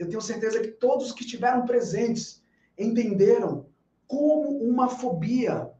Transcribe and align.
eu 0.00 0.08
tenho 0.08 0.22
certeza 0.22 0.60
que 0.60 0.68
todos 0.68 1.12
que 1.12 1.22
estiveram 1.22 1.66
presentes 1.66 2.42
entenderam 2.76 3.66
como 4.08 4.48
uma 4.64 4.88
fobia, 4.88 5.70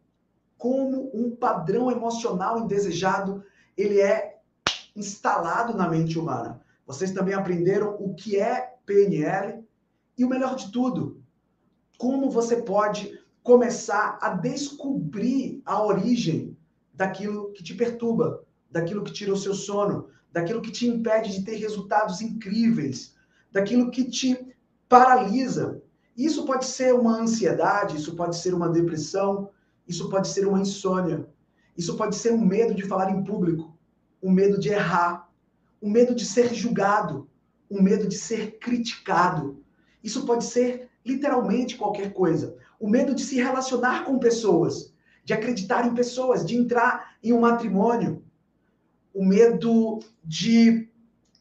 como 0.58 1.10
um 1.14 1.34
padrão 1.34 1.90
emocional 1.90 2.58
indesejado, 2.58 3.42
ele 3.74 3.98
é 3.98 4.38
instalado 4.94 5.74
na 5.74 5.88
mente 5.88 6.18
humana. 6.18 6.60
Vocês 6.86 7.12
também 7.12 7.32
aprenderam 7.32 7.96
o 7.98 8.12
que 8.12 8.38
é 8.38 8.74
PNL 8.84 9.64
e 10.18 10.24
o 10.24 10.28
melhor 10.28 10.54
de 10.54 10.70
tudo, 10.70 11.22
como 11.96 12.30
você 12.30 12.60
pode 12.60 13.18
começar 13.42 14.18
a 14.20 14.34
descobrir 14.34 15.62
a 15.64 15.82
origem 15.82 16.58
daquilo 16.92 17.52
que 17.52 17.64
te 17.64 17.74
perturba, 17.74 18.44
daquilo 18.70 19.02
que 19.02 19.14
tira 19.14 19.32
o 19.32 19.38
seu 19.38 19.54
sono, 19.54 20.08
daquilo 20.30 20.60
que 20.60 20.70
te 20.70 20.86
impede 20.86 21.32
de 21.32 21.42
ter 21.42 21.56
resultados 21.56 22.20
incríveis, 22.20 23.18
daquilo 23.50 23.90
que 23.90 24.04
te 24.04 24.54
paralisa. 24.88 25.82
Isso 26.16 26.44
pode 26.44 26.66
ser 26.66 26.94
uma 26.94 27.20
ansiedade, 27.20 27.96
isso 27.96 28.14
pode 28.14 28.36
ser 28.36 28.54
uma 28.54 28.68
depressão, 28.68 29.50
isso 29.86 30.08
pode 30.08 30.28
ser 30.28 30.46
uma 30.46 30.60
insônia, 30.60 31.28
isso 31.76 31.96
pode 31.96 32.16
ser 32.16 32.32
um 32.32 32.44
medo 32.44 32.74
de 32.74 32.82
falar 32.82 33.10
em 33.10 33.24
público, 33.24 33.76
um 34.22 34.30
medo 34.30 34.58
de 34.58 34.68
errar, 34.68 35.30
um 35.80 35.90
medo 35.90 36.14
de 36.14 36.24
ser 36.24 36.52
julgado, 36.54 37.28
um 37.70 37.80
medo 37.80 38.06
de 38.06 38.16
ser 38.16 38.58
criticado. 38.58 39.64
Isso 40.02 40.26
pode 40.26 40.44
ser 40.44 40.90
literalmente 41.04 41.76
qualquer 41.76 42.12
coisa. 42.12 42.56
O 42.78 42.88
medo 42.88 43.14
de 43.14 43.22
se 43.22 43.36
relacionar 43.36 44.04
com 44.04 44.18
pessoas, 44.18 44.92
de 45.24 45.32
acreditar 45.32 45.86
em 45.86 45.94
pessoas, 45.94 46.44
de 46.44 46.56
entrar 46.56 47.16
em 47.22 47.32
um 47.32 47.40
matrimônio. 47.40 48.22
O 49.14 49.24
medo 49.24 50.00
de, 50.24 50.88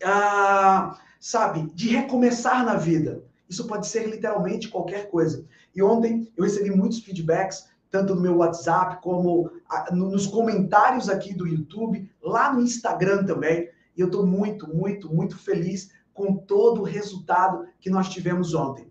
ah, 0.04 0.98
sabe, 1.20 1.70
de 1.74 1.90
recomeçar 1.90 2.66
na 2.66 2.76
vida. 2.76 3.24
Isso 3.50 3.68
pode 3.68 3.88
ser 3.88 4.08
literalmente 4.08 4.70
qualquer 4.70 5.10
coisa. 5.10 5.46
E 5.76 5.82
ontem 5.82 6.32
eu 6.38 6.44
recebi 6.44 6.70
muitos 6.70 7.00
feedbacks, 7.00 7.68
tanto 7.92 8.14
no 8.16 8.22
meu 8.22 8.38
WhatsApp 8.38 9.02
como 9.02 9.52
nos 9.92 10.28
comentários 10.28 11.10
aqui 11.10 11.34
do 11.34 11.48
YouTube, 11.48 12.10
lá 12.22 12.54
no 12.54 12.62
Instagram 12.62 13.26
também. 13.26 13.70
E 13.98 14.02
eu 14.02 14.08
estou 14.08 14.26
muito, 14.26 14.74
muito, 14.74 15.14
muito 15.14 15.38
feliz 15.38 15.92
com 16.14 16.36
todo 16.36 16.82
o 16.82 16.86
resultado 16.86 17.66
que 17.80 17.90
nós 17.90 18.08
tivemos 18.10 18.54
ontem. 18.54 18.88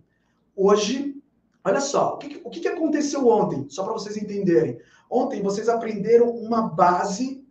Hoje, 0.57 1.17
olha 1.65 1.81
só, 1.81 2.15
o 2.15 2.19
que, 2.19 2.41
o 2.45 2.51
que 2.51 2.67
aconteceu 2.67 3.29
ontem? 3.29 3.67
Só 3.69 3.85
para 3.85 3.93
vocês 3.93 4.17
entenderem. 4.17 4.81
Ontem 5.09 5.41
vocês 5.41 5.69
aprenderam 5.69 6.29
uma 6.31 6.69
base 6.69 7.45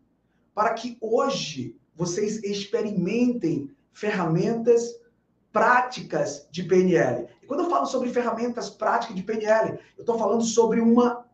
para 0.53 0.73
que 0.73 0.97
hoje 0.99 1.75
vocês 1.95 2.43
experimentem 2.43 3.71
ferramentas 3.97 4.95
práticas 5.51 6.47
de 6.51 6.61
PNL. 6.61 7.27
E 7.41 7.47
quando 7.47 7.63
eu 7.63 7.69
falo 7.69 7.87
sobre 7.87 8.13
ferramentas 8.13 8.69
práticas 8.69 9.15
de 9.15 9.23
PNL, 9.23 9.79
eu 9.97 10.01
estou 10.01 10.19
falando 10.19 10.43
sobre 10.43 10.79
uma 10.79 11.25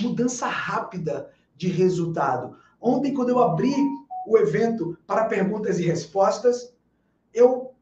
mudança 0.00 0.46
rápida 0.46 1.32
de 1.56 1.66
resultado. 1.66 2.56
Ontem, 2.80 3.12
quando 3.12 3.30
eu 3.30 3.42
abri 3.42 3.74
o 4.24 4.38
evento 4.38 4.96
para 5.04 5.24
perguntas 5.24 5.80
e 5.80 5.82
respostas, 5.82 6.72
eu, 7.34 7.74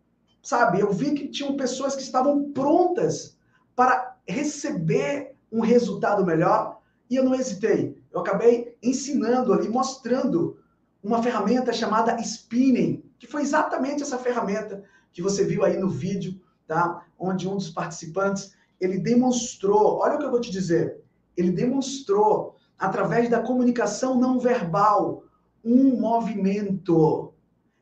sabe, 0.42 0.80
eu 0.80 0.91
vi 0.91 1.12
que 1.12 1.28
tinham 1.28 1.54
pessoas 1.54 1.94
que 1.94 2.02
estavam 2.02 2.50
prontas 2.50 3.36
para 3.77 4.16
receber 4.27 5.36
um 5.52 5.60
resultado 5.60 6.25
melhor 6.25 6.80
e 7.10 7.16
eu 7.16 7.25
não 7.25 7.34
hesitei. 7.34 8.02
Eu 8.10 8.20
acabei 8.20 8.75
ensinando 8.82 9.52
ali, 9.52 9.69
mostrando 9.69 10.58
uma 11.02 11.22
ferramenta 11.22 11.75
chamada 11.75 12.19
Spinning, 12.22 13.09
que 13.20 13.26
foi 13.26 13.42
exatamente 13.42 14.02
essa 14.02 14.18
ferramenta 14.18 14.82
que 15.12 15.20
você 15.20 15.44
viu 15.44 15.62
aí 15.62 15.76
no 15.76 15.90
vídeo, 15.90 16.40
tá? 16.66 17.06
Onde 17.18 17.46
um 17.46 17.54
dos 17.54 17.68
participantes, 17.70 18.54
ele 18.80 18.98
demonstrou, 18.98 19.98
olha 19.98 20.16
o 20.16 20.18
que 20.18 20.24
eu 20.24 20.30
vou 20.30 20.40
te 20.40 20.50
dizer, 20.50 21.00
ele 21.36 21.52
demonstrou 21.52 22.56
através 22.78 23.28
da 23.28 23.42
comunicação 23.42 24.18
não 24.18 24.41
verbal 24.41 25.22
um 25.62 26.00
movimento. 26.00 27.34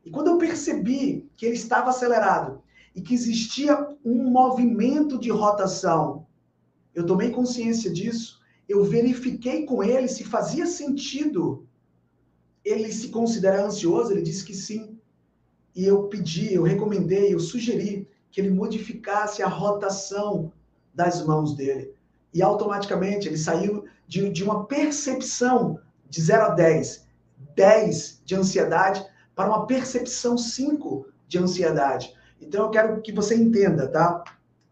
E 0.05 0.11
quando 0.11 0.27
eu 0.27 0.37
percebi 0.37 1.31
que 1.37 1.45
ele 1.45 1.55
estava 1.55 1.89
acelerado 1.89 2.61
e 2.93 3.01
que 3.01 3.13
existia 3.13 3.87
um 4.03 4.29
movimento 4.29 5.17
de 5.17 5.29
rotação. 5.29 6.27
Eu 6.93 7.05
tomei 7.05 7.31
consciência 7.31 7.89
disso, 7.89 8.41
eu 8.67 8.83
verifiquei 8.83 9.65
com 9.65 9.81
ele 9.81 10.07
se 10.09 10.25
fazia 10.25 10.65
sentido. 10.65 11.65
Ele 12.63 12.91
se 12.91 13.07
considera 13.07 13.65
ansioso, 13.65 14.11
ele 14.11 14.21
disse 14.21 14.43
que 14.43 14.53
sim. 14.53 14.88
E 15.75 15.85
eu 15.85 16.03
pedi, 16.03 16.53
eu 16.53 16.63
recomendei, 16.63 17.33
eu 17.33 17.39
sugeri 17.39 18.07
que 18.31 18.41
ele 18.41 18.49
modificasse 18.49 19.41
a 19.41 19.47
rotação 19.47 20.51
das 20.93 21.25
mãos 21.25 21.55
dele. 21.55 21.93
E 22.33 22.41
automaticamente 22.41 23.27
ele 23.27 23.37
saiu 23.37 23.85
de, 24.07 24.29
de 24.29 24.43
uma 24.43 24.65
percepção 24.65 25.79
de 26.09 26.21
0 26.21 26.43
a 26.43 26.49
10, 26.49 27.07
10 27.55 28.21
de 28.25 28.35
ansiedade, 28.35 29.05
para 29.35 29.49
uma 29.49 29.65
percepção 29.65 30.37
5 30.37 31.07
de 31.27 31.37
ansiedade. 31.37 32.13
Então 32.41 32.65
eu 32.65 32.69
quero 32.69 33.01
que 33.01 33.11
você 33.11 33.35
entenda, 33.35 33.87
tá? 33.87 34.23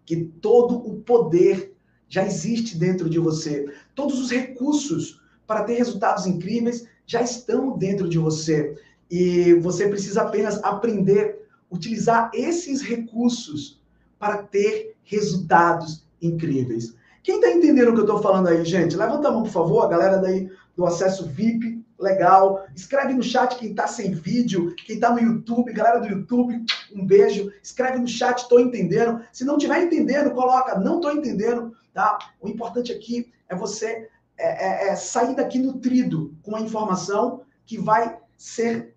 Que 0.05 0.25
todo 0.41 0.75
o 0.75 1.01
poder 1.01 1.75
já 2.09 2.25
existe 2.25 2.77
dentro 2.77 3.09
de 3.09 3.19
você. 3.19 3.65
Todos 3.93 4.19
os 4.19 4.31
recursos 4.31 5.21
para 5.45 5.63
ter 5.63 5.75
resultados 5.75 6.25
incríveis 6.25 6.87
já 7.05 7.21
estão 7.21 7.77
dentro 7.77 8.09
de 8.09 8.17
você. 8.17 8.75
E 9.09 9.53
você 9.55 9.87
precisa 9.87 10.21
apenas 10.21 10.63
aprender 10.63 11.47
a 11.71 11.75
utilizar 11.75 12.31
esses 12.33 12.81
recursos 12.81 13.81
para 14.19 14.43
ter 14.43 14.95
resultados 15.03 16.05
incríveis. 16.21 16.95
Quem 17.23 17.35
está 17.35 17.51
entendendo 17.51 17.89
o 17.89 17.93
que 17.93 17.99
eu 17.99 18.05
estou 18.05 18.21
falando 18.21 18.47
aí, 18.47 18.63
gente? 18.63 18.95
Levanta 18.95 19.27
a 19.27 19.31
mão, 19.31 19.43
por 19.43 19.51
favor, 19.51 19.83
a 19.83 19.89
galera 19.89 20.17
daí 20.17 20.49
do 20.75 20.85
acesso 20.85 21.25
VIP 21.27 21.83
legal. 21.99 22.65
Escreve 22.75 23.13
no 23.13 23.23
chat 23.23 23.57
quem 23.57 23.71
está 23.71 23.87
sem 23.87 24.13
vídeo, 24.13 24.73
quem 24.85 24.95
está 24.95 25.11
no 25.11 25.19
YouTube, 25.19 25.73
galera 25.73 25.99
do 25.99 26.07
YouTube, 26.07 26.63
um 26.95 27.05
beijo. 27.05 27.51
Escreve 27.61 27.99
no 27.99 28.07
chat, 28.07 28.39
estou 28.39 28.59
entendendo. 28.59 29.21
Se 29.31 29.43
não 29.43 29.57
estiver 29.57 29.83
entendendo, 29.83 30.31
coloca, 30.31 30.79
não 30.79 30.97
estou 30.97 31.11
entendendo, 31.11 31.73
tá? 31.93 32.17
O 32.39 32.47
importante 32.47 32.91
aqui 32.91 33.31
é 33.49 33.55
você 33.55 34.07
é, 34.37 34.87
é, 34.87 34.89
é 34.89 34.95
sair 34.95 35.35
daqui 35.35 35.59
nutrido 35.59 36.35
com 36.43 36.55
a 36.55 36.61
informação 36.61 37.41
que 37.65 37.77
vai 37.77 38.17
ser, 38.37 38.95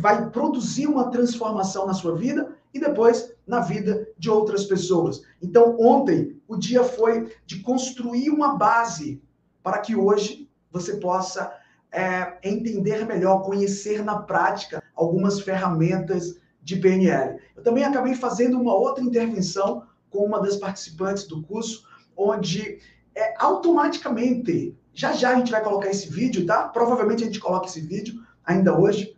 vai 0.00 0.30
produzir 0.30 0.86
uma 0.86 1.10
transformação 1.10 1.86
na 1.86 1.94
sua 1.94 2.16
vida 2.16 2.56
e 2.72 2.80
depois 2.80 3.32
na 3.46 3.60
vida 3.60 4.06
de 4.18 4.28
outras 4.28 4.64
pessoas. 4.64 5.22
Então, 5.40 5.76
ontem, 5.78 6.40
o 6.46 6.56
dia 6.56 6.84
foi 6.84 7.32
de 7.46 7.60
construir 7.60 8.30
uma 8.30 8.56
base 8.56 9.22
para 9.62 9.78
que 9.78 9.96
hoje 9.96 10.50
você 10.70 10.96
possa 10.96 11.52
é, 11.90 12.36
entender 12.42 13.06
melhor, 13.06 13.42
conhecer 13.42 14.04
na 14.04 14.18
prática 14.18 14.82
algumas 14.94 15.40
ferramentas 15.40 16.38
de 16.62 16.76
PNL. 16.76 17.40
Eu 17.56 17.62
também 17.62 17.84
acabei 17.84 18.14
fazendo 18.14 18.60
uma 18.60 18.74
outra 18.74 19.02
intervenção 19.02 19.84
com 20.10 20.24
uma 20.24 20.40
das 20.40 20.56
participantes 20.56 21.24
do 21.24 21.42
curso, 21.42 21.84
onde 22.16 22.78
é, 23.14 23.34
automaticamente, 23.38 24.76
já 24.92 25.12
já 25.12 25.30
a 25.30 25.36
gente 25.36 25.50
vai 25.50 25.62
colocar 25.62 25.88
esse 25.88 26.10
vídeo, 26.10 26.44
tá? 26.44 26.68
Provavelmente 26.68 27.22
a 27.22 27.26
gente 27.26 27.40
coloca 27.40 27.66
esse 27.66 27.80
vídeo 27.80 28.14
ainda 28.44 28.78
hoje, 28.78 29.15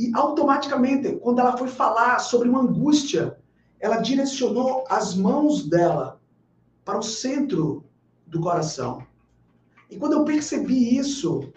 e 0.00 0.10
automaticamente, 0.14 1.16
quando 1.16 1.40
ela 1.40 1.58
foi 1.58 1.68
falar 1.68 2.18
sobre 2.20 2.48
uma 2.48 2.62
angústia, 2.62 3.36
ela 3.78 3.98
direcionou 3.98 4.82
as 4.88 5.14
mãos 5.14 5.68
dela 5.68 6.18
para 6.86 6.98
o 6.98 7.02
centro 7.02 7.84
do 8.26 8.40
coração. 8.40 9.06
E 9.90 9.98
quando 9.98 10.14
eu 10.14 10.24
percebi 10.24 10.96
isso, 10.96 11.52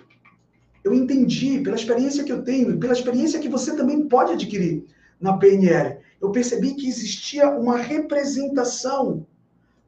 eu 0.84 0.94
entendi, 0.94 1.62
pela 1.62 1.78
experiência 1.78 2.26
que 2.26 2.34
eu 2.34 2.44
tenho, 2.44 2.78
pela 2.78 2.92
experiência 2.92 3.40
que 3.40 3.48
você 3.48 3.78
também 3.78 4.10
pode 4.10 4.34
adquirir 4.34 4.88
na 5.22 5.38
PNL, 5.38 6.00
eu 6.20 6.30
percebi 6.30 6.74
que 6.74 6.90
existia 6.90 7.50
uma 7.50 7.78
representação 7.78 9.26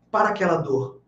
para 0.09 0.29
aquela 0.29 0.55
dor. 0.55 1.01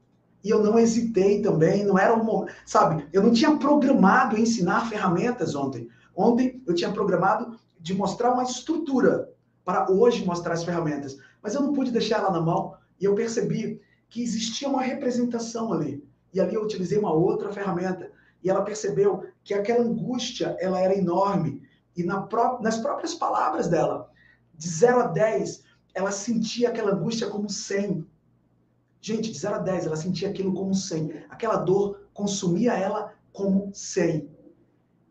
E 0.44 0.50
eu 0.50 0.62
não 0.62 0.78
hesitei 0.78 1.42
também, 1.42 1.86
não 1.86 1.98
era 1.98 2.14
um 2.14 2.46
sabe, 2.66 3.08
eu 3.14 3.24
não 3.24 3.32
tinha 3.32 3.56
programado 3.56 4.38
ensinar 4.38 4.90
ferramentas 4.90 5.56
ontem. 5.56 5.88
Ontem 6.18 6.64
eu 6.66 6.74
tinha 6.74 6.92
programado 6.92 7.60
de 7.80 7.94
mostrar 7.94 8.34
uma 8.34 8.42
estrutura 8.42 9.32
para 9.64 9.92
hoje 9.92 10.26
mostrar 10.26 10.54
as 10.54 10.64
ferramentas, 10.64 11.16
mas 11.44 11.54
eu 11.54 11.62
não 11.62 11.74
pude 11.74 11.92
deixar 11.92 12.18
ela 12.18 12.32
na 12.32 12.42
mão 12.42 12.74
e 13.00 13.06
eu 13.06 13.14
percebi 13.14 13.80
que 14.10 14.24
existia 14.24 14.68
uma 14.68 14.82
representação 14.82 15.72
ali. 15.72 16.04
E 16.34 16.42
ali 16.42 16.56
eu 16.56 16.64
utilizei 16.64 16.98
uma 16.98 17.14
outra 17.14 17.52
ferramenta 17.52 18.12
e 18.44 18.50
ela 18.50 18.64
percebeu 18.64 19.26
que 19.44 19.54
aquela 19.54 19.84
angústia 19.84 20.58
ela 20.60 20.80
era 20.80 20.98
enorme 20.98 21.62
e 21.96 22.04
na 22.04 22.22
pró 22.22 22.60
nas 22.62 22.80
próprias 22.80 23.14
palavras 23.14 23.68
dela, 23.68 24.10
de 24.56 24.68
0 24.68 25.02
a 25.02 25.08
10, 25.08 25.64
ela 25.94 26.12
sentia 26.12 26.70
aquela 26.70 26.94
angústia 26.94 27.28
como 27.28 27.48
100. 27.48 28.08
Gente, 29.00 29.32
de 29.32 29.38
0 29.38 29.56
a 29.56 29.60
10, 29.60 29.86
ela 29.86 29.96
sentia 29.96 30.30
aquilo 30.30 30.54
como 30.54 30.74
100. 30.74 31.26
Aquela 31.30 31.58
dor 31.58 32.08
consumia 32.12 32.74
ela 32.74 33.14
como 33.32 33.72
100. 33.72 34.37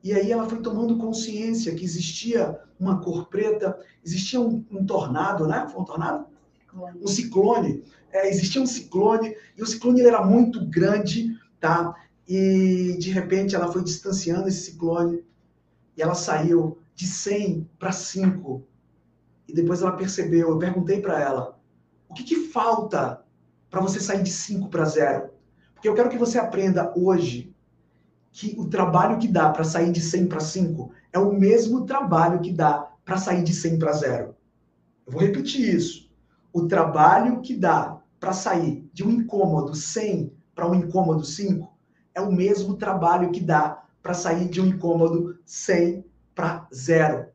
E 0.06 0.12
aí 0.12 0.30
ela 0.30 0.48
foi 0.48 0.60
tomando 0.60 0.98
consciência 0.98 1.74
que 1.74 1.84
existia 1.84 2.60
uma 2.78 3.00
cor 3.00 3.26
preta, 3.26 3.76
existia 4.04 4.40
um, 4.40 4.64
um 4.70 4.86
tornado, 4.86 5.48
né? 5.48 5.66
Foi 5.68 5.82
um 5.82 5.84
tornado? 5.84 6.26
Um 7.02 7.08
ciclone. 7.08 7.82
É, 8.12 8.28
existia 8.28 8.62
um 8.62 8.66
ciclone, 8.66 9.34
e 9.56 9.62
o 9.64 9.66
ciclone 9.66 10.02
era 10.02 10.24
muito 10.24 10.64
grande, 10.64 11.36
tá? 11.58 11.92
E 12.28 12.96
de 13.00 13.10
repente 13.10 13.56
ela 13.56 13.72
foi 13.72 13.82
distanciando 13.82 14.46
esse 14.46 14.70
ciclone, 14.70 15.24
e 15.96 16.02
ela 16.02 16.14
saiu 16.14 16.78
de 16.94 17.04
100 17.04 17.68
para 17.76 17.90
5. 17.90 18.64
E 19.48 19.52
depois 19.52 19.82
ela 19.82 19.96
percebeu, 19.96 20.50
eu 20.50 20.58
perguntei 20.58 21.00
para 21.00 21.20
ela, 21.20 21.58
o 22.08 22.14
que, 22.14 22.22
que 22.22 22.46
falta 22.46 23.24
para 23.68 23.80
você 23.80 23.98
sair 23.98 24.22
de 24.22 24.30
5 24.30 24.68
para 24.68 24.84
0? 24.84 25.30
Porque 25.74 25.88
eu 25.88 25.94
quero 25.94 26.08
que 26.08 26.16
você 26.16 26.38
aprenda 26.38 26.94
hoje 26.96 27.55
que 28.36 28.54
o 28.58 28.68
trabalho 28.68 29.18
que 29.18 29.26
dá 29.26 29.48
para 29.48 29.64
sair 29.64 29.90
de 29.90 29.98
100 29.98 30.26
para 30.26 30.40
5 30.40 30.92
é 31.10 31.18
o 31.18 31.32
mesmo 31.32 31.86
trabalho 31.86 32.38
que 32.40 32.52
dá 32.52 32.86
para 33.02 33.16
sair 33.16 33.42
de 33.42 33.54
100 33.54 33.78
para 33.78 33.92
0. 33.92 34.36
Eu 35.06 35.12
vou 35.14 35.22
repetir 35.22 35.74
isso. 35.74 36.10
O 36.52 36.68
trabalho 36.68 37.40
que 37.40 37.56
dá 37.56 37.98
para 38.20 38.34
sair 38.34 38.86
de 38.92 39.02
um 39.02 39.10
incômodo 39.10 39.74
100 39.74 40.30
para 40.54 40.68
um 40.70 40.74
incômodo 40.74 41.24
5 41.24 41.66
é 42.14 42.20
o 42.20 42.30
mesmo 42.30 42.76
trabalho 42.76 43.30
que 43.30 43.40
dá 43.40 43.82
para 44.02 44.12
sair 44.12 44.50
de 44.50 44.60
um 44.60 44.66
incômodo 44.66 45.38
100 45.46 46.04
para 46.34 46.68
0. 46.74 47.28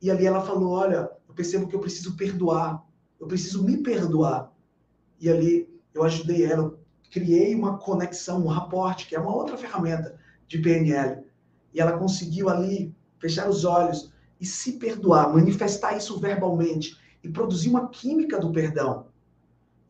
E 0.00 0.08
ali 0.08 0.24
ela 0.24 0.40
falou: 0.40 0.74
Olha, 0.74 1.10
eu 1.28 1.34
percebo 1.34 1.66
que 1.66 1.74
eu 1.74 1.80
preciso 1.80 2.16
perdoar, 2.16 2.80
eu 3.18 3.26
preciso 3.26 3.64
me 3.64 3.78
perdoar. 3.78 4.52
E 5.20 5.28
ali 5.28 5.68
eu 5.92 6.04
ajudei 6.04 6.44
ela, 6.44 6.78
criei 7.10 7.56
uma 7.56 7.76
conexão, 7.76 8.44
um 8.44 8.48
raporte, 8.48 9.08
que 9.08 9.16
é 9.16 9.18
uma 9.18 9.34
outra 9.34 9.56
ferramenta 9.56 10.22
de 10.46 10.58
PNL. 10.58 11.24
E 11.72 11.80
ela 11.80 11.98
conseguiu 11.98 12.48
ali 12.48 12.94
fechar 13.18 13.48
os 13.48 13.64
olhos 13.64 14.12
e 14.40 14.46
se 14.46 14.72
perdoar, 14.72 15.32
manifestar 15.32 15.96
isso 15.96 16.20
verbalmente 16.20 16.98
e 17.22 17.28
produzir 17.28 17.70
uma 17.70 17.88
química 17.88 18.38
do 18.38 18.52
perdão. 18.52 19.06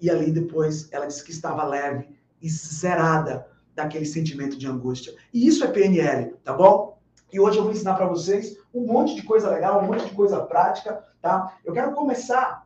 E 0.01 0.11
ali 0.11 0.31
depois 0.31 0.89
ela 0.93 1.07
disse 1.07 1.25
que 1.25 1.33
estava 1.33 1.65
leve 1.65 2.09
e 2.41 2.49
zerada 2.49 3.47
daquele 3.75 4.07
sentimento 4.07 4.57
de 4.57 4.67
angústia. 4.67 5.15
E 5.33 5.47
isso 5.47 5.65
é 5.65 5.69
PNL, 5.69 6.35
tá 6.45 6.53
bom? 6.53 6.99
E 7.33 7.41
hoje 7.41 7.59
eu 7.59 7.65
vou 7.65 7.73
ensinar 7.73 7.95
para 7.95 8.07
vocês 8.07 8.57
um 8.73 8.87
monte 8.87 9.17
de 9.17 9.23
coisa 9.23 9.51
legal, 9.51 9.83
um 9.83 9.87
monte 9.87 10.05
de 10.05 10.15
coisa 10.15 10.41
prática, 10.41 11.05
tá? 11.21 11.59
Eu 11.65 11.73
quero 11.73 11.93
começar 11.93 12.65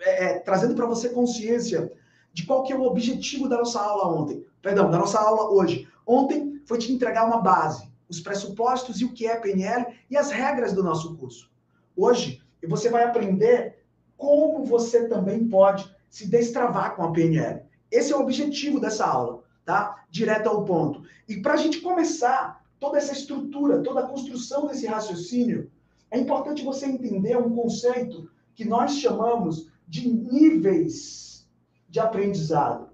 é, 0.00 0.24
é 0.24 0.38
trazendo 0.40 0.74
para 0.74 0.86
você 0.86 1.08
consciência 1.08 1.90
de 2.32 2.44
qual 2.44 2.62
que 2.62 2.72
é 2.72 2.76
o 2.76 2.82
objetivo 2.82 3.48
da 3.48 3.58
nossa 3.58 3.80
aula 3.80 4.08
ontem. 4.08 4.44
Perdão, 4.60 4.90
da 4.90 4.98
nossa 4.98 5.18
aula 5.18 5.50
hoje. 5.50 5.88
Ontem 6.06 6.51
foi 6.64 6.78
te 6.78 6.92
entregar 6.92 7.26
uma 7.26 7.40
base, 7.40 7.90
os 8.08 8.20
pressupostos 8.20 9.00
e 9.00 9.04
o 9.04 9.12
que 9.12 9.26
é 9.26 9.36
PNL 9.36 9.86
e 10.10 10.16
as 10.16 10.30
regras 10.30 10.72
do 10.72 10.82
nosso 10.82 11.16
curso. 11.16 11.50
Hoje, 11.96 12.42
você 12.66 12.88
vai 12.88 13.04
aprender 13.04 13.84
como 14.16 14.64
você 14.64 15.08
também 15.08 15.48
pode 15.48 15.90
se 16.08 16.28
destravar 16.28 16.94
com 16.94 17.02
a 17.02 17.12
PNL. 17.12 17.62
Esse 17.90 18.12
é 18.12 18.16
o 18.16 18.20
objetivo 18.20 18.78
dessa 18.78 19.06
aula, 19.06 19.42
tá? 19.64 20.04
Direto 20.10 20.48
ao 20.48 20.64
ponto. 20.64 21.02
E 21.28 21.40
para 21.40 21.54
a 21.54 21.56
gente 21.56 21.80
começar 21.80 22.64
toda 22.78 22.98
essa 22.98 23.12
estrutura, 23.12 23.82
toda 23.82 24.00
a 24.00 24.06
construção 24.06 24.66
desse 24.66 24.86
raciocínio, 24.86 25.70
é 26.10 26.18
importante 26.18 26.64
você 26.64 26.86
entender 26.86 27.36
um 27.36 27.54
conceito 27.54 28.30
que 28.54 28.64
nós 28.64 28.98
chamamos 28.98 29.68
de 29.88 30.08
níveis 30.08 31.48
de 31.88 32.00
aprendizado. 32.00 32.90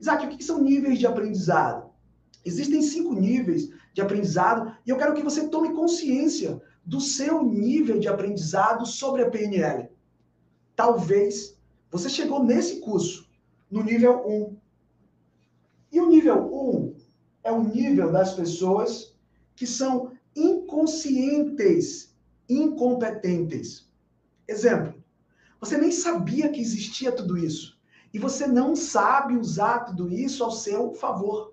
Isaac, 0.00 0.26
o 0.26 0.28
que 0.30 0.42
são 0.42 0.62
níveis 0.62 0.98
de 0.98 1.06
aprendizado? 1.06 1.89
Existem 2.44 2.82
cinco 2.82 3.14
níveis 3.14 3.70
de 3.92 4.00
aprendizado 4.00 4.74
e 4.86 4.90
eu 4.90 4.96
quero 4.96 5.14
que 5.14 5.22
você 5.22 5.48
tome 5.48 5.74
consciência 5.74 6.60
do 6.84 7.00
seu 7.00 7.44
nível 7.44 7.98
de 7.98 8.08
aprendizado 8.08 8.86
sobre 8.86 9.22
a 9.22 9.30
PNL. 9.30 9.90
Talvez 10.74 11.56
você 11.90 12.08
chegou 12.08 12.42
nesse 12.42 12.80
curso 12.80 13.28
no 13.70 13.82
nível 13.82 14.26
1. 14.26 14.56
E 15.92 16.00
o 16.00 16.08
nível 16.08 16.46
1 16.52 16.94
é 17.44 17.52
o 17.52 17.62
nível 17.62 18.10
das 18.10 18.34
pessoas 18.34 19.14
que 19.54 19.66
são 19.66 20.12
inconscientes, 20.34 22.14
incompetentes. 22.48 23.90
Exemplo, 24.48 24.94
você 25.60 25.76
nem 25.76 25.92
sabia 25.92 26.48
que 26.48 26.60
existia 26.60 27.12
tudo 27.12 27.36
isso. 27.36 27.78
E 28.12 28.18
você 28.18 28.46
não 28.46 28.74
sabe 28.74 29.36
usar 29.36 29.80
tudo 29.80 30.08
isso 30.12 30.42
ao 30.42 30.50
seu 30.50 30.94
favor. 30.94 31.49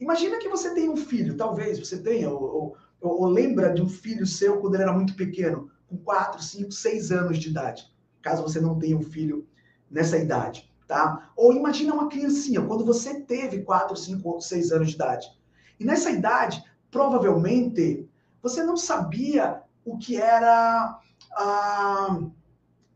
Imagina 0.00 0.38
que 0.38 0.48
você 0.48 0.72
tem 0.74 0.88
um 0.88 0.96
filho, 0.96 1.36
talvez 1.36 1.78
você 1.78 1.98
tenha, 1.98 2.30
ou, 2.30 2.76
ou, 3.00 3.22
ou, 3.22 3.26
lembra 3.26 3.72
de 3.72 3.82
um 3.82 3.88
filho 3.88 4.26
seu 4.26 4.60
quando 4.60 4.74
ele 4.74 4.84
era 4.84 4.92
muito 4.92 5.14
pequeno, 5.14 5.70
com 5.88 5.96
4, 5.98 6.42
5, 6.42 6.70
6 6.70 7.12
anos 7.12 7.38
de 7.38 7.48
idade, 7.48 7.92
caso 8.22 8.42
você 8.42 8.60
não 8.60 8.78
tenha 8.78 8.96
um 8.96 9.02
filho 9.02 9.46
nessa 9.90 10.16
idade, 10.16 10.72
tá? 10.86 11.30
Ou 11.36 11.52
imagina 11.52 11.94
uma 11.94 12.08
criancinha, 12.08 12.62
quando 12.62 12.84
você 12.84 13.20
teve 13.20 13.62
4, 13.62 13.96
5, 13.96 14.40
6 14.40 14.72
anos 14.72 14.88
de 14.90 14.94
idade. 14.94 15.26
E 15.80 15.84
nessa 15.84 16.10
idade, 16.10 16.62
provavelmente, 16.90 18.08
você 18.42 18.62
não 18.62 18.76
sabia 18.76 19.62
o 19.84 19.98
que 19.98 20.16
era 20.16 21.00
ah, 21.32 22.20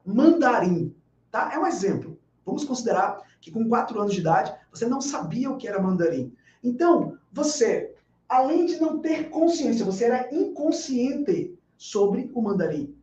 mandarim, 0.04 0.94
tá? 1.30 1.50
É 1.52 1.58
um 1.58 1.66
exemplo. 1.66 2.18
Vamos 2.44 2.64
considerar 2.64 3.20
que 3.40 3.50
com 3.50 3.68
4 3.68 4.00
anos 4.00 4.14
de 4.14 4.20
idade, 4.20 4.54
você 4.70 4.86
não 4.86 5.00
sabia 5.00 5.50
o 5.50 5.56
que 5.56 5.66
era 5.66 5.80
mandarim. 5.80 6.34
Então, 6.62 7.18
você, 7.32 7.94
além 8.28 8.66
de 8.66 8.80
não 8.80 8.98
ter 8.98 9.28
consciência, 9.30 9.84
você 9.84 10.04
era 10.04 10.28
inconsciente 10.34 11.58
sobre 11.76 12.30
o 12.34 12.40
mandarim. 12.40 12.94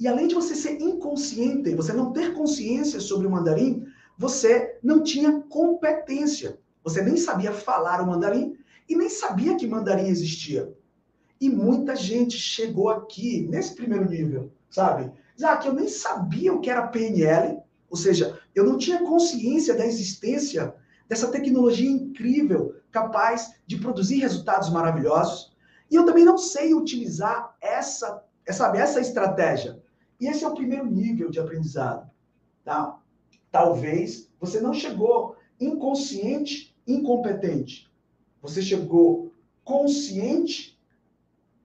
E 0.00 0.08
além 0.08 0.26
de 0.26 0.34
você 0.34 0.54
ser 0.54 0.80
inconsciente, 0.80 1.74
você 1.74 1.92
não 1.92 2.12
ter 2.12 2.32
consciência 2.32 2.98
sobre 2.98 3.26
o 3.26 3.30
mandarim, 3.30 3.86
você 4.18 4.78
não 4.82 5.02
tinha 5.02 5.40
competência. 5.42 6.58
Você 6.82 7.02
nem 7.02 7.16
sabia 7.16 7.52
falar 7.52 8.02
o 8.02 8.06
mandarim 8.06 8.56
e 8.88 8.96
nem 8.96 9.08
sabia 9.08 9.56
que 9.56 9.66
mandarim 9.66 10.08
existia. 10.08 10.72
E 11.40 11.48
muita 11.48 11.94
gente 11.94 12.36
chegou 12.36 12.88
aqui 12.88 13.46
nesse 13.48 13.74
primeiro 13.74 14.08
nível, 14.08 14.50
sabe? 14.70 15.12
Já 15.36 15.56
que 15.56 15.68
eu 15.68 15.74
nem 15.74 15.88
sabia 15.88 16.52
o 16.52 16.60
que 16.60 16.70
era 16.70 16.86
PNL, 16.86 17.58
ou 17.90 17.96
seja, 17.96 18.38
eu 18.54 18.64
não 18.64 18.78
tinha 18.78 19.00
consciência 19.00 19.74
da 19.74 19.86
existência 19.86 20.74
dessa 21.08 21.30
tecnologia 21.30 21.90
incrível, 21.90 22.74
capaz 22.90 23.54
de 23.66 23.76
produzir 23.78 24.18
resultados 24.18 24.70
maravilhosos. 24.70 25.54
E 25.90 25.96
eu 25.96 26.06
também 26.06 26.24
não 26.24 26.38
sei 26.38 26.74
utilizar 26.74 27.56
essa, 27.60 28.24
sabe, 28.50 28.78
essa 28.78 29.00
estratégia. 29.00 29.82
E 30.20 30.26
esse 30.26 30.44
é 30.44 30.48
o 30.48 30.54
primeiro 30.54 30.86
nível 30.86 31.30
de 31.30 31.40
aprendizado. 31.40 32.10
Tá? 32.64 32.98
Talvez 33.50 34.30
você 34.40 34.60
não 34.60 34.72
chegou 34.72 35.36
inconsciente, 35.60 36.74
incompetente. 36.86 37.90
Você 38.40 38.62
chegou 38.62 39.32
consciente, 39.64 40.78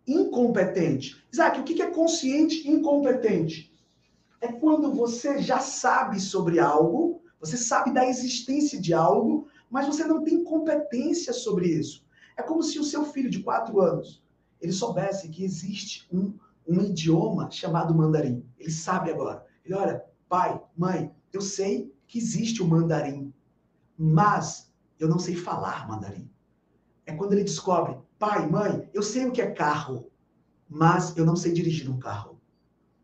incompetente. 0.08 1.24
Isaac, 1.32 1.60
o 1.60 1.64
que 1.64 1.82
é 1.82 1.92
consciente 1.92 2.70
incompetente? 2.70 3.74
É 4.42 4.48
quando 4.48 4.94
você 4.94 5.40
já 5.40 5.60
sabe 5.60 6.20
sobre 6.20 6.60
algo, 6.60 7.19
você 7.40 7.58
sabe 7.58 7.94
da 7.94 8.06
existência 8.06 8.80
de 8.80 8.94
algo, 8.94 9.48
mas 9.70 9.88
você 9.88 10.04
não 10.04 10.24
tem 10.24 10.44
competência 10.44 11.32
sobre 11.32 11.68
isso. 11.68 12.06
É 12.38 12.42
como 12.42 12.64
se 12.64 12.80
o 12.80 12.84
seu 12.84 13.06
filho 13.06 13.30
de 13.30 13.44
quatro 13.44 13.80
anos 13.80 14.24
ele 14.60 14.74
soubesse 14.74 15.30
que 15.30 15.44
existe 15.44 16.08
um, 16.12 16.34
um 16.68 16.82
idioma 16.82 17.50
chamado 17.50 17.96
mandarim. 17.96 18.46
Ele 18.58 18.72
sabe 18.72 19.10
agora. 19.10 19.46
Ele 19.64 19.74
olha, 19.74 20.04
pai, 20.28 20.62
mãe, 20.76 21.14
eu 21.32 21.42
sei 21.42 21.94
que 22.08 22.18
existe 22.18 22.62
o 22.62 22.68
mandarim, 22.68 23.34
mas 23.98 24.72
eu 25.00 25.08
não 25.08 25.20
sei 25.20 25.36
falar 25.36 25.88
mandarim. 25.88 26.30
É 27.06 27.16
quando 27.16 27.34
ele 27.34 27.44
descobre, 27.44 27.98
pai, 28.18 28.48
mãe, 28.50 28.90
eu 28.94 29.02
sei 29.02 29.26
o 29.26 29.32
que 29.32 29.42
é 29.42 29.52
carro, 29.52 30.12
mas 30.68 31.16
eu 31.16 31.26
não 31.26 31.36
sei 31.36 31.54
dirigir 31.54 31.90
um 31.90 32.00
carro. 32.00 32.40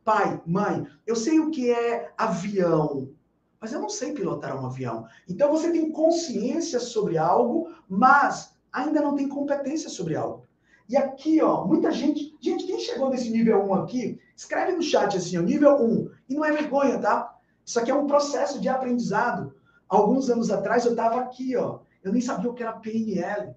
Pai, 0.04 0.42
mãe, 0.46 0.86
eu 1.08 1.16
sei 1.16 1.40
o 1.40 1.50
que 1.50 1.72
é 1.72 2.14
avião, 2.18 3.15
mas 3.60 3.74
eu 3.74 3.80
não 3.80 3.90
sei 3.90 4.14
pilotar 4.14 4.60
um 4.60 4.66
avião. 4.66 5.06
Então 5.28 5.52
você 5.52 5.72
tem 5.72 5.92
consciência 5.92 6.80
sobre 6.80 7.18
algo, 7.18 7.74
mas 7.88 8.56
ainda 8.72 9.02
não 9.02 9.16
tem 9.16 9.28
competência 9.28 9.90
sobre 9.90 10.16
algo. 10.16 10.46
E 10.88 10.96
aqui, 10.96 11.42
ó, 11.42 11.66
muita 11.66 11.92
gente. 11.92 12.36
Gente, 12.40 12.66
quem 12.66 12.80
chegou 12.80 13.10
nesse 13.10 13.30
nível 13.32 13.64
1 13.64 13.74
aqui, 13.74 14.20
escreve 14.36 14.74
no 14.74 14.84
chat 14.84 15.18
assim, 15.18 15.38
ó, 15.38 15.42
nível 15.42 15.82
1. 15.82 16.10
E 16.30 16.36
não 16.36 16.46
é 16.46 16.52
vergonha, 16.52 17.00
tá? 17.00 17.36
Isso 17.66 17.80
aqui 17.80 17.90
é 17.90 17.96
um 17.96 18.06
processo 18.06 18.60
de 18.62 18.70
aprendizado. 18.70 19.56
Alguns 19.90 20.30
anos 20.30 20.52
atrás 20.52 20.86
eu 20.86 20.92
estava 20.92 21.22
aqui, 21.22 21.56
ó. 21.56 21.80
Eu 22.04 22.12
nem 22.12 22.22
sabia 22.22 22.50
o 22.50 22.54
que 22.54 22.62
era 22.62 22.74
PNL. 22.74 23.56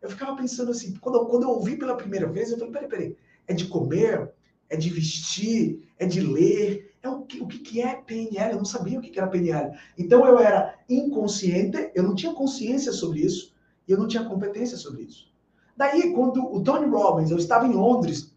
Eu 0.00 0.08
ficava 0.08 0.34
pensando 0.34 0.70
assim, 0.70 0.94
quando 1.00 1.16
eu, 1.16 1.26
quando 1.26 1.42
eu 1.42 1.50
ouvi 1.50 1.76
pela 1.76 1.96
primeira 1.96 2.26
vez, 2.26 2.50
eu 2.50 2.56
falei, 2.56 2.72
peraí, 2.72 2.88
peraí, 2.88 3.16
é 3.46 3.52
de 3.52 3.66
comer? 3.66 4.32
É 4.70 4.76
de 4.76 4.88
vestir? 4.88 5.86
É 5.98 6.06
de 6.06 6.20
ler? 6.20 6.89
É 7.02 7.08
o 7.08 7.22
que, 7.22 7.40
o 7.40 7.46
que 7.46 7.80
é 7.80 7.94
PNL, 7.94 8.52
eu 8.52 8.58
não 8.58 8.64
sabia 8.64 8.98
o 8.98 9.02
que 9.02 9.18
era 9.18 9.28
PNL. 9.28 9.76
Então 9.96 10.26
eu 10.26 10.38
era 10.38 10.74
inconsciente, 10.88 11.90
eu 11.94 12.02
não 12.02 12.14
tinha 12.14 12.32
consciência 12.32 12.92
sobre 12.92 13.20
isso, 13.20 13.54
e 13.88 13.92
eu 13.92 13.98
não 13.98 14.06
tinha 14.06 14.24
competência 14.24 14.76
sobre 14.76 15.02
isso. 15.02 15.30
Daí, 15.76 16.12
quando 16.12 16.44
o 16.44 16.62
Tony 16.62 16.86
Robbins, 16.86 17.30
eu 17.30 17.38
estava 17.38 17.66
em 17.66 17.72
Londres, 17.72 18.34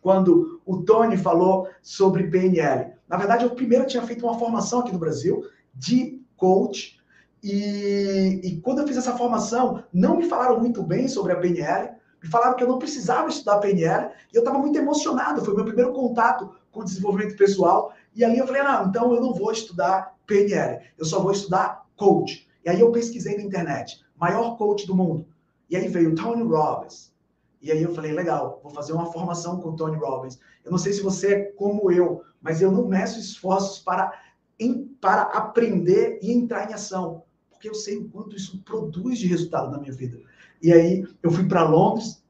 quando 0.00 0.60
o 0.64 0.82
Tony 0.82 1.16
falou 1.16 1.68
sobre 1.82 2.28
PNL. 2.28 2.92
Na 3.08 3.16
verdade, 3.16 3.44
eu 3.44 3.50
primeiro 3.50 3.86
tinha 3.86 4.02
feito 4.02 4.24
uma 4.24 4.38
formação 4.38 4.80
aqui 4.80 4.92
no 4.92 4.98
Brasil 4.98 5.44
de 5.74 6.22
coach. 6.36 7.00
E, 7.42 8.40
e 8.44 8.60
quando 8.60 8.80
eu 8.80 8.86
fiz 8.86 8.96
essa 8.96 9.16
formação, 9.16 9.82
não 9.92 10.16
me 10.16 10.28
falaram 10.28 10.60
muito 10.60 10.82
bem 10.82 11.08
sobre 11.08 11.32
a 11.32 11.36
PNL. 11.36 11.94
Me 12.22 12.28
falaram 12.28 12.54
que 12.54 12.62
eu 12.62 12.68
não 12.68 12.78
precisava 12.78 13.28
estudar 13.28 13.58
PNL. 13.58 14.10
E 14.32 14.36
eu 14.36 14.40
estava 14.40 14.58
muito 14.58 14.78
emocionado. 14.78 15.44
Foi 15.44 15.54
meu 15.54 15.64
primeiro 15.64 15.92
contato 15.92 16.54
com 16.70 16.84
desenvolvimento 16.84 17.36
pessoal. 17.36 17.94
E 18.14 18.24
ali 18.24 18.38
eu 18.38 18.46
falei, 18.46 18.62
não, 18.62 18.86
então 18.86 19.12
eu 19.12 19.20
não 19.20 19.34
vou 19.34 19.50
estudar 19.50 20.14
PNL. 20.26 20.84
Eu 20.96 21.04
só 21.04 21.20
vou 21.20 21.32
estudar 21.32 21.86
coach. 21.96 22.48
E 22.64 22.70
aí 22.70 22.80
eu 22.80 22.92
pesquisei 22.92 23.36
na 23.36 23.42
internet. 23.42 24.04
Maior 24.16 24.56
coach 24.56 24.86
do 24.86 24.94
mundo. 24.94 25.26
E 25.68 25.76
aí 25.76 25.88
veio 25.88 26.14
Tony 26.14 26.42
Robbins. 26.42 27.12
E 27.60 27.72
aí 27.72 27.82
eu 27.82 27.94
falei, 27.94 28.12
legal, 28.12 28.60
vou 28.62 28.70
fazer 28.70 28.92
uma 28.92 29.10
formação 29.10 29.60
com 29.60 29.70
o 29.70 29.76
Tony 29.76 29.96
Robbins. 29.96 30.38
Eu 30.64 30.70
não 30.70 30.78
sei 30.78 30.92
se 30.92 31.02
você 31.02 31.34
é 31.34 31.42
como 31.52 31.90
eu, 31.90 32.22
mas 32.40 32.60
eu 32.60 32.70
não 32.70 32.86
meço 32.86 33.18
esforços 33.18 33.78
para, 33.78 34.12
em, 34.60 34.84
para 35.00 35.22
aprender 35.22 36.18
e 36.22 36.30
entrar 36.30 36.70
em 36.70 36.74
ação. 36.74 37.24
Porque 37.50 37.68
eu 37.68 37.74
sei 37.74 37.96
o 37.96 38.08
quanto 38.08 38.36
isso 38.36 38.62
produz 38.62 39.18
de 39.18 39.26
resultado 39.26 39.70
na 39.70 39.78
minha 39.78 39.92
vida. 39.92 40.20
E 40.62 40.72
aí 40.72 41.06
eu 41.22 41.30
fui 41.30 41.48
para 41.48 41.66
Londres, 41.66 42.22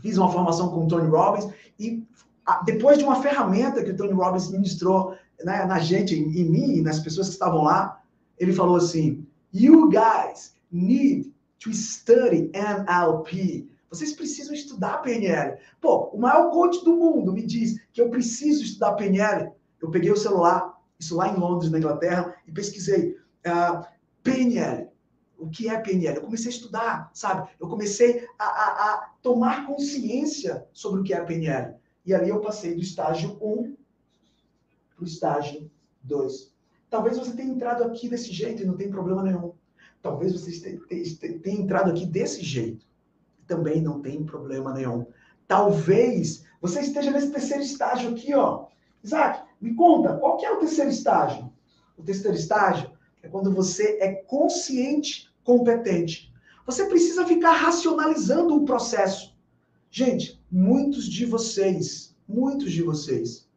fiz 0.00 0.16
uma 0.16 0.30
formação 0.30 0.70
com 0.70 0.84
o 0.84 0.88
Tony 0.88 1.08
Robbins 1.08 1.52
e 1.78 2.02
depois 2.64 2.98
de 2.98 3.04
uma 3.04 3.20
ferramenta 3.20 3.84
que 3.84 3.90
o 3.90 3.96
Tony 3.96 4.12
Robbins 4.12 4.50
ministrou 4.50 5.14
né, 5.44 5.64
na 5.64 5.78
gente, 5.78 6.14
em, 6.14 6.40
em 6.40 6.44
mim 6.44 6.76
e 6.76 6.82
nas 6.82 7.00
pessoas 7.00 7.28
que 7.28 7.34
estavam 7.34 7.62
lá, 7.62 8.02
ele 8.38 8.52
falou 8.52 8.76
assim: 8.76 9.26
You 9.52 9.88
guys 9.88 10.54
need 10.70 11.32
to 11.60 11.72
study 11.72 12.50
NLP. 12.54 13.68
Vocês 13.90 14.12
precisam 14.12 14.54
estudar 14.54 14.98
PNL. 14.98 15.58
Pô, 15.80 16.10
o 16.12 16.20
maior 16.20 16.50
coach 16.50 16.84
do 16.84 16.94
mundo 16.94 17.32
me 17.32 17.42
diz 17.42 17.80
que 17.92 18.00
eu 18.00 18.10
preciso 18.10 18.62
estudar 18.62 18.92
PNL. 18.92 19.50
Eu 19.80 19.90
peguei 19.90 20.10
o 20.10 20.16
celular, 20.16 20.78
isso 20.98 21.16
lá 21.16 21.28
em 21.28 21.36
Londres, 21.36 21.70
na 21.70 21.78
Inglaterra, 21.78 22.36
e 22.46 22.52
pesquisei 22.52 23.12
uh, 23.12 23.16
ah, 23.46 23.88
PNL. 24.22 24.88
O 25.38 25.48
que 25.48 25.68
é 25.68 25.78
PNL? 25.78 26.16
Eu 26.16 26.22
comecei 26.22 26.48
a 26.48 26.54
estudar, 26.54 27.10
sabe? 27.14 27.48
Eu 27.58 27.68
comecei 27.68 28.26
a, 28.38 28.44
a, 28.44 28.94
a 28.94 29.10
tomar 29.22 29.66
consciência 29.66 30.66
sobre 30.72 31.00
o 31.00 31.04
que 31.04 31.14
é 31.14 31.24
PNL. 31.24 31.74
E 32.04 32.12
ali 32.12 32.28
eu 32.28 32.40
passei 32.40 32.74
do 32.74 32.80
estágio 32.80 33.38
1 33.40 33.76
para 34.98 35.04
o 35.04 35.06
estágio 35.06 35.70
2. 36.02 36.52
Talvez 36.90 37.16
você 37.16 37.32
tenha 37.32 37.52
entrado 37.52 37.84
aqui 37.84 38.08
desse 38.08 38.32
jeito 38.32 38.62
e 38.62 38.66
não 38.66 38.76
tem 38.76 38.90
problema 38.90 39.22
nenhum. 39.22 39.52
Talvez 40.02 40.32
você 40.32 40.78
tenha 41.42 41.60
entrado 41.60 41.90
aqui 41.90 42.04
desse 42.04 42.42
jeito 42.42 42.88
também 43.48 43.80
não 43.80 44.00
tem 44.00 44.22
problema 44.22 44.72
nenhum. 44.72 45.06
Talvez 45.48 46.44
você 46.60 46.80
esteja 46.80 47.10
nesse 47.10 47.32
terceiro 47.32 47.62
estágio 47.62 48.10
aqui, 48.10 48.34
ó. 48.34 48.66
Isaac, 49.02 49.42
me 49.60 49.74
conta, 49.74 50.16
qual 50.18 50.36
que 50.36 50.44
é 50.44 50.52
o 50.52 50.58
terceiro 50.58 50.90
estágio? 50.90 51.50
O 51.96 52.02
terceiro 52.02 52.36
estágio 52.36 52.92
é 53.22 53.28
quando 53.28 53.52
você 53.52 53.98
é 54.00 54.12
consciente, 54.12 55.32
competente. 55.42 56.30
Você 56.66 56.84
precisa 56.84 57.26
ficar 57.26 57.52
racionalizando 57.52 58.54
o 58.54 58.64
processo. 58.64 59.34
Gente, 59.90 60.38
muitos 60.52 61.06
de 61.06 61.24
vocês, 61.24 62.14
muitos 62.28 62.70
de 62.70 62.82
vocês 62.82 63.47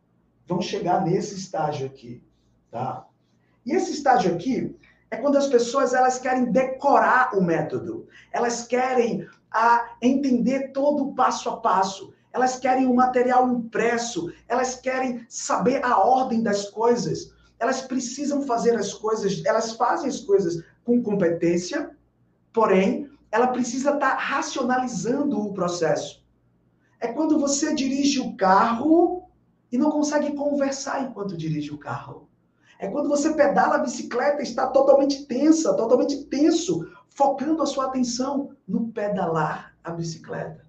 vão 0.51 0.61
chegar 0.61 1.05
nesse 1.05 1.35
estágio 1.35 1.87
aqui, 1.87 2.21
tá? 2.69 3.07
E 3.65 3.73
esse 3.73 3.93
estágio 3.93 4.35
aqui 4.35 4.75
é 5.09 5.15
quando 5.15 5.37
as 5.37 5.47
pessoas 5.47 5.93
elas 5.93 6.19
querem 6.19 6.51
decorar 6.51 7.37
o 7.37 7.41
método. 7.41 8.07
Elas 8.33 8.67
querem 8.67 9.25
a 9.49 9.95
entender 10.01 10.73
todo 10.73 11.03
o 11.05 11.15
passo 11.15 11.49
a 11.49 11.57
passo. 11.57 12.13
Elas 12.33 12.57
querem 12.57 12.85
o 12.85 12.93
material 12.93 13.49
impresso, 13.49 14.31
elas 14.47 14.75
querem 14.75 15.25
saber 15.29 15.83
a 15.85 15.97
ordem 15.97 16.41
das 16.43 16.69
coisas. 16.69 17.33
Elas 17.57 17.81
precisam 17.81 18.41
fazer 18.41 18.75
as 18.75 18.93
coisas, 18.93 19.43
elas 19.45 19.73
fazem 19.73 20.09
as 20.09 20.19
coisas 20.19 20.63
com 20.83 21.01
competência, 21.01 21.91
porém, 22.51 23.09
ela 23.31 23.47
precisa 23.47 23.91
estar 23.93 24.11
tá 24.11 24.17
racionalizando 24.17 25.39
o 25.39 25.53
processo. 25.53 26.25
É 26.99 27.07
quando 27.07 27.39
você 27.39 27.73
dirige 27.73 28.19
o 28.19 28.35
carro 28.35 29.20
e 29.71 29.77
não 29.77 29.89
consegue 29.89 30.35
conversar 30.35 31.03
enquanto 31.03 31.37
dirige 31.37 31.71
o 31.71 31.77
carro. 31.77 32.27
É 32.77 32.87
quando 32.87 33.07
você 33.07 33.33
pedala 33.33 33.75
a 33.75 33.79
bicicleta 33.79 34.41
e 34.41 34.43
está 34.43 34.67
totalmente 34.67 35.25
tensa, 35.25 35.73
totalmente 35.75 36.25
tenso, 36.25 36.87
focando 37.09 37.61
a 37.61 37.65
sua 37.65 37.85
atenção 37.85 38.49
no 38.67 38.87
pedalar 38.89 39.75
a 39.83 39.91
bicicleta. 39.91 40.65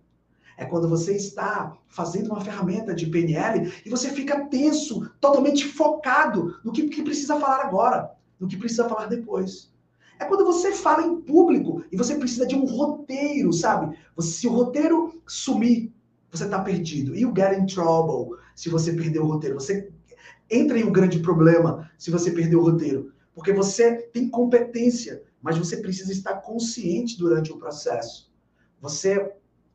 É 0.58 0.64
quando 0.66 0.88
você 0.88 1.16
está 1.16 1.76
fazendo 1.88 2.28
uma 2.28 2.40
ferramenta 2.40 2.94
de 2.94 3.06
PNL 3.06 3.72
e 3.84 3.88
você 3.88 4.10
fica 4.10 4.46
tenso, 4.46 5.08
totalmente 5.20 5.66
focado 5.66 6.60
no 6.62 6.70
que, 6.70 6.88
que 6.88 7.02
precisa 7.02 7.40
falar 7.40 7.64
agora, 7.64 8.12
no 8.38 8.46
que 8.46 8.58
precisa 8.58 8.88
falar 8.88 9.06
depois. 9.06 9.72
É 10.20 10.24
quando 10.26 10.44
você 10.44 10.72
fala 10.72 11.02
em 11.02 11.20
público 11.22 11.82
e 11.90 11.96
você 11.96 12.14
precisa 12.14 12.46
de 12.46 12.54
um 12.54 12.64
roteiro, 12.64 13.52
sabe? 13.52 13.96
Você, 14.14 14.32
se 14.32 14.46
o 14.46 14.52
roteiro 14.52 15.20
sumir, 15.26 15.92
você 16.30 16.44
está 16.44 16.60
perdido. 16.60 17.16
You 17.16 17.32
get 17.34 17.58
in 17.58 17.66
trouble 17.66 18.36
se 18.54 18.68
você 18.68 18.92
perder 18.92 19.20
o 19.20 19.26
roteiro. 19.26 19.54
Você 19.54 19.90
entra 20.50 20.78
em 20.78 20.84
um 20.84 20.92
grande 20.92 21.18
problema 21.20 21.90
se 21.98 22.10
você 22.10 22.30
perder 22.30 22.56
o 22.56 22.62
roteiro. 22.62 23.12
Porque 23.34 23.52
você 23.52 24.02
tem 24.12 24.28
competência, 24.28 25.22
mas 25.40 25.56
você 25.56 25.78
precisa 25.78 26.12
estar 26.12 26.36
consciente 26.36 27.18
durante 27.18 27.50
o 27.52 27.58
processo. 27.58 28.30
Você 28.80 29.32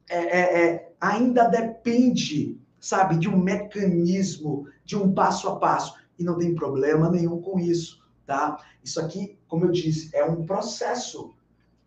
é, 0.10 0.17
é, 0.17 0.65
é, 0.65 0.91
ainda 1.01 1.48
depende, 1.48 2.57
sabe, 2.79 3.17
de 3.17 3.27
um 3.27 3.38
mecanismo, 3.38 4.67
de 4.86 4.96
um 4.96 5.13
passo 5.13 5.50
a 5.50 5.57
passo. 5.57 5.96
E 6.19 6.24
não 6.24 6.38
tem 6.38 6.55
problema 6.55 7.10
nenhum 7.10 7.41
com 7.41 7.60
isso, 7.60 8.03
tá? 8.25 8.57
Isso 8.84 9.00
aqui, 9.00 9.38
como 9.48 9.65
eu 9.65 9.72
disse, 9.72 10.15
é 10.15 10.24
um 10.25 10.46
processo 10.46 11.34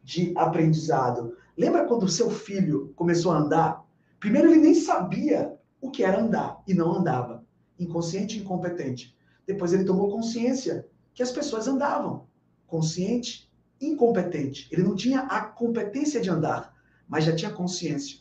de 0.02 0.32
aprendizado. 0.37 1.37
Lembra 1.56 1.87
quando 1.87 2.04
o 2.04 2.09
seu 2.09 2.30
filho 2.30 2.92
começou 2.97 3.32
a 3.32 3.38
andar? 3.38 3.85
Primeiro 4.18 4.50
ele 4.50 4.61
nem 4.61 4.75
sabia 4.75 5.59
o 5.81 5.91
que 5.91 6.05
era 6.05 6.21
andar 6.21 6.63
e 6.67 6.75
não 6.75 6.93
andava. 6.93 7.45
Inconsciente 7.79 8.37
e 8.37 8.41
incompetente. 8.41 9.17
Depois 9.47 9.73
ele 9.73 9.85
tomou 9.85 10.11
consciência 10.11 10.87
que 11.15 11.23
as 11.23 11.33
pessoas 11.33 11.67
andavam. 11.67 12.27
Consciente 12.67 13.51
incompetente. 13.81 14.69
Ele 14.71 14.83
não 14.83 14.95
tinha 14.95 15.21
a 15.21 15.41
competência 15.41 16.21
de 16.21 16.31
andar, 16.31 16.75
mas 17.09 17.25
já 17.25 17.35
tinha 17.35 17.51
consciência. 17.51 18.19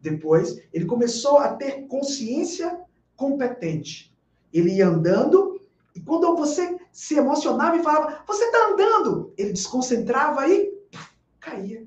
Depois, 0.00 0.60
ele 0.72 0.84
começou 0.84 1.38
a 1.38 1.54
ter 1.54 1.86
consciência 1.86 2.80
competente. 3.16 4.14
Ele 4.52 4.74
ia 4.74 4.88
andando, 4.88 5.60
e 5.94 6.00
quando 6.00 6.36
você 6.36 6.78
se 6.90 7.14
emocionava 7.14 7.76
e 7.76 7.82
falava, 7.82 8.22
você 8.26 8.44
está 8.44 8.68
andando, 8.68 9.32
ele 9.38 9.52
desconcentrava 9.52 10.46
e 10.48 10.66
puf, 10.90 11.10
caía. 11.40 11.86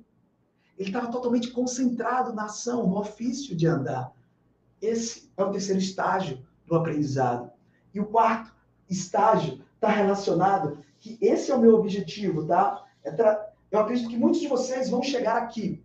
Ele 0.77 0.89
estava 0.89 1.11
totalmente 1.11 1.51
concentrado 1.51 2.33
na 2.33 2.45
ação, 2.45 2.87
no 2.87 2.97
ofício 2.97 3.55
de 3.55 3.67
andar. 3.67 4.11
Esse 4.81 5.31
é 5.37 5.43
o 5.43 5.51
terceiro 5.51 5.79
estágio 5.79 6.45
do 6.65 6.75
aprendizado. 6.75 7.51
E 7.93 7.99
o 7.99 8.05
quarto 8.05 8.53
estágio 8.89 9.61
está 9.75 9.89
relacionado 9.89 10.79
que 10.99 11.17
esse 11.21 11.51
é 11.51 11.55
o 11.55 11.59
meu 11.59 11.75
objetivo, 11.75 12.45
tá? 12.45 12.83
É 13.03 13.11
tra... 13.11 13.51
Eu 13.71 13.79
acredito 13.79 14.09
que 14.09 14.17
muitos 14.17 14.41
de 14.41 14.47
vocês 14.47 14.89
vão 14.89 15.03
chegar 15.03 15.37
aqui, 15.37 15.83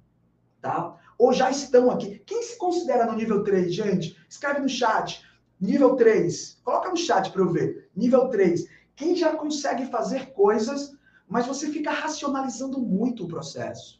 tá? 0.60 0.96
Ou 1.18 1.32
já 1.32 1.50
estão 1.50 1.90
aqui. 1.90 2.22
Quem 2.24 2.42
se 2.42 2.56
considera 2.56 3.04
no 3.06 3.14
nível 3.16 3.44
3, 3.44 3.74
gente? 3.74 4.16
Escreve 4.28 4.60
no 4.60 4.68
chat. 4.68 5.24
Nível 5.60 5.96
3. 5.96 6.60
Coloca 6.64 6.88
no 6.88 6.96
chat 6.96 7.30
para 7.30 7.42
eu 7.42 7.50
ver. 7.50 7.90
Nível 7.94 8.28
3. 8.28 8.66
Quem 8.96 9.14
já 9.14 9.36
consegue 9.36 9.86
fazer 9.86 10.32
coisas, 10.32 10.96
mas 11.28 11.46
você 11.46 11.68
fica 11.68 11.90
racionalizando 11.90 12.80
muito 12.80 13.24
o 13.24 13.28
processo. 13.28 13.99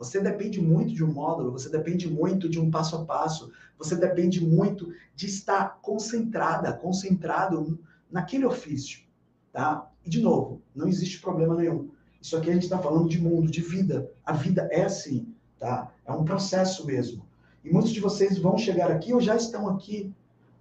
Você 0.00 0.18
depende 0.18 0.62
muito 0.62 0.94
de 0.94 1.04
um 1.04 1.12
módulo, 1.12 1.52
você 1.52 1.68
depende 1.68 2.10
muito 2.10 2.48
de 2.48 2.58
um 2.58 2.70
passo 2.70 2.96
a 2.96 3.04
passo, 3.04 3.52
você 3.78 3.94
depende 3.94 4.42
muito 4.42 4.94
de 5.14 5.26
estar 5.26 5.78
concentrada, 5.82 6.72
concentrado 6.72 7.78
naquele 8.10 8.46
ofício, 8.46 9.00
tá? 9.52 9.90
E 10.02 10.08
de 10.08 10.22
novo, 10.22 10.62
não 10.74 10.88
existe 10.88 11.20
problema 11.20 11.54
nenhum. 11.54 11.90
Isso 12.18 12.34
aqui 12.34 12.48
a 12.48 12.54
gente 12.54 12.62
está 12.62 12.78
falando 12.78 13.10
de 13.10 13.20
mundo, 13.20 13.50
de 13.50 13.60
vida. 13.60 14.10
A 14.24 14.32
vida 14.32 14.66
é 14.72 14.84
assim, 14.84 15.34
tá? 15.58 15.92
É 16.06 16.12
um 16.12 16.24
processo 16.24 16.86
mesmo. 16.86 17.22
E 17.62 17.70
muitos 17.70 17.90
de 17.90 18.00
vocês 18.00 18.38
vão 18.38 18.56
chegar 18.56 18.90
aqui 18.90 19.12
ou 19.12 19.20
já 19.20 19.36
estão 19.36 19.68
aqui, 19.68 20.10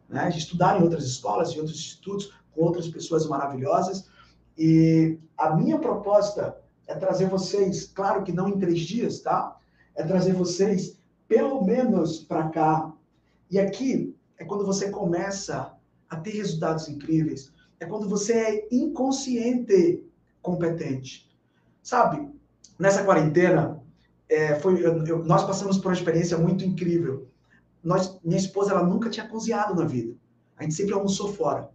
né? 0.10 0.27
De 0.27 0.39
estudar 0.39 0.77
em 0.77 0.84
outras 0.84 1.05
escolas, 1.05 1.53
em 1.53 1.60
outros 1.60 1.77
institutos, 1.77 2.34
com 2.53 2.62
outras 2.62 2.89
pessoas 2.89 3.25
maravilhosas. 3.25 4.05
E 4.58 5.17
a 5.38 5.55
minha 5.55 5.79
proposta 5.79 6.58
é 6.89 6.96
trazer 6.96 7.27
vocês, 7.29 7.86
claro 7.86 8.24
que 8.24 8.31
não 8.34 8.50
em 8.50 8.58
três 8.58 8.79
dias, 8.79 9.19
tá? 9.19 9.55
É 9.96 10.03
trazer 10.03 10.34
vocês 10.34 10.98
pelo 11.27 11.63
menos 11.63 12.17
para 12.17 12.50
cá. 12.50 12.91
E 13.51 13.60
aqui 13.60 14.15
é 14.39 14.43
quando 14.43 14.65
você 14.65 14.89
começa 14.89 15.72
a 16.10 16.15
ter 16.15 16.31
resultados 16.31 16.89
incríveis. 16.89 17.53
É 17.79 17.86
quando 17.86 18.10
você 18.10 18.34
é 18.34 18.67
inconsciente 18.72 20.03
competente. 20.41 21.29
Sabe, 21.84 22.27
nessa 22.79 23.03
quarentena, 23.03 23.79
é, 24.27 24.55
foi, 24.55 24.84
eu, 24.84 25.05
eu, 25.05 25.24
nós 25.24 25.43
passamos 25.43 25.77
por 25.77 25.89
uma 25.89 25.93
experiência 25.93 26.39
muito 26.39 26.65
incrível. 26.65 27.27
Nós, 27.84 28.19
minha 28.24 28.39
esposa, 28.39 28.72
ela 28.72 28.84
nunca 28.84 29.12
tinha 29.12 29.27
cozinhado 29.27 29.75
na 29.75 29.86
vida. 29.86 30.15
A 30.58 30.63
gente 30.63 30.74
sempre 30.74 30.96
almoçou 30.96 31.31
fora. 31.31 31.69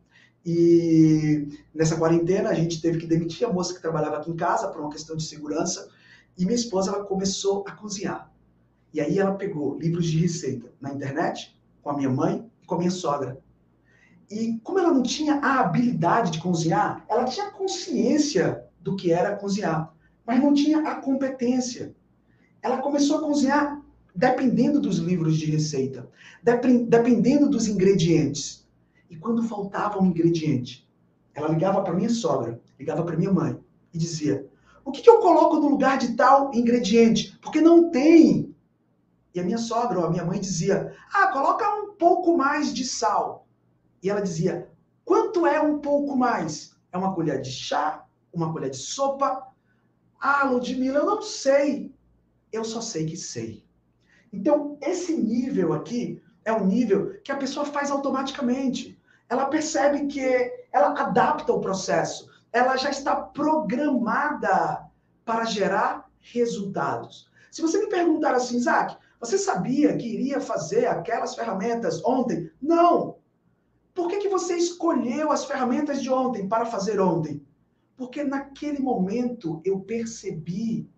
E 0.44 1.48
nessa 1.74 1.96
quarentena 1.96 2.50
a 2.50 2.54
gente 2.54 2.80
teve 2.80 2.98
que 2.98 3.06
demitir 3.06 3.46
a 3.48 3.52
moça 3.52 3.74
que 3.74 3.80
trabalhava 3.80 4.18
aqui 4.18 4.30
em 4.30 4.36
casa 4.36 4.68
por 4.68 4.80
uma 4.80 4.90
questão 4.90 5.16
de 5.16 5.24
segurança. 5.24 5.88
E 6.36 6.44
minha 6.44 6.56
esposa 6.56 6.90
ela 6.90 7.04
começou 7.04 7.64
a 7.66 7.72
cozinhar. 7.72 8.30
E 8.92 9.00
aí 9.00 9.18
ela 9.18 9.34
pegou 9.34 9.78
livros 9.78 10.06
de 10.06 10.18
receita 10.18 10.70
na 10.80 10.92
internet 10.92 11.58
com 11.82 11.90
a 11.90 11.96
minha 11.96 12.10
mãe 12.10 12.44
e 12.62 12.66
com 12.66 12.74
a 12.74 12.78
minha 12.78 12.90
sogra. 12.90 13.40
E 14.30 14.58
como 14.62 14.78
ela 14.78 14.92
não 14.92 15.02
tinha 15.02 15.36
a 15.36 15.60
habilidade 15.60 16.30
de 16.30 16.40
cozinhar, 16.40 17.04
ela 17.08 17.24
tinha 17.24 17.50
consciência 17.50 18.64
do 18.80 18.96
que 18.96 19.12
era 19.12 19.36
cozinhar, 19.36 19.94
mas 20.26 20.42
não 20.42 20.52
tinha 20.52 20.80
a 20.80 20.96
competência. 20.96 21.94
Ela 22.62 22.78
começou 22.78 23.18
a 23.18 23.22
cozinhar 23.22 23.82
dependendo 24.14 24.80
dos 24.80 24.98
livros 24.98 25.36
de 25.36 25.46
receita, 25.46 26.08
dependendo 26.88 27.48
dos 27.48 27.66
ingredientes. 27.66 28.63
E 29.14 29.16
quando 29.16 29.44
faltava 29.44 30.00
um 30.02 30.06
ingrediente, 30.06 30.90
ela 31.32 31.46
ligava 31.46 31.80
para 31.82 31.94
minha 31.94 32.10
sogra, 32.10 32.60
ligava 32.76 33.04
para 33.04 33.16
minha 33.16 33.32
mãe 33.32 33.56
e 33.92 33.96
dizia: 33.96 34.50
O 34.84 34.90
que, 34.90 35.02
que 35.02 35.08
eu 35.08 35.20
coloco 35.20 35.60
no 35.60 35.68
lugar 35.68 35.98
de 35.98 36.16
tal 36.16 36.52
ingrediente? 36.52 37.38
Porque 37.40 37.60
não 37.60 37.92
tem. 37.92 38.52
E 39.32 39.38
a 39.38 39.44
minha 39.44 39.56
sogra 39.56 40.00
ou 40.00 40.06
a 40.06 40.10
minha 40.10 40.24
mãe 40.24 40.40
dizia: 40.40 40.96
Ah, 41.12 41.28
coloca 41.28 41.64
um 41.76 41.92
pouco 41.92 42.36
mais 42.36 42.74
de 42.74 42.84
sal. 42.84 43.46
E 44.02 44.10
ela 44.10 44.20
dizia: 44.20 44.68
Quanto 45.04 45.46
é 45.46 45.60
um 45.60 45.78
pouco 45.78 46.16
mais? 46.16 46.76
É 46.90 46.98
uma 46.98 47.14
colher 47.14 47.40
de 47.40 47.52
chá? 47.52 48.04
Uma 48.32 48.52
colher 48.52 48.70
de 48.70 48.78
sopa? 48.78 49.46
Ah, 50.18 50.42
Ludmila, 50.42 50.98
eu 50.98 51.06
não 51.06 51.22
sei. 51.22 51.94
Eu 52.50 52.64
só 52.64 52.80
sei 52.80 53.06
que 53.06 53.16
sei. 53.16 53.64
Então, 54.32 54.76
esse 54.82 55.16
nível 55.16 55.72
aqui 55.72 56.20
é 56.44 56.52
um 56.52 56.66
nível 56.66 57.20
que 57.22 57.30
a 57.30 57.36
pessoa 57.36 57.64
faz 57.64 57.92
automaticamente. 57.92 58.93
Ela 59.28 59.46
percebe 59.46 60.06
que 60.06 60.52
ela 60.72 60.98
adapta 61.00 61.52
o 61.52 61.60
processo. 61.60 62.28
Ela 62.52 62.76
já 62.76 62.90
está 62.90 63.16
programada 63.16 64.86
para 65.24 65.44
gerar 65.44 66.10
resultados. 66.20 67.28
Se 67.50 67.62
você 67.62 67.78
me 67.78 67.88
perguntar 67.88 68.34
assim, 68.34 68.56
Isaac, 68.56 68.96
você 69.20 69.38
sabia 69.38 69.96
que 69.96 70.06
iria 70.06 70.40
fazer 70.40 70.86
aquelas 70.86 71.34
ferramentas 71.34 72.04
ontem? 72.04 72.50
Não! 72.60 73.16
Por 73.94 74.08
que, 74.08 74.18
que 74.18 74.28
você 74.28 74.56
escolheu 74.56 75.30
as 75.30 75.44
ferramentas 75.44 76.02
de 76.02 76.10
ontem 76.10 76.48
para 76.48 76.66
fazer 76.66 77.00
ontem? 77.00 77.40
Porque 77.96 78.24
naquele 78.24 78.80
momento 78.80 79.62
eu 79.64 79.80
percebi 79.80 80.90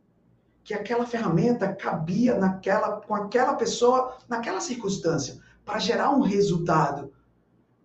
que 0.64 0.75
aquela 0.75 1.06
ferramenta 1.06 1.73
cabia 1.75 2.37
naquela, 2.37 3.00
com 3.00 3.14
aquela 3.14 3.54
pessoa, 3.54 4.16
naquela 4.28 4.61
circunstância, 4.61 5.38
para 5.64 5.78
gerar 5.78 6.11
um 6.11 6.21
resultado. 6.21 7.12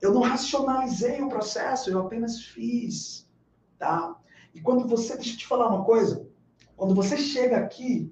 Eu 0.02 0.14
não 0.14 0.22
racionalizei 0.22 1.22
o 1.22 1.30
processo, 1.30 1.90
eu 1.90 2.00
apenas 2.00 2.42
fiz, 2.42 3.30
tá? 3.78 4.16
E 4.54 4.60
quando 4.60 4.88
você, 4.88 5.16
deixa 5.16 5.34
eu 5.34 5.38
te 5.38 5.48
falar 5.48 5.70
uma 5.70 5.86
coisa, 5.86 6.28
quando 6.76 6.96
você 6.96 7.18
chega 7.18 7.58
aqui, 7.58 8.12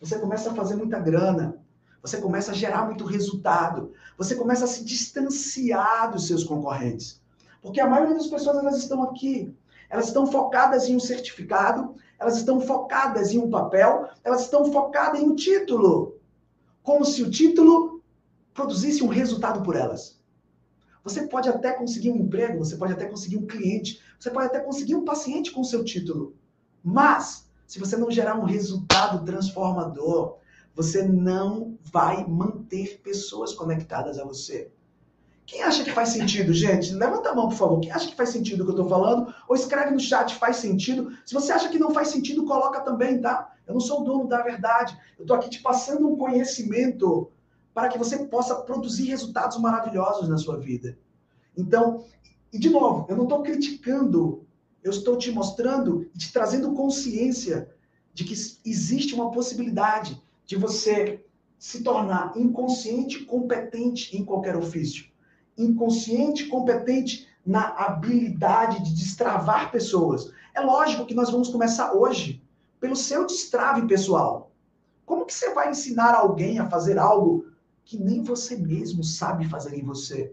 você 0.00 0.18
começa 0.18 0.50
a 0.50 0.54
fazer 0.54 0.74
muita 0.74 0.98
grana, 0.98 1.62
você 2.02 2.20
começa 2.20 2.50
a 2.50 2.54
gerar 2.54 2.86
muito 2.86 3.04
resultado, 3.04 3.92
você 4.18 4.34
começa 4.34 4.64
a 4.64 4.68
se 4.68 4.84
distanciar 4.84 6.10
dos 6.10 6.26
seus 6.26 6.42
concorrentes. 6.42 7.22
Porque 7.62 7.80
a 7.80 7.86
maioria 7.86 8.16
das 8.16 8.26
pessoas 8.26 8.58
elas 8.58 8.78
estão 8.78 9.04
aqui, 9.04 9.56
elas 9.88 10.08
estão 10.08 10.26
focadas 10.26 10.88
em 10.88 10.96
um 10.96 11.00
certificado, 11.00 11.94
elas 12.18 12.36
estão 12.38 12.60
focadas 12.60 13.32
em 13.32 13.38
um 13.38 13.48
papel, 13.48 14.08
elas 14.24 14.42
estão 14.42 14.72
focadas 14.72 15.20
em 15.20 15.24
um 15.24 15.36
título. 15.36 16.18
Como 16.82 17.04
se 17.04 17.22
o 17.22 17.30
título 17.30 18.02
produzisse 18.52 19.04
um 19.04 19.08
resultado 19.08 19.62
por 19.62 19.76
elas. 19.76 20.20
Você 21.04 21.26
pode 21.26 21.48
até 21.48 21.72
conseguir 21.72 22.10
um 22.10 22.16
emprego, 22.16 22.58
você 22.58 22.76
pode 22.76 22.92
até 22.92 23.06
conseguir 23.06 23.36
um 23.36 23.46
cliente, 23.46 24.00
você 24.18 24.30
pode 24.30 24.46
até 24.46 24.60
conseguir 24.60 24.94
um 24.94 25.04
paciente 25.04 25.50
com 25.50 25.60
o 25.60 25.64
seu 25.64 25.84
título. 25.84 26.34
Mas, 26.82 27.50
se 27.66 27.78
você 27.78 27.96
não 27.96 28.10
gerar 28.10 28.38
um 28.38 28.44
resultado 28.44 29.24
transformador, 29.24 30.38
você 30.74 31.02
não 31.02 31.76
vai 31.82 32.26
manter 32.26 33.00
pessoas 33.02 33.52
conectadas 33.52 34.18
a 34.18 34.24
você. 34.24 34.70
Quem 35.44 35.62
acha 35.62 35.84
que 35.84 35.90
faz 35.90 36.10
sentido, 36.10 36.54
gente? 36.54 36.94
Levanta 36.94 37.30
a 37.30 37.34
mão, 37.34 37.48
por 37.48 37.56
favor. 37.56 37.80
Quem 37.80 37.90
acha 37.90 38.08
que 38.08 38.16
faz 38.16 38.30
sentido 38.30 38.60
o 38.60 38.64
que 38.64 38.70
eu 38.70 38.76
estou 38.76 38.88
falando? 38.88 39.34
Ou 39.48 39.56
escreve 39.56 39.90
no 39.90 40.00
chat, 40.00 40.34
faz 40.36 40.56
sentido. 40.56 41.12
Se 41.26 41.34
você 41.34 41.52
acha 41.52 41.68
que 41.68 41.78
não 41.78 41.90
faz 41.90 42.08
sentido, 42.08 42.44
coloca 42.44 42.80
também, 42.80 43.20
tá? 43.20 43.52
Eu 43.66 43.74
não 43.74 43.80
sou 43.80 44.00
o 44.00 44.04
dono 44.04 44.28
da 44.28 44.40
verdade. 44.42 44.96
Eu 45.18 45.24
estou 45.24 45.36
aqui 45.36 45.50
te 45.50 45.60
passando 45.60 46.08
um 46.08 46.16
conhecimento 46.16 47.30
para 47.74 47.88
que 47.88 47.98
você 47.98 48.26
possa 48.26 48.56
produzir 48.56 49.04
resultados 49.04 49.58
maravilhosos 49.58 50.28
na 50.28 50.36
sua 50.36 50.58
vida. 50.58 50.98
Então, 51.56 52.04
e 52.52 52.58
de 52.58 52.70
novo, 52.70 53.06
eu 53.08 53.16
não 53.16 53.24
estou 53.24 53.42
criticando, 53.42 54.46
eu 54.82 54.90
estou 54.90 55.16
te 55.16 55.30
mostrando 55.30 56.08
e 56.14 56.18
te 56.18 56.32
trazendo 56.32 56.72
consciência 56.72 57.70
de 58.12 58.24
que 58.24 58.34
existe 58.64 59.14
uma 59.14 59.30
possibilidade 59.30 60.22
de 60.44 60.56
você 60.56 61.24
se 61.58 61.82
tornar 61.82 62.36
inconsciente 62.36 63.24
competente 63.24 64.16
em 64.16 64.24
qualquer 64.24 64.56
ofício 64.56 65.12
inconsciente, 65.56 66.46
competente 66.46 67.28
na 67.44 67.68
habilidade 67.68 68.82
de 68.82 68.94
destravar 68.94 69.70
pessoas. 69.70 70.32
É 70.54 70.60
lógico 70.60 71.06
que 71.06 71.14
nós 71.14 71.30
vamos 71.30 71.48
começar 71.48 71.92
hoje 71.92 72.42
pelo 72.80 72.96
seu 72.96 73.26
destrave 73.26 73.86
pessoal. 73.86 74.50
Como 75.04 75.26
que 75.26 75.34
você 75.34 75.52
vai 75.52 75.70
ensinar 75.70 76.14
alguém 76.14 76.58
a 76.58 76.68
fazer 76.68 76.98
algo 76.98 77.46
que 77.92 77.98
nem 77.98 78.22
você 78.22 78.56
mesmo 78.56 79.04
sabe 79.04 79.46
fazer 79.50 79.76
em 79.76 79.84
você? 79.84 80.32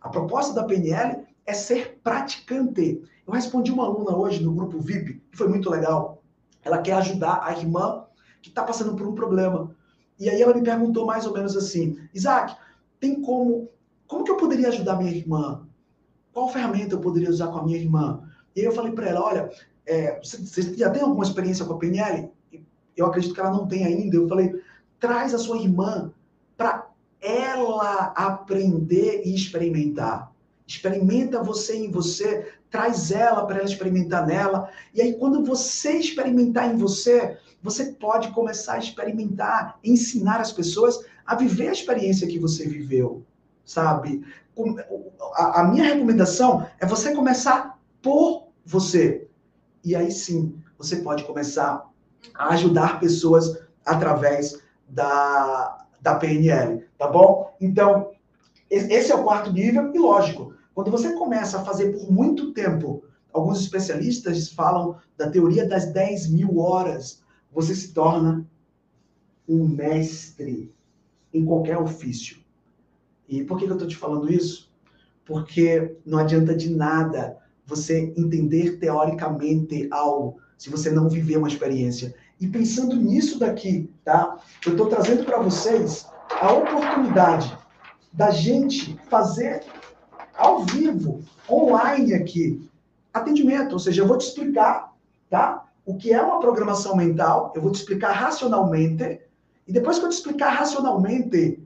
A 0.00 0.08
proposta 0.08 0.52
da 0.52 0.64
PNL 0.64 1.24
é 1.46 1.54
ser 1.54 2.00
praticante. 2.02 3.00
Eu 3.24 3.32
respondi 3.32 3.70
uma 3.70 3.84
aluna 3.84 4.16
hoje 4.16 4.42
no 4.42 4.52
grupo 4.52 4.80
VIP, 4.80 5.22
que 5.30 5.38
foi 5.38 5.46
muito 5.46 5.70
legal. 5.70 6.20
Ela 6.64 6.78
quer 6.78 6.94
ajudar 6.94 7.44
a 7.44 7.52
irmã 7.52 8.04
que 8.42 8.48
está 8.48 8.64
passando 8.64 8.96
por 8.96 9.06
um 9.06 9.14
problema. 9.14 9.70
E 10.18 10.28
aí 10.28 10.42
ela 10.42 10.52
me 10.52 10.64
perguntou 10.64 11.06
mais 11.06 11.24
ou 11.24 11.32
menos 11.32 11.56
assim: 11.56 11.96
Isaac, 12.12 12.56
tem 12.98 13.22
como 13.22 13.68
como 14.08 14.24
que 14.24 14.32
eu 14.32 14.36
poderia 14.36 14.68
ajudar 14.68 14.96
minha 14.96 15.12
irmã? 15.12 15.64
Qual 16.32 16.48
ferramenta 16.48 16.96
eu 16.96 17.00
poderia 17.00 17.30
usar 17.30 17.46
com 17.48 17.58
a 17.58 17.64
minha 17.64 17.78
irmã? 17.78 18.28
E 18.56 18.60
aí 18.60 18.66
eu 18.66 18.72
falei 18.72 18.90
para 18.90 19.06
ela, 19.06 19.24
olha, 19.24 19.50
é, 19.86 20.18
você, 20.20 20.74
já 20.76 20.90
tem 20.90 21.02
alguma 21.02 21.24
experiência 21.24 21.64
com 21.64 21.74
a 21.74 21.78
PNL? 21.78 22.32
Eu 22.96 23.06
acredito 23.06 23.32
que 23.32 23.40
ela 23.40 23.50
não 23.52 23.68
tem 23.68 23.84
ainda. 23.84 24.16
Eu 24.16 24.28
falei, 24.28 24.60
traz 24.98 25.32
a 25.34 25.38
sua 25.38 25.58
irmã 25.58 26.12
para 26.56 26.88
ela 27.26 28.12
aprender 28.16 29.22
e 29.24 29.34
experimentar. 29.34 30.32
Experimenta 30.66 31.42
você 31.42 31.76
em 31.76 31.90
você, 31.90 32.52
traz 32.70 33.10
ela 33.10 33.46
para 33.46 33.56
ela 33.56 33.64
experimentar 33.64 34.26
nela. 34.26 34.68
E 34.94 35.00
aí, 35.00 35.14
quando 35.14 35.44
você 35.44 35.92
experimentar 35.92 36.72
em 36.72 36.76
você, 36.76 37.38
você 37.62 37.92
pode 37.92 38.32
começar 38.32 38.74
a 38.74 38.78
experimentar, 38.78 39.78
ensinar 39.82 40.40
as 40.40 40.52
pessoas 40.52 41.04
a 41.24 41.34
viver 41.34 41.68
a 41.68 41.72
experiência 41.72 42.26
que 42.26 42.38
você 42.38 42.66
viveu 42.66 43.24
sabe? 43.66 44.24
A, 45.34 45.64
minha 45.64 45.84
recomendação 45.84 46.66
é 46.78 46.86
você 46.86 47.14
começar 47.14 47.78
por 48.00 48.48
você. 48.64 49.28
E 49.84 49.94
aí 49.94 50.10
sim, 50.10 50.56
você 50.78 50.96
pode 50.96 51.24
começar 51.24 51.84
a 52.34 52.54
ajudar 52.54 53.00
pessoas 53.00 53.58
através 53.84 54.62
da, 54.88 55.85
da 56.06 56.14
PNL, 56.14 56.84
tá 56.96 57.08
bom? 57.08 57.52
Então, 57.60 58.12
esse 58.70 59.10
é 59.10 59.14
o 59.16 59.24
quarto 59.24 59.52
nível, 59.52 59.92
e 59.92 59.98
lógico, 59.98 60.54
quando 60.72 60.88
você 60.88 61.12
começa 61.14 61.58
a 61.58 61.64
fazer 61.64 61.90
por 61.90 62.12
muito 62.12 62.52
tempo, 62.52 63.02
alguns 63.32 63.60
especialistas 63.60 64.48
falam 64.50 64.96
da 65.16 65.28
teoria 65.28 65.66
das 65.66 65.86
10 65.86 66.30
mil 66.30 66.58
horas, 66.58 67.24
você 67.52 67.74
se 67.74 67.92
torna 67.92 68.46
um 69.48 69.66
mestre 69.66 70.72
em 71.34 71.44
qualquer 71.44 71.76
ofício. 71.76 72.38
E 73.28 73.42
por 73.42 73.58
que, 73.58 73.64
eu 73.64 73.72
estou 73.72 73.88
te 73.88 73.96
falando 73.96 74.32
isso? 74.32 74.72
Porque 75.24 75.96
não 76.06 76.18
adianta 76.18 76.54
de 76.54 76.70
nada 76.70 77.36
você 77.64 78.14
entender 78.16 78.78
teoricamente 78.78 79.88
algo 79.90 80.38
se 80.56 80.70
você 80.70 80.88
não 80.88 81.08
viver 81.08 81.36
uma 81.36 81.48
experiência. 81.48 82.14
E 82.40 82.46
pensando 82.46 82.96
nisso 82.96 83.38
daqui, 83.38 83.90
tá? 84.04 84.36
Eu 84.64 84.72
estou 84.72 84.88
trazendo 84.88 85.24
para 85.24 85.38
vocês 85.38 86.06
a 86.40 86.52
oportunidade 86.52 87.56
da 88.12 88.30
gente 88.30 88.98
fazer 89.08 89.64
ao 90.36 90.64
vivo, 90.64 91.22
online 91.48 92.14
aqui, 92.14 92.68
atendimento. 93.12 93.72
Ou 93.72 93.78
seja, 93.78 94.02
eu 94.02 94.06
vou 94.06 94.18
te 94.18 94.26
explicar, 94.26 94.92
tá? 95.30 95.64
O 95.84 95.96
que 95.96 96.12
é 96.12 96.20
uma 96.20 96.40
programação 96.40 96.96
mental, 96.96 97.52
eu 97.54 97.62
vou 97.62 97.70
te 97.70 97.76
explicar 97.76 98.12
racionalmente, 98.12 99.20
e 99.66 99.72
depois 99.72 99.98
que 99.98 100.04
eu 100.04 100.08
te 100.08 100.16
explicar 100.16 100.50
racionalmente, 100.50 101.62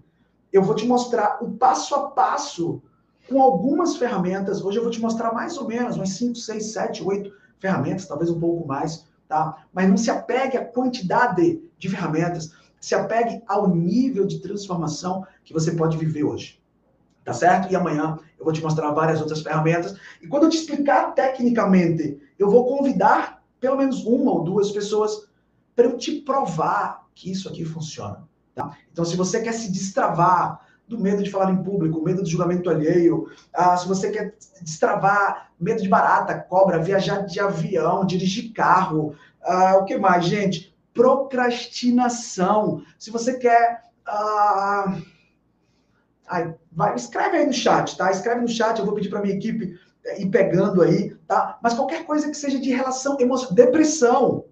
eu 0.53 0.63
vou 0.63 0.75
te 0.75 0.87
mostrar 0.87 1.39
o 1.43 1.53
passo 1.53 1.95
a 1.95 2.11
passo 2.11 2.83
com 3.29 3.41
algumas 3.41 3.97
ferramentas. 3.97 4.65
Hoje 4.65 4.79
eu 4.79 4.83
vou 4.83 4.91
te 4.91 5.01
mostrar 5.01 5.33
mais 5.33 5.57
ou 5.57 5.67
menos 5.67 5.97
umas 5.97 6.11
5, 6.11 6.35
6, 6.35 6.73
7, 6.73 7.05
8 7.05 7.31
ferramentas, 7.59 8.07
talvez 8.07 8.31
um 8.31 8.41
pouco 8.41 8.67
mais, 8.67 9.07
tá? 9.31 9.65
Mas 9.73 9.89
não 9.89 9.97
se 9.97 10.11
apegue 10.11 10.57
à 10.57 10.65
quantidade 10.65 11.63
de 11.79 11.89
ferramentas, 11.89 12.53
se 12.81 12.97
apegue 12.97 13.41
ao 13.47 13.69
nível 13.69 14.27
de 14.27 14.41
transformação 14.41 15.25
que 15.45 15.53
você 15.53 15.71
pode 15.71 15.97
viver 15.97 16.25
hoje. 16.25 16.61
Tá 17.25 17.33
certo? 17.33 17.71
E 17.71 17.77
amanhã 17.77 18.19
eu 18.37 18.45
vou 18.45 18.53
te 18.53 18.61
mostrar 18.61 18.91
várias 18.91 19.21
outras 19.21 19.41
ferramentas. 19.41 19.97
E 20.21 20.27
quando 20.27 20.45
eu 20.45 20.51
te 20.51 20.57
explicar 20.57 21.15
tecnicamente, 21.15 22.21
eu 22.37 22.51
vou 22.51 22.67
convidar 22.67 23.41
pelo 23.61 23.77
menos 23.77 24.05
uma 24.05 24.33
ou 24.33 24.43
duas 24.43 24.73
pessoas 24.73 25.29
para 25.77 25.85
eu 25.85 25.97
te 25.97 26.13
provar 26.23 27.07
que 27.15 27.31
isso 27.31 27.49
aqui 27.49 27.65
funciona. 27.65 28.29
Tá? 28.55 28.77
Então, 28.91 29.05
se 29.05 29.17
você 29.17 29.41
quer 29.43 29.53
se 29.53 29.71
destravar 29.71 30.67
do 30.91 30.99
medo 30.99 31.23
de 31.23 31.31
falar 31.31 31.53
em 31.53 31.63
público, 31.63 32.03
medo 32.03 32.23
do 32.23 32.29
julgamento 32.29 32.69
alheio, 32.69 33.31
ah, 33.55 33.77
se 33.77 33.87
você 33.87 34.11
quer 34.11 34.35
destravar 34.61 35.53
medo 35.59 35.81
de 35.81 35.89
barata, 35.89 36.39
cobra, 36.39 36.83
viajar 36.83 37.25
de 37.25 37.39
avião, 37.39 38.05
dirigir 38.05 38.53
carro, 38.53 39.15
ah, 39.43 39.77
o 39.77 39.85
que 39.85 39.97
mais, 39.97 40.25
gente? 40.25 40.77
Procrastinação. 40.93 42.83
Se 42.99 43.11
você 43.11 43.39
quer. 43.39 43.85
Ah, 44.05 44.99
ai, 46.29 46.55
vai, 46.73 46.97
escreve 46.97 47.37
aí 47.37 47.47
no 47.47 47.53
chat, 47.53 47.97
tá? 47.97 48.11
Escreve 48.11 48.41
no 48.41 48.49
chat, 48.49 48.79
eu 48.79 48.85
vou 48.85 48.95
pedir 48.95 49.09
para 49.09 49.23
minha 49.23 49.35
equipe 49.35 49.79
eh, 50.05 50.23
ir 50.23 50.27
pegando 50.31 50.83
aí, 50.83 51.15
tá? 51.29 51.59
Mas 51.63 51.75
qualquer 51.75 52.05
coisa 52.05 52.29
que 52.29 52.37
seja 52.37 52.59
de 52.59 52.71
relação 52.71 53.17
emocional, 53.21 53.55
depressão, 53.55 54.45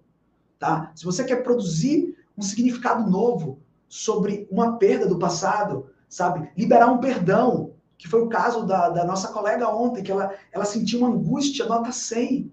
tá? 0.57 0.91
Se 0.95 1.03
você 1.03 1.25
quer 1.25 1.43
produzir 1.43 2.15
um 2.37 2.41
significado 2.41 3.09
novo 3.09 3.59
sobre 3.89 4.47
uma 4.49 4.77
perda 4.77 5.05
do 5.05 5.19
passado, 5.19 5.89
sabe? 6.09 6.51
Liberar 6.57 6.91
um 6.91 6.97
perdão, 6.97 7.73
que 7.97 8.07
foi 8.07 8.21
o 8.21 8.29
caso 8.29 8.65
da, 8.65 8.89
da 8.89 9.05
nossa 9.05 9.27
colega 9.29 9.69
ontem, 9.69 10.03
que 10.03 10.11
ela, 10.11 10.33
ela 10.51 10.65
sentiu 10.65 10.99
uma 10.99 11.09
angústia 11.09 11.65
nota 11.65 11.91
100. 11.91 12.51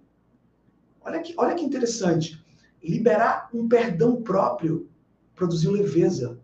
Olha 1.01 1.21
que, 1.21 1.35
olha 1.37 1.55
que 1.55 1.65
interessante. 1.65 2.45
Liberar 2.83 3.49
um 3.55 3.67
perdão 3.67 4.23
próprio 4.23 4.89
produziu 5.35 5.71
leveza, 5.71 6.39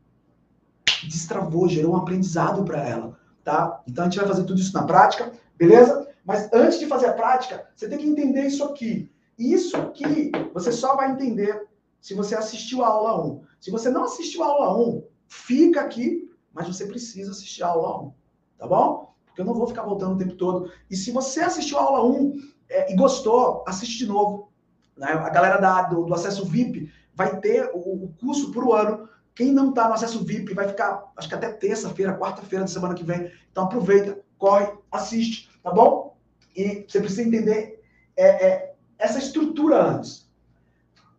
destravou, 1.05 1.69
gerou 1.69 1.95
um 1.95 1.97
aprendizado 1.97 2.65
para 2.65 2.83
ela, 2.87 3.19
tá? 3.43 3.83
Então 3.87 4.05
a 4.05 4.09
gente 4.09 4.19
vai 4.19 4.29
fazer 4.29 4.45
tudo 4.45 4.61
isso 4.61 4.73
na 4.73 4.85
prática, 4.85 5.33
beleza? 5.57 6.09
Mas 6.25 6.49
antes 6.53 6.79
de 6.79 6.87
fazer 6.87 7.07
a 7.07 7.13
prática, 7.13 7.67
você 7.75 7.89
tem 7.89 7.99
que 7.99 8.07
entender 8.07 8.47
isso 8.47 8.65
aqui. 8.65 9.11
Isso 9.39 9.77
aqui 9.77 10.31
você 10.55 10.71
só 10.71 10.95
vai 10.95 11.11
entender 11.11 11.69
se 12.01 12.15
você 12.15 12.35
assistiu 12.35 12.85
a 12.85 12.89
aula 12.89 13.25
1. 13.27 13.43
Se 13.61 13.71
você 13.71 13.91
não 13.91 14.05
assistiu 14.05 14.43
a 14.43 14.47
aula 14.47 14.79
1, 14.79 15.05
fica 15.27 15.81
aqui, 15.81 16.31
mas 16.53 16.67
você 16.67 16.87
precisa 16.87 17.31
assistir 17.31 17.63
a 17.63 17.69
aula 17.69 18.03
1, 18.03 18.13
tá 18.59 18.67
bom? 18.67 19.15
Porque 19.27 19.41
eu 19.41 19.45
não 19.45 19.55
vou 19.55 19.67
ficar 19.67 19.83
voltando 19.83 20.15
o 20.15 20.19
tempo 20.19 20.35
todo. 20.35 20.71
E 20.91 20.97
se 20.97 21.11
você 21.11 21.41
assistiu 21.41 21.79
a 21.79 21.83
aula 21.83 22.05
1 22.05 22.41
é, 22.69 22.93
e 22.93 22.97
gostou, 22.97 23.65
assiste 23.67 23.99
de 23.99 24.07
novo. 24.07 24.51
Né? 24.97 25.07
A 25.07 25.31
galera 25.31 25.59
da, 25.59 25.83
do, 25.83 26.05
do 26.05 26.15
acesso 26.15 26.45
VIP 26.45 26.93
vai 27.15 27.41
ter 27.41 27.71
o, 27.73 28.05
o 28.05 28.15
curso 28.21 28.53
por 28.53 28.65
um 28.65 28.73
ano. 28.73 29.09
Quem 29.35 29.53
não 29.53 29.71
está 29.71 29.89
no 29.89 29.95
acesso 29.95 30.25
VIP 30.25 30.53
vai 30.53 30.69
ficar, 30.69 31.11
acho 31.17 31.29
que 31.29 31.35
até 31.35 31.51
terça-feira, 31.51 32.19
quarta-feira 32.19 32.65
da 32.65 32.71
semana 32.71 32.95
que 32.95 33.05
vem. 33.05 33.33
Então 33.51 33.65
aproveita, 33.65 34.19
corre, 34.37 34.71
assiste, 34.91 35.51
tá 35.63 35.71
bom? 35.71 36.17
E 36.55 36.85
você 36.87 37.01
precisa 37.01 37.23
entender 37.23 37.83
é, 38.15 38.47
é, 38.47 38.75
essa 38.99 39.19
estrutura 39.19 39.83
antes. 39.83 40.31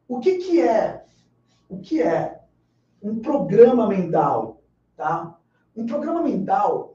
O 0.08 0.20
que, 0.20 0.38
que 0.38 0.62
é 0.62 1.04
o 1.70 1.80
que 1.80 2.02
é 2.02 2.40
um 3.02 3.20
programa 3.20 3.88
mental, 3.88 4.53
tá? 4.96 5.38
Um 5.76 5.86
programa 5.86 6.22
mental 6.22 6.94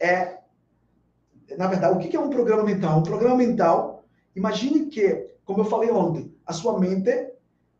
é, 0.00 0.38
na 1.58 1.66
verdade, 1.66 1.94
o 1.94 1.98
que, 1.98 2.16
é 2.16 2.20
um 2.20 2.30
programa 2.30 2.62
mental? 2.62 3.00
Um 3.00 3.02
programa 3.02 3.36
mental, 3.36 4.04
imagine 4.34 4.86
que, 4.86 5.28
como 5.44 5.60
eu 5.60 5.66
falei 5.66 5.90
ontem, 5.90 6.34
a 6.46 6.54
sua 6.54 6.80
mente 6.80 7.30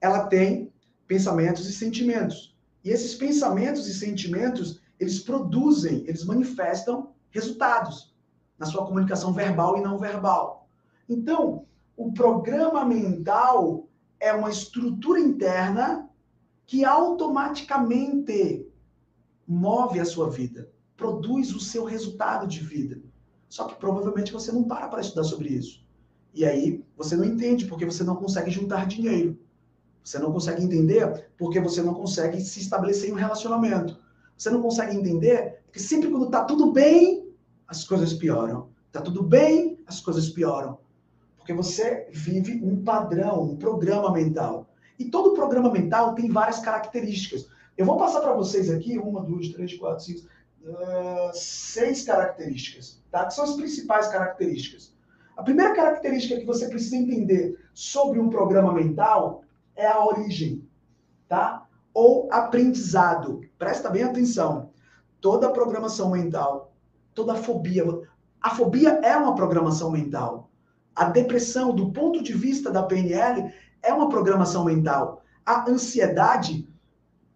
ela 0.01 0.27
tem 0.27 0.71
pensamentos 1.07 1.67
e 1.67 1.73
sentimentos. 1.73 2.57
E 2.85 2.91
esses 2.91 3.15
pensamentos 3.15 3.87
e 3.89 3.95
sentimentos, 3.95 4.81
eles 4.99 5.21
produzem, 5.21 6.05
eles 6.07 6.25
manifestam 6.25 7.11
resultados 7.31 8.15
na 8.59 8.67
sua 8.67 8.85
comunicação 8.87 9.33
verbal 9.33 9.79
e 9.79 9.81
não 9.81 9.99
verbal. 9.99 10.69
Então, 11.09 11.65
o 11.97 12.13
programa 12.13 12.85
mental 12.85 13.89
é 14.19 14.33
uma 14.33 14.51
estrutura 14.51 15.19
interna 15.19 16.09
que 16.67 16.85
automaticamente 16.85 18.70
move 19.51 19.99
a 19.99 20.05
sua 20.05 20.31
vida, 20.31 20.71
produz 20.97 21.53
o 21.53 21.59
seu 21.59 21.85
resultado 21.85 22.47
de 22.47 22.61
vida. 22.61 23.01
Só 23.49 23.65
que 23.65 23.75
provavelmente 23.75 24.33
você 24.33 24.53
não 24.53 24.63
para 24.63 24.87
para 24.87 25.01
estudar 25.01 25.25
sobre 25.25 25.49
isso. 25.49 25.85
E 26.33 26.45
aí 26.45 26.85
você 26.97 27.17
não 27.17 27.25
entende 27.25 27.67
porque 27.67 27.85
você 27.85 28.05
não 28.05 28.15
consegue 28.15 28.49
juntar 28.49 28.87
dinheiro. 28.87 29.37
Você 30.05 30.21
não 30.21 30.33
consegue 30.33 30.63
entender 30.63 31.33
porque 31.37 31.59
você 31.59 31.83
não 31.83 31.95
consegue 31.95 32.41
se 32.41 32.61
estabelecer 32.61 33.11
em 33.11 33.13
um 33.13 33.17
relacionamento. 33.17 33.99
Você 34.39 34.51
não 34.51 34.63
consegue 34.63 34.97
entender 34.97 35.63
porque 35.65 35.81
sempre 35.81 36.09
quando 36.09 36.27
está 36.27 36.45
tudo 36.45 36.71
bem, 36.71 37.29
as 37.67 37.83
coisas 37.83 38.13
pioram. 38.13 38.69
Está 38.87 39.01
tudo 39.01 39.25
bem, 39.25 39.81
as 39.85 40.01
coisas 40.01 40.29
pioram. 40.29 40.79
Porque 41.37 41.53
você 41.53 42.09
vive 42.13 42.61
um 42.63 42.85
padrão, 42.85 43.43
um 43.43 43.57
programa 43.57 44.13
mental. 44.13 44.71
E 44.97 45.07
todo 45.07 45.35
programa 45.35 45.73
mental 45.73 46.15
tem 46.15 46.31
várias 46.31 46.61
características. 46.61 47.49
Eu 47.77 47.87
vou 47.87 47.97
passar 47.97 48.21
para 48.21 48.35
vocês 48.35 48.71
aqui 48.71 48.99
uma, 48.99 49.23
duas, 49.23 49.49
três, 49.49 49.77
quatro, 49.77 50.05
cinco, 50.05 50.27
uh, 50.63 51.31
seis 51.33 52.05
características, 52.05 53.03
tá? 53.11 53.27
Que 53.27 53.35
são 53.35 53.45
as 53.45 53.55
principais 53.55 54.09
características. 54.09 54.95
A 55.37 55.43
primeira 55.43 55.75
característica 55.75 56.39
que 56.39 56.45
você 56.45 56.69
precisa 56.69 56.97
entender 56.97 57.59
sobre 57.73 58.19
um 58.19 58.29
programa 58.29 58.75
mental 58.75 59.43
é 59.75 59.87
a 59.87 60.05
origem, 60.05 60.69
tá? 61.29 61.67
Ou 61.95 62.29
aprendizado. 62.31 63.41
Presta 63.59 63.89
bem 63.89 64.03
atenção. 64.03 64.71
Toda 65.21 65.53
programação 65.53 66.11
mental, 66.11 66.75
toda 67.15 67.35
fobia, 67.35 67.85
a 68.43 68.55
fobia 68.55 69.01
é 69.03 69.17
uma 69.17 69.35
programação 69.35 69.91
mental. 69.91 70.51
A 70.95 71.05
depressão, 71.05 71.75
do 71.75 71.93
ponto 71.93 72.23
de 72.23 72.33
vista 72.33 72.71
da 72.71 72.83
PNL, 72.83 73.53
é 73.83 73.93
uma 73.93 74.09
programação 74.09 74.65
mental. 74.65 75.23
A 75.45 75.71
ansiedade, 75.71 76.67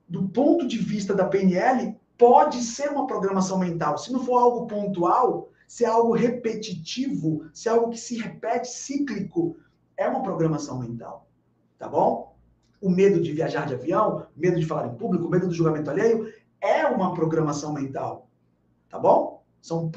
do 0.09 0.29
ponto 0.29 0.67
de 0.67 0.79
vista 0.79 1.15
da 1.15 1.27
PNL, 1.27 1.97
pode 2.17 2.63
ser 2.63 2.91
uma 2.91 3.07
programação 3.07 3.59
mental. 3.59 3.99
Se 3.99 4.13
não 4.13 4.25
for 4.25 4.39
algo 4.39 4.67
pontual, 4.67 5.51
se 5.67 5.85
é 5.85 5.89
algo 5.89 6.13
repetitivo, 6.13 7.47
se 7.53 7.69
é 7.69 7.73
algo 7.73 7.91
que 7.91 7.99
se 7.99 8.17
repete, 8.17 8.69
cíclico, 8.69 9.57
é 9.97 10.09
uma 10.09 10.23
programação 10.23 10.79
mental. 10.79 11.29
Tá 11.79 11.89
bom? 11.89 12.37
O 12.81 12.91
medo 12.91 13.21
de 13.21 13.33
viajar 13.33 13.67
de 13.67 13.75
avião, 13.75 14.27
medo 14.37 14.61
de 14.61 14.67
falar 14.67 14.89
em 14.89 14.95
público, 14.95 15.29
medo 15.29 15.49
do 15.49 15.55
julgamento 15.55 15.91
alheio, 15.91 16.33
é 16.61 16.87
uma 16.87 17.15
programação 17.15 17.73
mental. 17.73 18.29
Tá 18.89 18.99
bom? 18.99 19.43
São. 19.61 19.91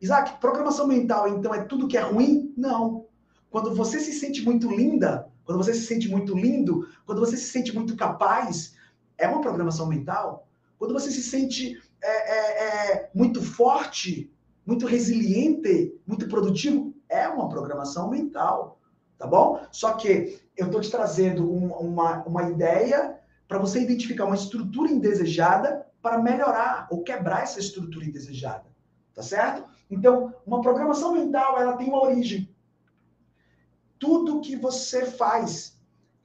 Isaac, 0.00 0.40
programação 0.40 0.86
mental, 0.86 1.28
então, 1.28 1.54
é 1.54 1.62
tudo 1.64 1.86
que 1.86 1.96
é 1.96 2.00
ruim? 2.00 2.54
Não. 2.56 3.06
Quando 3.50 3.74
você 3.74 4.00
se 4.00 4.12
sente 4.12 4.42
muito 4.42 4.70
linda, 4.70 5.28
quando 5.44 5.58
você 5.58 5.74
se 5.74 5.82
sente 5.82 6.08
muito 6.08 6.34
lindo, 6.34 6.88
quando 7.04 7.18
você 7.18 7.36
se 7.36 7.50
sente 7.50 7.74
muito 7.74 7.96
capaz, 7.96 8.74
é 9.20 9.28
uma 9.28 9.40
programação 9.40 9.86
mental. 9.86 10.48
Quando 10.78 10.94
você 10.94 11.10
se 11.10 11.22
sente 11.22 11.80
é, 12.02 12.08
é, 12.08 12.92
é, 12.92 13.10
muito 13.14 13.42
forte, 13.42 14.32
muito 14.66 14.86
resiliente, 14.86 15.94
muito 16.06 16.26
produtivo, 16.28 16.94
é 17.08 17.28
uma 17.28 17.48
programação 17.48 18.10
mental. 18.10 18.78
Tá 19.18 19.26
bom? 19.26 19.60
Só 19.70 19.92
que 19.92 20.40
eu 20.56 20.66
estou 20.66 20.80
te 20.80 20.90
trazendo 20.90 21.52
um, 21.52 21.72
uma, 21.72 22.22
uma 22.24 22.48
ideia 22.50 23.18
para 23.46 23.58
você 23.58 23.80
identificar 23.80 24.24
uma 24.24 24.34
estrutura 24.34 24.90
indesejada 24.90 25.86
para 26.00 26.18
melhorar 26.18 26.88
ou 26.90 27.02
quebrar 27.02 27.42
essa 27.42 27.60
estrutura 27.60 28.06
indesejada. 28.06 28.64
Tá 29.14 29.22
certo? 29.22 29.68
Então, 29.90 30.32
uma 30.46 30.62
programação 30.62 31.12
mental, 31.12 31.60
ela 31.60 31.76
tem 31.76 31.88
uma 31.88 32.02
origem 32.02 32.48
tudo 34.00 34.40
que 34.40 34.56
você 34.56 35.04
faz, 35.04 35.78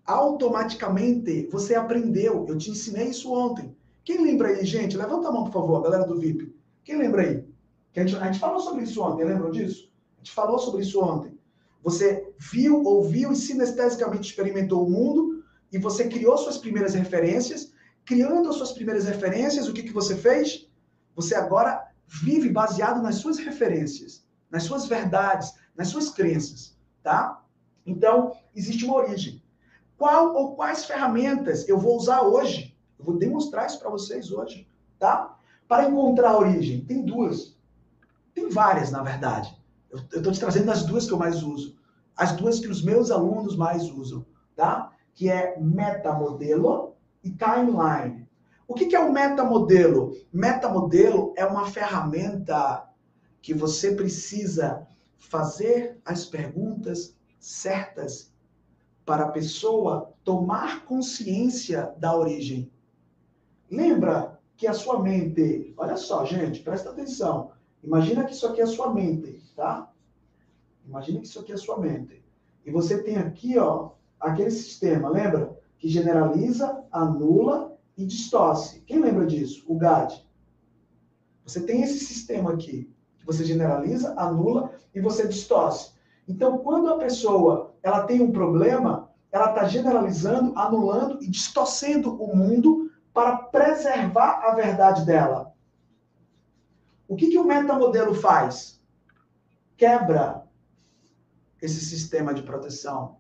automaticamente 0.06 1.48
você 1.52 1.76
aprendeu. 1.76 2.46
Eu 2.48 2.58
te 2.58 2.70
ensinei 2.70 3.10
isso 3.10 3.34
ontem. 3.34 3.76
Quem 4.04 4.22
lembra 4.22 4.50
aí, 4.50 4.66
gente? 4.66 4.96
Levanta 4.96 5.28
a 5.28 5.32
mão, 5.32 5.46
por 5.46 5.54
favor, 5.54 5.82
galera 5.82 6.06
do 6.06 6.20
VIP. 6.20 6.56
Quem 6.84 6.98
lembra 6.98 7.24
aí? 7.24 7.44
Que 7.92 8.00
a, 8.00 8.06
gente, 8.06 8.22
a 8.22 8.26
gente 8.26 8.40
falou 8.40 8.60
sobre 8.60 8.84
isso 8.84 9.02
ontem, 9.02 9.26
lembram 9.26 9.50
disso? 9.50 9.92
A 10.16 10.18
gente 10.18 10.32
falou 10.32 10.60
sobre 10.60 10.84
isso 10.84 11.02
ontem. 11.04 11.36
Você 11.82 12.32
viu, 12.38 12.84
ouviu 12.84 13.32
e 13.32 13.36
sinestesicamente 13.36 14.30
experimentou 14.30 14.86
o 14.86 14.90
mundo 14.90 15.44
e 15.72 15.78
você 15.78 16.08
criou 16.08 16.38
suas 16.38 16.58
primeiras 16.58 16.94
referências. 16.94 17.74
Criando 18.06 18.50
as 18.50 18.56
suas 18.56 18.72
primeiras 18.72 19.06
referências, 19.06 19.68
o 19.68 19.74
que, 19.74 19.82
que 19.82 19.94
você 19.94 20.16
fez? 20.16 20.70
Você 21.16 21.34
agora 21.34 21.88
vive 22.08 22.50
baseado 22.50 23.02
nas 23.02 23.16
suas 23.16 23.38
referências, 23.38 24.24
nas 24.52 24.64
suas 24.64 24.86
verdades, 24.86 25.54
nas 25.76 25.88
suas 25.88 26.10
crenças, 26.10 26.78
tá? 27.02 27.44
Então, 27.86 28.34
existe 28.56 28.86
uma 28.86 28.96
origem. 28.96 29.42
Qual 29.98 30.36
ou 30.36 30.56
quais 30.56 30.86
ferramentas 30.86 31.68
eu 31.68 31.78
vou 31.78 31.96
usar 31.96 32.22
hoje? 32.22 32.76
Eu 33.00 33.06
vou 33.06 33.18
demonstrar 33.18 33.66
isso 33.66 33.80
para 33.80 33.90
vocês 33.90 34.32
hoje, 34.32 34.68
tá? 35.00 35.38
Para 35.68 35.88
encontrar 35.88 36.32
a 36.32 36.38
origem, 36.38 36.84
tem 36.86 37.04
duas. 37.04 37.58
Tem 38.34 38.50
várias, 38.50 38.92
na 38.92 39.02
verdade. 39.02 39.58
Eu 39.90 40.00
estou 40.00 40.32
te 40.32 40.40
trazendo 40.40 40.70
as 40.72 40.84
duas 40.84 41.08
que 41.08 41.14
eu 41.14 41.18
mais 41.18 41.42
uso. 41.42 41.78
As 42.16 42.34
duas 42.34 42.60
que 42.60 42.68
os 42.68 42.84
meus 42.84 43.12
alunos 43.12 43.56
mais 43.56 43.90
usam, 43.90 44.26
tá? 44.56 44.92
Que 45.14 45.30
é 45.30 45.60
metamodelo 45.60 46.96
e 47.24 47.32
timeline. 47.32 48.28
O 48.68 48.74
que, 48.74 48.86
que 48.86 48.96
é 48.96 49.00
o 49.00 49.14
metamodelo? 49.14 50.18
Metamodelo 50.32 51.34
é 51.38 51.46
uma 51.46 51.68
ferramenta 51.68 52.90
que 53.42 53.54
você 53.54 53.96
precisa 53.96 54.88
fazer 55.18 56.00
as 56.04 56.26
perguntas 56.26 57.16
certas 57.40 58.34
para 59.06 59.26
a 59.26 59.32
pessoa 59.32 60.14
tomar 60.24 60.84
consciência 60.86 61.94
da 61.98 62.16
origem. 62.16 62.72
Lembra 63.70 64.40
que 64.58 64.68
a 64.68 64.74
sua 64.74 65.02
mente, 65.02 65.74
olha 65.78 65.98
só, 65.98 66.26
gente, 66.26 66.62
presta 66.62 66.90
atenção. 66.90 67.52
Imagina 67.84 68.24
que 68.24 68.34
isso 68.34 68.48
aqui 68.48 68.62
é 68.62 68.64
a 68.64 68.68
sua 68.68 68.94
mente, 68.94 69.44
tá? 69.56 69.92
Imagina 70.88 71.20
que 71.20 71.28
isso 71.28 71.40
aqui 71.40 71.52
é 71.52 71.56
a 71.56 71.60
sua 71.60 71.80
mente. 71.80 72.24
E 72.66 72.72
você 72.72 73.04
tem 73.04 73.18
aqui, 73.18 73.58
ó, 73.58 73.92
aquele 74.20 74.52
sistema, 74.52 75.10
lembra? 75.10 75.58
Que 75.78 75.88
generaliza, 75.88 76.84
anula 76.92 77.78
e 77.98 78.06
distorce. 78.06 78.82
Quem 78.82 79.00
lembra 79.00 79.26
disso? 79.26 79.64
O 79.68 79.76
GAD. 79.78 80.26
Você 81.46 81.62
tem 81.62 81.84
esse 81.84 82.00
sistema 82.00 82.54
aqui, 82.54 82.92
que 83.20 83.26
você 83.26 83.46
generaliza, 83.46 84.16
anula 84.18 84.74
e 84.94 85.00
você 85.00 85.28
distorce. 85.28 85.94
Então, 86.28 86.58
quando 86.60 86.90
a 86.90 86.98
pessoa 86.98 87.65
ela 87.86 88.02
tem 88.02 88.20
um 88.20 88.32
problema, 88.32 89.12
ela 89.32 89.50
está 89.50 89.68
generalizando, 89.68 90.58
anulando 90.58 91.24
e 91.24 91.30
distorcendo 91.30 92.20
o 92.20 92.36
mundo 92.36 92.90
para 93.14 93.38
preservar 93.38 94.42
a 94.44 94.56
verdade 94.56 95.06
dela. 95.06 95.54
O 97.08 97.16
que, 97.16 97.28
que 97.28 97.38
o 97.38 97.44
metamodelo 97.46 98.16
faz? 98.16 98.82
Quebra 99.78 100.48
esse 101.62 101.80
sistema 101.80 102.34
de 102.34 102.42
proteção. 102.42 103.18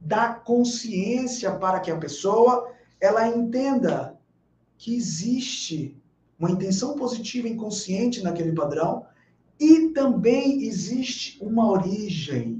Dá 0.00 0.32
consciência 0.32 1.54
para 1.54 1.80
que 1.80 1.90
a 1.90 1.98
pessoa 1.98 2.72
ela 2.98 3.28
entenda 3.28 4.18
que 4.78 4.96
existe 4.96 6.02
uma 6.38 6.50
intenção 6.50 6.96
positiva 6.96 7.48
inconsciente 7.48 8.22
naquele 8.22 8.52
padrão 8.52 9.04
e 9.60 9.90
também 9.90 10.62
existe 10.62 11.38
uma 11.44 11.70
origem. 11.70 12.55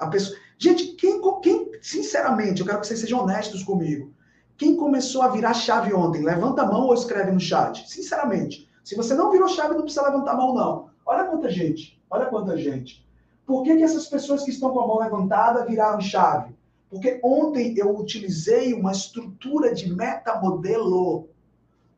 A 0.00 0.06
pessoa, 0.06 0.36
gente, 0.58 0.94
quem, 0.96 1.20
quem 1.42 1.70
sinceramente, 1.80 2.60
eu 2.60 2.66
quero 2.66 2.80
que 2.80 2.86
vocês 2.86 3.00
sejam 3.00 3.20
honestos 3.20 3.62
comigo. 3.62 4.12
Quem 4.56 4.76
começou 4.76 5.22
a 5.22 5.28
virar 5.28 5.54
chave 5.54 5.94
ontem, 5.94 6.22
levanta 6.22 6.62
a 6.62 6.66
mão 6.66 6.86
ou 6.86 6.94
escreve 6.94 7.30
no 7.30 7.40
chat. 7.40 7.88
Sinceramente, 7.88 8.68
se 8.82 8.96
você 8.96 9.14
não 9.14 9.30
virou 9.30 9.48
chave, 9.48 9.74
não 9.74 9.82
precisa 9.82 10.06
levantar 10.06 10.32
a 10.32 10.36
mão 10.36 10.54
não. 10.54 10.90
Olha 11.06 11.24
quanta 11.24 11.48
gente, 11.48 12.02
olha 12.10 12.26
quanta 12.26 12.56
gente. 12.56 13.06
Por 13.46 13.62
que, 13.62 13.76
que 13.76 13.82
essas 13.82 14.06
pessoas 14.06 14.42
que 14.42 14.50
estão 14.50 14.70
com 14.70 14.80
a 14.80 14.86
mão 14.86 14.98
levantada 14.98 15.64
viraram 15.64 16.00
chave? 16.00 16.54
Porque 16.88 17.20
ontem 17.22 17.74
eu 17.76 17.96
utilizei 17.96 18.74
uma 18.74 18.92
estrutura 18.92 19.74
de 19.74 19.94
metamodelo 19.94 21.28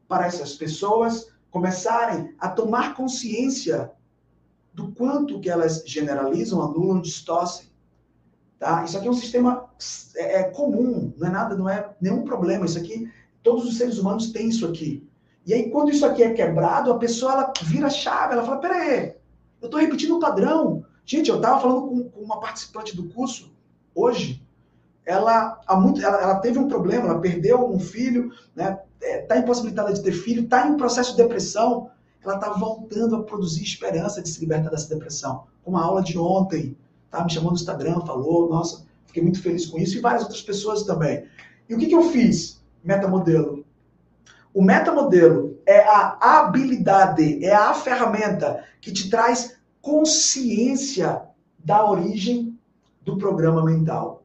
para 0.06 0.26
essas 0.26 0.54
pessoas 0.54 1.32
começarem 1.50 2.34
a 2.38 2.48
tomar 2.48 2.94
consciência 2.94 3.90
do 4.72 4.92
quanto 4.92 5.40
que 5.40 5.50
elas 5.50 5.82
generalizam, 5.86 6.62
anulam, 6.62 7.00
distorcem. 7.00 7.71
Tá? 8.62 8.84
Isso 8.84 8.96
aqui 8.96 9.08
é 9.08 9.10
um 9.10 9.14
sistema 9.14 9.68
é, 10.14 10.38
é, 10.38 10.42
comum, 10.44 11.12
não 11.18 11.26
é 11.26 11.30
nada, 11.32 11.56
não 11.56 11.68
é 11.68 11.90
nenhum 12.00 12.22
problema. 12.22 12.64
Isso 12.64 12.78
aqui, 12.78 13.10
todos 13.42 13.64
os 13.64 13.76
seres 13.76 13.98
humanos 13.98 14.30
têm 14.30 14.50
isso 14.50 14.64
aqui. 14.64 15.04
E 15.44 15.52
aí, 15.52 15.68
quando 15.68 15.90
isso 15.90 16.06
aqui 16.06 16.22
é 16.22 16.32
quebrado, 16.32 16.92
a 16.92 16.96
pessoa 16.96 17.32
ela 17.32 17.52
vira 17.64 17.90
chave, 17.90 18.34
ela 18.34 18.44
fala: 18.44 18.60
peraí, 18.60 19.16
eu 19.60 19.66
estou 19.66 19.80
repetindo 19.80 20.14
o 20.14 20.20
padrão. 20.20 20.84
Gente, 21.04 21.28
eu 21.28 21.38
estava 21.38 21.60
falando 21.60 21.88
com, 21.88 22.08
com 22.08 22.20
uma 22.20 22.38
participante 22.38 22.94
do 22.94 23.08
curso 23.08 23.52
hoje, 23.92 24.40
ela, 25.04 25.60
há 25.66 25.74
muito, 25.74 26.00
ela, 26.00 26.22
ela, 26.22 26.36
teve 26.36 26.60
um 26.60 26.68
problema, 26.68 27.08
ela 27.08 27.20
perdeu 27.20 27.68
um 27.68 27.80
filho, 27.80 28.30
né? 28.54 28.78
Está 29.00 29.34
é, 29.34 29.38
impossibilitada 29.40 29.92
de 29.92 30.04
ter 30.04 30.12
filho, 30.12 30.44
está 30.44 30.68
em 30.68 30.76
processo 30.76 31.10
de 31.10 31.16
depressão. 31.16 31.90
Ela 32.24 32.36
está 32.36 32.50
voltando 32.50 33.16
a 33.16 33.24
produzir 33.24 33.64
esperança 33.64 34.22
de 34.22 34.28
se 34.28 34.38
libertar 34.38 34.70
dessa 34.70 34.88
depressão. 34.88 35.48
Com 35.64 35.72
uma 35.72 35.84
aula 35.84 36.00
de 36.00 36.16
ontem, 36.16 36.76
tá? 37.12 37.24
me 37.24 37.30
chamou 37.30 37.50
no 37.50 37.56
Instagram, 37.56 38.00
falou, 38.00 38.48
nossa, 38.48 38.84
fiquei 39.06 39.22
muito 39.22 39.40
feliz 39.40 39.66
com 39.66 39.78
isso, 39.78 39.96
e 39.96 40.00
várias 40.00 40.22
outras 40.22 40.42
pessoas 40.42 40.82
também. 40.82 41.24
E 41.68 41.74
o 41.74 41.78
que, 41.78 41.86
que 41.86 41.94
eu 41.94 42.10
fiz? 42.10 42.60
Metamodelo. 42.82 43.64
O 44.52 44.62
metamodelo 44.62 45.58
é 45.64 45.80
a 45.86 46.18
habilidade, 46.20 47.44
é 47.44 47.54
a 47.54 47.72
ferramenta 47.72 48.64
que 48.80 48.90
te 48.90 49.08
traz 49.08 49.56
consciência 49.80 51.22
da 51.64 51.88
origem 51.88 52.58
do 53.02 53.16
programa 53.16 53.64
mental 53.64 54.22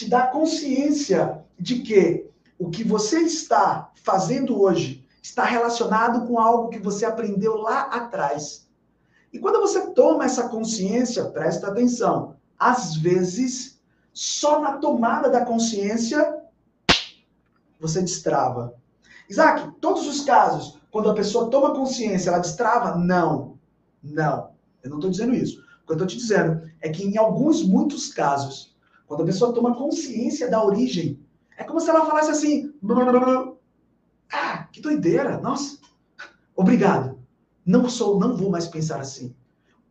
te 0.00 0.08
dá 0.08 0.26
consciência 0.28 1.44
de 1.58 1.80
que 1.80 2.26
o 2.58 2.70
que 2.70 2.82
você 2.82 3.20
está 3.20 3.92
fazendo 4.02 4.58
hoje 4.58 5.06
está 5.22 5.44
relacionado 5.44 6.26
com 6.26 6.38
algo 6.38 6.70
que 6.70 6.78
você 6.78 7.04
aprendeu 7.04 7.56
lá 7.56 7.82
atrás. 7.82 8.66
E 9.32 9.38
quando 9.38 9.60
você 9.60 9.92
toma 9.92 10.24
essa 10.24 10.48
consciência, 10.48 11.24
presta 11.26 11.68
atenção, 11.68 12.36
às 12.58 12.96
vezes, 12.96 13.80
só 14.12 14.60
na 14.60 14.78
tomada 14.78 15.28
da 15.30 15.44
consciência, 15.44 16.42
você 17.78 18.00
destrava. 18.00 18.74
Isaac, 19.28 19.72
todos 19.80 20.06
os 20.06 20.22
casos, 20.22 20.78
quando 20.90 21.08
a 21.08 21.14
pessoa 21.14 21.48
toma 21.48 21.74
consciência, 21.74 22.30
ela 22.30 22.40
destrava? 22.40 22.96
Não. 22.96 23.58
Não. 24.02 24.50
Eu 24.82 24.90
não 24.90 24.98
estou 24.98 25.10
dizendo 25.10 25.34
isso. 25.34 25.60
O 25.82 25.86
que 25.86 25.92
eu 25.92 25.94
estou 25.94 26.06
te 26.06 26.16
dizendo 26.16 26.68
é 26.80 26.88
que 26.88 27.04
em 27.04 27.16
alguns, 27.16 27.62
muitos 27.62 28.12
casos, 28.12 28.76
quando 29.06 29.22
a 29.22 29.26
pessoa 29.26 29.52
toma 29.52 29.76
consciência 29.76 30.50
da 30.50 30.64
origem, 30.64 31.18
é 31.56 31.64
como 31.64 31.80
se 31.80 31.90
ela 31.90 32.06
falasse 32.06 32.30
assim: 32.30 32.74
ah, 34.32 34.64
que 34.72 34.80
doideira, 34.80 35.38
nossa, 35.38 35.78
obrigado. 36.56 37.19
Não 37.70 37.88
sou, 37.88 38.18
não 38.18 38.36
vou 38.36 38.50
mais 38.50 38.66
pensar 38.66 39.00
assim. 39.00 39.32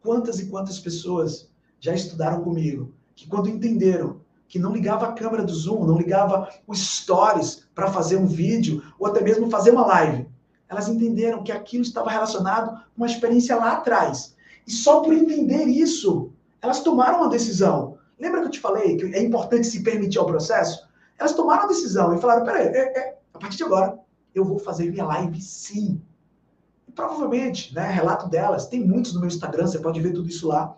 Quantas 0.01 0.37
e 0.37 0.47
quantas 0.47 0.77
pessoas 0.77 1.49
já 1.79 1.93
estudaram 1.93 2.43
comigo 2.43 2.93
que 3.15 3.25
quando 3.25 3.47
entenderam 3.47 4.19
que 4.49 4.59
não 4.59 4.73
ligava 4.73 5.07
a 5.07 5.13
câmera 5.13 5.45
do 5.45 5.53
Zoom, 5.53 5.85
não 5.85 5.97
ligava 5.97 6.49
os 6.67 6.77
stories 6.77 7.63
para 7.73 7.89
fazer 7.89 8.17
um 8.17 8.27
vídeo 8.27 8.83
ou 8.99 9.07
até 9.07 9.21
mesmo 9.21 9.49
fazer 9.49 9.71
uma 9.71 9.85
live, 9.85 10.27
elas 10.67 10.89
entenderam 10.89 11.41
que 11.41 11.53
aquilo 11.53 11.83
estava 11.83 12.09
relacionado 12.09 12.69
com 12.69 12.97
uma 12.97 13.07
experiência 13.07 13.55
lá 13.55 13.71
atrás. 13.71 14.35
E 14.67 14.71
só 14.73 14.99
por 14.99 15.13
entender 15.13 15.63
isso, 15.63 16.33
elas 16.61 16.81
tomaram 16.81 17.19
uma 17.19 17.29
decisão. 17.29 17.97
Lembra 18.19 18.41
que 18.41 18.47
eu 18.47 18.51
te 18.51 18.59
falei 18.59 18.97
que 18.97 19.05
é 19.15 19.23
importante 19.23 19.65
se 19.65 19.83
permitir 19.83 20.17
ao 20.17 20.25
processo? 20.25 20.85
Elas 21.17 21.31
tomaram 21.31 21.63
a 21.63 21.67
decisão 21.67 22.13
e 22.13 22.19
falaram: 22.19 22.43
peraí, 22.43 22.67
é, 22.67 22.99
é, 22.99 23.17
a 23.33 23.39
partir 23.39 23.55
de 23.55 23.63
agora 23.63 23.97
eu 24.35 24.43
vou 24.43 24.59
fazer 24.59 24.91
minha 24.91 25.05
live 25.05 25.41
sim. 25.41 26.01
Provavelmente, 26.95 27.73
né, 27.73 27.89
relato 27.89 28.27
delas, 28.29 28.67
tem 28.67 28.85
muitos 28.85 29.13
no 29.13 29.19
meu 29.19 29.27
Instagram, 29.27 29.67
você 29.67 29.79
pode 29.79 29.99
ver 30.01 30.13
tudo 30.13 30.29
isso 30.29 30.47
lá. 30.47 30.75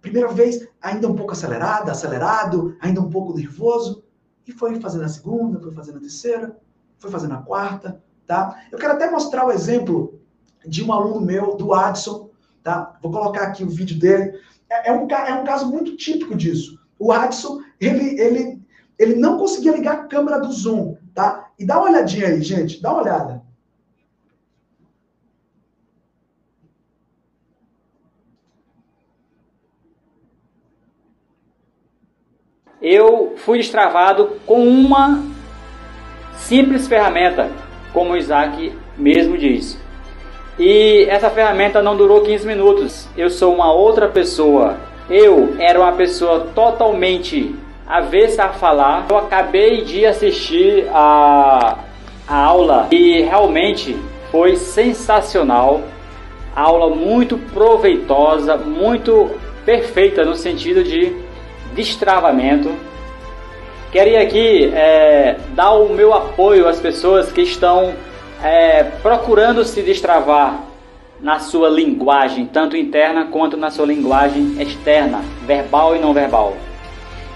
Primeira 0.00 0.28
vez, 0.28 0.68
ainda 0.80 1.08
um 1.08 1.16
pouco 1.16 1.32
acelerada, 1.32 1.90
acelerado, 1.90 2.76
ainda 2.80 3.00
um 3.00 3.10
pouco 3.10 3.36
nervoso. 3.36 4.04
E 4.46 4.52
foi 4.52 4.80
fazendo 4.80 5.04
a 5.04 5.08
segunda, 5.08 5.58
foi 5.58 5.72
fazendo 5.72 5.98
a 5.98 6.00
terceira, 6.00 6.56
foi 6.98 7.10
fazendo 7.10 7.34
a 7.34 7.42
quarta, 7.42 8.00
tá? 8.26 8.62
Eu 8.70 8.78
quero 8.78 8.92
até 8.92 9.10
mostrar 9.10 9.44
o 9.44 9.50
exemplo 9.50 10.20
de 10.64 10.84
um 10.84 10.92
aluno 10.92 11.20
meu, 11.20 11.56
do 11.56 11.74
Adson, 11.74 12.30
tá? 12.62 12.96
Vou 13.02 13.10
colocar 13.10 13.42
aqui 13.42 13.64
o 13.64 13.68
vídeo 13.68 13.98
dele. 13.98 14.38
É, 14.70 14.90
é, 14.90 14.92
um, 14.92 15.08
é 15.08 15.34
um 15.34 15.44
caso 15.44 15.66
muito 15.66 15.96
típico 15.96 16.36
disso. 16.36 16.78
O 16.98 17.12
Adson, 17.12 17.60
ele, 17.80 18.20
ele, 18.20 18.62
ele 18.98 19.14
não 19.16 19.38
conseguia 19.38 19.72
ligar 19.72 19.94
a 19.94 20.04
câmera 20.06 20.38
do 20.38 20.52
Zoom, 20.52 20.96
tá? 21.14 21.50
E 21.58 21.64
dá 21.64 21.78
uma 21.78 21.90
olhadinha 21.90 22.28
aí, 22.28 22.42
gente, 22.42 22.80
dá 22.80 22.92
uma 22.92 23.02
olhada. 23.02 23.45
Eu 32.88 33.34
fui 33.38 33.58
destravado 33.58 34.36
com 34.46 34.64
uma 34.64 35.20
simples 36.36 36.86
ferramenta, 36.86 37.50
como 37.92 38.16
Isaac 38.16 38.72
mesmo 38.96 39.36
diz. 39.36 39.76
E 40.56 41.04
essa 41.10 41.28
ferramenta 41.28 41.82
não 41.82 41.96
durou 41.96 42.20
15 42.20 42.46
minutos. 42.46 43.08
Eu 43.16 43.28
sou 43.28 43.52
uma 43.52 43.72
outra 43.72 44.06
pessoa. 44.06 44.76
Eu 45.10 45.56
era 45.58 45.80
uma 45.80 45.94
pessoa 45.94 46.46
totalmente 46.54 47.56
avessa 47.88 48.44
a 48.44 48.48
falar. 48.50 49.04
Eu 49.10 49.18
acabei 49.18 49.82
de 49.82 50.06
assistir 50.06 50.86
a, 50.92 51.78
a 52.28 52.36
aula 52.36 52.86
e 52.92 53.20
realmente 53.20 53.96
foi 54.30 54.54
sensacional. 54.54 55.82
Aula 56.54 56.94
muito 56.94 57.36
proveitosa, 57.52 58.56
muito 58.56 59.32
perfeita 59.64 60.24
no 60.24 60.36
sentido 60.36 60.84
de 60.84 61.25
destravamento. 61.76 62.74
Queria 63.92 64.22
aqui 64.22 64.72
é, 64.74 65.36
dar 65.54 65.72
o 65.74 65.90
meu 65.90 66.12
apoio 66.12 66.66
às 66.66 66.80
pessoas 66.80 67.30
que 67.30 67.42
estão 67.42 67.94
é, 68.42 68.82
procurando 68.82 69.64
se 69.64 69.82
destravar 69.82 70.60
na 71.20 71.38
sua 71.38 71.68
linguagem, 71.68 72.46
tanto 72.46 72.76
interna 72.76 73.26
quanto 73.26 73.56
na 73.56 73.70
sua 73.70 73.86
linguagem 73.86 74.60
externa, 74.60 75.22
verbal 75.46 75.94
e 75.94 75.98
não 75.98 76.12
verbal. 76.12 76.54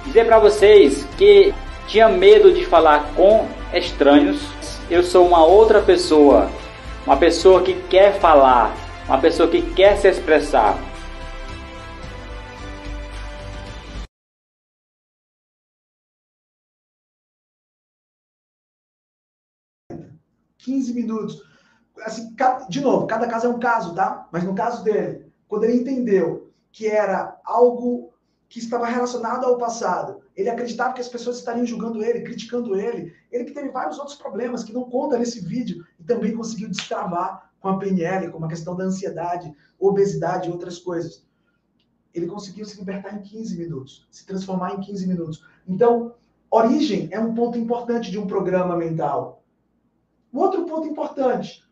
Dizer 0.05 0.27
para 0.27 0.39
vocês 0.39 1.07
que 1.17 1.55
tinha 1.87 2.09
medo 2.09 2.53
de 2.53 2.65
falar 2.65 3.11
com 3.15 3.47
estranhos, 3.73 4.41
eu 4.91 5.03
sou 5.03 5.27
uma 5.27 5.45
outra 5.45 5.81
pessoa, 5.81 6.51
uma 7.07 7.17
pessoa 7.17 7.63
que 7.63 7.75
quer 7.89 8.19
falar, 8.19 8.75
uma 9.07 9.19
pessoa 9.19 9.49
que 9.49 9.63
quer 9.63 9.97
se 9.97 10.09
expressar. 10.09 10.77
Quinze 20.65 20.93
minutos. 20.93 21.43
Assim, 22.03 22.35
de 22.69 22.81
novo, 22.81 23.07
cada 23.07 23.27
caso 23.27 23.47
é 23.47 23.51
um 23.51 23.59
caso, 23.59 23.95
tá? 23.95 24.29
Mas 24.33 24.45
no 24.45 24.55
caso 24.55 24.83
dele, 24.83 25.27
quando 25.47 25.65
ele 25.65 25.81
entendeu 25.81 26.51
que 26.73 26.87
era 26.87 27.39
algo 27.45 28.11
que 28.51 28.59
estava 28.59 28.85
relacionado 28.87 29.47
ao 29.47 29.57
passado. 29.57 30.23
Ele 30.37 30.51
acreditava 30.51 30.93
que 30.93 31.01
as 31.01 31.09
pessoas 31.09 31.39
estariam 31.39 31.65
julgando 31.65 32.03
ele, 32.03 32.23
criticando 32.23 32.77
ele. 32.77 33.15
Ele 33.31 33.45
que 33.45 33.53
teve 33.53 33.69
vários 33.69 33.97
outros 33.97 34.17
problemas 34.17 34.65
que 34.65 34.73
não 34.73 34.91
conta 34.91 35.17
nesse 35.17 35.41
vídeo 35.41 35.87
e 36.01 36.03
também 36.03 36.35
conseguiu 36.35 36.69
destravar 36.69 37.53
com 37.61 37.69
a 37.69 37.79
PNL, 37.79 38.29
com 38.31 38.45
a 38.45 38.49
questão 38.49 38.75
da 38.75 38.85
ansiedade, 38.85 39.55
obesidade 39.79 40.49
e 40.49 40.53
outras 40.53 40.79
coisas. 40.79 41.25
Ele 42.13 42.27
conseguiu 42.27 42.65
se 42.67 42.77
libertar 42.77 43.15
em 43.15 43.23
15 43.23 43.57
minutos, 43.57 44.09
se 44.11 44.27
transformar 44.27 44.75
em 44.75 44.81
15 44.81 45.07
minutos. 45.07 45.45
Então, 45.69 46.17
origem 46.51 47.09
é 47.13 47.21
um 47.21 47.33
ponto 47.35 47.57
importante 47.57 48.11
de 48.11 48.19
um 48.19 48.27
programa 48.27 48.77
mental. 48.77 49.40
Um 50.33 50.39
outro 50.39 50.65
ponto 50.67 50.87
importante, 50.87 51.65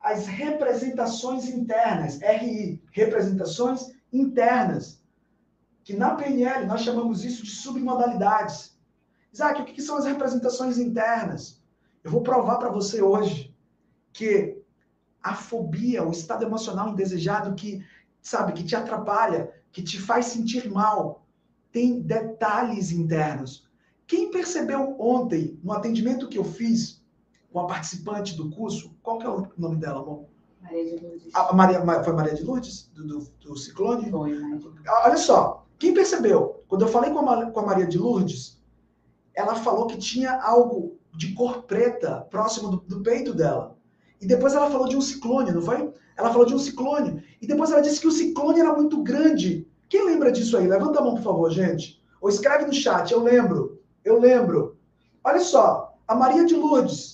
as 0.00 0.26
representações 0.26 1.48
internas, 1.48 2.20
RI, 2.20 2.82
representações 2.92 3.90
internas 4.12 5.02
que 5.84 5.94
na 5.94 6.14
PNL 6.14 6.66
nós 6.66 6.80
chamamos 6.80 7.24
isso 7.24 7.44
de 7.44 7.50
submodalidades. 7.50 8.74
Isaac, 9.32 9.60
o 9.60 9.64
que 9.64 9.82
são 9.82 9.96
as 9.96 10.06
representações 10.06 10.78
internas? 10.78 11.62
Eu 12.02 12.10
vou 12.10 12.22
provar 12.22 12.56
para 12.56 12.70
você 12.70 13.02
hoje 13.02 13.54
que 14.12 14.58
a 15.22 15.34
fobia, 15.34 16.02
o 16.06 16.10
estado 16.10 16.44
emocional 16.44 16.88
indesejado 16.88 17.54
que, 17.54 17.84
sabe, 18.22 18.52
que 18.52 18.64
te 18.64 18.74
atrapalha, 18.74 19.52
que 19.70 19.82
te 19.82 20.00
faz 20.00 20.26
sentir 20.26 20.70
mal, 20.70 21.26
tem 21.70 22.00
detalhes 22.00 22.90
internos. 22.90 23.68
Quem 24.06 24.30
percebeu 24.30 24.96
ontem, 24.98 25.58
no 25.62 25.72
atendimento 25.72 26.28
que 26.28 26.38
eu 26.38 26.44
fiz 26.44 27.03
com 27.54 27.60
a 27.60 27.66
participante 27.68 28.36
do 28.36 28.50
curso, 28.50 28.92
qual 29.00 29.16
que 29.16 29.24
é 29.24 29.30
o 29.30 29.46
nome 29.56 29.76
dela, 29.76 30.00
amor? 30.00 30.24
Maria 30.60 30.84
de 30.84 31.04
Lourdes. 31.04 31.34
A 31.34 31.52
Maria, 31.52 32.02
foi 32.02 32.12
Maria 32.12 32.34
de 32.34 32.42
Lourdes? 32.42 32.90
Do, 32.92 33.06
do, 33.06 33.18
do 33.44 33.56
Ciclone? 33.56 34.10
Foi, 34.10 34.34
Maria 34.34 34.60
Olha 35.04 35.16
só, 35.16 35.64
quem 35.78 35.94
percebeu? 35.94 36.64
Quando 36.66 36.82
eu 36.82 36.88
falei 36.88 37.12
com 37.12 37.20
a, 37.20 37.50
com 37.52 37.60
a 37.60 37.66
Maria 37.66 37.86
de 37.86 37.96
Lourdes, 37.96 38.60
ela 39.32 39.54
falou 39.54 39.86
que 39.86 39.96
tinha 39.98 40.36
algo 40.42 40.98
de 41.14 41.32
cor 41.34 41.62
preta 41.62 42.26
próximo 42.28 42.70
do, 42.70 42.76
do, 42.78 43.02
peito 43.04 43.32
dela. 43.32 43.78
E 44.20 44.26
depois 44.26 44.52
ela 44.52 44.68
falou 44.68 44.88
de 44.88 44.96
um 44.96 45.00
ciclone, 45.00 45.52
não 45.52 45.62
foi? 45.62 45.92
Ela 46.16 46.32
falou 46.32 46.46
de 46.46 46.56
um 46.56 46.58
ciclone. 46.58 47.22
E 47.40 47.46
depois 47.46 47.70
ela 47.70 47.82
disse 47.82 48.00
que 48.00 48.08
o 48.08 48.12
ciclone 48.12 48.58
era 48.58 48.72
muito 48.72 49.00
grande. 49.00 49.64
Quem 49.88 50.04
lembra 50.04 50.32
disso 50.32 50.56
aí? 50.56 50.66
Levanta 50.66 50.98
a 50.98 51.04
mão, 51.04 51.14
por 51.14 51.22
favor, 51.22 51.48
gente. 51.52 52.02
Ou 52.20 52.28
escreve 52.28 52.66
no 52.66 52.72
chat. 52.72 53.12
Eu 53.12 53.22
lembro. 53.22 53.80
Eu 54.04 54.18
lembro. 54.18 54.76
Olha 55.22 55.38
só. 55.38 55.94
A 56.06 56.14
Maria 56.14 56.44
de 56.44 56.54
Lourdes, 56.54 57.13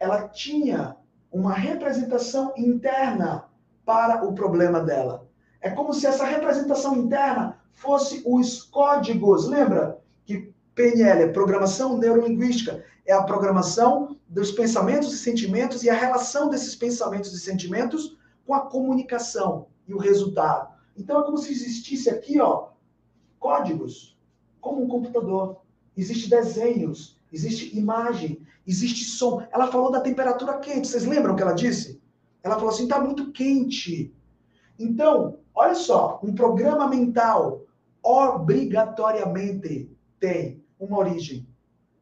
ela 0.00 0.26
tinha 0.28 0.96
uma 1.30 1.52
representação 1.52 2.52
interna 2.56 3.44
para 3.84 4.24
o 4.24 4.32
problema 4.34 4.80
dela. 4.80 5.28
É 5.60 5.70
como 5.70 5.92
se 5.92 6.06
essa 6.06 6.24
representação 6.24 6.96
interna 6.96 7.60
fosse 7.72 8.22
os 8.26 8.62
códigos. 8.62 9.46
Lembra 9.46 10.00
que 10.24 10.52
PNL 10.74 11.22
é 11.24 11.28
programação 11.28 11.98
neurolinguística, 11.98 12.82
é 13.06 13.12
a 13.12 13.22
programação 13.22 14.16
dos 14.26 14.50
pensamentos 14.50 15.12
e 15.12 15.18
sentimentos 15.18 15.82
e 15.82 15.90
a 15.90 15.94
relação 15.94 16.48
desses 16.48 16.74
pensamentos 16.74 17.32
e 17.32 17.38
sentimentos 17.38 18.16
com 18.46 18.54
a 18.54 18.60
comunicação 18.60 19.66
e 19.86 19.92
o 19.92 19.98
resultado. 19.98 20.72
Então 20.96 21.20
é 21.20 21.24
como 21.24 21.38
se 21.38 21.52
existisse 21.52 22.08
aqui, 22.08 22.40
ó, 22.40 22.68
códigos, 23.38 24.18
como 24.60 24.82
um 24.82 24.88
computador. 24.88 25.60
Existem 25.96 26.30
desenhos, 26.30 27.18
existe 27.32 27.76
imagem, 27.76 28.46
existe 28.66 29.04
som. 29.04 29.42
Ela 29.52 29.68
falou 29.68 29.90
da 29.90 30.00
temperatura 30.00 30.58
quente. 30.58 30.88
Vocês 30.88 31.04
lembram 31.04 31.34
o 31.34 31.36
que 31.36 31.42
ela 31.42 31.54
disse? 31.54 32.00
Ela 32.42 32.56
falou 32.56 32.70
assim: 32.70 32.84
está 32.84 33.00
muito 33.00 33.32
quente. 33.32 34.14
Então, 34.78 35.38
olha 35.54 35.74
só, 35.74 36.20
um 36.22 36.34
programa 36.34 36.88
mental 36.88 37.62
obrigatoriamente 38.02 39.94
tem 40.18 40.64
uma 40.78 40.98
origem 40.98 41.46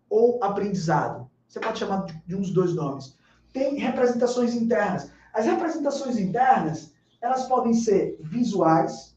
ou 0.09 0.43
aprendizado. 0.43 1.29
Você 1.49 1.61
pode 1.61 1.79
chamar 1.79 2.07
de 2.27 2.37
uns 2.37 2.51
dois 2.51 2.75
nomes. 2.75 3.17
Tem 3.53 3.77
representações 3.79 4.55
internas. 4.55 5.11
As 5.33 5.47
representações 5.47 6.17
internas, 6.17 6.93
elas 7.21 7.47
podem 7.47 7.75
ser 7.75 8.17
visuais, 8.21 9.17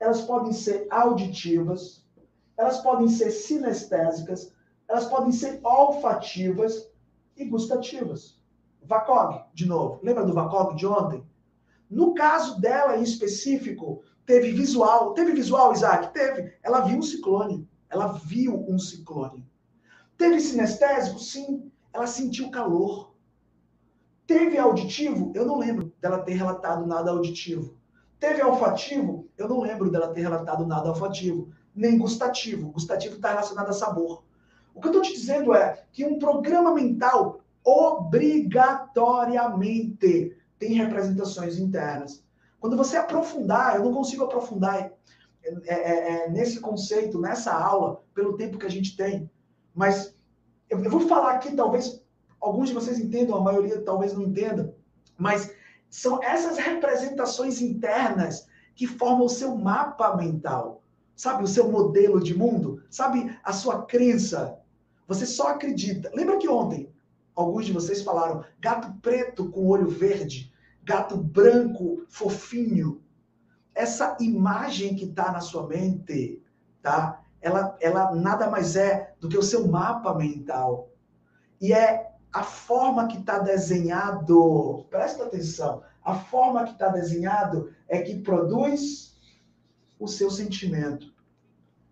elas 0.00 0.22
podem 0.22 0.52
ser 0.52 0.86
auditivas, 0.90 2.04
elas 2.56 2.78
podem 2.78 3.08
ser 3.08 3.30
sinestésicas, 3.30 4.52
elas 4.88 5.04
podem 5.06 5.30
ser 5.30 5.60
olfativas 5.62 6.88
e 7.36 7.44
gustativas. 7.44 8.38
VACOG, 8.82 9.44
de 9.52 9.66
novo. 9.66 10.00
Lembra 10.02 10.24
do 10.24 10.32
VACOG 10.32 10.74
de 10.74 10.86
ontem? 10.86 11.22
No 11.90 12.14
caso 12.14 12.60
dela 12.60 12.96
em 12.96 13.02
específico, 13.02 14.02
teve 14.24 14.52
visual. 14.52 15.12
Teve 15.12 15.32
visual, 15.32 15.72
Isaac? 15.72 16.12
Teve. 16.12 16.54
Ela 16.62 16.80
viu 16.80 16.98
um 16.98 17.02
ciclone. 17.02 17.68
Ela 17.90 18.08
viu 18.12 18.64
um 18.68 18.78
ciclone. 18.78 19.46
Teve 20.16 20.40
sinestésico? 20.40 21.18
Sim. 21.18 21.70
Ela 21.92 22.06
sentiu 22.06 22.50
calor. 22.50 23.14
Teve 24.26 24.58
auditivo? 24.58 25.32
Eu 25.34 25.46
não 25.46 25.58
lembro 25.58 25.92
dela 26.00 26.18
ter 26.18 26.34
relatado 26.34 26.86
nada 26.86 27.10
auditivo. 27.10 27.76
Teve 28.18 28.42
olfativo? 28.42 29.28
Eu 29.36 29.48
não 29.48 29.60
lembro 29.60 29.90
dela 29.90 30.12
ter 30.12 30.22
relatado 30.22 30.66
nada 30.66 30.88
olfativo. 30.88 31.50
Nem 31.74 31.98
gustativo. 31.98 32.70
Gustativo 32.72 33.16
está 33.16 33.30
relacionado 33.30 33.68
a 33.68 33.72
sabor. 33.72 34.24
O 34.78 34.80
que 34.80 34.86
eu 34.86 34.92
estou 34.92 35.02
te 35.02 35.12
dizendo 35.12 35.52
é 35.52 35.82
que 35.90 36.04
um 36.04 36.20
programa 36.20 36.72
mental 36.72 37.40
obrigatoriamente 37.64 40.36
tem 40.56 40.74
representações 40.74 41.58
internas. 41.58 42.24
Quando 42.60 42.76
você 42.76 42.96
aprofundar, 42.96 43.74
eu 43.74 43.84
não 43.84 43.92
consigo 43.92 44.22
aprofundar 44.22 44.78
é, 44.78 44.92
é, 45.66 46.26
é, 46.26 46.30
nesse 46.30 46.60
conceito, 46.60 47.20
nessa 47.20 47.52
aula, 47.52 48.04
pelo 48.14 48.36
tempo 48.36 48.56
que 48.56 48.66
a 48.66 48.70
gente 48.70 48.96
tem, 48.96 49.28
mas 49.74 50.14
eu, 50.70 50.80
eu 50.80 50.90
vou 50.90 51.08
falar 51.08 51.32
aqui, 51.32 51.56
talvez 51.56 52.00
alguns 52.40 52.68
de 52.68 52.74
vocês 52.74 53.00
entendam, 53.00 53.36
a 53.36 53.40
maioria 53.40 53.82
talvez 53.82 54.12
não 54.12 54.22
entenda, 54.22 54.72
mas 55.16 55.52
são 55.90 56.22
essas 56.22 56.56
representações 56.56 57.60
internas 57.60 58.46
que 58.76 58.86
formam 58.86 59.26
o 59.26 59.28
seu 59.28 59.56
mapa 59.56 60.16
mental, 60.16 60.84
sabe? 61.16 61.42
O 61.42 61.48
seu 61.48 61.68
modelo 61.68 62.22
de 62.22 62.32
mundo, 62.32 62.80
sabe? 62.88 63.36
A 63.42 63.52
sua 63.52 63.82
crença. 63.82 64.56
Você 65.08 65.24
só 65.24 65.48
acredita. 65.48 66.12
Lembra 66.14 66.36
que 66.36 66.48
ontem 66.48 66.92
alguns 67.34 67.64
de 67.64 67.72
vocês 67.72 68.02
falaram 68.02 68.44
gato 68.60 68.92
preto 69.00 69.50
com 69.50 69.66
olho 69.66 69.88
verde, 69.88 70.52
gato 70.84 71.16
branco 71.16 72.04
fofinho. 72.08 73.02
Essa 73.74 74.16
imagem 74.20 74.94
que 74.94 75.06
está 75.06 75.32
na 75.32 75.40
sua 75.40 75.66
mente, 75.66 76.42
tá? 76.82 77.24
Ela, 77.40 77.76
ela 77.80 78.14
nada 78.14 78.50
mais 78.50 78.76
é 78.76 79.14
do 79.18 79.28
que 79.28 79.38
o 79.38 79.42
seu 79.42 79.66
mapa 79.66 80.14
mental. 80.14 80.90
E 81.60 81.72
é 81.72 82.12
a 82.32 82.42
forma 82.42 83.08
que 83.08 83.16
está 83.16 83.38
desenhado, 83.38 84.84
presta 84.90 85.24
atenção, 85.24 85.82
a 86.04 86.14
forma 86.14 86.64
que 86.64 86.72
está 86.72 86.88
desenhado 86.88 87.72
é 87.88 88.02
que 88.02 88.18
produz 88.18 89.16
o 89.98 90.06
seu 90.06 90.30
sentimento. 90.30 91.14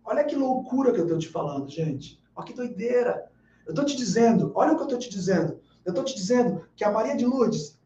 Olha 0.05 0.24
que 0.24 0.37
loucura 0.37 0.92
que 0.92 0.98
eu 0.98 1.05
estou 1.05 1.18
te 1.18 1.29
falando, 1.29 1.68
gente. 1.68 2.20
Olha 2.37 2.46
que 2.46 2.53
doideira. 2.53 3.31
Eu 3.66 3.70
estou 3.70 3.85
te 3.85 3.96
dizendo, 3.96 4.53
olha 4.55 4.72
o 4.72 4.77
que 4.77 4.83
eu 4.83 4.87
estou 4.87 4.99
te 4.99 5.11
dizendo. 5.11 5.59
Eu 5.85 5.90
estou 5.90 6.05
te 6.05 6.14
dizendo 6.14 6.64
que 6.76 6.84
a 6.84 6.91
Maria 6.91 7.16
de 7.16 7.24
Lourdes, 7.24 7.80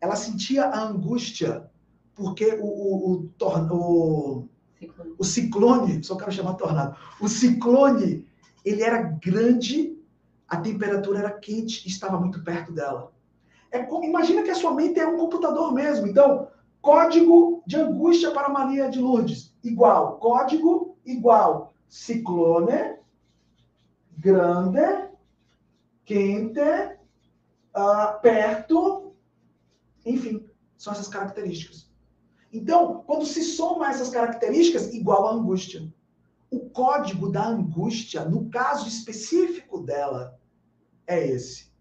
ela 0.00 0.16
sentia 0.16 0.64
a 0.64 0.82
angústia, 0.82 1.70
porque 2.14 2.58
o, 2.60 2.66
o, 2.66 3.32
o, 3.40 3.68
o, 3.70 4.48
o 5.18 5.24
ciclone, 5.24 6.02
só 6.02 6.16
quero 6.16 6.32
chamar 6.32 6.54
tornado, 6.54 6.96
o 7.20 7.28
ciclone, 7.28 8.26
ele 8.64 8.82
era 8.82 9.02
grande, 9.02 9.96
a 10.48 10.56
temperatura 10.56 11.20
era 11.20 11.30
quente 11.30 11.86
e 11.86 11.90
estava 11.90 12.18
muito 12.18 12.42
perto 12.42 12.72
dela. 12.72 13.12
É, 13.70 13.88
imagina 14.04 14.42
que 14.42 14.50
a 14.50 14.54
sua 14.54 14.74
mente 14.74 15.00
é 15.00 15.06
um 15.06 15.16
computador 15.16 15.72
mesmo. 15.72 16.06
Então, 16.06 16.48
código 16.80 17.62
de 17.66 17.76
angústia 17.76 18.30
para 18.32 18.50
Maria 18.50 18.90
de 18.90 19.00
Lourdes, 19.00 19.54
igual. 19.64 20.18
Código 20.18 20.96
igual. 21.06 21.72
Ciclone, 21.88 22.96
grande, 24.18 25.08
quente, 26.04 26.60
uh, 26.60 28.20
perto, 28.20 29.14
enfim, 30.04 30.48
são 30.76 30.92
essas 30.92 31.08
características. 31.08 31.90
Então, 32.52 33.02
quando 33.06 33.24
se 33.24 33.42
soma 33.42 33.88
essas 33.88 34.10
características, 34.10 34.92
igual 34.92 35.28
a 35.28 35.32
angústia. 35.32 35.92
o 36.50 36.68
código 36.68 37.32
da 37.32 37.46
angústia, 37.46 38.26
no 38.26 38.50
caso 38.50 38.86
específico 38.86 39.80
dela, 39.80 40.38
é 41.06 41.26
esse. 41.26 41.72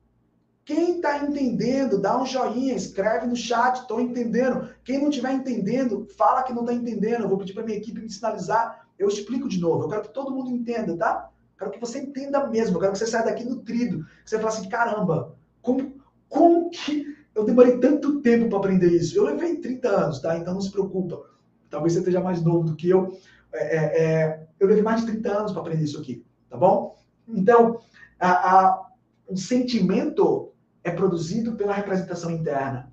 Quem 0.63 0.95
está 0.95 1.17
entendendo, 1.17 1.99
dá 1.99 2.21
um 2.21 2.25
joinha, 2.25 2.73
escreve 2.73 3.27
no 3.27 3.36
chat, 3.36 3.82
estou 3.82 3.99
entendendo. 3.99 4.69
Quem 4.86 4.99
não 5.01 5.09
estiver 5.09 5.34
entendendo, 5.34 6.07
fala 6.15 6.43
que 6.43 6.53
não 6.53 6.61
está 6.61 6.73
entendendo. 6.73 7.23
Eu 7.23 7.29
vou 7.29 7.38
pedir 7.38 7.53
para 7.53 7.63
minha 7.63 7.77
equipe 7.77 7.99
me 7.99 8.09
sinalizar, 8.09 8.88
eu 8.97 9.09
explico 9.09 9.49
de 9.49 9.59
novo. 9.59 9.84
Eu 9.84 9.89
quero 9.89 10.03
que 10.03 10.13
todo 10.13 10.34
mundo 10.34 10.49
entenda, 10.49 10.95
tá? 10.95 11.29
Quero 11.62 11.74
que 11.74 11.80
você 11.80 11.99
entenda 11.99 12.47
mesmo. 12.47 12.76
Eu 12.76 12.80
quero 12.80 12.93
que 12.93 12.97
você 12.97 13.05
saia 13.05 13.24
daqui 13.24 13.43
nutrido. 13.43 14.03
Que 14.24 14.32
você 14.32 14.39
fale 14.39 14.47
assim, 14.47 14.68
caramba, 14.68 15.36
como, 15.62 16.01
como 16.28 16.72
que 16.72 17.16
eu 17.36 17.45
demorei 17.45 17.78
tanto 17.78 18.20
tempo 18.20 18.49
para 18.49 18.57
aprender 18.57 18.88
isso? 18.88 19.16
Eu 19.16 19.26
levei 19.26 19.57
30 19.57 19.88
anos, 19.88 20.20
tá? 20.20 20.36
Então 20.36 20.55
não 20.55 20.62
se 20.62 20.72
preocupa. 20.72 21.22
Talvez 21.70 21.93
você 21.93 21.99
esteja 21.99 22.20
mais 22.20 22.41
novo 22.41 22.64
do 22.64 22.76
que 22.76 22.89
eu. 22.89 23.16
É, 23.53 23.78
é, 23.78 24.03
é 24.03 24.47
eu 24.59 24.68
levei 24.68 24.82
mais 24.82 25.01
de 25.01 25.12
30 25.12 25.32
anos 25.32 25.51
para 25.51 25.62
aprender 25.62 25.84
isso 25.84 25.99
aqui, 25.99 26.26
tá 26.49 26.57
bom? 26.57 26.97
Então, 27.28 27.80
a, 28.20 28.32
a, 28.32 28.89
o 29.28 29.38
sentimento 29.38 30.51
é 30.84 30.89
produzido 30.89 31.55
pela 31.55 31.74
representação 31.74 32.32
interna. 32.32 32.91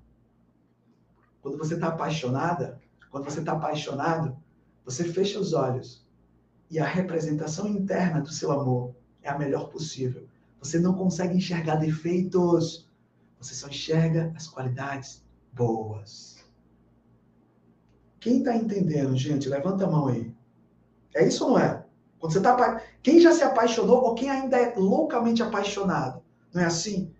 Quando 1.41 1.57
você 1.57 1.73
está 1.73 1.87
apaixonada, 1.87 2.79
quando 3.09 3.23
você 3.23 3.39
está 3.39 3.53
apaixonado, 3.53 4.37
você 4.85 5.03
fecha 5.05 5.39
os 5.39 5.53
olhos 5.53 6.07
e 6.69 6.79
a 6.79 6.85
representação 6.85 7.67
interna 7.67 8.21
do 8.21 8.31
seu 8.31 8.51
amor 8.51 8.95
é 9.21 9.29
a 9.29 9.37
melhor 9.37 9.69
possível. 9.69 10.27
Você 10.59 10.79
não 10.79 10.93
consegue 10.93 11.35
enxergar 11.35 11.75
defeitos, 11.75 12.87
você 13.39 13.53
só 13.53 13.67
enxerga 13.67 14.31
as 14.35 14.47
qualidades 14.47 15.23
boas. 15.53 16.37
Quem 18.19 18.39
está 18.39 18.55
entendendo, 18.55 19.15
gente? 19.15 19.47
Levanta 19.47 19.85
a 19.85 19.89
mão 19.89 20.07
aí. 20.07 20.33
É 21.15 21.25
isso 21.25 21.45
ou 21.45 21.51
não 21.51 21.59
é? 21.59 21.85
Quando 22.19 22.33
você 22.33 22.41
tá 22.41 22.81
quem 23.01 23.21
já 23.21 23.31
se 23.31 23.43
apaixonou 23.43 24.03
ou 24.03 24.13
quem 24.13 24.29
ainda 24.29 24.57
é 24.57 24.75
loucamente 24.75 25.41
apaixonado, 25.41 26.21
não 26.53 26.61
é 26.61 26.65
assim? 26.65 27.13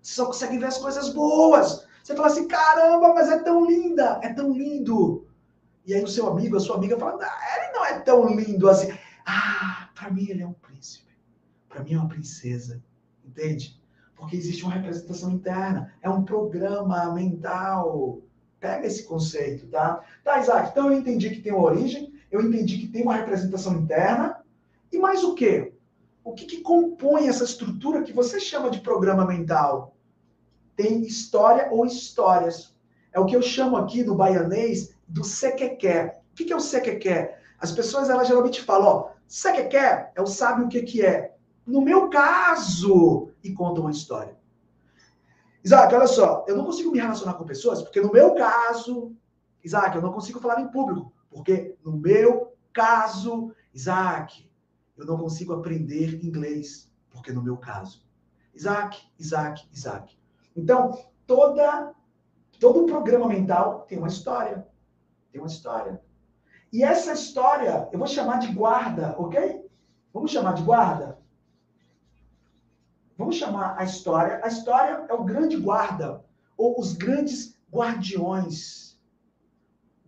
Você 0.00 0.14
só 0.14 0.26
consegue 0.26 0.58
ver 0.58 0.66
as 0.66 0.78
coisas 0.78 1.10
boas. 1.10 1.86
Você 2.02 2.14
fala 2.14 2.28
assim, 2.28 2.48
caramba, 2.48 3.12
mas 3.12 3.28
é 3.28 3.38
tão 3.40 3.66
linda, 3.66 4.18
é 4.22 4.32
tão 4.32 4.52
lindo. 4.52 5.25
E 5.86 5.94
aí 5.94 6.02
o 6.02 6.08
seu 6.08 6.26
amigo, 6.26 6.56
a 6.56 6.60
sua 6.60 6.76
amiga 6.76 6.98
fala, 6.98 7.16
ah, 7.22 7.58
ele 7.58 7.72
não 7.72 7.84
é 7.84 8.00
tão 8.00 8.34
lindo 8.34 8.68
assim. 8.68 8.92
Ah, 9.24 9.88
para 9.94 10.10
mim 10.10 10.26
ele 10.28 10.42
é 10.42 10.46
um 10.46 10.52
príncipe. 10.52 11.12
Para 11.68 11.84
mim 11.84 11.94
é 11.94 11.98
uma 11.98 12.08
princesa. 12.08 12.82
Entende? 13.24 13.80
Porque 14.16 14.34
existe 14.34 14.64
uma 14.64 14.74
representação 14.74 15.30
interna. 15.30 15.94
É 16.02 16.10
um 16.10 16.24
programa 16.24 17.14
mental. 17.14 18.20
Pega 18.58 18.86
esse 18.86 19.04
conceito, 19.04 19.68
tá? 19.68 20.02
Tá, 20.24 20.40
Isaac, 20.40 20.70
então 20.70 20.90
eu 20.90 20.98
entendi 20.98 21.30
que 21.30 21.40
tem 21.40 21.52
uma 21.52 21.62
origem, 21.62 22.12
eu 22.32 22.40
entendi 22.42 22.78
que 22.78 22.88
tem 22.88 23.02
uma 23.02 23.14
representação 23.14 23.74
interna. 23.74 24.42
E 24.90 24.98
mais 24.98 25.22
o 25.22 25.34
quê? 25.34 25.72
O 26.24 26.32
que, 26.32 26.46
que 26.46 26.62
compõe 26.62 27.28
essa 27.28 27.44
estrutura 27.44 28.02
que 28.02 28.12
você 28.12 28.40
chama 28.40 28.70
de 28.70 28.80
programa 28.80 29.24
mental? 29.24 29.94
Tem 30.74 31.02
história 31.02 31.68
ou 31.70 31.86
histórias. 31.86 32.74
É 33.12 33.20
o 33.20 33.26
que 33.26 33.36
eu 33.36 33.42
chamo 33.42 33.76
aqui 33.76 34.02
no 34.02 34.16
baianês 34.16 34.95
do 35.08 35.24
sequequé. 35.24 36.20
O 36.32 36.34
que, 36.34 36.52
é 36.52 36.56
o 36.56 36.60
sequequé? 36.60 37.40
As 37.58 37.72
pessoas 37.72 38.10
elas 38.10 38.28
geralmente 38.28 38.62
falam, 38.62 38.86
ó, 38.86 39.10
sequequé 39.26 40.12
é 40.14 40.20
o 40.20 40.26
sabe 40.26 40.62
o 40.62 40.68
que, 40.68 40.82
que 40.82 41.04
é. 41.04 41.34
No 41.66 41.80
meu 41.80 42.08
caso, 42.10 43.30
e 43.42 43.52
contam 43.52 43.84
uma 43.84 43.90
história. 43.90 44.36
Isaac, 45.64 45.92
olha 45.92 46.06
só, 46.06 46.44
eu 46.46 46.56
não 46.56 46.64
consigo 46.64 46.92
me 46.92 47.00
relacionar 47.00 47.34
com 47.34 47.44
pessoas, 47.44 47.82
porque 47.82 48.00
no 48.00 48.12
meu 48.12 48.34
caso, 48.34 49.16
Isaac, 49.64 49.96
eu 49.96 50.02
não 50.02 50.12
consigo 50.12 50.38
falar 50.38 50.60
em 50.60 50.70
público, 50.70 51.12
porque 51.28 51.76
no 51.84 51.92
meu 51.92 52.56
caso, 52.72 53.52
Isaac, 53.74 54.48
eu 54.96 55.04
não 55.04 55.18
consigo 55.18 55.52
aprender 55.52 56.24
inglês, 56.24 56.88
porque 57.10 57.32
no 57.32 57.42
meu 57.42 57.56
caso. 57.56 58.06
Isaac, 58.54 58.98
Isaac, 59.18 59.68
Isaac. 59.72 60.16
Então, 60.54 60.92
toda, 61.26 61.92
todo 62.60 62.86
programa 62.86 63.26
mental 63.26 63.84
tem 63.88 63.98
uma 63.98 64.06
história. 64.06 64.66
Tem 65.36 65.42
uma 65.42 65.48
história. 65.48 66.00
E 66.72 66.82
essa 66.82 67.12
história, 67.12 67.90
eu 67.92 67.98
vou 67.98 68.08
chamar 68.08 68.38
de 68.38 68.50
guarda, 68.54 69.14
ok? 69.18 69.68
Vamos 70.14 70.30
chamar 70.30 70.54
de 70.54 70.62
guarda? 70.62 71.18
Vamos 73.18 73.36
chamar 73.36 73.78
a 73.78 73.84
história. 73.84 74.40
A 74.42 74.48
história 74.48 75.04
é 75.06 75.12
o 75.12 75.24
grande 75.24 75.58
guarda, 75.58 76.24
ou 76.56 76.80
os 76.80 76.94
grandes 76.94 77.54
guardiões 77.70 78.98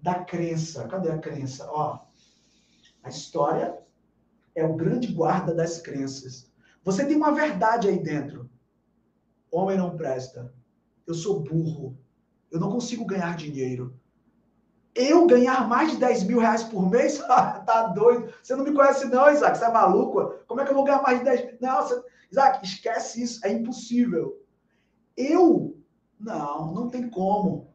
da 0.00 0.24
crença. 0.24 0.88
Cadê 0.88 1.10
a 1.10 1.18
crença? 1.18 1.70
Ó, 1.70 1.98
a 3.02 3.08
história 3.10 3.78
é 4.54 4.64
o 4.64 4.76
grande 4.76 5.12
guarda 5.12 5.54
das 5.54 5.78
crenças. 5.78 6.50
Você 6.82 7.04
tem 7.04 7.16
uma 7.16 7.34
verdade 7.34 7.86
aí 7.86 8.02
dentro. 8.02 8.50
Homem 9.50 9.76
não 9.76 9.94
presta. 9.94 10.54
Eu 11.06 11.12
sou 11.12 11.40
burro. 11.40 11.98
Eu 12.50 12.58
não 12.58 12.72
consigo 12.72 13.04
ganhar 13.04 13.36
dinheiro. 13.36 13.94
Eu 14.99 15.28
ganhar 15.28 15.68
mais 15.68 15.92
de 15.92 15.96
10 15.99 16.24
mil 16.24 16.40
reais 16.40 16.64
por 16.64 16.90
mês? 16.90 17.18
tá 17.26 17.92
doido. 17.94 18.34
Você 18.42 18.57
não 18.57 18.64
me 18.64 18.74
conhece, 18.74 19.07
não, 19.07 19.30
Isaac. 19.30 19.57
Você 19.57 19.64
é 19.64 19.70
maluco? 19.70 20.34
Como 20.49 20.61
é 20.61 20.64
que 20.64 20.70
eu 20.70 20.74
vou 20.74 20.82
ganhar 20.82 21.01
mais 21.01 21.20
de 21.20 21.24
10 21.24 21.44
mil? 21.44 21.59
Não, 21.61 21.82
você... 21.82 22.03
Isaac, 22.32 22.66
esquece 22.66 23.22
isso. 23.22 23.46
É 23.46 23.53
impossível. 23.53 24.44
Eu? 25.16 25.80
Não, 26.18 26.74
não 26.74 26.88
tem 26.88 27.09
como 27.09 27.68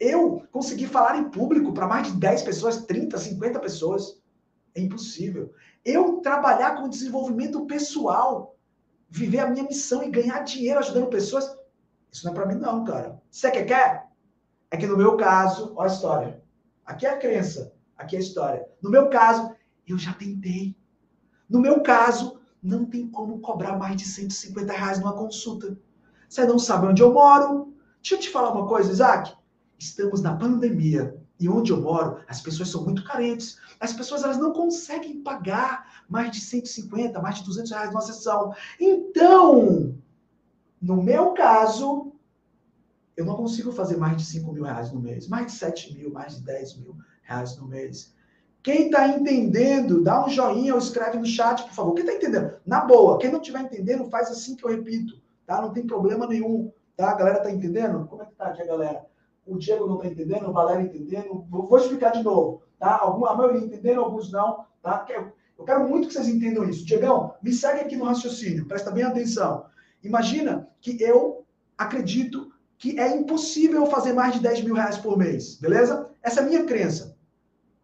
eu 0.00 0.42
conseguir 0.50 0.86
falar 0.86 1.18
em 1.18 1.28
público 1.28 1.74
para 1.74 1.86
mais 1.86 2.06
de 2.06 2.18
10 2.18 2.42
pessoas, 2.44 2.86
30, 2.86 3.18
50 3.18 3.60
pessoas. 3.60 4.18
É 4.74 4.80
impossível. 4.80 5.52
Eu 5.84 6.20
trabalhar 6.22 6.76
com 6.76 6.88
desenvolvimento 6.88 7.66
pessoal, 7.66 8.56
viver 9.10 9.40
a 9.40 9.50
minha 9.50 9.64
missão 9.64 10.02
e 10.02 10.10
ganhar 10.10 10.40
dinheiro 10.44 10.78
ajudando 10.78 11.10
pessoas, 11.10 11.54
isso 12.10 12.24
não 12.24 12.32
é 12.32 12.34
para 12.34 12.46
mim 12.46 12.54
não, 12.54 12.84
cara. 12.84 13.20
Você 13.30 13.50
quer 13.50 13.64
quer? 13.64 14.08
É 14.70 14.76
que 14.76 14.86
no 14.86 14.96
meu 14.96 15.16
caso, 15.16 15.74
ó 15.76 15.82
a 15.82 15.86
história. 15.86 16.40
Aqui 16.90 17.06
é 17.06 17.10
a 17.10 17.18
crença, 17.18 17.72
aqui 17.96 18.16
é 18.16 18.18
a 18.18 18.22
história. 18.22 18.66
No 18.82 18.90
meu 18.90 19.08
caso, 19.08 19.54
eu 19.86 19.98
já 19.98 20.12
tentei. 20.12 20.76
No 21.48 21.60
meu 21.60 21.82
caso, 21.82 22.38
não 22.62 22.84
tem 22.84 23.08
como 23.08 23.40
cobrar 23.40 23.78
mais 23.78 23.96
de 23.96 24.04
150 24.04 24.72
reais 24.72 24.98
numa 24.98 25.14
consulta. 25.14 25.76
Você 26.28 26.44
não 26.44 26.58
sabe 26.58 26.86
onde 26.86 27.02
eu 27.02 27.12
moro. 27.12 27.74
Deixa 28.02 28.14
eu 28.14 28.18
te 28.18 28.30
falar 28.30 28.52
uma 28.52 28.66
coisa, 28.66 28.92
Isaac 28.92 29.34
estamos 29.80 30.20
na 30.20 30.36
pandemia 30.36 31.16
e 31.38 31.48
onde 31.48 31.72
eu 31.72 31.80
moro, 31.80 32.20
as 32.28 32.40
pessoas 32.40 32.68
são 32.68 32.84
muito 32.84 33.02
carentes. 33.02 33.58
As 33.80 33.94
pessoas 33.94 34.22
elas 34.22 34.36
não 34.36 34.52
conseguem 34.52 35.22
pagar 35.22 36.04
mais 36.06 36.30
de 36.30 36.40
150, 36.40 37.18
mais 37.20 37.36
de 37.36 37.44
200 37.44 37.70
reais 37.70 37.88
numa 37.88 38.02
sessão. 38.02 38.54
Então, 38.78 39.94
no 40.80 41.02
meu 41.02 41.32
caso, 41.32 42.12
eu 43.16 43.24
não 43.24 43.36
consigo 43.36 43.72
fazer 43.72 43.96
mais 43.96 44.16
de 44.16 44.24
5 44.24 44.52
mil 44.52 44.64
reais 44.64 44.92
no 44.92 45.00
mês, 45.00 45.28
mais 45.28 45.46
de 45.46 45.52
7 45.52 45.94
mil, 45.94 46.10
mais 46.10 46.36
de 46.36 46.42
10 46.42 46.78
mil 46.78 46.96
reais 47.22 47.56
no 47.56 47.66
mês. 47.66 48.14
Quem 48.62 48.86
está 48.86 49.08
entendendo, 49.08 50.02
dá 50.02 50.24
um 50.24 50.28
joinha 50.28 50.74
ou 50.74 50.78
escreve 50.78 51.18
no 51.18 51.26
chat, 51.26 51.62
por 51.62 51.72
favor. 51.72 51.94
Quem 51.94 52.04
está 52.04 52.16
entendendo? 52.16 52.54
Na 52.66 52.82
boa. 52.84 53.18
Quem 53.18 53.30
não 53.30 53.40
estiver 53.40 53.60
entendendo, 53.60 54.10
faz 54.10 54.30
assim 54.30 54.54
que 54.54 54.64
eu 54.64 54.70
repito, 54.70 55.20
tá? 55.46 55.62
Não 55.62 55.72
tem 55.72 55.86
problema 55.86 56.26
nenhum, 56.26 56.70
tá? 56.96 57.10
A 57.10 57.14
galera 57.14 57.38
está 57.38 57.50
entendendo? 57.50 58.06
Como 58.06 58.22
é 58.22 58.26
que 58.26 58.34
tá 58.34 58.46
aqui 58.46 58.62
a 58.62 58.66
galera? 58.66 59.10
o 59.50 59.58
Diego 59.58 59.86
não 59.86 59.96
está 59.96 60.08
entendendo, 60.08 60.48
o 60.48 60.52
Valério 60.52 60.86
entendendo. 60.86 61.44
Vou 61.48 61.76
explicar 61.76 62.10
de 62.12 62.22
novo, 62.22 62.62
tá? 62.78 62.98
Algum, 63.00 63.26
a 63.26 63.34
maioria 63.34 63.64
entendendo, 63.64 64.00
alguns 64.00 64.30
não, 64.30 64.64
tá? 64.82 65.04
Eu 65.58 65.64
quero 65.64 65.88
muito 65.88 66.08
que 66.08 66.14
vocês 66.14 66.28
entendam 66.28 66.64
isso. 66.64 66.86
Diegão, 66.86 67.34
me 67.42 67.52
segue 67.52 67.80
aqui 67.80 67.96
no 67.96 68.04
raciocínio, 68.04 68.66
presta 68.66 68.90
bem 68.90 69.02
atenção. 69.02 69.66
Imagina 70.02 70.68
que 70.80 71.02
eu 71.02 71.44
acredito 71.76 72.52
que 72.80 72.98
é 72.98 73.14
impossível 73.14 73.84
fazer 73.86 74.14
mais 74.14 74.32
de 74.32 74.40
10 74.40 74.62
mil 74.62 74.74
reais 74.74 74.96
por 74.96 75.16
mês, 75.16 75.56
beleza? 75.56 76.08
Essa 76.22 76.40
é 76.40 76.42
a 76.42 76.46
minha 76.46 76.64
crença. 76.64 77.14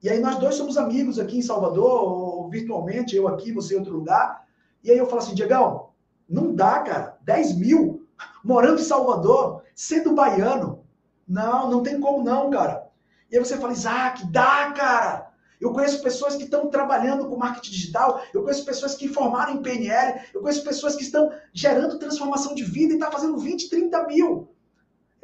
E 0.03 0.09
aí 0.09 0.19
nós 0.19 0.39
dois 0.39 0.55
somos 0.55 0.79
amigos 0.79 1.19
aqui 1.19 1.37
em 1.37 1.43
Salvador, 1.43 2.03
ou 2.03 2.49
virtualmente, 2.49 3.15
eu 3.15 3.29
aqui, 3.29 3.53
você 3.53 3.75
em 3.75 3.79
outro 3.79 3.93
lugar. 3.93 4.47
E 4.83 4.91
aí 4.91 4.97
eu 4.97 5.05
falo 5.05 5.21
assim, 5.21 5.35
Diegão, 5.35 5.91
não 6.27 6.55
dá, 6.55 6.81
cara. 6.81 7.19
10 7.25 7.59
mil 7.59 8.07
morando 8.43 8.81
em 8.81 8.85
Salvador, 8.85 9.65
sendo 9.75 10.15
baiano, 10.15 10.83
não, 11.29 11.71
não 11.71 11.83
tem 11.83 12.01
como 12.01 12.25
não, 12.25 12.49
cara. 12.49 12.89
E 13.31 13.37
aí 13.37 13.45
você 13.45 13.59
fala, 13.59 13.75
Isaac, 13.75 14.27
dá, 14.33 14.73
cara. 14.73 15.31
Eu 15.61 15.75
conheço 15.75 16.03
pessoas 16.03 16.37
que 16.37 16.45
estão 16.45 16.71
trabalhando 16.71 17.29
com 17.29 17.37
marketing 17.37 17.71
digital, 17.71 18.23
eu 18.33 18.43
conheço 18.43 18.65
pessoas 18.65 18.95
que 18.95 19.09
formaram 19.09 19.53
em 19.53 19.63
PNL, 19.63 20.23
eu 20.33 20.41
conheço 20.41 20.65
pessoas 20.65 20.97
que 20.97 21.03
estão 21.03 21.31
gerando 21.53 21.99
transformação 21.99 22.55
de 22.55 22.65
vida 22.65 22.95
e 22.95 22.97
estão 22.97 23.11
tá 23.11 23.15
fazendo 23.15 23.37
20, 23.37 23.69
30 23.69 24.07
mil. 24.07 24.56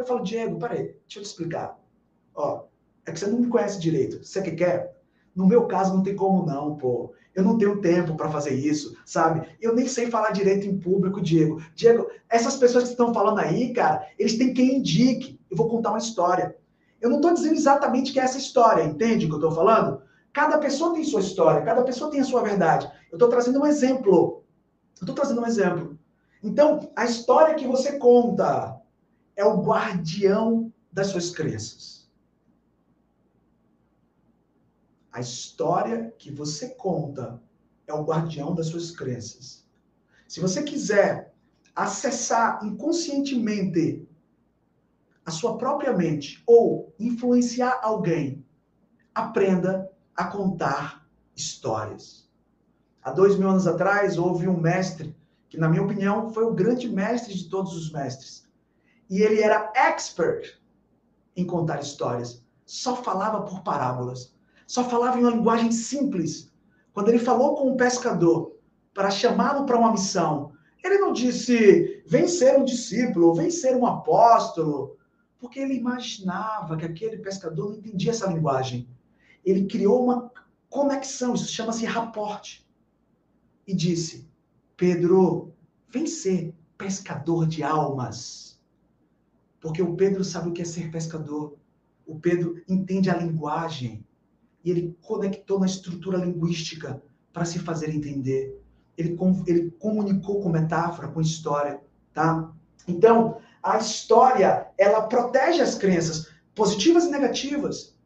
Eu 0.02 0.06
falo, 0.06 0.22
Diego, 0.24 0.58
peraí, 0.58 0.96
deixa 1.06 1.18
eu 1.18 1.22
te 1.22 1.26
explicar. 1.26 1.78
Ó, 2.34 2.64
é 3.06 3.12
que 3.12 3.18
você 3.18 3.26
não 3.28 3.38
me 3.38 3.46
conhece 3.46 3.80
direito. 3.80 4.24
Você 4.24 4.42
que 4.42 4.50
quer? 4.50 4.96
No 5.34 5.46
meu 5.46 5.66
caso, 5.66 5.94
não 5.94 6.02
tem 6.02 6.16
como 6.16 6.44
não, 6.44 6.76
pô. 6.76 7.14
Eu 7.34 7.44
não 7.44 7.56
tenho 7.56 7.80
tempo 7.80 8.16
para 8.16 8.28
fazer 8.28 8.52
isso, 8.52 8.96
sabe? 9.06 9.48
Eu 9.60 9.74
nem 9.74 9.86
sei 9.86 10.10
falar 10.10 10.32
direito 10.32 10.66
em 10.66 10.76
público, 10.76 11.20
Diego. 11.20 11.62
Diego, 11.74 12.10
essas 12.28 12.56
pessoas 12.56 12.84
que 12.84 12.90
estão 12.90 13.14
falando 13.14 13.38
aí, 13.38 13.72
cara, 13.72 14.06
eles 14.18 14.36
têm 14.36 14.52
quem 14.52 14.78
indique. 14.78 15.40
Eu 15.48 15.56
vou 15.56 15.68
contar 15.68 15.90
uma 15.90 15.98
história. 15.98 16.56
Eu 17.00 17.08
não 17.08 17.16
estou 17.16 17.32
dizendo 17.32 17.54
exatamente 17.54 18.12
que 18.12 18.20
é 18.20 18.24
essa 18.24 18.38
história, 18.38 18.84
entende 18.84 19.24
o 19.24 19.28
que 19.28 19.34
eu 19.34 19.38
estou 19.38 19.52
falando? 19.52 20.02
Cada 20.32 20.58
pessoa 20.58 20.94
tem 20.94 21.04
sua 21.04 21.20
história, 21.20 21.62
cada 21.62 21.82
pessoa 21.82 22.10
tem 22.10 22.20
a 22.20 22.24
sua 22.24 22.42
verdade. 22.42 22.90
Eu 23.10 23.16
estou 23.16 23.28
trazendo 23.28 23.60
um 23.60 23.66
exemplo. 23.66 24.44
Eu 25.00 25.04
estou 25.04 25.14
trazendo 25.14 25.40
um 25.40 25.46
exemplo. 25.46 25.98
Então, 26.42 26.90
a 26.96 27.04
história 27.04 27.54
que 27.54 27.66
você 27.66 27.98
conta 27.98 28.81
é 29.36 29.44
o 29.44 29.62
guardião 29.62 30.72
das 30.92 31.08
suas 31.08 31.30
crenças. 31.30 32.10
A 35.10 35.20
história 35.20 36.14
que 36.18 36.30
você 36.30 36.70
conta 36.70 37.40
é 37.86 37.92
o 37.92 38.04
guardião 38.04 38.54
das 38.54 38.66
suas 38.68 38.90
crenças. 38.90 39.66
Se 40.26 40.40
você 40.40 40.62
quiser 40.62 41.34
acessar 41.74 42.64
inconscientemente 42.64 44.08
a 45.24 45.30
sua 45.30 45.56
própria 45.56 45.92
mente 45.92 46.42
ou 46.46 46.94
influenciar 46.98 47.80
alguém, 47.82 48.44
aprenda 49.14 49.90
a 50.16 50.24
contar 50.24 51.06
histórias. 51.34 52.28
Há 53.02 53.10
dois 53.10 53.36
mil 53.36 53.48
anos 53.48 53.66
atrás, 53.66 54.16
houve 54.16 54.48
um 54.48 54.58
mestre 54.58 55.14
que, 55.48 55.58
na 55.58 55.68
minha 55.68 55.82
opinião, 55.82 56.32
foi 56.32 56.44
o 56.44 56.54
grande 56.54 56.88
mestre 56.88 57.34
de 57.34 57.48
todos 57.48 57.76
os 57.76 57.92
mestres. 57.92 58.41
E 59.12 59.20
ele 59.20 59.42
era 59.42 59.70
expert 59.76 60.58
em 61.36 61.44
contar 61.44 61.82
histórias. 61.82 62.42
Só 62.64 62.96
falava 62.96 63.42
por 63.42 63.62
parábolas. 63.62 64.34
Só 64.66 64.88
falava 64.88 65.18
em 65.18 65.22
uma 65.22 65.32
linguagem 65.32 65.70
simples. 65.70 66.50
Quando 66.94 67.10
ele 67.10 67.18
falou 67.18 67.54
com 67.54 67.70
um 67.70 67.76
pescador 67.76 68.56
para 68.94 69.10
chamá-lo 69.10 69.66
para 69.66 69.76
uma 69.76 69.92
missão, 69.92 70.54
ele 70.82 70.96
não 70.96 71.12
disse, 71.12 72.02
vem 72.06 72.26
ser 72.26 72.58
um 72.58 72.64
discípulo, 72.64 73.34
vem 73.34 73.50
ser 73.50 73.76
um 73.76 73.84
apóstolo, 73.84 74.96
porque 75.38 75.60
ele 75.60 75.74
imaginava 75.74 76.74
que 76.78 76.86
aquele 76.86 77.18
pescador 77.18 77.68
não 77.68 77.76
entendia 77.76 78.12
essa 78.12 78.32
linguagem. 78.32 78.88
Ele 79.44 79.66
criou 79.66 80.04
uma 80.04 80.32
conexão, 80.70 81.34
isso 81.34 81.52
chama-se 81.52 81.84
raporte. 81.84 82.66
E 83.66 83.74
disse: 83.74 84.26
Pedro, 84.74 85.52
vem 85.86 86.06
ser 86.06 86.54
pescador 86.78 87.46
de 87.46 87.62
almas. 87.62 88.51
Porque 89.62 89.80
o 89.80 89.94
Pedro 89.94 90.22
sabe 90.22 90.50
o 90.50 90.52
que 90.52 90.60
é 90.60 90.64
ser 90.66 90.90
pescador. 90.90 91.56
O 92.06 92.18
Pedro 92.18 92.60
entende 92.68 93.08
a 93.08 93.16
linguagem. 93.16 94.04
E 94.62 94.70
ele 94.70 94.94
conectou 95.00 95.58
na 95.58 95.66
estrutura 95.66 96.18
linguística 96.18 97.02
para 97.32 97.46
se 97.46 97.58
fazer 97.58 97.88
entender 97.88 98.62
ele, 98.96 99.16
ele 99.46 99.70
comunicou 99.78 100.40
com 100.40 100.48
metáfora, 100.48 101.08
com 101.08 101.20
história, 101.20 101.80
tá? 102.12 102.50
Então, 102.86 103.38
a 103.62 103.78
história, 103.78 104.66
ela 104.76 105.02
protege 105.02 105.62
as 105.62 105.74
crenças 105.74 106.28
positivas 106.54 107.04
e 107.04 107.10
negativas. 107.10 107.96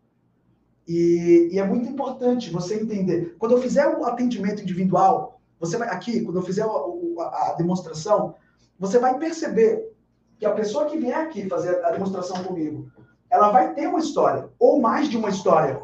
E, 0.86 1.48
e, 1.52 1.58
é 1.58 1.66
muito 1.66 1.88
importante 1.88 2.50
você 2.50 2.80
entender. 2.80 3.34
Quando 3.38 3.52
eu 3.52 3.62
fizer 3.62 3.86
o 3.88 4.04
atendimento 4.04 4.62
individual, 4.62 5.40
você 5.58 5.76
vai 5.76 5.88
aqui, 5.88 6.20
quando 6.20 6.36
eu 6.36 6.42
fizer 6.42 6.62
a, 6.62 6.66
a, 6.66 7.50
a 7.50 7.54
demonstração, 7.54 8.34
você 8.78 8.98
vai 8.98 9.18
perceber 9.18 9.95
que 10.38 10.46
a 10.46 10.52
pessoa 10.52 10.86
que 10.86 10.98
vier 10.98 11.18
aqui 11.18 11.48
fazer 11.48 11.84
a 11.84 11.90
demonstração 11.90 12.44
comigo, 12.44 12.90
ela 13.30 13.50
vai 13.50 13.74
ter 13.74 13.88
uma 13.88 13.98
história, 13.98 14.50
ou 14.58 14.80
mais 14.80 15.08
de 15.08 15.16
uma 15.16 15.28
história. 15.28 15.80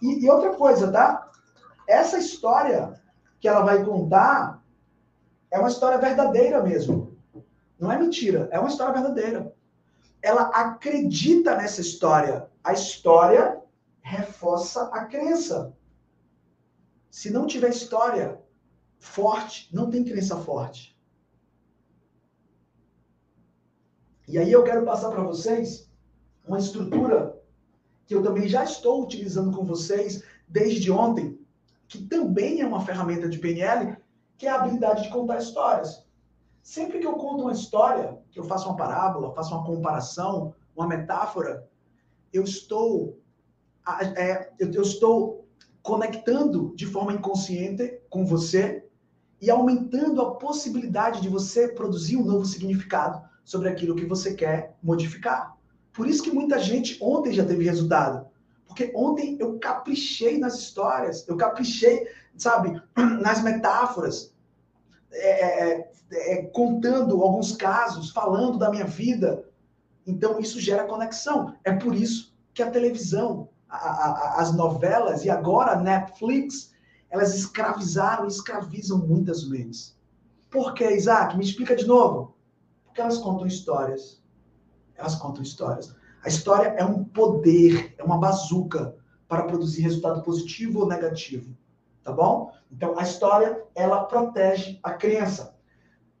E, 0.00 0.24
e 0.24 0.30
outra 0.30 0.54
coisa, 0.54 0.90
tá? 0.90 1.30
Essa 1.86 2.18
história, 2.18 3.00
que 3.42 3.48
ela 3.48 3.62
vai 3.62 3.84
contar 3.84 4.62
é 5.50 5.58
uma 5.58 5.68
história 5.68 5.98
verdadeira 5.98 6.62
mesmo. 6.62 7.18
Não 7.78 7.90
é 7.90 7.98
mentira, 7.98 8.48
é 8.52 8.58
uma 8.58 8.68
história 8.68 8.94
verdadeira. 8.94 9.52
Ela 10.22 10.42
acredita 10.42 11.56
nessa 11.56 11.80
história. 11.80 12.48
A 12.62 12.72
história 12.72 13.60
reforça 14.00 14.84
a 14.92 15.04
crença. 15.06 15.76
Se 17.10 17.30
não 17.30 17.46
tiver 17.46 17.70
história 17.70 18.40
forte, 19.00 19.68
não 19.74 19.90
tem 19.90 20.04
crença 20.04 20.36
forte. 20.36 20.91
E 24.32 24.38
aí 24.38 24.50
eu 24.50 24.64
quero 24.64 24.82
passar 24.82 25.10
para 25.10 25.22
vocês 25.22 25.92
uma 26.48 26.58
estrutura 26.58 27.38
que 28.06 28.14
eu 28.14 28.22
também 28.22 28.48
já 28.48 28.64
estou 28.64 29.02
utilizando 29.02 29.54
com 29.54 29.62
vocês 29.62 30.24
desde 30.48 30.90
ontem, 30.90 31.38
que 31.86 32.02
também 32.06 32.62
é 32.62 32.66
uma 32.66 32.80
ferramenta 32.80 33.28
de 33.28 33.38
PNL, 33.38 33.94
que 34.38 34.46
é 34.46 34.50
a 34.50 34.54
habilidade 34.54 35.02
de 35.02 35.10
contar 35.10 35.36
histórias. 35.36 36.06
Sempre 36.62 36.98
que 36.98 37.06
eu 37.06 37.12
conto 37.12 37.42
uma 37.42 37.52
história, 37.52 38.18
que 38.30 38.40
eu 38.40 38.44
faço 38.44 38.70
uma 38.70 38.76
parábola, 38.76 39.34
faço 39.34 39.54
uma 39.54 39.66
comparação, 39.66 40.54
uma 40.74 40.88
metáfora, 40.88 41.68
eu 42.32 42.42
estou, 42.42 43.20
é, 44.16 44.50
eu 44.58 44.80
estou 44.80 45.46
conectando 45.82 46.72
de 46.74 46.86
forma 46.86 47.12
inconsciente 47.12 48.00
com 48.08 48.24
você 48.24 48.88
e 49.42 49.50
aumentando 49.50 50.22
a 50.22 50.36
possibilidade 50.36 51.20
de 51.20 51.28
você 51.28 51.68
produzir 51.68 52.16
um 52.16 52.24
novo 52.24 52.46
significado 52.46 53.30
sobre 53.44 53.68
aquilo 53.68 53.96
que 53.96 54.04
você 54.04 54.34
quer 54.34 54.76
modificar. 54.82 55.56
Por 55.92 56.06
isso 56.06 56.22
que 56.22 56.30
muita 56.30 56.58
gente 56.58 56.98
ontem 57.02 57.32
já 57.32 57.44
teve 57.44 57.64
resultado. 57.64 58.26
Porque 58.66 58.90
ontem 58.94 59.36
eu 59.38 59.58
caprichei 59.58 60.38
nas 60.38 60.58
histórias, 60.58 61.28
eu 61.28 61.36
caprichei, 61.36 62.08
sabe, 62.36 62.80
nas 63.20 63.42
metáforas, 63.42 64.34
é, 65.12 65.28
é, 65.28 65.90
é, 66.10 66.32
é, 66.32 66.42
contando 66.46 67.22
alguns 67.22 67.54
casos, 67.54 68.10
falando 68.10 68.58
da 68.58 68.70
minha 68.70 68.86
vida. 68.86 69.44
Então 70.06 70.40
isso 70.40 70.58
gera 70.58 70.84
conexão. 70.84 71.54
É 71.64 71.72
por 71.72 71.94
isso 71.94 72.34
que 72.54 72.62
a 72.62 72.70
televisão, 72.70 73.50
a, 73.68 73.76
a, 73.76 74.40
as 74.40 74.54
novelas 74.54 75.24
e 75.24 75.30
agora 75.30 75.72
a 75.72 75.80
Netflix, 75.80 76.72
elas 77.10 77.34
escravizaram 77.34 78.24
e 78.24 78.28
escravizam 78.28 78.98
muitas 78.98 79.46
mentes. 79.46 79.94
Por 80.50 80.72
que, 80.72 80.90
Isaac? 80.90 81.36
Me 81.36 81.44
explica 81.44 81.76
de 81.76 81.86
novo. 81.86 82.34
Porque 82.92 83.00
elas 83.00 83.16
contam 83.16 83.46
histórias. 83.46 84.22
Elas 84.94 85.14
contam 85.14 85.42
histórias. 85.42 85.96
A 86.22 86.28
história 86.28 86.74
é 86.76 86.84
um 86.84 87.02
poder, 87.02 87.94
é 87.96 88.04
uma 88.04 88.18
bazuca 88.18 88.94
para 89.26 89.44
produzir 89.44 89.80
resultado 89.80 90.22
positivo 90.22 90.80
ou 90.80 90.86
negativo. 90.86 91.56
Tá 92.04 92.12
bom? 92.12 92.52
Então, 92.70 92.98
a 92.98 93.02
história, 93.02 93.64
ela 93.74 94.04
protege 94.04 94.78
a 94.82 94.92
crença. 94.92 95.56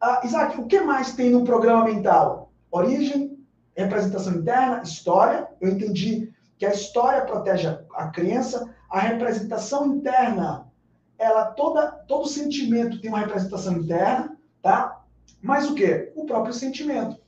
Ah, 0.00 0.22
Isaac, 0.24 0.58
o 0.58 0.66
que 0.66 0.80
mais 0.80 1.12
tem 1.12 1.28
no 1.28 1.44
programa 1.44 1.84
mental? 1.84 2.50
Origem, 2.70 3.38
representação 3.76 4.32
interna, 4.32 4.82
história. 4.82 5.48
Eu 5.60 5.72
entendi 5.72 6.32
que 6.56 6.64
a 6.64 6.72
história 6.72 7.26
protege 7.26 7.68
a 7.68 8.08
crença, 8.08 8.74
a 8.90 8.98
representação 8.98 9.94
interna, 9.94 10.72
ela 11.18 11.52
toda 11.52 11.92
todo 12.08 12.26
sentimento 12.26 12.98
tem 12.98 13.10
uma 13.10 13.20
representação 13.20 13.74
interna, 13.74 14.38
tá? 14.62 15.01
Mas 15.40 15.68
o 15.68 15.74
que? 15.74 16.12
O 16.14 16.24
próprio 16.26 16.54
sentimento. 16.54 17.20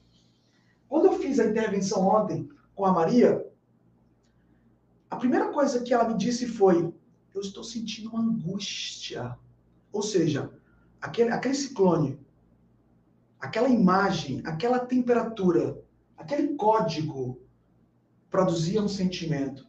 Quando 0.89 1.07
eu 1.07 1.19
fiz 1.19 1.39
a 1.39 1.47
intervenção 1.47 2.07
ontem 2.07 2.49
com 2.75 2.85
a 2.85 2.93
Maria, 2.93 3.45
a 5.11 5.17
primeira 5.17 5.49
coisa 5.53 5.83
que 5.83 5.93
ela 5.95 6.09
me 6.09 6.17
disse 6.17 6.47
foi: 6.47 6.93
eu 7.35 7.41
estou 7.41 7.65
sentindo 7.65 8.11
uma 8.11 8.21
angústia. 8.21 9.37
Ou 9.93 10.03
seja, 10.03 10.51
aquele, 11.01 11.31
aquele 11.31 11.55
ciclone, 11.55 12.19
aquela 13.41 13.69
imagem, 13.69 14.43
aquela 14.45 14.79
temperatura, 14.79 15.83
aquele 16.17 16.55
código 16.55 17.41
produzia 18.31 18.83
um 18.83 18.89
sentimento. 18.89 19.67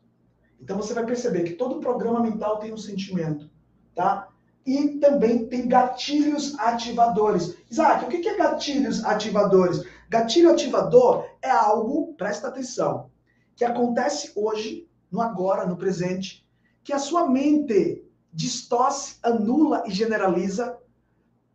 Então 0.60 0.78
você 0.78 0.94
vai 0.94 1.06
perceber 1.06 1.44
que 1.44 1.54
todo 1.54 1.80
programa 1.80 2.22
mental 2.22 2.58
tem 2.58 2.74
um 2.74 2.78
sentimento, 2.78 3.50
tá? 3.94 4.30
E 4.66 4.98
também 5.00 5.48
tem 5.48 5.68
gatilhos 5.68 6.58
ativadores. 6.58 7.56
Isaac, 7.70 8.06
o 8.06 8.08
que 8.08 8.28
é 8.28 8.36
gatilhos 8.36 9.04
ativadores? 9.04 9.84
Gatilho 10.10 10.52
ativador 10.52 11.26
é 11.42 11.52
algo, 11.52 12.14
presta 12.16 12.48
atenção, 12.48 13.10
que 13.56 13.64
acontece 13.64 14.32
hoje, 14.36 14.90
no 15.12 15.22
agora, 15.22 15.66
no 15.66 15.78
presente, 15.78 16.46
que 16.84 16.94
a 16.94 17.00
sua 17.00 17.28
mente 17.28 18.04
distorce, 18.34 19.18
anula 19.24 19.84
e 19.86 19.92
generaliza 19.92 20.78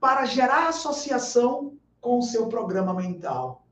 para 0.00 0.24
gerar 0.24 0.68
associação 0.68 1.76
com 2.00 2.18
o 2.18 2.22
seu 2.22 2.48
programa 2.48 2.94
mental. 2.94 3.66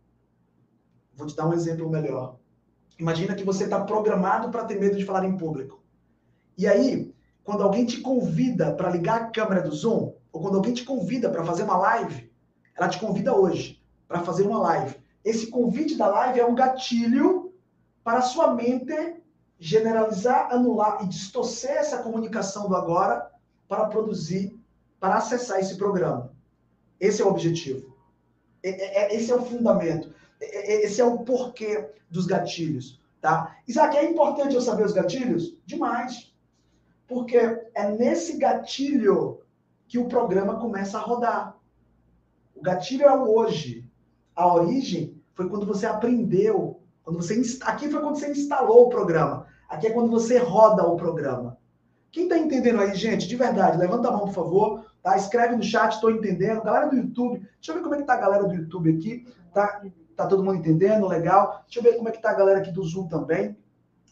Vou 1.15 1.27
te 1.27 1.35
dar 1.35 1.49
um 1.49 1.55
exemplo 1.55 1.89
melhor. 1.89 2.37
Imagina 2.99 3.35
que 3.35 3.45
você 3.45 3.65
está 3.65 3.83
programado 3.85 4.51
para 4.51 4.65
ter 4.65 4.79
medo 4.79 4.97
de 4.97 5.05
falar 5.05 5.25
em 5.25 5.37
público. 5.37 5.83
E 6.57 6.67
aí, 6.67 7.08
quando 7.49 7.63
alguém 7.63 7.87
te 7.87 8.03
convida 8.03 8.75
para 8.75 8.91
ligar 8.91 9.23
a 9.23 9.31
câmera 9.31 9.63
do 9.63 9.75
Zoom, 9.75 10.13
ou 10.31 10.43
quando 10.43 10.57
alguém 10.57 10.75
te 10.75 10.85
convida 10.85 11.31
para 11.31 11.43
fazer 11.43 11.63
uma 11.63 11.79
live, 11.79 12.31
ela 12.77 12.91
te 12.91 13.01
convida 13.01 13.35
hoje 13.35 13.83
para 14.07 14.21
fazer 14.21 14.47
uma 14.47 14.59
live. 14.59 14.97
Esse 15.25 15.47
convite 15.47 15.97
da 15.97 16.09
live 16.09 16.41
é 16.41 16.45
um 16.45 16.55
gatilho 16.55 17.55
para 18.05 18.19
a 18.19 18.23
sua 18.23 18.53
mente 18.53 19.23
generalizar, 19.59 20.53
anular 20.53 21.03
e 21.03 21.09
distorcer 21.09 21.71
essa 21.71 22.03
comunicação 22.03 22.69
do 22.69 22.77
agora 22.77 23.31
para 23.67 23.87
produzir, 23.87 24.55
para 25.01 25.15
acessar 25.15 25.59
esse 25.59 25.79
programa. 25.79 26.31
Esse 27.01 27.23
é 27.23 27.25
o 27.25 27.31
objetivo. 27.31 27.97
É, 28.63 29.15
é, 29.15 29.17
esse 29.17 29.33
é 29.33 29.35
o 29.35 29.43
fundamento. 29.43 30.13
Esse 30.39 31.01
é 31.01 31.05
o 31.07 31.21
porquê 31.21 31.93
dos 32.11 32.27
gatilhos, 32.27 33.01
tá? 33.23 33.57
Isaac, 33.67 33.97
é 33.97 34.05
importante 34.05 34.55
eu 34.55 34.61
saber 34.61 34.85
os 34.85 34.93
gatilhos? 34.93 35.57
Demais. 35.65 36.28
Porque 37.09 37.37
é 37.39 37.91
nesse 37.91 38.37
gatilho 38.37 39.41
que 39.89 39.99
o 39.99 40.07
programa 40.07 40.61
começa 40.61 40.99
a 40.99 41.01
rodar. 41.01 41.57
O 42.55 42.61
gatilho 42.61 43.05
é 43.05 43.17
o 43.17 43.35
hoje. 43.35 43.89
A 44.37 44.47
origem 44.47 45.21
foi 45.35 45.49
quando 45.49 45.67
você 45.67 45.87
aprendeu. 45.87 46.81
Quando 47.03 47.23
você 47.23 47.43
aqui 47.63 47.91
foi 47.91 48.01
quando 48.03 48.17
você 48.17 48.31
instalou 48.31 48.87
o 48.87 48.89
programa. 48.91 49.47
Aqui 49.69 49.87
é 49.87 49.91
quando 49.91 50.11
você 50.11 50.39
roda 50.39 50.85
o 50.85 50.97
programa. 50.97 51.57
Quem 52.11 52.25
está 52.25 52.39
entendendo 52.39 52.81
aí, 52.81 52.95
gente, 52.95 53.27
de 53.27 53.37
verdade, 53.37 53.79
levanta 53.79 54.09
a 54.09 54.13
mão, 54.13 54.27
por 54.27 54.33
favor. 54.33 54.85
Tá? 55.03 55.17
Escreve 55.17 55.57
no 55.57 55.63
chat, 55.63 55.93
estou 55.93 56.11
entendendo. 56.11 56.63
Galera 56.63 56.89
do 56.89 56.97
YouTube, 56.97 57.39
deixa 57.39 57.71
eu 57.71 57.75
ver 57.77 57.83
como 57.83 57.95
é 57.95 57.99
que 57.99 58.05
tá 58.05 58.15
a 58.15 58.21
galera 58.21 58.45
do 58.45 58.55
YouTube 58.55 58.91
aqui. 58.91 59.27
Tá, 59.55 59.83
tá 60.15 60.27
todo 60.27 60.45
mundo 60.45 60.59
entendendo? 60.59 61.07
Legal. 61.07 61.65
Deixa 61.65 61.79
eu 61.79 61.83
ver 61.83 61.97
como 61.97 62.09
é 62.09 62.13
que 62.13 62.21
tá 62.21 62.31
a 62.31 62.35
galera 62.35 62.59
aqui 62.59 62.71
do 62.71 62.83
Zoom 62.83 63.09
também. 63.09 63.57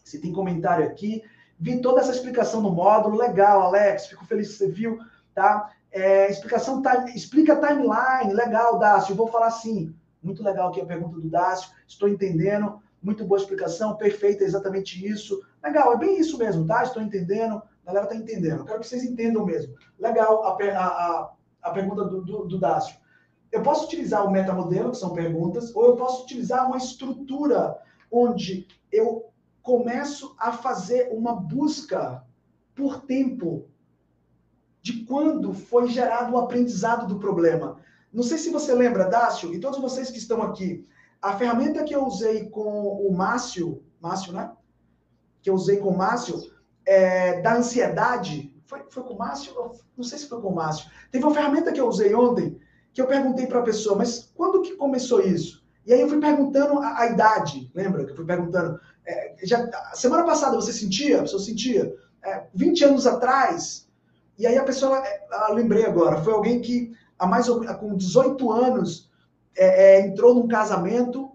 Se 0.03 0.19
tem 0.19 0.31
comentário 0.31 0.85
aqui. 0.85 1.21
Vi 1.59 1.81
toda 1.81 2.01
essa 2.01 2.11
explicação 2.11 2.61
no 2.61 2.71
módulo. 2.71 3.17
Legal, 3.17 3.61
Alex. 3.61 4.07
Fico 4.07 4.25
feliz 4.25 4.49
que 4.49 4.53
você 4.55 4.67
viu. 4.69 4.99
Tá? 5.33 5.71
É, 5.91 6.29
explicação 6.29 6.81
explica 7.15 7.55
timeline. 7.55 8.33
Legal, 8.33 8.77
Dácio. 8.77 9.15
Vou 9.15 9.27
falar 9.27 9.47
assim. 9.47 9.95
Muito 10.21 10.43
legal 10.43 10.69
aqui 10.69 10.81
a 10.81 10.85
pergunta 10.85 11.19
do 11.19 11.29
Dácio. 11.29 11.71
Estou 11.87 12.07
entendendo. 12.07 12.81
Muito 13.01 13.25
boa 13.25 13.39
explicação. 13.39 13.95
Perfeita, 13.95 14.43
exatamente 14.43 15.05
isso. 15.05 15.41
Legal, 15.63 15.93
é 15.93 15.97
bem 15.97 16.19
isso 16.19 16.37
mesmo, 16.37 16.65
tá? 16.65 16.83
Estou 16.83 17.01
entendendo. 17.01 17.61
A 17.85 17.87
galera 17.87 18.07
tá 18.07 18.15
entendendo. 18.15 18.65
Quero 18.65 18.79
que 18.79 18.87
vocês 18.87 19.03
entendam 19.03 19.45
mesmo. 19.45 19.73
Legal 19.97 20.43
a, 20.43 20.55
a, 20.55 21.31
a 21.61 21.69
pergunta 21.71 22.03
do, 22.03 22.21
do, 22.21 22.45
do 22.45 22.59
Dácio. 22.59 22.97
Eu 23.51 23.61
posso 23.61 23.85
utilizar 23.85 24.25
o 24.25 24.31
metamodelo, 24.31 24.91
que 24.91 24.97
são 24.97 25.13
perguntas, 25.13 25.73
ou 25.73 25.85
eu 25.85 25.95
posso 25.95 26.23
utilizar 26.23 26.67
uma 26.67 26.77
estrutura 26.77 27.77
onde 28.11 28.67
eu 28.91 29.29
começo 29.67 30.33
a 30.39 30.53
fazer 30.53 31.09
uma 31.11 31.35
busca 31.35 32.23
por 32.73 33.01
tempo 33.01 33.67
de 34.81 35.03
quando 35.03 35.53
foi 35.53 35.89
gerado 35.89 36.33
o 36.33 36.37
aprendizado 36.37 37.05
do 37.05 37.19
problema. 37.19 37.77
Não 38.13 38.23
sei 38.23 38.37
se 38.37 38.49
você 38.49 38.73
lembra, 38.73 39.09
Dácio, 39.09 39.53
e 39.53 39.59
todos 39.59 39.77
vocês 39.81 40.09
que 40.09 40.19
estão 40.19 40.41
aqui, 40.41 40.87
a 41.21 41.37
ferramenta 41.37 41.83
que 41.83 41.93
eu 41.93 42.05
usei 42.05 42.49
com 42.49 42.63
o 43.05 43.11
Márcio, 43.13 43.83
Márcio, 43.99 44.31
né? 44.31 44.53
Que 45.41 45.49
eu 45.49 45.53
usei 45.53 45.75
com 45.79 45.89
o 45.89 45.97
Márcio, 45.97 46.49
é, 46.85 47.41
da 47.41 47.57
ansiedade. 47.57 48.55
Foi, 48.67 48.85
foi 48.89 49.03
com 49.03 49.15
o 49.15 49.17
Márcio? 49.17 49.53
Não 49.97 50.03
sei 50.05 50.17
se 50.17 50.29
foi 50.29 50.39
com 50.39 50.47
o 50.47 50.55
Márcio. 50.55 50.89
Teve 51.11 51.25
uma 51.25 51.33
ferramenta 51.33 51.73
que 51.73 51.81
eu 51.81 51.89
usei 51.89 52.15
ontem, 52.15 52.57
que 52.93 53.01
eu 53.01 53.07
perguntei 53.07 53.47
para 53.47 53.59
a 53.59 53.63
pessoa, 53.63 53.97
mas 53.97 54.31
quando 54.33 54.61
que 54.61 54.77
começou 54.77 55.19
isso? 55.19 55.67
E 55.85 55.93
aí 55.93 56.01
eu 56.01 56.09
fui 56.09 56.19
perguntando 56.19 56.79
a, 56.79 56.99
a 56.99 57.07
idade, 57.07 57.71
lembra? 57.73 58.05
Que 58.05 58.11
eu 58.11 58.15
fui 58.15 58.25
perguntando. 58.25 58.77
É, 59.07 59.35
já, 59.43 59.65
semana 59.93 60.25
passada 60.25 60.57
você 60.57 60.73
sentia? 60.73 61.19
A 61.19 61.21
pessoa 61.21 61.41
sentia? 61.41 61.95
É, 62.21 62.43
20 62.53 62.83
anos 62.83 63.07
atrás. 63.07 63.87
E 64.37 64.45
aí 64.45 64.57
a 64.57 64.63
pessoa, 64.65 64.97
é, 64.99 65.25
ah, 65.31 65.51
lembrei 65.53 65.85
agora, 65.85 66.21
foi 66.21 66.33
alguém 66.33 66.59
que 66.61 66.91
há 67.17 67.25
mais 67.25 67.47
com 67.47 67.95
18 67.95 68.51
anos 68.51 69.09
é, 69.57 69.95
é, 69.95 70.01
entrou 70.01 70.35
num 70.35 70.47
casamento 70.47 71.31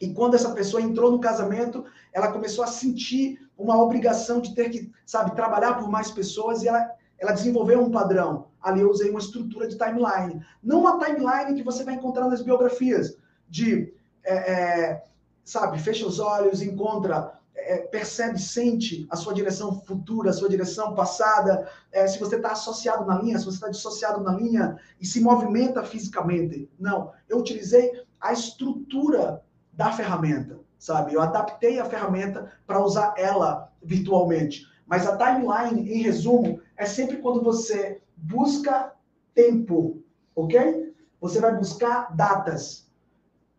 e 0.00 0.14
quando 0.14 0.34
essa 0.34 0.50
pessoa 0.52 0.80
entrou 0.80 1.10
no 1.10 1.20
casamento, 1.20 1.84
ela 2.12 2.30
começou 2.30 2.62
a 2.62 2.68
sentir 2.68 3.38
uma 3.56 3.82
obrigação 3.82 4.40
de 4.40 4.54
ter 4.54 4.70
que, 4.70 4.92
sabe, 5.04 5.34
trabalhar 5.34 5.74
por 5.74 5.90
mais 5.90 6.10
pessoas 6.10 6.62
e 6.62 6.68
ela, 6.68 6.88
ela 7.18 7.32
desenvolveu 7.32 7.82
um 7.82 7.90
padrão. 7.90 8.46
Ali 8.62 8.80
eu 8.80 8.90
usei 8.90 9.10
uma 9.10 9.18
estrutura 9.18 9.66
de 9.66 9.76
timeline. 9.76 10.40
Não 10.62 10.80
uma 10.80 11.04
timeline 11.04 11.54
que 11.56 11.64
você 11.64 11.82
vai 11.82 11.94
encontrar 11.94 12.28
nas 12.28 12.42
biografias, 12.42 13.16
de, 13.48 13.92
é, 14.22 14.52
é, 14.52 15.04
sabe, 15.48 15.78
fecha 15.78 16.06
os 16.06 16.20
olhos, 16.20 16.60
encontra, 16.60 17.32
é, 17.54 17.78
percebe, 17.78 18.38
sente 18.38 19.06
a 19.10 19.16
sua 19.16 19.32
direção 19.32 19.80
futura, 19.80 20.28
a 20.28 20.32
sua 20.34 20.48
direção 20.48 20.94
passada, 20.94 21.66
é, 21.90 22.06
se 22.06 22.18
você 22.18 22.36
está 22.36 22.52
associado 22.52 23.06
na 23.06 23.18
linha, 23.18 23.38
se 23.38 23.46
você 23.46 23.56
está 23.56 23.70
dissociado 23.70 24.22
na 24.22 24.32
linha 24.32 24.78
e 25.00 25.06
se 25.06 25.22
movimenta 25.22 25.82
fisicamente. 25.82 26.70
Não, 26.78 27.12
eu 27.26 27.38
utilizei 27.38 27.92
a 28.20 28.30
estrutura 28.30 29.42
da 29.72 29.90
ferramenta, 29.90 30.60
sabe? 30.78 31.14
Eu 31.14 31.22
adaptei 31.22 31.78
a 31.78 31.86
ferramenta 31.86 32.52
para 32.66 32.84
usar 32.84 33.14
ela 33.16 33.72
virtualmente. 33.82 34.66
Mas 34.86 35.06
a 35.06 35.16
timeline, 35.16 35.90
em 35.90 36.02
resumo, 36.02 36.60
é 36.76 36.84
sempre 36.84 37.16
quando 37.16 37.42
você 37.42 38.02
busca 38.14 38.92
tempo, 39.34 40.02
ok? 40.36 40.94
Você 41.22 41.40
vai 41.40 41.56
buscar 41.56 42.14
datas. 42.14 42.87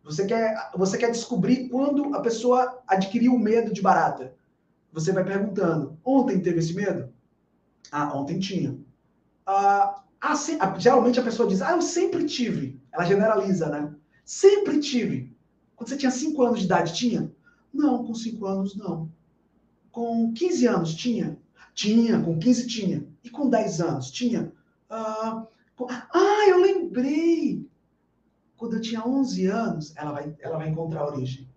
Você 0.02 0.26
quer, 0.26 0.70
você 0.74 0.96
quer 0.96 1.10
descobrir 1.10 1.68
quando 1.68 2.14
a 2.14 2.20
pessoa 2.20 2.80
adquiriu 2.86 3.34
o 3.34 3.38
medo 3.38 3.72
de 3.72 3.82
barata. 3.82 4.34
Você 4.92 5.12
vai 5.12 5.24
perguntando: 5.24 5.98
ontem 6.04 6.40
teve 6.40 6.58
esse 6.58 6.74
medo? 6.74 7.12
Ah, 7.92 8.16
ontem 8.16 8.38
tinha. 8.38 8.76
Ah, 9.46 10.02
ah, 10.20 10.34
se, 10.34 10.58
geralmente 10.78 11.20
a 11.20 11.24
pessoa 11.24 11.48
diz: 11.48 11.62
ah, 11.62 11.72
eu 11.72 11.82
sempre 11.82 12.24
tive. 12.24 12.80
Ela 12.92 13.04
generaliza, 13.04 13.68
né? 13.68 13.94
Sempre 14.24 14.80
tive. 14.80 15.34
Quando 15.76 15.88
você 15.88 15.96
tinha 15.96 16.10
5 16.10 16.42
anos 16.42 16.58
de 16.60 16.66
idade, 16.66 16.94
tinha? 16.94 17.32
Não, 17.72 18.04
com 18.04 18.14
5 18.14 18.46
anos 18.46 18.76
não. 18.76 19.10
Com 19.90 20.32
15 20.32 20.66
anos, 20.66 20.94
tinha? 20.94 21.38
Tinha, 21.74 22.20
com 22.20 22.38
15 22.38 22.66
tinha. 22.66 23.06
E 23.24 23.30
com 23.30 23.48
10 23.48 23.80
anos, 23.80 24.10
tinha? 24.10 24.52
Ah, 24.88 25.46
com... 25.76 25.86
ah, 25.88 26.48
eu 26.48 26.60
lembrei! 26.60 27.69
Quando 28.60 28.74
eu 28.74 28.80
tinha 28.82 29.02
11 29.02 29.46
anos, 29.46 29.96
ela 29.96 30.12
vai, 30.12 30.36
ela 30.38 30.58
vai 30.58 30.68
encontrar 30.68 31.00
a 31.00 31.06
origem. 31.06 31.48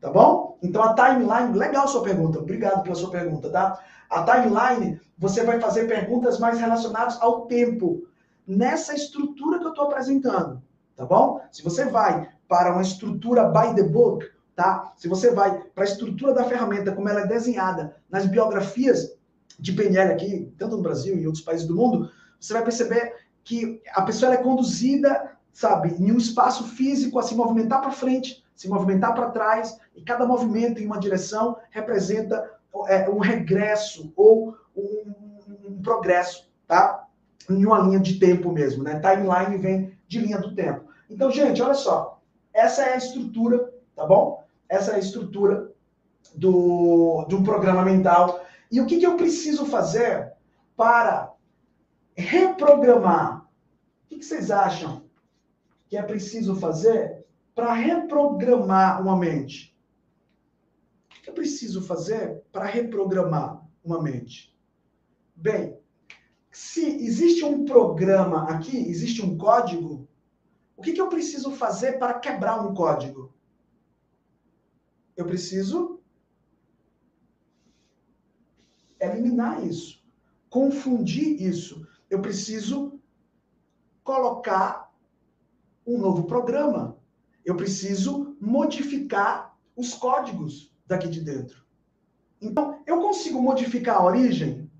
Tá 0.00 0.08
bom? 0.08 0.56
Então 0.62 0.80
a 0.80 0.94
timeline, 0.94 1.58
legal 1.58 1.88
sua 1.88 2.04
pergunta, 2.04 2.38
obrigado 2.38 2.84
pela 2.84 2.94
sua 2.94 3.10
pergunta, 3.10 3.50
tá? 3.50 3.82
A 4.08 4.22
timeline, 4.22 5.00
você 5.18 5.42
vai 5.42 5.58
fazer 5.58 5.88
perguntas 5.88 6.38
mais 6.38 6.60
relacionadas 6.60 7.20
ao 7.20 7.46
tempo, 7.46 8.06
nessa 8.46 8.94
estrutura 8.94 9.58
que 9.58 9.64
eu 9.64 9.70
estou 9.70 9.86
apresentando, 9.86 10.62
tá 10.94 11.04
bom? 11.04 11.40
Se 11.50 11.60
você 11.60 11.86
vai 11.86 12.30
para 12.46 12.72
uma 12.72 12.82
estrutura 12.82 13.48
by 13.48 13.74
the 13.74 13.82
book, 13.82 14.24
tá? 14.54 14.92
Se 14.96 15.08
você 15.08 15.32
vai 15.32 15.60
para 15.74 15.82
a 15.82 15.88
estrutura 15.88 16.32
da 16.32 16.44
ferramenta, 16.44 16.92
como 16.92 17.08
ela 17.08 17.22
é 17.22 17.26
desenhada 17.26 17.96
nas 18.08 18.26
biografias 18.26 19.12
de 19.58 19.72
PNL 19.72 20.12
aqui, 20.12 20.54
tanto 20.56 20.76
no 20.76 20.84
Brasil 20.84 21.16
e 21.16 21.22
em 21.22 21.26
outros 21.26 21.42
países 21.42 21.66
do 21.66 21.74
mundo, 21.74 22.12
você 22.38 22.52
vai 22.52 22.62
perceber 22.62 23.12
que 23.42 23.82
a 23.92 24.02
pessoa 24.02 24.32
é 24.32 24.36
conduzida, 24.36 25.32
sabe, 25.52 25.94
em 25.98 26.10
um 26.10 26.16
espaço 26.16 26.64
físico 26.64 27.18
a 27.18 27.22
se 27.22 27.34
movimentar 27.34 27.80
para 27.80 27.90
frente, 27.90 28.42
se 28.54 28.68
movimentar 28.68 29.14
para 29.14 29.30
trás, 29.30 29.78
e 29.94 30.02
cada 30.02 30.26
movimento 30.26 30.80
em 30.80 30.86
uma 30.86 30.98
direção 30.98 31.56
representa 31.70 32.50
é, 32.88 33.08
um 33.10 33.18
regresso 33.18 34.12
ou 34.16 34.56
um, 34.74 35.14
um 35.68 35.82
progresso, 35.82 36.50
tá? 36.66 37.06
Em 37.50 37.66
uma 37.66 37.80
linha 37.80 38.00
de 38.00 38.18
tempo 38.18 38.50
mesmo, 38.50 38.82
né? 38.82 39.00
Timeline 39.00 39.58
vem 39.58 39.98
de 40.08 40.20
linha 40.20 40.38
do 40.38 40.54
tempo. 40.54 40.84
Então, 41.10 41.30
gente, 41.30 41.60
olha 41.60 41.74
só. 41.74 42.20
Essa 42.54 42.82
é 42.82 42.94
a 42.94 42.96
estrutura, 42.96 43.72
tá 43.94 44.06
bom? 44.06 44.44
Essa 44.68 44.92
é 44.92 44.94
a 44.96 44.98
estrutura 44.98 45.70
do, 46.34 47.26
um 47.30 47.42
programa 47.42 47.82
mental. 47.82 48.44
E 48.70 48.80
o 48.80 48.86
que, 48.86 48.98
que 48.98 49.06
eu 49.06 49.16
preciso 49.16 49.66
fazer 49.66 50.32
para 50.76 51.32
reprogramar? 52.14 53.42
O 54.04 54.08
que, 54.08 54.18
que 54.18 54.24
vocês 54.24 54.50
acham 54.50 55.02
que 55.92 55.98
é 55.98 56.02
preciso 56.02 56.56
fazer 56.56 57.22
para 57.54 57.74
reprogramar 57.74 59.02
uma 59.02 59.14
mente? 59.14 59.78
O 61.10 61.22
que, 61.22 61.28
eu 61.28 61.34
preciso 61.34 61.82
fazer 61.82 62.42
para 62.50 62.64
reprogramar 62.64 63.62
uma 63.84 64.02
mente? 64.02 64.58
Bem, 65.36 65.78
se 66.50 66.80
existe 66.80 67.44
um 67.44 67.66
programa 67.66 68.50
aqui, 68.50 68.74
existe 68.74 69.20
um 69.20 69.36
código, 69.36 70.08
o 70.78 70.80
que, 70.80 70.94
que 70.94 71.00
eu 71.00 71.10
preciso 71.10 71.50
fazer 71.50 71.98
para 71.98 72.18
quebrar 72.18 72.66
um 72.66 72.72
código? 72.72 73.34
Eu 75.14 75.26
preciso 75.26 76.00
eliminar 78.98 79.62
isso, 79.62 80.02
confundir 80.48 81.42
isso. 81.42 81.86
Eu 82.08 82.22
preciso 82.22 82.98
colocar 84.02 84.81
um 85.86 85.98
novo 85.98 86.24
programa. 86.24 86.96
Eu 87.44 87.56
preciso 87.56 88.36
modificar 88.40 89.56
os 89.76 89.94
códigos 89.94 90.72
daqui 90.86 91.08
de 91.08 91.20
dentro. 91.20 91.64
Então, 92.40 92.80
eu 92.86 93.00
consigo 93.00 93.40
modificar 93.40 93.96
a 93.96 94.04
origem? 94.04 94.70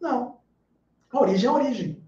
Não. 0.00 0.38
A 1.10 1.20
origem 1.20 1.46
é 1.46 1.48
a 1.48 1.54
origem. 1.54 2.02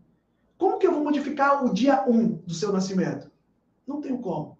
Como 0.59 0.79
que 0.79 0.87
eu 0.87 0.93
vou 0.93 1.05
modificar 1.05 1.65
o 1.65 1.73
dia 1.73 2.05
1 2.07 2.35
do 2.47 2.55
seu 2.55 2.73
nascimento? 2.73 3.31
Não 3.87 4.01
tenho 4.01 4.19
como. 4.19 4.59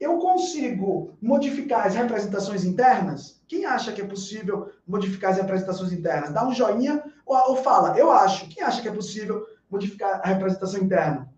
Eu 0.00 0.18
consigo 0.18 1.16
modificar 1.20 1.86
as 1.86 1.94
representações 1.94 2.64
internas? 2.64 3.40
Quem 3.46 3.64
acha 3.64 3.92
que 3.92 4.00
é 4.00 4.06
possível 4.06 4.72
modificar 4.86 5.30
as 5.30 5.36
representações 5.36 5.92
internas? 5.92 6.32
Dá 6.32 6.46
um 6.46 6.52
joinha 6.52 7.04
ou, 7.24 7.36
ou 7.50 7.56
fala, 7.56 7.96
eu 7.96 8.10
acho. 8.10 8.48
Quem 8.48 8.62
acha 8.62 8.82
que 8.82 8.88
é 8.88 8.92
possível 8.92 9.46
modificar 9.70 10.20
a 10.24 10.26
representação 10.26 10.80
interna? 10.80 11.31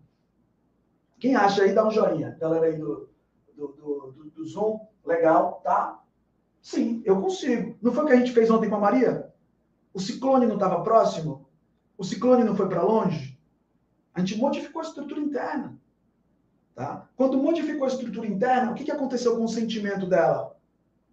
Quem 1.25 1.35
acha 1.35 1.63
aí, 1.63 1.73
dá 1.73 1.87
um 1.87 1.89
joinha. 1.89 2.37
Galera 2.39 2.67
aí 2.67 2.77
do, 2.77 3.09
do, 3.57 3.67
do, 3.69 4.31
do 4.31 4.45
Zoom, 4.45 4.79
legal, 5.03 5.59
tá? 5.63 5.99
Sim, 6.61 7.01
eu 7.03 7.19
consigo. 7.19 7.75
Não 7.81 7.91
foi 7.91 8.03
o 8.03 8.05
que 8.05 8.13
a 8.13 8.15
gente 8.17 8.31
fez 8.31 8.51
ontem 8.51 8.69
com 8.69 8.75
a 8.75 8.79
Maria? 8.79 9.33
O 9.91 9.99
ciclone 9.99 10.45
não 10.45 10.53
estava 10.53 10.83
próximo? 10.83 11.49
O 11.97 12.03
ciclone 12.03 12.43
não 12.43 12.55
foi 12.55 12.69
para 12.69 12.83
longe? 12.83 13.39
A 14.13 14.19
gente 14.19 14.37
modificou 14.37 14.83
a 14.83 14.85
estrutura 14.85 15.19
interna. 15.19 15.75
Tá? 16.75 17.09
Quando 17.15 17.39
modificou 17.39 17.85
a 17.85 17.89
estrutura 17.89 18.27
interna, 18.27 18.71
o 18.71 18.75
que, 18.75 18.83
que 18.83 18.91
aconteceu 18.91 19.35
com 19.35 19.45
o 19.45 19.49
sentimento 19.49 20.05
dela? 20.05 20.55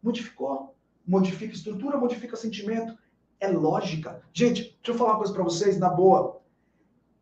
Modificou. 0.03 0.77
Modifica 1.07 1.55
estrutura, 1.55 1.97
modifica 1.97 2.37
sentimento. 2.37 2.95
É 3.41 3.49
lógica. 3.49 4.21
Gente, 4.31 4.63
deixa 4.63 4.79
eu 4.89 4.95
falar 4.95 5.13
uma 5.13 5.19
coisa 5.21 5.33
para 5.33 5.43
vocês, 5.43 5.79
na 5.79 5.89
boa. 5.89 6.43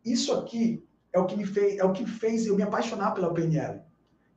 Isso 0.03 0.33
aqui 0.33 0.85
é 1.13 1.19
o 1.19 1.25
que 1.25 1.35
me 1.35 1.45
fez, 1.45 1.77
é 1.77 1.83
o 1.83 1.91
que 1.91 2.05
fez 2.05 2.45
eu 2.45 2.55
me 2.55 2.63
apaixonar 2.63 3.11
pela 3.11 3.33
PNL. 3.33 3.81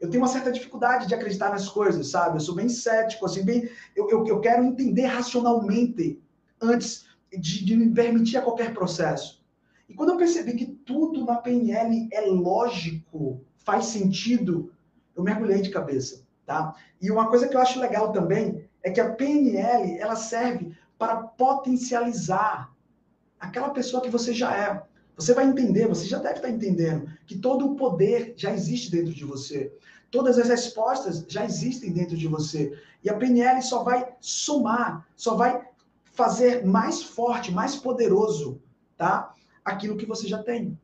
Eu 0.01 0.11
tenho 0.11 0.23
uma 0.23 0.29
certa 0.29 0.53
dificuldade 0.53 1.07
de 1.07 1.15
acreditar 1.15 1.51
nas 1.51 1.69
coisas, 1.69 2.11
sabe? 2.11 2.37
Eu 2.37 2.41
sou 2.41 2.55
bem 2.55 2.69
cético, 2.69 3.25
assim, 3.25 3.45
bem. 3.45 3.69
Eu, 3.95 4.11
eu, 4.11 4.27
eu 4.27 4.41
quero 4.41 4.65
entender 4.65 5.07
racionalmente 5.07 6.21
antes 6.61 7.07
de, 7.31 7.65
de 7.65 7.77
me 7.77 7.93
permitir 7.93 8.37
a 8.37 8.43
qualquer 8.43 8.75
processo. 8.75 9.43
E 9.89 9.95
quando 9.95 10.11
eu 10.11 10.17
percebi 10.17 10.55
que 10.55 10.67
tudo 10.67 11.25
na 11.25 11.37
PNL 11.37 12.09
é 12.13 12.21
lógico, 12.23 13.41
faz 13.57 13.87
sentido, 13.87 14.73
eu 15.15 15.23
mergulhei 15.23 15.63
de 15.63 15.71
cabeça, 15.71 16.27
tá? 16.45 16.75
E 17.01 17.11
uma 17.11 17.29
coisa 17.29 17.49
que 17.49 17.57
eu 17.57 17.61
acho 17.61 17.81
legal 17.81 18.13
também 18.13 18.69
é 18.83 18.91
que 18.91 19.01
a 19.01 19.13
PNL, 19.13 19.99
ela 19.99 20.17
serve 20.17 20.77
para 20.99 21.17
potencializar 21.17 22.75
aquela 23.39 23.71
pessoa 23.71 24.03
que 24.03 24.11
você 24.11 24.33
já 24.33 24.57
é. 24.57 24.83
Você 25.17 25.33
vai 25.33 25.47
entender, 25.47 25.87
você 25.87 26.07
já 26.07 26.19
deve 26.19 26.37
estar 26.37 26.51
entendendo, 26.51 27.09
que 27.27 27.39
todo 27.39 27.67
o 27.67 27.77
poder 27.77 28.35
já 28.37 28.53
existe 28.53 28.91
dentro 28.91 29.15
de 29.15 29.25
você. 29.25 29.73
Todas 30.11 30.39
as 30.39 30.49
respostas 30.49 31.25
já 31.29 31.45
existem 31.45 31.93
dentro 31.93 32.17
de 32.17 32.27
você. 32.27 32.77
E 33.03 33.09
a 33.09 33.17
PNL 33.17 33.63
só 33.63 33.83
vai 33.83 34.15
somar, 34.21 35.07
só 35.17 35.35
vai 35.35 35.67
fazer 36.05 36.65
mais 36.65 37.03
forte, 37.03 37.53
mais 37.53 37.77
poderoso, 37.77 38.61
tá? 38.97 39.33
Aquilo 39.65 39.97
que 39.97 40.07
você 40.07 40.27
já 40.29 40.43
tem. 40.43 40.79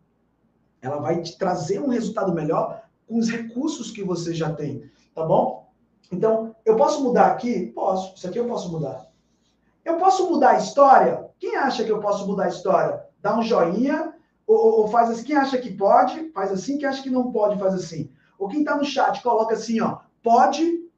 Ela 0.81 0.99
vai 0.99 1.21
te 1.23 1.37
trazer 1.37 1.81
um 1.81 1.89
resultado 1.89 2.33
melhor 2.33 2.83
com 3.07 3.19
os 3.19 3.29
recursos 3.29 3.91
que 3.91 4.03
você 4.03 4.33
já 4.33 4.53
tem, 4.53 4.91
tá 5.15 5.25
bom? 5.25 5.69
Então, 6.11 6.55
eu 6.65 6.77
posso 6.77 7.03
mudar 7.03 7.27
aqui? 7.33 7.67
Posso. 7.67 8.15
Isso 8.17 8.27
aqui 8.27 8.39
eu 8.39 8.47
posso 8.47 8.71
mudar. 8.71 9.09
Eu 9.85 9.97
posso 9.97 10.29
mudar 10.29 10.51
a 10.51 10.59
história? 10.59 11.29
Quem 11.39 11.57
acha 11.57 11.85
que 11.85 11.91
eu 11.91 12.01
posso 12.01 12.27
mudar 12.27 12.45
a 12.45 12.49
história? 12.49 13.05
Dá 13.23 13.39
um 13.39 13.43
joinha 13.43 14.15
ou, 14.51 14.81
ou 14.81 14.89
faz 14.89 15.11
assim. 15.11 15.25
Quem 15.25 15.37
acha 15.37 15.59
que 15.59 15.73
pode, 15.73 16.31
faz 16.31 16.51
assim. 16.51 16.77
Quem 16.77 16.89
acha 16.89 17.03
que 17.03 17.11
não 17.11 17.31
pode, 17.31 17.59
faz 17.59 17.75
assim. 17.75 18.13
Ou 18.39 18.49
quem 18.49 18.61
está 18.61 18.77
no 18.77 18.85
chat, 18.85 19.23
coloca 19.23 19.55
assim, 19.55 19.81
ó. 19.81 20.01
Pode, 20.23 20.89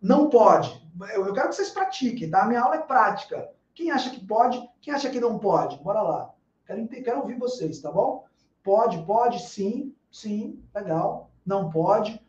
não 0.00 0.30
pode. 0.30 0.70
Eu, 1.12 1.26
eu 1.26 1.32
quero 1.34 1.48
que 1.48 1.54
vocês 1.54 1.70
pratiquem, 1.70 2.30
tá? 2.30 2.42
A 2.42 2.46
minha 2.46 2.62
aula 2.62 2.76
é 2.76 2.82
prática. 2.82 3.50
Quem 3.74 3.90
acha 3.90 4.10
que 4.10 4.24
pode, 4.24 4.60
quem 4.80 4.94
acha 4.94 5.10
que 5.10 5.20
não 5.20 5.38
pode? 5.38 5.76
Bora 5.82 6.02
lá. 6.02 6.34
Quero, 6.66 6.88
quero 6.88 7.20
ouvir 7.20 7.38
vocês, 7.38 7.80
tá 7.80 7.92
bom? 7.92 8.24
Pode, 8.62 9.04
pode, 9.04 9.40
sim, 9.42 9.94
sim, 10.10 10.62
legal. 10.74 11.30
Não 11.44 11.70
pode, 11.70 12.20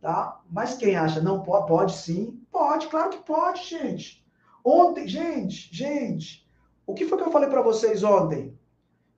tá? 0.00 0.40
Mas 0.50 0.74
quem 0.74 0.96
acha 0.96 1.20
não 1.20 1.42
pode, 1.42 1.66
pode 1.66 1.92
sim, 1.96 2.42
pode, 2.50 2.88
claro 2.88 3.10
que 3.10 3.18
pode, 3.18 3.64
gente. 3.64 4.24
Ontem, 4.64 5.08
gente, 5.08 5.74
gente, 5.74 6.46
o 6.86 6.92
que 6.92 7.06
foi 7.06 7.16
que 7.16 7.24
eu 7.24 7.32
falei 7.32 7.48
para 7.48 7.62
vocês 7.62 8.02
ontem? 8.04 8.58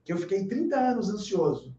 Que 0.03 0.11
eu 0.11 0.17
fiquei 0.17 0.45
30 0.45 0.77
anos 0.77 1.09
ansioso, 1.09 1.73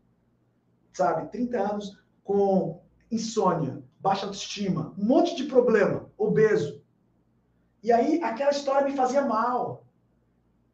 sabe? 0.92 1.30
30 1.30 1.58
anos 1.58 1.98
com 2.22 2.80
insônia, 3.10 3.82
baixa 4.00 4.26
autoestima, 4.26 4.94
um 4.98 5.04
monte 5.04 5.36
de 5.36 5.44
problema, 5.44 6.06
obeso. 6.16 6.82
E 7.82 7.92
aí 7.92 8.22
aquela 8.22 8.50
história 8.50 8.88
me 8.88 8.96
fazia 8.96 9.22
mal. 9.22 9.84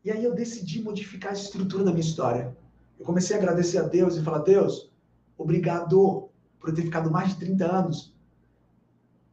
E 0.05 0.11
aí 0.11 0.25
eu 0.25 0.35
decidi 0.35 0.81
modificar 0.83 1.33
a 1.33 1.35
estrutura 1.35 1.85
da 1.85 1.91
minha 1.91 2.01
história. 2.01 2.57
Eu 2.99 3.05
comecei 3.05 3.37
a 3.37 3.39
agradecer 3.39 3.79
a 3.79 3.83
Deus 3.83 4.17
e 4.17 4.23
falar: 4.23 4.39
Deus, 4.39 4.91
obrigado 5.37 6.29
por 6.61 6.73
ter 6.73 6.83
ficado 6.83 7.11
mais 7.11 7.31
de 7.31 7.41
30 7.41 7.65
anos 7.65 8.15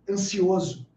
ansioso, 0.09 0.87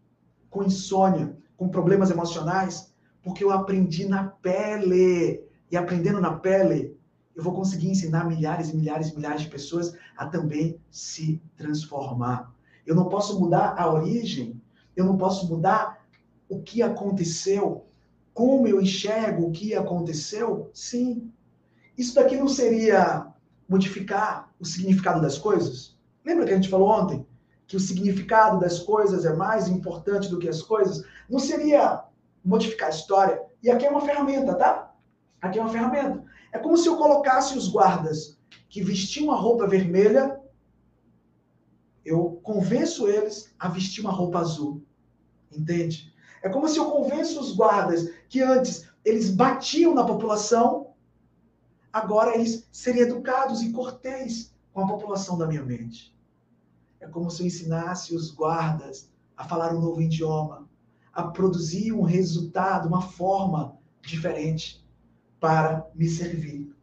com 0.49 0.63
insônia, 0.63 1.35
com 1.57 1.69
problemas 1.69 2.09
emocionais, 2.09 2.93
porque 3.21 3.43
eu 3.43 3.51
aprendi 3.51 4.07
na 4.07 4.23
pele. 4.23 5.43
E 5.69 5.77
aprendendo 5.77 6.19
na 6.19 6.33
pele, 6.33 6.99
eu 7.35 7.43
vou 7.43 7.53
conseguir 7.53 7.89
ensinar 7.89 8.25
milhares 8.25 8.69
e 8.69 8.75
milhares 8.75 9.09
e 9.09 9.15
milhares 9.15 9.41
de 9.41 9.49
pessoas 9.49 9.95
a 10.17 10.25
também 10.25 10.79
se 10.89 11.41
transformar. 11.55 12.53
Eu 12.85 12.95
não 12.95 13.07
posso 13.07 13.39
mudar 13.39 13.75
a 13.77 13.91
origem, 13.91 14.61
eu 14.95 15.05
não 15.05 15.17
posso 15.17 15.47
mudar 15.47 16.05
o 16.49 16.61
que 16.61 16.81
aconteceu, 16.81 17.85
como 18.33 18.67
eu 18.67 18.81
enxergo 18.81 19.47
o 19.47 19.51
que 19.51 19.73
aconteceu, 19.73 20.69
sim, 20.73 21.31
isso 21.97 22.15
daqui 22.15 22.35
não 22.35 22.47
seria 22.47 23.27
modificar 23.67 24.51
o 24.59 24.65
significado 24.65 25.21
das 25.21 25.37
coisas? 25.37 25.97
Lembra 26.25 26.45
que 26.45 26.51
a 26.51 26.55
gente 26.55 26.69
falou 26.69 26.89
ontem? 26.89 27.25
Que 27.67 27.75
o 27.75 27.79
significado 27.79 28.59
das 28.59 28.79
coisas 28.79 29.23
é 29.23 29.33
mais 29.33 29.67
importante 29.67 30.29
do 30.29 30.39
que 30.39 30.49
as 30.49 30.61
coisas? 30.61 31.05
Não 31.29 31.39
seria 31.39 32.03
modificar 32.43 32.87
a 32.87 32.91
história? 32.91 33.41
E 33.63 33.69
aqui 33.69 33.85
é 33.85 33.89
uma 33.89 34.01
ferramenta, 34.01 34.55
tá? 34.55 34.93
Aqui 35.41 35.57
é 35.57 35.61
uma 35.61 35.71
ferramenta. 35.71 36.23
É 36.51 36.59
como 36.59 36.77
se 36.77 36.87
eu 36.87 36.97
colocasse 36.97 37.57
os 37.57 37.67
guardas 37.67 38.37
que 38.69 38.83
vestiam 38.83 39.31
a 39.31 39.35
roupa 39.35 39.67
vermelha, 39.67 40.39
eu 42.03 42.39
convenço 42.43 43.07
eles 43.07 43.53
a 43.59 43.67
vestir 43.67 44.01
uma 44.01 44.11
roupa 44.11 44.39
azul. 44.39 44.83
Entende? 45.51 46.13
É 46.41 46.49
como 46.49 46.67
se 46.67 46.77
eu 46.77 46.89
convenço 46.89 47.39
os 47.39 47.55
guardas 47.55 48.09
que 48.27 48.41
antes 48.41 48.89
eles 49.05 49.29
batiam 49.29 49.93
na 49.93 50.03
população 50.03 50.91
agora 51.91 52.35
eles 52.35 52.67
seriam 52.71 53.07
educados 53.07 53.61
e 53.61 53.71
cortês 53.71 54.53
com 54.73 54.81
a 54.81 54.87
população 54.87 55.37
da 55.37 55.45
minha 55.45 55.63
mente. 55.63 56.15
É 56.99 57.07
como 57.07 57.29
se 57.29 57.41
eu 57.41 57.47
ensinasse 57.47 58.15
os 58.15 58.31
guardas 58.31 59.09
a 59.35 59.43
falar 59.43 59.73
um 59.75 59.81
novo 59.81 60.01
idioma, 60.01 60.69
a 61.11 61.23
produzir 61.23 61.91
um 61.91 62.03
resultado, 62.03 62.87
uma 62.87 63.01
forma 63.01 63.77
diferente 64.01 64.80
para 65.41 65.87
me 65.95 66.07
servir. 66.07 66.73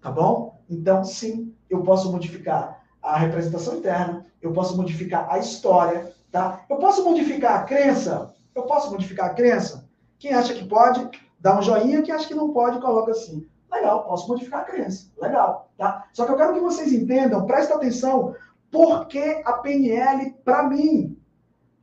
Tá 0.00 0.10
bom? 0.10 0.58
Então, 0.68 1.04
sim, 1.04 1.54
eu 1.68 1.82
posso 1.82 2.10
modificar 2.10 2.82
a 3.02 3.18
representação 3.18 3.76
interna, 3.76 4.26
eu 4.40 4.52
posso 4.52 4.76
modificar 4.76 5.28
a 5.30 5.38
história, 5.38 6.12
tá? 6.32 6.64
Eu 6.68 6.78
posso 6.78 7.04
modificar 7.04 7.60
a 7.60 7.64
crença? 7.64 8.34
Eu 8.54 8.62
posso 8.62 8.90
modificar 8.90 9.26
a 9.26 9.34
crença? 9.34 9.88
Quem 10.18 10.32
acha 10.32 10.54
que 10.54 10.64
pode, 10.64 11.08
dá 11.38 11.58
um 11.58 11.62
joinha, 11.62 12.02
quem 12.02 12.14
acha 12.14 12.26
que 12.26 12.34
não 12.34 12.52
pode, 12.52 12.80
coloca 12.80 13.12
assim. 13.12 13.46
Legal, 13.70 14.04
posso 14.04 14.26
modificar 14.28 14.62
a 14.62 14.64
crença. 14.64 15.10
Legal, 15.20 15.70
tá? 15.76 16.08
Só 16.12 16.24
que 16.24 16.32
eu 16.32 16.36
quero 16.36 16.54
que 16.54 16.60
vocês 16.60 16.92
entendam, 16.92 17.46
prestem 17.46 17.76
atenção, 17.76 18.34
porque 18.70 19.42
a 19.44 19.52
PNL, 19.54 20.32
para 20.42 20.62
mim, 20.68 21.18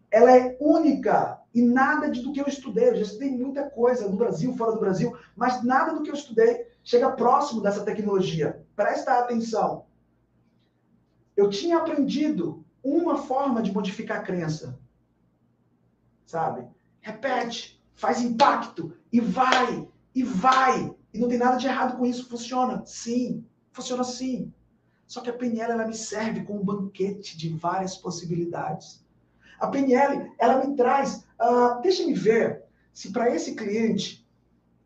ela 0.09 0.35
é 0.35 0.57
única 0.59 1.39
e 1.57 1.61
nada 1.63 2.11
do 2.11 2.31
que 2.31 2.39
eu 2.39 2.45
estudei. 2.45 2.89
Eu 2.89 2.97
já 2.97 3.01
estudei 3.01 3.31
muita 3.31 3.67
coisa 3.67 4.07
no 4.07 4.15
Brasil, 4.15 4.55
fora 4.55 4.73
do 4.73 4.79
Brasil, 4.79 5.17
mas 5.35 5.63
nada 5.63 5.91
do 5.91 6.03
que 6.03 6.11
eu 6.11 6.13
estudei 6.13 6.67
chega 6.83 7.09
próximo 7.13 7.61
dessa 7.61 7.83
tecnologia. 7.83 8.63
Presta 8.75 9.17
atenção. 9.17 9.87
Eu 11.35 11.49
tinha 11.49 11.79
aprendido 11.79 12.63
uma 12.83 13.17
forma 13.17 13.63
de 13.63 13.73
modificar 13.73 14.19
a 14.19 14.23
crença. 14.23 14.77
Sabe? 16.27 16.67
Repete, 17.01 17.83
faz 17.95 18.21
impacto 18.21 18.95
e 19.11 19.19
vai, 19.19 19.87
e 20.13 20.21
vai. 20.21 20.95
E 21.11 21.17
não 21.17 21.27
tem 21.27 21.39
nada 21.39 21.57
de 21.57 21.65
errado 21.65 21.97
com 21.97 22.05
isso. 22.05 22.29
Funciona? 22.29 22.85
Sim. 22.85 23.43
Funciona 23.71 24.03
sim. 24.03 24.53
Só 25.07 25.21
que 25.21 25.29
a 25.31 25.33
PNL 25.33 25.71
ela 25.71 25.87
me 25.87 25.95
serve 25.95 26.43
como 26.43 26.61
um 26.61 26.65
banquete 26.65 27.35
de 27.35 27.49
várias 27.49 27.97
possibilidades. 27.97 29.03
A 29.59 29.65
PNL 29.65 30.31
ela 30.37 30.63
me 30.63 30.75
traz, 30.75 31.25
uh, 31.41 31.81
deixa-me 31.81 32.13
ver 32.13 32.63
se 32.93 33.11
para 33.11 33.33
esse 33.33 33.55
cliente 33.55 34.27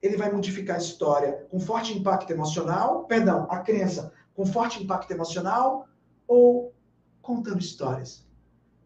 ele 0.02 0.18
vai 0.18 0.32
modificar 0.32 0.78
a 0.78 0.80
história 0.80 1.46
com 1.50 1.60
forte 1.60 1.98
impacto 1.98 2.32
emocional, 2.32 3.06
perdão, 3.06 3.48
a 3.50 3.60
crença 3.60 4.12
com 4.34 4.46
forte 4.46 4.82
impacto 4.82 5.12
emocional 5.12 5.88
ou 6.28 6.74
contando 7.22 7.60
histórias. 7.60 8.26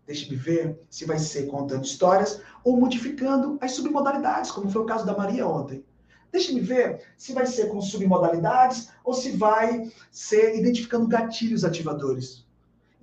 Deixe-me 0.05 0.35
ver 0.35 0.79
se 0.89 1.05
vai 1.05 1.17
ser 1.17 1.47
contando 1.47 1.85
histórias 1.85 2.41
ou 2.63 2.77
modificando 2.77 3.57
as 3.61 3.71
submodalidades, 3.71 4.51
como 4.51 4.69
foi 4.69 4.81
o 4.81 4.85
caso 4.85 5.05
da 5.05 5.17
Maria 5.17 5.47
ontem. 5.47 5.83
Deixe-me 6.31 6.59
ver 6.59 7.01
se 7.17 7.33
vai 7.33 7.45
ser 7.45 7.69
com 7.69 7.81
submodalidades 7.81 8.89
ou 9.03 9.13
se 9.13 9.31
vai 9.31 9.89
ser 10.11 10.57
identificando 10.57 11.07
gatilhos 11.07 11.63
ativadores. 11.63 12.44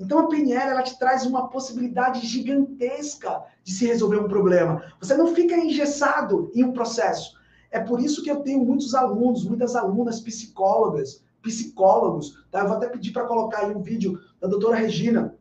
Então 0.03 0.19
a 0.19 0.27
PNL 0.27 0.71
ela 0.71 0.83
te 0.83 0.99
traz 0.99 1.25
uma 1.25 1.49
possibilidade 1.49 2.27
gigantesca 2.27 3.45
de 3.63 3.73
se 3.73 3.87
resolver 3.87 4.19
um 4.19 4.27
problema. 4.27 4.83
Você 5.01 5.17
não 5.17 5.29
fica 5.33 5.57
engessado 5.57 6.51
em 6.55 6.65
um 6.65 6.73
processo. 6.73 7.35
É 7.71 7.79
por 7.79 8.01
isso 8.01 8.23
que 8.23 8.31
eu 8.31 8.41
tenho 8.41 8.65
muitos 8.65 8.97
alunos, 8.97 9.45
muitas 9.45 9.77
alunas 9.77 10.21
psicólogas, 10.21 11.23
psicólogos. 11.41 12.45
Tá? 12.51 12.61
Eu 12.61 12.67
vou 12.67 12.77
até 12.77 12.89
pedir 12.89 13.13
para 13.13 13.27
colocar 13.27 13.61
aí 13.61 13.73
um 13.73 13.81
vídeo 13.81 14.19
da 14.41 14.49
doutora 14.49 14.77
Regina, 14.77 15.37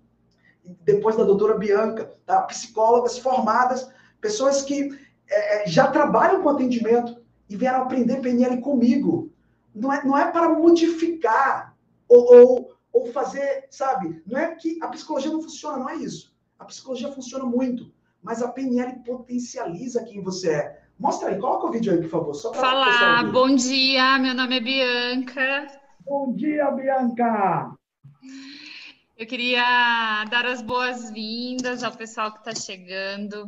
depois 0.84 1.16
da 1.18 1.24
doutora 1.24 1.58
Bianca, 1.58 2.12
tá? 2.24 2.44
psicólogas 2.44 3.18
formadas, 3.18 3.90
pessoas 4.22 4.62
que 4.62 4.96
é, 5.28 5.64
é 5.64 5.68
já 5.68 5.88
trabalham 5.88 6.44
com 6.44 6.50
atendimento 6.50 7.20
e 7.50 7.56
vieram 7.56 7.82
aprender 7.82 8.22
PNL 8.22 8.62
comigo. 8.62 9.32
Não 9.74 9.92
é, 9.92 10.06
não 10.06 10.16
é 10.16 10.32
para 10.32 10.50
modificar 10.50 11.76
ou, 12.08 12.36
ou, 12.36 12.71
ou 12.92 13.12
fazer, 13.12 13.68
sabe? 13.70 14.22
Não 14.26 14.40
é 14.40 14.56
que 14.56 14.78
a 14.82 14.88
psicologia 14.88 15.32
não 15.32 15.42
funciona, 15.42 15.78
não 15.78 15.90
é 15.90 15.96
isso. 15.96 16.36
A 16.60 16.66
psicologia 16.66 17.12
funciona 17.12 17.46
muito, 17.46 17.92
mas 18.22 18.42
a 18.42 18.50
PNL 18.50 19.00
potencializa 19.04 20.04
quem 20.04 20.22
você 20.22 20.52
é. 20.52 20.82
Mostra 21.00 21.30
aí, 21.30 21.40
coloca 21.40 21.68
o 21.68 21.72
vídeo 21.72 21.94
aí, 21.94 22.02
por 22.02 22.10
favor. 22.10 22.34
Só 22.36 22.54
Falar, 22.54 23.32
bom 23.32 23.56
dia, 23.56 24.20
meu 24.20 24.36
nome 24.36 24.58
é 24.58 24.60
Bianca. 24.60 25.68
Bom 26.06 26.34
dia, 26.36 26.70
Bianca! 26.72 27.76
Eu 29.18 29.28
queria 29.28 30.26
dar 30.30 30.46
as 30.46 30.62
boas-vindas 30.62 31.84
ao 31.84 31.92
pessoal 31.92 32.32
que 32.32 32.40
está 32.40 32.54
chegando. 32.54 33.48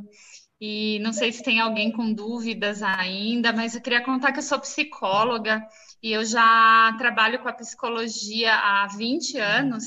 E 0.59 0.99
não 0.99 1.11
sei 1.11 1.31
se 1.31 1.43
tem 1.43 1.59
alguém 1.59 1.91
com 1.91 2.13
dúvidas 2.13 2.81
ainda, 2.81 3.51
mas 3.51 3.75
eu 3.75 3.81
queria 3.81 4.03
contar 4.03 4.31
que 4.31 4.39
eu 4.39 4.43
sou 4.43 4.59
psicóloga 4.59 5.61
e 6.03 6.11
eu 6.11 6.25
já 6.25 6.93
trabalho 6.97 7.39
com 7.39 7.47
a 7.47 7.53
psicologia 7.53 8.53
há 8.53 8.87
20 8.87 9.37
anos. 9.37 9.85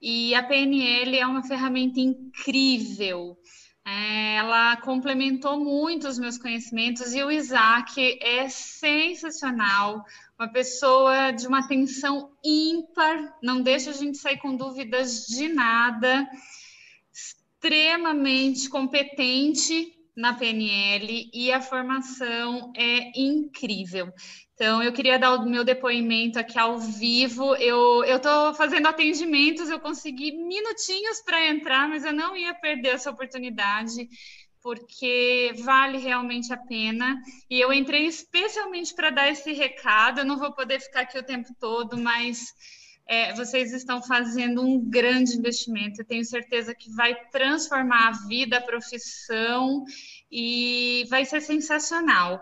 E 0.00 0.34
a 0.34 0.42
PNL 0.42 1.18
é 1.18 1.26
uma 1.26 1.42
ferramenta 1.42 1.98
incrível. 1.98 3.38
É, 3.84 4.36
ela 4.36 4.76
complementou 4.76 5.58
muito 5.58 6.06
os 6.06 6.18
meus 6.18 6.36
conhecimentos 6.36 7.14
e 7.14 7.22
o 7.22 7.30
Isaac 7.30 8.18
é 8.20 8.48
sensacional, 8.48 10.04
uma 10.38 10.48
pessoa 10.48 11.32
de 11.32 11.46
uma 11.48 11.60
atenção 11.60 12.30
ímpar, 12.44 13.38
não 13.42 13.60
deixa 13.60 13.90
a 13.90 13.94
gente 13.94 14.18
sair 14.18 14.36
com 14.38 14.54
dúvidas 14.54 15.26
de 15.26 15.48
nada 15.48 16.28
extremamente 17.12 18.68
competente 18.68 19.92
na 20.16 20.34
PNL 20.34 21.30
e 21.32 21.50
a 21.50 21.60
formação 21.60 22.72
é 22.76 23.18
incrível. 23.18 24.12
Então, 24.54 24.82
eu 24.82 24.92
queria 24.92 25.18
dar 25.18 25.34
o 25.34 25.48
meu 25.48 25.64
depoimento 25.64 26.38
aqui 26.38 26.58
ao 26.58 26.78
vivo. 26.78 27.56
Eu 27.56 28.04
estou 28.04 28.54
fazendo 28.54 28.86
atendimentos, 28.86 29.68
eu 29.68 29.80
consegui 29.80 30.32
minutinhos 30.32 31.20
para 31.22 31.48
entrar, 31.48 31.88
mas 31.88 32.04
eu 32.04 32.12
não 32.12 32.36
ia 32.36 32.54
perder 32.54 32.90
essa 32.90 33.10
oportunidade, 33.10 34.08
porque 34.62 35.52
vale 35.64 35.98
realmente 35.98 36.52
a 36.52 36.56
pena. 36.56 37.20
E 37.50 37.60
eu 37.60 37.72
entrei 37.72 38.06
especialmente 38.06 38.94
para 38.94 39.10
dar 39.10 39.28
esse 39.28 39.52
recado. 39.52 40.20
Eu 40.20 40.24
não 40.26 40.38
vou 40.38 40.52
poder 40.52 40.80
ficar 40.80 41.00
aqui 41.00 41.18
o 41.18 41.24
tempo 41.24 41.48
todo, 41.58 41.96
mas 41.98 42.54
é, 43.06 43.34
vocês 43.34 43.72
estão 43.72 44.02
fazendo 44.02 44.62
um 44.62 44.88
grande 44.88 45.36
investimento. 45.36 46.00
Eu 46.00 46.06
tenho 46.06 46.24
certeza 46.24 46.74
que 46.74 46.90
vai 46.90 47.14
transformar 47.30 48.08
a 48.08 48.26
vida, 48.28 48.58
a 48.58 48.60
profissão 48.60 49.84
e 50.30 51.04
vai 51.10 51.24
ser 51.24 51.40
sensacional. 51.40 52.40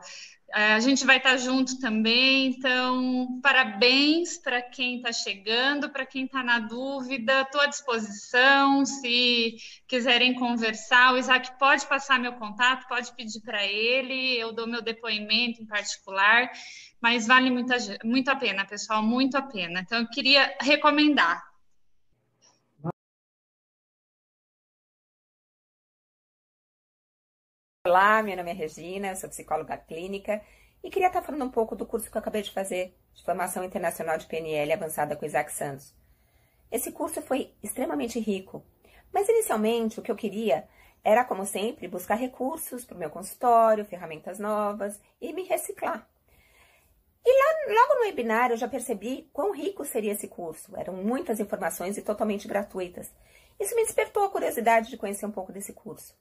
É, 0.52 0.74
a 0.74 0.80
gente 0.80 1.06
vai 1.06 1.18
estar 1.18 1.36
junto 1.36 1.78
também, 1.78 2.46
então 2.46 3.40
parabéns 3.40 4.36
para 4.38 4.60
quem 4.60 4.96
está 4.96 5.12
chegando, 5.12 5.90
para 5.90 6.04
quem 6.04 6.24
está 6.24 6.42
na 6.42 6.58
dúvida, 6.58 7.42
estou 7.42 7.60
à 7.60 7.66
disposição. 7.66 8.84
Se 8.84 9.56
quiserem 9.86 10.34
conversar, 10.34 11.14
o 11.14 11.18
Isaac 11.18 11.58
pode 11.58 11.86
passar 11.86 12.18
meu 12.18 12.32
contato, 12.32 12.88
pode 12.88 13.14
pedir 13.14 13.40
para 13.42 13.64
ele, 13.64 14.38
eu 14.38 14.52
dou 14.52 14.66
meu 14.66 14.82
depoimento 14.82 15.62
em 15.62 15.66
particular 15.66 16.50
mas 17.00 17.26
vale 17.26 17.50
muito 17.50 17.72
a, 17.72 17.76
muito 18.04 18.28
a 18.28 18.36
pena, 18.36 18.64
pessoal, 18.66 19.02
muito 19.02 19.34
a 19.36 19.42
pena. 19.42 19.80
Então, 19.80 20.00
eu 20.00 20.08
queria 20.08 20.54
recomendar. 20.60 21.49
Olá, 27.90 28.22
meu 28.22 28.36
nome 28.36 28.52
é 28.52 28.54
Regina, 28.54 29.16
sou 29.16 29.28
psicóloga 29.28 29.76
clínica 29.76 30.40
e 30.80 30.88
queria 30.88 31.08
estar 31.08 31.22
falando 31.22 31.44
um 31.44 31.50
pouco 31.50 31.74
do 31.74 31.84
curso 31.84 32.08
que 32.08 32.16
eu 32.16 32.20
acabei 32.20 32.40
de 32.40 32.52
fazer 32.52 32.96
de 33.12 33.24
Formação 33.24 33.64
Internacional 33.64 34.16
de 34.16 34.26
PNL 34.26 34.72
Avançada 34.72 35.16
com 35.16 35.26
Isaac 35.26 35.52
Santos. 35.52 35.92
Esse 36.70 36.92
curso 36.92 37.20
foi 37.20 37.52
extremamente 37.60 38.20
rico, 38.20 38.64
mas 39.12 39.28
inicialmente 39.28 39.98
o 39.98 40.04
que 40.04 40.10
eu 40.12 40.14
queria 40.14 40.68
era, 41.02 41.24
como 41.24 41.44
sempre, 41.44 41.88
buscar 41.88 42.14
recursos 42.14 42.84
para 42.84 42.94
o 42.94 42.98
meu 43.00 43.10
consultório, 43.10 43.84
ferramentas 43.84 44.38
novas 44.38 45.00
e 45.20 45.32
me 45.32 45.42
reciclar. 45.42 46.08
E 47.26 47.38
lá, 47.38 47.74
logo 47.74 47.94
no 47.96 48.06
webinar 48.06 48.52
eu 48.52 48.56
já 48.56 48.68
percebi 48.68 49.28
quão 49.32 49.52
rico 49.52 49.84
seria 49.84 50.12
esse 50.12 50.28
curso. 50.28 50.76
Eram 50.76 50.94
muitas 50.94 51.40
informações 51.40 51.98
e 51.98 52.02
totalmente 52.02 52.46
gratuitas. 52.46 53.10
Isso 53.58 53.74
me 53.74 53.82
despertou 53.82 54.22
a 54.22 54.30
curiosidade 54.30 54.90
de 54.90 54.96
conhecer 54.96 55.26
um 55.26 55.32
pouco 55.32 55.52
desse 55.52 55.72
curso. 55.72 56.14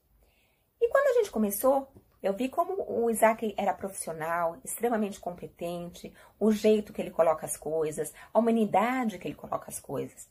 E 0.81 0.89
quando 0.89 1.07
a 1.07 1.13
gente 1.19 1.31
começou, 1.31 1.87
eu 2.21 2.33
vi 2.33 2.49
como 2.49 2.85
o 2.87 3.09
Isaac 3.09 3.53
era 3.57 3.73
profissional, 3.73 4.57
extremamente 4.63 5.19
competente, 5.19 6.13
o 6.39 6.51
jeito 6.51 6.91
que 6.91 7.01
ele 7.01 7.11
coloca 7.11 7.45
as 7.45 7.55
coisas, 7.55 8.13
a 8.33 8.39
humanidade 8.39 9.17
que 9.17 9.27
ele 9.27 9.35
coloca 9.35 9.69
as 9.69 9.79
coisas. 9.79 10.29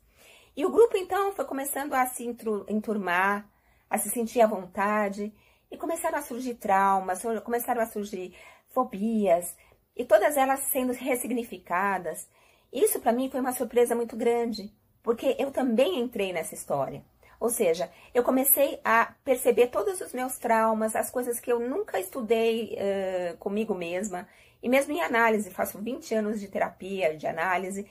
E 0.56 0.66
o 0.66 0.70
grupo 0.70 0.96
então 0.96 1.32
foi 1.32 1.44
começando 1.44 1.94
a 1.94 2.04
se 2.06 2.24
enturmar, 2.68 3.48
a 3.88 3.96
se 3.96 4.10
sentir 4.10 4.40
à 4.40 4.46
vontade, 4.46 5.32
e 5.70 5.76
começaram 5.76 6.18
a 6.18 6.22
surgir 6.22 6.54
traumas, 6.54 7.22
começaram 7.44 7.80
a 7.80 7.86
surgir 7.86 8.34
fobias, 8.68 9.54
e 9.94 10.04
todas 10.04 10.36
elas 10.36 10.60
sendo 10.60 10.92
ressignificadas. 10.92 12.28
Isso 12.72 13.00
para 13.00 13.12
mim 13.12 13.30
foi 13.30 13.40
uma 13.40 13.52
surpresa 13.52 13.94
muito 13.94 14.16
grande, 14.16 14.72
porque 15.02 15.36
eu 15.38 15.50
também 15.50 16.00
entrei 16.00 16.32
nessa 16.32 16.54
história. 16.54 17.04
Ou 17.40 17.50
seja, 17.50 17.90
eu 18.12 18.24
comecei 18.24 18.80
a 18.84 19.14
perceber 19.24 19.68
todos 19.68 20.00
os 20.00 20.12
meus 20.12 20.38
traumas, 20.38 20.96
as 20.96 21.10
coisas 21.10 21.38
que 21.38 21.50
eu 21.50 21.60
nunca 21.60 22.00
estudei 22.00 22.76
uh, 22.76 23.36
comigo 23.38 23.74
mesma, 23.74 24.28
e 24.60 24.68
mesmo 24.68 24.92
em 24.92 25.00
análise, 25.00 25.50
faço 25.50 25.78
20 25.78 26.14
anos 26.16 26.40
de 26.40 26.48
terapia, 26.48 27.16
de 27.16 27.26
análise, 27.26 27.88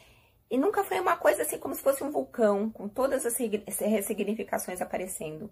e 0.50 0.58
nunca 0.58 0.84
foi 0.84 1.00
uma 1.00 1.16
coisa 1.16 1.44
assim 1.44 1.58
como 1.58 1.76
se 1.76 1.82
fosse 1.82 2.04
um 2.04 2.12
vulcão, 2.12 2.70
com 2.70 2.90
todas 2.90 3.26
as 3.26 3.38
ressignificações 3.38 4.82
aparecendo. 4.82 5.50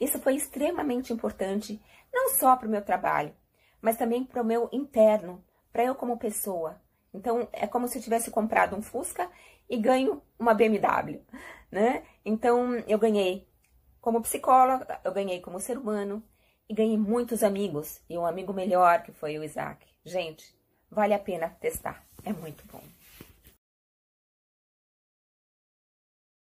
Isso 0.00 0.20
foi 0.20 0.36
extremamente 0.36 1.12
importante, 1.12 1.80
não 2.12 2.30
só 2.30 2.56
para 2.56 2.68
o 2.68 2.70
meu 2.70 2.82
trabalho, 2.82 3.34
mas 3.80 3.96
também 3.96 4.24
para 4.24 4.42
o 4.42 4.46
meu 4.46 4.68
interno, 4.72 5.44
para 5.72 5.84
eu 5.84 5.94
como 5.94 6.18
pessoa. 6.18 6.80
Então, 7.12 7.48
é 7.52 7.66
como 7.66 7.88
se 7.88 7.98
eu 7.98 8.02
tivesse 8.02 8.30
comprado 8.30 8.76
um 8.76 8.82
Fusca 8.82 9.28
e 9.68 9.76
ganho 9.76 10.22
uma 10.38 10.54
BMW, 10.54 11.20
né? 11.70 12.02
Então, 12.24 12.76
eu 12.86 12.98
ganhei 12.98 13.46
como 14.00 14.22
psicóloga, 14.22 15.00
eu 15.04 15.12
ganhei 15.12 15.40
como 15.40 15.60
ser 15.60 15.76
humano 15.76 16.22
e 16.68 16.74
ganhei 16.74 16.96
muitos 16.96 17.42
amigos 17.42 18.00
e 18.08 18.16
um 18.16 18.26
amigo 18.26 18.52
melhor 18.52 19.02
que 19.02 19.12
foi 19.12 19.38
o 19.38 19.44
Isaac. 19.44 19.86
Gente, 20.04 20.54
vale 20.90 21.14
a 21.14 21.18
pena 21.18 21.48
testar, 21.60 22.06
é 22.24 22.32
muito 22.32 22.64
bom. 22.70 22.82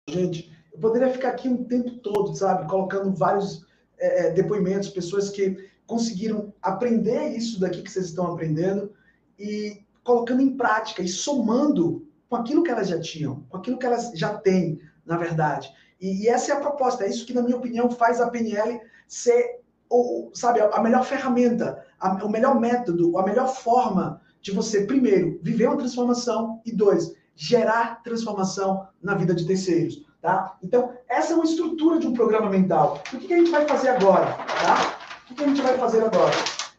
Gente, 0.09 0.53
eu 0.73 0.81
poderia 0.81 1.13
ficar 1.13 1.31
aqui 1.31 1.49
um 1.49 1.65
tempo 1.65 1.99
todo, 1.99 2.35
sabe, 2.35 2.69
colocando 2.69 3.13
vários 3.13 3.67
é, 3.99 4.31
depoimentos, 4.31 4.89
pessoas 4.91 5.31
que 5.31 5.71
conseguiram 5.87 6.55
aprender 6.63 7.37
isso 7.37 7.61
daqui 7.61 7.83
que 7.83 7.91
vocês 7.91 8.07
estão 8.07 8.33
aprendendo 8.33 8.95
e 9.39 9.85
colocando 10.03 10.41
em 10.41 10.57
prática 10.57 11.03
e 11.03 11.09
somando 11.09 12.10
com 12.31 12.37
aquilo 12.37 12.63
que 12.63 12.71
elas 12.71 12.89
já 12.89 13.01
tinham, 13.01 13.45
com 13.49 13.57
aquilo 13.57 13.77
que 13.77 13.85
elas 13.85 14.13
já 14.15 14.33
têm, 14.33 14.81
na 15.05 15.17
verdade. 15.17 15.69
E, 16.01 16.23
e 16.23 16.29
essa 16.29 16.53
é 16.53 16.57
a 16.57 16.61
proposta, 16.61 17.05
é 17.05 17.09
isso 17.09 17.27
que, 17.27 17.35
na 17.35 17.43
minha 17.43 17.57
opinião, 17.57 17.91
faz 17.91 18.21
a 18.21 18.31
PNL 18.31 18.81
ser, 19.09 19.61
ou, 19.89 20.31
sabe, 20.33 20.61
a 20.61 20.81
melhor 20.81 21.05
ferramenta, 21.05 21.85
a, 21.99 22.25
o 22.25 22.29
melhor 22.31 22.59
método, 22.59 23.19
a 23.19 23.25
melhor 23.25 23.49
forma 23.49 24.23
de 24.41 24.53
você, 24.53 24.87
primeiro, 24.87 25.41
viver 25.43 25.67
uma 25.67 25.77
transformação 25.77 26.63
e, 26.65 26.73
dois, 26.73 27.13
gerar 27.35 28.01
transformação 28.05 28.87
na 29.03 29.17
vida 29.17 29.35
de 29.35 29.45
terceiros. 29.45 30.07
Tá? 30.23 30.57
Então, 30.63 30.93
essa 31.09 31.33
é 31.33 31.35
uma 31.35 31.45
estrutura 31.45 31.99
de 31.99 32.07
um 32.07 32.13
programa 32.13 32.49
mental. 32.49 33.03
O 33.13 33.19
que, 33.19 33.27
que 33.27 33.35
a 33.35 33.39
gente 33.39 33.51
vai 33.51 33.67
fazer 33.67 33.89
agora? 33.89 34.27
Tá? 34.27 34.99
O 35.25 35.27
que, 35.27 35.35
que 35.35 35.45
a 35.45 35.49
gente 35.49 35.63
vai 35.63 35.77
fazer 35.77 36.05
agora? 36.05 36.35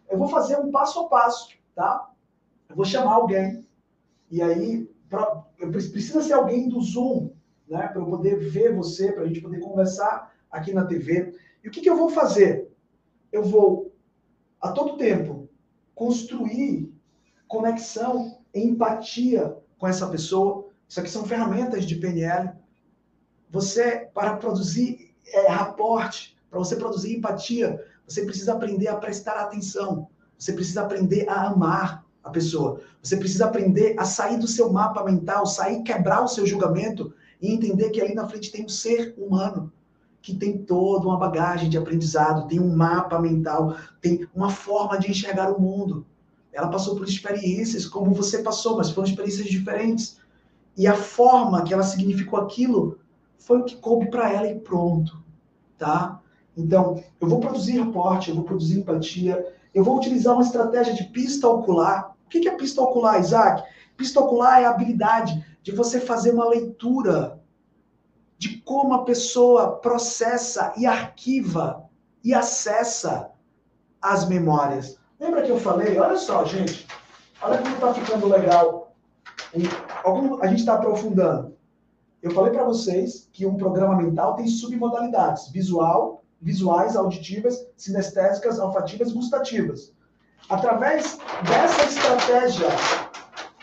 Eu 0.09 0.17
vou 0.17 0.29
fazer 0.29 0.57
um 0.57 0.71
passo 0.71 1.01
a 1.01 1.09
passo, 1.09 1.49
tá? 1.75 2.09
Eu 2.69 2.75
vou 2.75 2.85
chamar 2.85 3.13
alguém, 3.13 3.65
e 4.29 4.41
aí 4.41 4.90
pra, 5.11 5.43
precisa 5.69 6.23
ser 6.23 6.33
alguém 6.33 6.69
do 6.69 6.81
Zoom, 6.81 7.31
né? 7.67 7.87
Para 7.89 8.01
eu 8.01 8.05
poder 8.05 8.39
ver 8.49 8.73
você, 8.73 9.11
para 9.11 9.23
a 9.23 9.27
gente 9.27 9.41
poder 9.41 9.59
conversar 9.59 10.33
aqui 10.49 10.73
na 10.73 10.85
TV. 10.85 11.37
E 11.63 11.67
o 11.67 11.71
que, 11.71 11.81
que 11.81 11.89
eu 11.89 11.97
vou 11.97 12.09
fazer? 12.09 12.71
Eu 13.31 13.43
vou, 13.43 13.93
a 14.59 14.71
todo 14.71 14.97
tempo, 14.97 15.49
construir 15.93 16.91
conexão, 17.47 18.39
empatia 18.55 19.57
com 19.77 19.85
essa 19.85 20.07
pessoa. 20.07 20.69
Isso 20.87 20.99
aqui 20.99 21.09
são 21.09 21.25
ferramentas 21.25 21.85
de 21.85 21.95
PNL. 21.95 22.53
Você, 23.49 24.09
para 24.13 24.37
produzir 24.37 25.13
é, 25.27 25.49
raporte, 25.49 26.37
para 26.49 26.59
você 26.59 26.77
produzir 26.77 27.17
empatia, 27.17 27.85
você 28.07 28.25
precisa 28.25 28.53
aprender 28.53 28.87
a 28.87 28.95
prestar 28.95 29.41
atenção. 29.41 30.07
Você 30.37 30.53
precisa 30.53 30.81
aprender 30.81 31.27
a 31.29 31.47
amar 31.47 32.00
a 32.23 32.29
pessoa. 32.29 32.81
Você 33.01 33.17
precisa 33.17 33.45
aprender 33.45 33.95
a 33.97 34.05
sair 34.05 34.37
do 34.37 34.47
seu 34.47 34.71
mapa 34.71 35.03
mental, 35.03 35.45
sair, 35.45 35.81
quebrar 35.83 36.23
o 36.23 36.27
seu 36.27 36.45
julgamento 36.45 37.13
e 37.41 37.51
entender 37.51 37.89
que 37.89 38.01
ali 38.01 38.13
na 38.13 38.27
frente 38.27 38.51
tem 38.51 38.65
um 38.65 38.69
ser 38.69 39.15
humano 39.17 39.71
que 40.21 40.35
tem 40.35 40.57
toda 40.59 41.07
uma 41.07 41.17
bagagem 41.17 41.69
de 41.69 41.77
aprendizado, 41.77 42.47
tem 42.47 42.59
um 42.59 42.75
mapa 42.75 43.19
mental, 43.19 43.75
tem 43.99 44.27
uma 44.35 44.51
forma 44.51 44.99
de 44.99 45.09
enxergar 45.09 45.51
o 45.51 45.59
mundo. 45.59 46.05
ela 46.53 46.67
passou 46.67 46.95
por 46.95 47.07
experiências 47.07 47.85
como 47.85 48.13
você 48.13 48.39
passou, 48.43 48.75
mas 48.77 48.91
foram 48.91 49.07
experiências 49.07 49.47
diferentes. 49.47 50.19
E 50.77 50.85
a 50.85 50.93
forma 50.93 51.63
que 51.63 51.73
ela 51.73 51.81
significou 51.81 52.39
aquilo 52.39 52.99
foi 53.37 53.59
o 53.59 53.63
que 53.63 53.77
coube 53.77 54.09
para 54.11 54.31
ela 54.31 54.47
e 54.47 54.59
pronto, 54.59 55.23
tá? 55.77 56.21
Então, 56.55 57.01
eu 57.19 57.27
vou 57.27 57.39
produzir 57.39 57.81
reporte, 57.81 58.29
eu 58.29 58.35
vou 58.35 58.43
produzir 58.43 58.79
empatia, 58.79 59.55
eu 59.73 59.83
vou 59.83 59.97
utilizar 59.97 60.33
uma 60.33 60.43
estratégia 60.43 60.93
de 60.93 61.05
pista 61.05 61.47
ocular. 61.47 62.15
O 62.25 62.29
que 62.29 62.47
é 62.47 62.55
pista 62.55 62.81
ocular, 62.81 63.19
Isaac? 63.19 63.63
Pista 63.95 64.19
ocular 64.19 64.61
é 64.61 64.65
a 64.65 64.71
habilidade 64.71 65.45
de 65.61 65.71
você 65.71 65.99
fazer 65.99 66.31
uma 66.31 66.47
leitura 66.47 67.39
de 68.37 68.57
como 68.57 68.93
a 68.93 69.03
pessoa 69.03 69.77
processa 69.77 70.73
e 70.75 70.85
arquiva 70.85 71.83
e 72.23 72.33
acessa 72.33 73.31
as 74.01 74.27
memórias. 74.27 74.97
Lembra 75.19 75.43
que 75.43 75.51
eu 75.51 75.59
falei? 75.59 75.97
Olha 75.99 76.17
só, 76.17 76.43
gente. 76.45 76.87
Olha 77.41 77.59
como 77.59 77.75
está 77.75 77.93
ficando 77.93 78.27
legal. 78.27 78.95
A 80.41 80.47
gente 80.47 80.59
está 80.59 80.75
aprofundando. 80.75 81.55
Eu 82.21 82.31
falei 82.31 82.51
para 82.51 82.63
vocês 82.63 83.29
que 83.31 83.45
um 83.45 83.57
programa 83.57 83.95
mental 83.95 84.35
tem 84.35 84.47
submodalidades: 84.47 85.49
visual, 85.49 86.20
visuais, 86.41 86.95
auditivas, 86.95 87.65
sinestésicas, 87.77 88.57
olfativas 88.57 89.13
gustativas. 89.13 89.93
Através 90.49 91.19
dessa 91.47 91.85
estratégia 91.85 92.67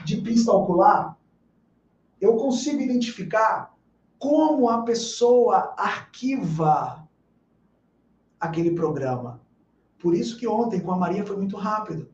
de 0.04 0.18
pista 0.18 0.52
ocular, 0.52 1.18
eu 2.20 2.36
consigo 2.36 2.80
identificar 2.80 3.74
como 4.18 4.68
a 4.68 4.82
pessoa 4.82 5.74
arquiva 5.76 7.06
aquele 8.40 8.70
programa. 8.74 9.40
Por 10.00 10.14
isso 10.14 10.36
que 10.38 10.46
ontem 10.46 10.80
com 10.80 10.92
a 10.92 10.96
Maria 10.96 11.26
foi 11.26 11.36
muito 11.36 11.56
rápido. 11.56 12.08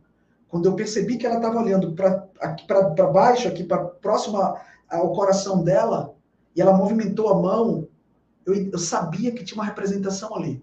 Quando 0.49 0.67
eu 0.67 0.75
percebi 0.75 1.19
que 1.19 1.27
ela 1.27 1.37
estava 1.37 1.59
olhando 1.59 1.93
para 1.93 3.07
baixo, 3.12 3.49
aqui 3.49 3.65
para 3.65 3.85
próxima 3.85 4.59
ao 4.91 5.12
coração 5.12 5.62
dela, 5.62 6.15
e 6.55 6.61
ela 6.61 6.73
movimentou 6.73 7.29
a 7.29 7.35
mão, 7.35 7.89
eu, 8.47 8.55
eu 8.73 8.79
sabia 8.79 9.33
que 9.33 9.45
tinha 9.45 9.57
uma 9.57 9.65
representação 9.65 10.35
ali. 10.35 10.63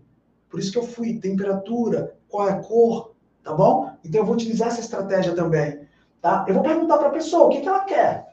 Por 0.50 0.60
isso 0.60 0.72
que 0.72 0.78
eu 0.78 0.84
fui, 0.84 1.20
temperatura, 1.20 2.16
qual 2.28 2.48
é 2.50 2.52
a 2.52 2.60
cor, 2.60 3.14
tá 3.44 3.54
bom? 3.54 3.96
Então 4.04 4.22
eu 4.22 4.26
vou 4.26 4.36
utilizar 4.36 4.68
essa 4.68 4.82
estratégia 4.82 5.34
também, 5.34 5.88
tá? 6.22 6.46
Eu 6.48 6.54
vou 6.54 6.64
perguntar 6.64 6.98
para 6.98 7.08
a 7.08 7.12
pessoa 7.12 7.48
o 7.48 7.50
que, 7.50 7.62
que 7.62 7.68
ela 7.68 7.86
quer. 7.86 8.32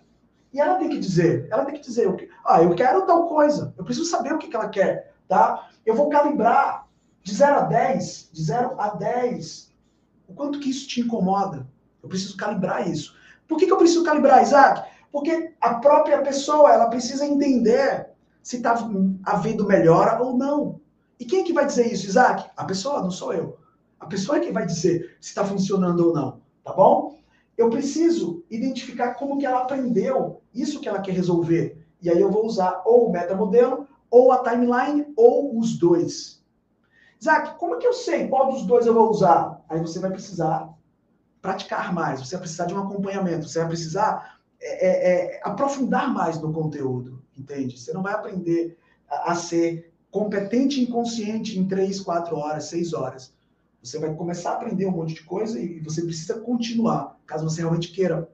E 0.53 0.61
ela 0.61 0.77
tem 0.77 0.89
que 0.89 0.99
dizer, 0.99 1.47
ela 1.51 1.65
tem 1.65 1.75
que 1.75 1.87
dizer, 1.87 2.31
ah, 2.45 2.63
eu 2.63 2.75
quero 2.75 3.07
tal 3.07 3.27
coisa, 3.27 3.75
eu 3.77 3.85
preciso 3.85 4.09
saber 4.09 4.33
o 4.33 4.39
que, 4.39 4.49
que 4.49 4.57
ela 4.57 4.69
quer, 4.69 5.13
tá? 5.29 5.69
Eu 5.85 5.95
vou 5.95 6.09
calibrar 6.09 6.89
de 7.23 7.35
0 7.35 7.57
a 7.57 7.61
10, 7.63 8.31
de 8.33 8.43
0 8.43 8.81
a 8.81 8.89
10, 8.91 9.73
o 10.29 10.35
quanto 10.35 10.59
que 10.59 10.71
isso 10.71 10.89
te 10.89 11.01
incomoda. 11.01 11.67
Eu 12.03 12.09
preciso 12.09 12.37
calibrar 12.37 12.89
isso. 12.89 13.15
Por 13.47 13.59
que, 13.59 13.67
que 13.67 13.73
eu 13.73 13.79
preciso 13.79 14.05
calibrar, 14.05 14.43
Isaac? 14.43 14.89
Porque 15.13 15.53
a 15.61 15.75
própria 15.75 16.23
pessoa, 16.23 16.73
ela 16.73 16.89
precisa 16.89 17.27
entender 17.27 18.09
se 18.49 18.57
está 18.57 18.75
havendo 19.25 19.67
melhora 19.67 20.23
ou 20.23 20.35
não. 20.35 20.81
E 21.21 21.27
quem 21.27 21.43
é 21.43 21.45
que 21.45 21.53
vai 21.53 21.67
dizer 21.67 21.93
isso, 21.93 22.07
Isaac? 22.07 22.49
A 22.57 22.65
pessoa, 22.65 23.03
não 23.03 23.11
sou 23.11 23.35
eu. 23.35 23.59
A 24.01 24.07
pessoa 24.07 24.39
é 24.39 24.41
que 24.41 24.51
vai 24.51 24.65
dizer 24.65 25.19
se 25.21 25.29
está 25.29 25.45
funcionando 25.45 26.07
ou 26.07 26.15
não, 26.15 26.41
tá 26.65 26.73
bom? 26.73 27.19
Eu 27.59 27.69
preciso 27.69 28.43
identificar 28.49 29.17
como 29.17 29.37
que 29.37 29.45
ela 29.45 29.61
aprendeu 29.61 30.41
isso 30.55 30.81
que 30.81 30.89
ela 30.89 31.03
quer 31.03 31.13
resolver. 31.13 31.87
E 32.01 32.09
aí 32.09 32.19
eu 32.19 32.31
vou 32.31 32.47
usar 32.47 32.81
ou 32.87 33.09
o 33.09 33.13
metamodelo, 33.13 33.87
ou 34.11 34.33
a 34.33 34.43
timeline, 34.43 35.13
ou 35.15 35.59
os 35.59 35.77
dois. 35.77 36.43
Isaac, 37.21 37.59
como 37.59 37.75
é 37.75 37.79
que 37.79 37.87
eu 37.87 37.93
sei 37.93 38.29
qual 38.29 38.51
dos 38.51 38.65
dois 38.65 38.87
eu 38.87 38.95
vou 38.95 39.11
usar? 39.11 39.63
Aí 39.69 39.79
você 39.79 39.99
vai 39.99 40.11
precisar 40.11 40.73
praticar 41.43 41.93
mais, 41.93 42.21
você 42.21 42.37
vai 42.37 42.41
precisar 42.41 42.65
de 42.65 42.73
um 42.73 42.79
acompanhamento, 42.79 43.47
você 43.47 43.59
vai 43.59 43.69
precisar 43.69 44.39
é, 44.59 44.87
é, 44.87 45.37
é, 45.37 45.41
aprofundar 45.45 46.11
mais 46.15 46.41
no 46.41 46.51
conteúdo, 46.51 47.23
entende? 47.39 47.79
Você 47.79 47.93
não 47.93 48.03
vai 48.03 48.13
aprender 48.13 48.77
a, 49.09 49.33
a 49.33 49.35
ser 49.35 49.93
competente 50.11 50.81
e 50.81 50.85
inconsciente 50.85 51.59
em 51.59 51.67
três, 51.67 52.01
quatro 52.01 52.37
horas, 52.37 52.65
seis 52.65 52.93
horas. 52.93 53.33
Você 53.83 53.99
vai 53.99 54.13
começar 54.15 54.53
a 54.53 54.55
aprender 54.55 54.87
um 54.87 54.91
monte 54.91 55.15
de 55.15 55.23
coisa 55.23 55.59
e 55.59 55.81
você 55.81 56.03
precisa 56.03 56.41
continuar, 56.41 57.19
caso 57.27 57.49
você 57.49 57.61
realmente 57.61 57.93
queira 57.93 58.29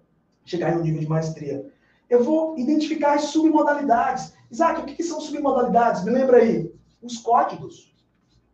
chegar 0.45 0.73
em 0.73 0.79
um 0.79 0.83
nível 0.83 1.01
de 1.01 1.09
maestria. 1.09 1.71
Eu 2.09 2.23
vou 2.23 2.59
identificar 2.59 3.15
as 3.15 3.25
submodalidades. 3.25 4.33
Isaac, 4.51 4.81
o 4.81 4.85
que, 4.85 4.95
que 4.95 5.03
são 5.03 5.21
submodalidades? 5.21 6.05
Me 6.05 6.11
lembra 6.11 6.39
aí. 6.39 6.73
Os 7.03 7.19
códigos. 7.19 7.95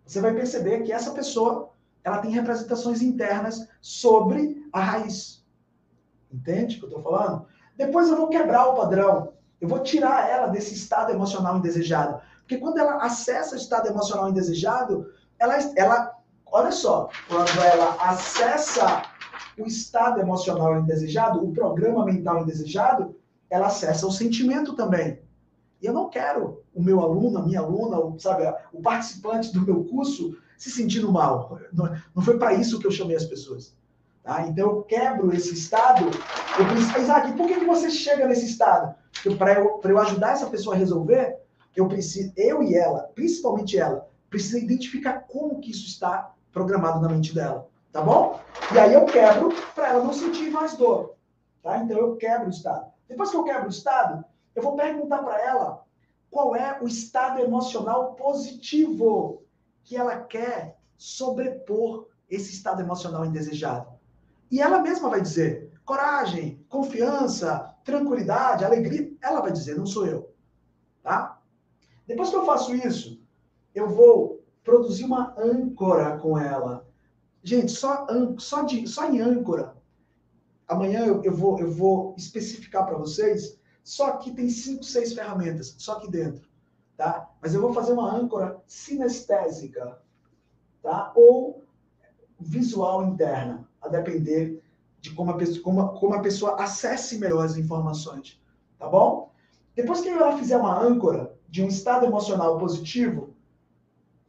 Você 0.04 0.20
vai 0.20 0.34
perceber 0.34 0.82
que 0.82 0.92
essa 0.92 1.12
pessoa 1.12 1.70
ela 2.02 2.18
tem 2.18 2.30
representações 2.30 3.02
internas 3.02 3.68
sobre 3.80 4.66
a 4.72 4.80
raiz. 4.80 5.44
Entende 6.32 6.76
o 6.76 6.78
que 6.78 6.84
eu 6.86 6.98
estou 6.98 7.02
falando? 7.02 7.46
Depois 7.76 8.08
eu 8.08 8.16
vou 8.16 8.28
quebrar 8.28 8.66
o 8.68 8.74
padrão. 8.74 9.32
Eu 9.60 9.68
vou 9.68 9.80
tirar 9.80 10.28
ela 10.28 10.46
desse 10.46 10.74
estado 10.74 11.12
emocional 11.12 11.58
indesejado. 11.58 12.20
Porque 12.40 12.58
quando 12.58 12.78
ela 12.78 12.96
acessa 12.96 13.54
o 13.54 13.58
estado 13.58 13.88
emocional 13.88 14.28
indesejado, 14.28 15.12
ela, 15.38 15.56
ela 15.76 16.20
Olha 16.52 16.72
só, 16.72 17.08
quando 17.28 17.60
ela 17.62 17.96
acessa 18.00 19.02
o 19.58 19.66
estado 19.66 20.20
emocional 20.20 20.80
indesejado, 20.80 21.44
o 21.44 21.52
programa 21.52 22.04
mental 22.04 22.42
indesejado, 22.42 23.14
ela 23.48 23.66
acessa 23.66 24.06
o 24.06 24.10
sentimento 24.10 24.74
também. 24.74 25.20
E 25.80 25.86
eu 25.86 25.92
não 25.92 26.10
quero 26.10 26.62
o 26.74 26.82
meu 26.82 27.00
aluno, 27.00 27.38
a 27.38 27.42
minha 27.42 27.60
aluna, 27.60 27.98
o, 27.98 28.18
sabe, 28.18 28.42
o 28.72 28.82
participante 28.82 29.52
do 29.52 29.62
meu 29.62 29.84
curso 29.84 30.36
se 30.58 30.70
sentindo 30.70 31.10
mal. 31.12 31.58
Não, 31.72 32.22
foi 32.22 32.36
para 32.36 32.54
isso 32.54 32.78
que 32.80 32.86
eu 32.86 32.90
chamei 32.90 33.16
as 33.16 33.24
pessoas. 33.24 33.74
Tá? 34.22 34.46
Então 34.46 34.68
eu 34.68 34.82
quebro 34.82 35.32
esse 35.32 35.54
estado. 35.54 36.06
Eu 36.58 36.66
preciso, 36.66 36.98
Isaac, 36.98 37.32
por 37.32 37.46
que 37.46 37.64
você 37.64 37.90
chega 37.90 38.26
nesse 38.26 38.46
estado? 38.46 38.94
Para 39.36 39.54
eu, 39.54 39.80
eu 39.82 39.98
ajudar 39.98 40.32
essa 40.32 40.46
pessoa 40.46 40.74
a 40.74 40.78
resolver, 40.78 41.38
eu 41.76 41.88
preciso, 41.88 42.32
eu 42.36 42.62
e 42.62 42.74
ela, 42.74 43.10
principalmente 43.14 43.78
ela, 43.78 44.08
precisa 44.28 44.58
identificar 44.58 45.24
como 45.28 45.60
que 45.60 45.70
isso 45.70 45.86
está 45.86 46.32
programado 46.52 47.00
na 47.00 47.08
mente 47.08 47.34
dela, 47.34 47.68
tá 47.92 48.00
bom? 48.00 48.40
E 48.72 48.78
aí 48.78 48.94
eu 48.94 49.04
quebro 49.04 49.52
para 49.74 49.88
ela 49.88 50.04
não 50.04 50.12
sentir 50.12 50.50
mais 50.50 50.76
dor, 50.76 51.14
tá? 51.62 51.78
Então 51.78 51.98
eu 51.98 52.16
quebro 52.16 52.46
o 52.46 52.50
estado. 52.50 52.90
Depois 53.08 53.30
que 53.30 53.36
eu 53.36 53.44
quebro 53.44 53.66
o 53.66 53.70
estado, 53.70 54.24
eu 54.54 54.62
vou 54.62 54.76
perguntar 54.76 55.18
para 55.18 55.40
ela 55.40 55.84
qual 56.30 56.54
é 56.54 56.78
o 56.80 56.86
estado 56.86 57.40
emocional 57.40 58.14
positivo 58.14 59.42
que 59.82 59.96
ela 59.96 60.16
quer 60.16 60.78
sobrepor 60.96 62.06
esse 62.28 62.52
estado 62.52 62.80
emocional 62.80 63.24
indesejado. 63.24 63.88
E 64.50 64.60
ela 64.60 64.80
mesma 64.80 65.08
vai 65.08 65.20
dizer 65.20 65.72
coragem, 65.84 66.64
confiança, 66.68 67.69
tranquilidade, 67.84 68.64
alegria. 68.64 69.12
Ela 69.20 69.40
vai 69.40 69.52
dizer, 69.52 69.76
não 69.76 69.86
sou 69.86 70.06
eu. 70.06 70.32
Tá? 71.02 71.40
Depois 72.06 72.30
que 72.30 72.36
eu 72.36 72.44
faço 72.44 72.74
isso, 72.74 73.20
eu 73.74 73.88
vou 73.88 74.44
produzir 74.62 75.04
uma 75.04 75.34
âncora 75.38 76.18
com 76.18 76.38
ela. 76.38 76.86
Gente, 77.42 77.72
só, 77.72 78.06
só, 78.38 78.62
de, 78.62 78.86
só 78.86 79.08
em 79.10 79.20
âncora. 79.20 79.76
Amanhã 80.68 81.06
eu, 81.06 81.22
eu 81.24 81.34
vou, 81.34 81.58
eu 81.58 81.70
vou 81.70 82.14
especificar 82.16 82.86
para 82.86 82.98
vocês. 82.98 83.58
Só 83.82 84.18
que 84.18 84.32
tem 84.32 84.48
cinco, 84.50 84.84
seis 84.84 85.12
ferramentas, 85.12 85.74
só 85.78 85.94
aqui 85.94 86.10
dentro. 86.10 86.48
Tá? 86.96 87.30
Mas 87.40 87.54
eu 87.54 87.60
vou 87.60 87.72
fazer 87.72 87.92
uma 87.92 88.14
âncora 88.14 88.62
sinestésica, 88.66 90.00
tá? 90.82 91.12
Ou 91.16 91.64
visual 92.38 93.06
interna, 93.06 93.66
a 93.80 93.88
depender 93.88 94.62
de 95.00 95.10
como 95.10 95.30
a 95.30 95.36
pessoa, 95.36 95.62
como, 95.62 95.88
como 95.94 96.14
a 96.14 96.20
pessoa 96.20 96.56
acesse 96.62 97.18
melhor 97.18 97.44
as 97.44 97.56
informações, 97.56 98.40
tá 98.78 98.88
bom? 98.88 99.32
Depois 99.74 100.00
que 100.00 100.08
ela 100.08 100.36
fizer 100.36 100.56
uma 100.56 100.78
âncora 100.78 101.34
de 101.48 101.62
um 101.62 101.68
estado 101.68 102.04
emocional 102.04 102.58
positivo, 102.58 103.34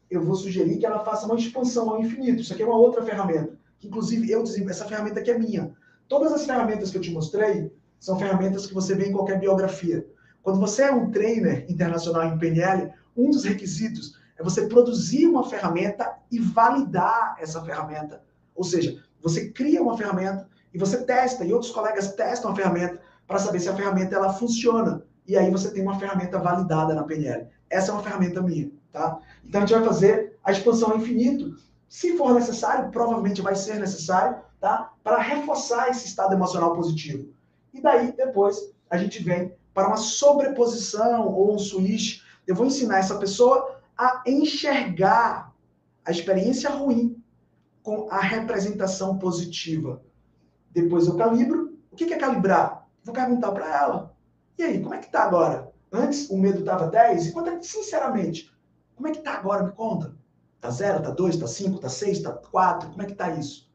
eu 0.09 0.21
vou 0.21 0.35
sugerir 0.35 0.77
que 0.77 0.85
ela 0.85 0.99
faça 0.99 1.25
uma 1.25 1.35
expansão 1.35 1.89
ao 1.89 2.01
infinito. 2.01 2.41
Isso 2.41 2.53
aqui 2.53 2.63
é 2.63 2.65
uma 2.65 2.77
outra 2.77 3.03
ferramenta. 3.03 3.57
Que, 3.79 3.87
inclusive, 3.87 4.29
eu 4.29 4.43
essa 4.43 4.85
ferramenta 4.85 5.19
aqui 5.19 5.31
é 5.31 5.37
minha. 5.37 5.75
Todas 6.07 6.33
as 6.33 6.45
ferramentas 6.45 6.91
que 6.91 6.97
eu 6.97 7.01
te 7.01 7.11
mostrei 7.11 7.71
são 7.99 8.19
ferramentas 8.19 8.65
que 8.65 8.73
você 8.73 8.93
vê 8.93 9.07
em 9.07 9.13
qualquer 9.13 9.39
biografia. 9.39 10.05
Quando 10.43 10.59
você 10.59 10.83
é 10.83 10.91
um 10.91 11.11
trainer 11.11 11.65
internacional 11.69 12.25
em 12.25 12.37
PNL, 12.37 12.91
um 13.15 13.29
dos 13.29 13.43
requisitos 13.43 14.19
é 14.37 14.43
você 14.43 14.67
produzir 14.67 15.27
uma 15.27 15.47
ferramenta 15.47 16.17
e 16.31 16.39
validar 16.39 17.37
essa 17.39 17.63
ferramenta. 17.63 18.23
Ou 18.55 18.63
seja, 18.63 19.01
você 19.21 19.49
cria 19.51 19.81
uma 19.81 19.97
ferramenta 19.97 20.49
e 20.73 20.77
você 20.77 21.03
testa, 21.03 21.43
e 21.43 21.53
outros 21.53 21.71
colegas 21.71 22.13
testam 22.13 22.51
a 22.51 22.55
ferramenta 22.55 22.99
para 23.27 23.39
saber 23.39 23.59
se 23.59 23.69
a 23.69 23.75
ferramenta 23.75 24.15
ela 24.15 24.33
funciona. 24.33 25.03
E 25.27 25.37
aí 25.37 25.49
você 25.51 25.71
tem 25.71 25.83
uma 25.83 25.99
ferramenta 25.99 26.39
validada 26.39 26.93
na 26.93 27.03
PNL. 27.03 27.47
Essa 27.69 27.91
é 27.91 27.93
uma 27.93 28.03
ferramenta 28.03 28.41
minha. 28.41 28.71
Tá? 28.91 29.19
Então 29.45 29.61
a 29.61 29.65
gente 29.65 29.77
vai 29.77 29.87
fazer 29.87 30.37
a 30.43 30.51
expansão 30.51 30.91
ao 30.91 30.97
infinito. 30.97 31.55
Se 31.87 32.17
for 32.17 32.33
necessário, 32.33 32.89
provavelmente 32.91 33.41
vai 33.41 33.55
ser 33.55 33.79
necessário, 33.79 34.37
tá? 34.59 34.91
para 35.03 35.17
reforçar 35.17 35.89
esse 35.89 36.07
estado 36.07 36.33
emocional 36.33 36.75
positivo. 36.75 37.29
E 37.73 37.81
daí, 37.81 38.11
depois, 38.11 38.73
a 38.89 38.97
gente 38.97 39.23
vem 39.23 39.53
para 39.73 39.87
uma 39.87 39.97
sobreposição 39.97 41.27
ou 41.27 41.55
um 41.55 41.59
switch. 41.59 42.21
Eu 42.45 42.55
vou 42.55 42.65
ensinar 42.65 42.99
essa 42.99 43.15
pessoa 43.15 43.79
a 43.97 44.23
enxergar 44.25 45.53
a 46.03 46.11
experiência 46.11 46.69
ruim 46.69 47.21
com 47.83 48.07
a 48.09 48.19
representação 48.19 49.17
positiva. 49.17 50.01
Depois 50.73 51.07
eu 51.07 51.15
calibro. 51.15 51.77
O 51.91 51.95
que 51.95 52.13
é 52.13 52.17
calibrar? 52.17 52.87
Vou 53.03 53.13
perguntar 53.13 53.51
para 53.51 53.77
ela. 53.77 54.15
E 54.57 54.63
aí, 54.63 54.81
como 54.81 54.93
é 54.93 54.99
que 54.99 55.11
tá 55.11 55.23
agora? 55.23 55.71
Antes 55.91 56.29
o 56.29 56.37
medo 56.37 56.59
estava 56.59 56.87
10, 56.87 57.27
e 57.27 57.31
quanto 57.33 57.49
é, 57.49 57.61
sinceramente, 57.61 58.51
como 58.95 59.07
é 59.07 59.11
que 59.11 59.21
tá 59.21 59.33
agora? 59.33 59.63
Me 59.63 59.71
conta. 59.71 60.15
Tá 60.61 60.69
0, 60.69 61.01
tá 61.01 61.09
2, 61.09 61.37
tá 61.37 61.47
5, 61.47 61.79
tá 61.79 61.89
6, 61.89 62.21
tá 62.21 62.31
4? 62.31 62.89
Como 62.91 63.01
é 63.01 63.05
que 63.05 63.15
tá 63.15 63.31
isso? 63.31 63.69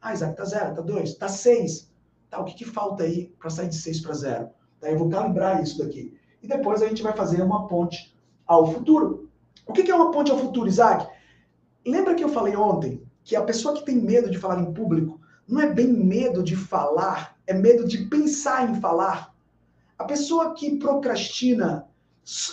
Ah, 0.00 0.12
Isaac, 0.12 0.36
tá 0.36 0.44
0, 0.44 0.74
tá 0.74 0.82
2, 0.82 1.14
tá 1.14 1.28
6. 1.28 1.90
Tá, 2.28 2.40
o 2.40 2.44
que, 2.44 2.54
que 2.54 2.64
falta 2.64 3.04
aí 3.04 3.28
para 3.38 3.50
sair 3.50 3.68
de 3.68 3.76
6 3.76 4.00
para 4.00 4.14
0? 4.14 4.50
Daí 4.80 4.92
eu 4.92 4.98
vou 4.98 5.08
calibrar 5.08 5.62
isso 5.62 5.78
daqui. 5.78 6.16
E 6.42 6.46
depois 6.46 6.82
a 6.82 6.88
gente 6.88 7.02
vai 7.02 7.14
fazer 7.14 7.42
uma 7.42 7.66
ponte 7.66 8.14
ao 8.46 8.70
futuro. 8.70 9.30
O 9.66 9.72
que, 9.72 9.82
que 9.82 9.90
é 9.90 9.94
uma 9.94 10.10
ponte 10.10 10.30
ao 10.30 10.38
futuro, 10.38 10.68
Isaac? 10.68 11.08
Lembra 11.84 12.14
que 12.14 12.22
eu 12.22 12.28
falei 12.28 12.54
ontem 12.54 13.02
que 13.24 13.34
a 13.34 13.42
pessoa 13.42 13.74
que 13.74 13.84
tem 13.84 13.96
medo 13.96 14.30
de 14.30 14.38
falar 14.38 14.60
em 14.60 14.72
público 14.72 15.15
não 15.48 15.60
é 15.60 15.72
bem 15.72 15.88
medo 15.88 16.42
de 16.42 16.56
falar, 16.56 17.36
é 17.46 17.54
medo 17.54 17.86
de 17.86 18.06
pensar 18.06 18.68
em 18.68 18.80
falar. 18.80 19.34
A 19.98 20.04
pessoa 20.04 20.54
que 20.54 20.76
procrastina, 20.78 21.86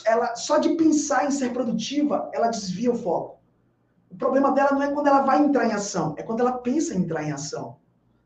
ela 0.06 0.36
só 0.36 0.60
de 0.60 0.76
pensar 0.76 1.26
em 1.26 1.32
ser 1.32 1.52
produtiva, 1.52 2.30
ela 2.34 2.48
desvia 2.48 2.92
o 2.92 2.98
foco. 2.98 3.40
O 4.10 4.16
problema 4.16 4.52
dela 4.52 4.72
não 4.72 4.84
é 4.84 4.92
quando 4.92 5.08
ela 5.08 5.22
vai 5.24 5.40
entrar 5.40 5.66
em 5.66 5.74
ação, 5.74 6.14
é 6.18 6.24
quando 6.24 6.42
ela 6.42 6.54
pensa 6.60 6.94
em 6.94 7.00
entrar 7.00 7.24
em 7.24 7.32
ação. 7.32 7.78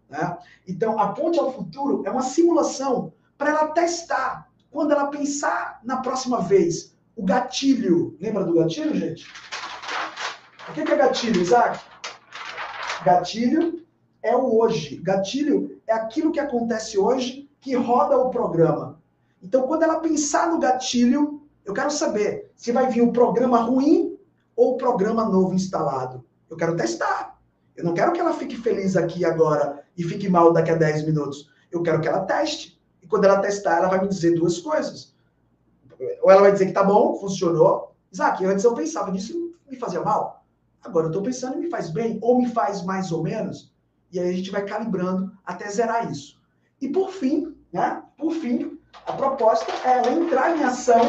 Né? 0.09 0.37
Então, 0.67 0.99
a 0.99 1.13
ponte 1.13 1.39
ao 1.39 1.53
futuro 1.53 2.03
é 2.05 2.11
uma 2.11 2.21
simulação 2.21 3.13
para 3.37 3.51
ela 3.51 3.67
testar. 3.69 4.49
Quando 4.69 4.91
ela 4.91 5.07
pensar 5.07 5.79
na 5.83 5.97
próxima 5.97 6.41
vez, 6.41 6.95
o 7.15 7.23
gatilho. 7.23 8.17
Lembra 8.19 8.43
do 8.43 8.53
gatilho, 8.53 8.93
gente? 8.93 9.25
O 10.67 10.73
que 10.73 10.81
é 10.81 10.95
gatilho, 10.95 11.41
Isaac? 11.41 11.79
Gatilho 13.05 13.86
é 14.21 14.35
o 14.35 14.57
hoje. 14.57 14.97
Gatilho 14.97 15.79
é 15.87 15.93
aquilo 15.93 16.31
que 16.31 16.39
acontece 16.39 16.97
hoje 16.97 17.49
que 17.59 17.75
roda 17.75 18.17
o 18.17 18.29
programa. 18.29 18.99
Então, 19.41 19.67
quando 19.67 19.83
ela 19.83 19.99
pensar 19.99 20.51
no 20.51 20.59
gatilho, 20.59 21.41
eu 21.65 21.73
quero 21.73 21.91
saber 21.91 22.51
se 22.55 22.71
vai 22.71 22.89
vir 22.89 23.01
um 23.01 23.11
programa 23.11 23.59
ruim 23.59 24.17
ou 24.55 24.75
um 24.75 24.77
programa 24.77 25.25
novo 25.25 25.53
instalado. 25.53 26.23
Eu 26.49 26.57
quero 26.57 26.75
testar. 26.75 27.37
Eu 27.75 27.83
não 27.83 27.93
quero 27.93 28.11
que 28.11 28.19
ela 28.19 28.33
fique 28.33 28.55
feliz 28.55 28.95
aqui 28.95 29.23
agora 29.23 29.83
e 29.95 30.03
fique 30.03 30.27
mal 30.27 30.51
daqui 30.51 30.71
a 30.71 30.75
10 30.75 31.05
minutos. 31.05 31.49
Eu 31.71 31.83
quero 31.83 32.01
que 32.01 32.07
ela 32.07 32.21
teste. 32.21 32.79
E 33.01 33.07
quando 33.07 33.25
ela 33.25 33.39
testar, 33.39 33.77
ela 33.77 33.87
vai 33.87 34.01
me 34.01 34.07
dizer 34.07 34.33
duas 34.33 34.57
coisas. 34.57 35.13
Ou 36.21 36.31
ela 36.31 36.41
vai 36.41 36.51
dizer 36.51 36.67
que 36.67 36.71
tá 36.71 36.83
bom, 36.83 37.15
funcionou. 37.15 37.95
Isaac, 38.11 38.43
antes 38.45 38.63
eu 38.63 38.73
pensava 38.73 39.11
nisso 39.11 39.53
e 39.67 39.71
me 39.71 39.77
fazia 39.77 40.01
mal. 40.01 40.43
Agora 40.83 41.05
eu 41.05 41.09
estou 41.09 41.21
pensando 41.21 41.57
e 41.57 41.61
me 41.61 41.69
faz 41.69 41.89
bem, 41.89 42.17
ou 42.21 42.37
me 42.37 42.49
faz 42.49 42.83
mais 42.83 43.11
ou 43.11 43.21
menos. 43.21 43.73
E 44.11 44.19
aí 44.19 44.29
a 44.29 44.33
gente 44.33 44.51
vai 44.51 44.65
calibrando 44.65 45.31
até 45.45 45.69
zerar 45.69 46.11
isso. 46.11 46.39
E 46.81 46.89
por 46.89 47.11
fim, 47.11 47.55
né? 47.71 48.03
Por 48.17 48.31
fim, 48.33 48.79
a 49.05 49.13
proposta 49.13 49.71
é 49.85 49.97
ela 49.97 50.11
entrar 50.11 50.57
em 50.57 50.63
ação 50.63 51.01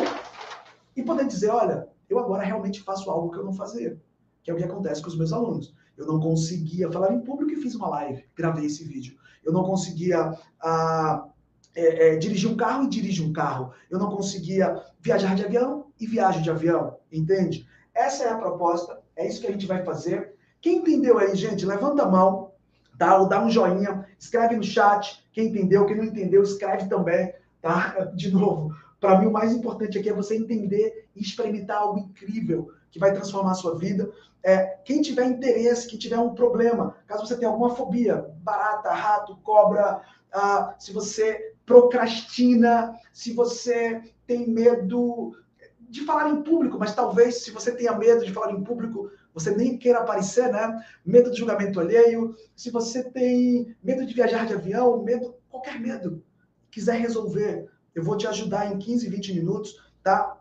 e 0.97 1.03
poder 1.03 1.27
dizer, 1.27 1.51
olha, 1.51 1.89
eu 2.09 2.19
agora 2.19 2.45
realmente 2.45 2.83
faço 2.83 3.11
algo 3.11 3.31
que 3.31 3.39
eu 3.39 3.45
não 3.45 3.53
fazia. 3.53 4.01
Que 4.43 4.51
é 4.51 4.55
o 4.55 4.57
que 4.57 4.65
acontece 4.65 5.03
com 5.03 5.09
os 5.09 5.17
meus 5.17 5.33
alunos. 5.33 5.75
Eu 5.97 6.07
não 6.07 6.21
conseguia 6.21 6.91
falar 6.91 7.13
em 7.13 7.21
público 7.21 7.53
e 7.53 7.63
fiz 7.63 7.75
uma 7.75 7.89
live, 7.89 8.25
gravei 8.35 8.67
esse 8.67 8.85
vídeo. 8.85 9.17
Eu 9.45 9.53
não 9.53 9.65
conseguia 9.65 10.33
ah, 10.61 11.29
é, 11.75 12.15
é, 12.15 12.17
dirigir 12.17 12.51
um 12.51 12.57
carro 12.57 12.85
e 12.85 12.89
dirigir 12.89 13.25
um 13.25 13.33
carro. 13.33 13.73
Eu 13.91 13.99
não 13.99 14.11
conseguia 14.11 14.83
viajar 15.01 15.35
de 15.35 15.45
avião 15.45 15.87
e 16.01 16.07
viajo 16.07 16.43
de 16.43 16.51
avião, 16.51 16.99
entende? 17.11 17.67
Essa 17.95 18.25
é 18.25 18.31
a 18.31 18.37
proposta, 18.37 19.01
é 19.17 19.27
isso 19.27 19.41
que 19.41 19.47
a 19.47 19.51
gente 19.51 19.67
vai 19.67 19.85
fazer. 19.85 20.35
Quem 20.61 20.79
entendeu 20.79 21.19
aí, 21.19 21.35
gente, 21.35 21.67
levanta 21.67 22.05
a 22.05 22.09
mão, 22.09 22.48
tá? 22.99 23.17
Ou 23.17 23.29
dá 23.29 23.43
um 23.43 23.51
joinha, 23.51 24.07
escreve 24.19 24.57
no 24.57 24.63
chat. 24.63 25.25
Quem 25.33 25.47
entendeu, 25.47 25.87
quem 25.87 25.97
não 25.97 26.05
entendeu, 26.05 26.43
escreve 26.43 26.89
também, 26.89 27.33
tá? 27.63 28.11
De 28.15 28.31
novo, 28.31 28.75
para 29.01 29.19
mim 29.21 29.27
o 29.27 29.33
mais 29.33 29.53
importante 29.53 29.99
aqui 29.99 30.11
é 30.11 30.13
você 30.13 30.37
entender 30.37 31.09
e 31.15 31.23
experimentar 31.23 31.79
algo 31.79 32.01
incrível 32.01 32.71
que 32.91 32.99
vai 32.99 33.13
transformar 33.13 33.53
a 33.53 33.55
sua 33.55 33.79
vida. 33.79 34.11
É, 34.43 34.79
quem 34.85 35.01
tiver 35.01 35.27
interesse, 35.27 35.89
quem 35.89 35.99
tiver 35.99 36.19
um 36.19 36.35
problema, 36.35 36.97
caso 37.07 37.27
você 37.27 37.37
tenha 37.37 37.51
alguma 37.51 37.75
fobia, 37.75 38.27
barata, 38.43 38.91
rato, 38.93 39.37
cobra, 39.43 40.01
ah, 40.33 40.75
se 40.79 40.93
você 40.93 41.55
procrastina, 41.67 42.95
se 43.13 43.33
você 43.33 44.03
tem 44.27 44.49
medo 44.49 45.33
de 45.81 46.05
falar 46.05 46.31
em 46.31 46.43
público, 46.43 46.79
mas 46.79 46.95
talvez 46.95 47.43
se 47.43 47.51
você 47.51 47.73
tenha 47.75 47.97
medo 47.97 48.25
de 48.25 48.33
falar 48.33 48.53
em 48.53 48.63
público, 48.63 49.11
você 49.33 49.51
nem 49.51 49.79
queira 49.79 50.01
aparecer, 50.01 50.51
né? 50.51 50.85
Medo 51.05 51.31
de 51.31 51.39
julgamento 51.39 51.81
alheio, 51.81 52.35
se 52.57 52.71
você 52.71 53.03
tem 53.05 53.75
medo 53.83 54.05
de 54.05 54.15
viajar 54.15 54.47
de 54.47 54.55
avião, 54.55 55.03
medo, 55.03 55.35
qualquer 55.49 55.79
medo, 55.81 56.23
quiser 56.71 56.99
resolver, 56.99 57.69
eu 57.95 58.03
vou 58.03 58.17
te 58.17 58.27
ajudar 58.27 58.73
em 58.73 58.79
15, 58.79 59.09
20 59.09 59.35
minutos, 59.35 59.93
tá? 60.03 60.39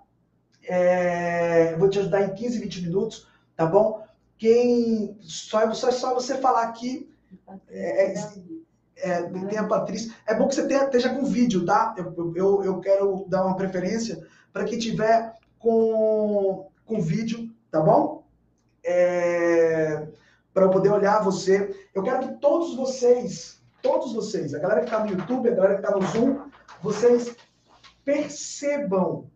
É, 0.63 1.75
vou 1.77 1.89
te 1.89 1.99
ajudar 1.99 2.23
em 2.23 2.33
15, 2.33 2.59
20 2.59 2.81
minutos, 2.83 3.27
tá 3.55 3.65
bom? 3.65 4.03
Quem 4.37 5.17
só 5.21 5.73
só, 5.73 5.91
só 5.91 6.13
você 6.13 6.37
falar 6.37 6.63
aqui 6.63 7.09
é, 7.69 8.13
é, 8.13 8.15
é, 8.97 9.23
tem 9.23 9.57
a 9.57 9.67
Patrícia. 9.67 10.13
É 10.27 10.35
bom 10.35 10.47
que 10.47 10.55
você 10.55 10.67
tenha, 10.67 10.83
esteja 10.83 11.09
com 11.09 11.25
vídeo, 11.25 11.65
tá? 11.65 11.95
Eu, 11.97 12.35
eu, 12.35 12.63
eu 12.63 12.79
quero 12.79 13.25
dar 13.27 13.45
uma 13.45 13.55
preferência 13.55 14.25
para 14.51 14.65
quem 14.65 14.77
tiver 14.77 15.33
com, 15.59 16.69
com 16.85 17.01
vídeo, 17.01 17.49
tá 17.71 17.81
bom? 17.81 18.16
É, 18.89 20.07
para 20.53 20.63
eu 20.65 20.71
poder 20.71 20.89
olhar 20.89 21.21
você. 21.21 21.89
Eu 21.93 22.01
quero 22.01 22.19
que 22.19 22.39
todos 22.39 22.73
vocês, 22.73 23.61
todos 23.81 24.13
vocês, 24.13 24.53
a 24.53 24.59
galera 24.59 24.79
que 24.79 24.87
está 24.87 25.03
no 25.03 25.11
YouTube, 25.11 25.49
a 25.49 25.55
galera 25.55 25.73
que 25.75 25.85
está 25.85 25.95
no 25.95 26.07
Zoom, 26.07 26.49
vocês 26.81 27.35
percebam 28.05 29.29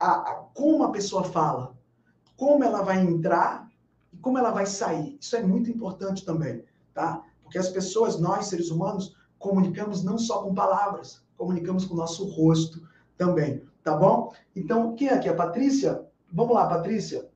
a, 0.00 0.12
a, 0.12 0.34
como 0.54 0.84
a 0.84 0.90
pessoa 0.90 1.22
fala, 1.22 1.76
como 2.34 2.64
ela 2.64 2.82
vai 2.82 2.98
entrar 2.98 3.68
e 4.10 4.16
como 4.16 4.38
ela 4.38 4.50
vai 4.50 4.64
sair. 4.64 5.18
Isso 5.20 5.36
é 5.36 5.42
muito 5.42 5.70
importante 5.70 6.24
também, 6.24 6.64
tá? 6.94 7.22
Porque 7.42 7.58
as 7.58 7.68
pessoas, 7.68 8.18
nós 8.18 8.46
seres 8.46 8.70
humanos, 8.70 9.14
comunicamos 9.38 10.02
não 10.02 10.18
só 10.18 10.42
com 10.42 10.54
palavras, 10.54 11.22
comunicamos 11.36 11.84
com 11.84 11.92
o 11.92 11.98
nosso 11.98 12.24
rosto 12.24 12.82
também, 13.18 13.62
tá 13.84 13.94
bom? 13.94 14.32
Então, 14.56 14.94
quem 14.94 15.08
é 15.08 15.14
aqui? 15.14 15.28
A 15.28 15.34
Patrícia? 15.34 16.04
Vamos 16.32 16.54
lá, 16.54 16.66
Patrícia. 16.66 17.27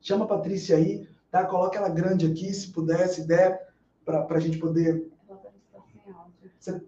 Chama 0.00 0.24
a 0.24 0.28
Patrícia 0.28 0.76
aí, 0.76 1.08
tá? 1.30 1.44
Coloca 1.44 1.78
ela 1.78 1.88
grande 1.88 2.26
aqui, 2.26 2.52
se 2.52 2.72
puder, 2.72 3.08
se 3.08 3.26
der, 3.26 3.72
para 4.04 4.26
a 4.28 4.40
gente 4.40 4.58
poder. 4.58 5.10
Você 6.58 6.80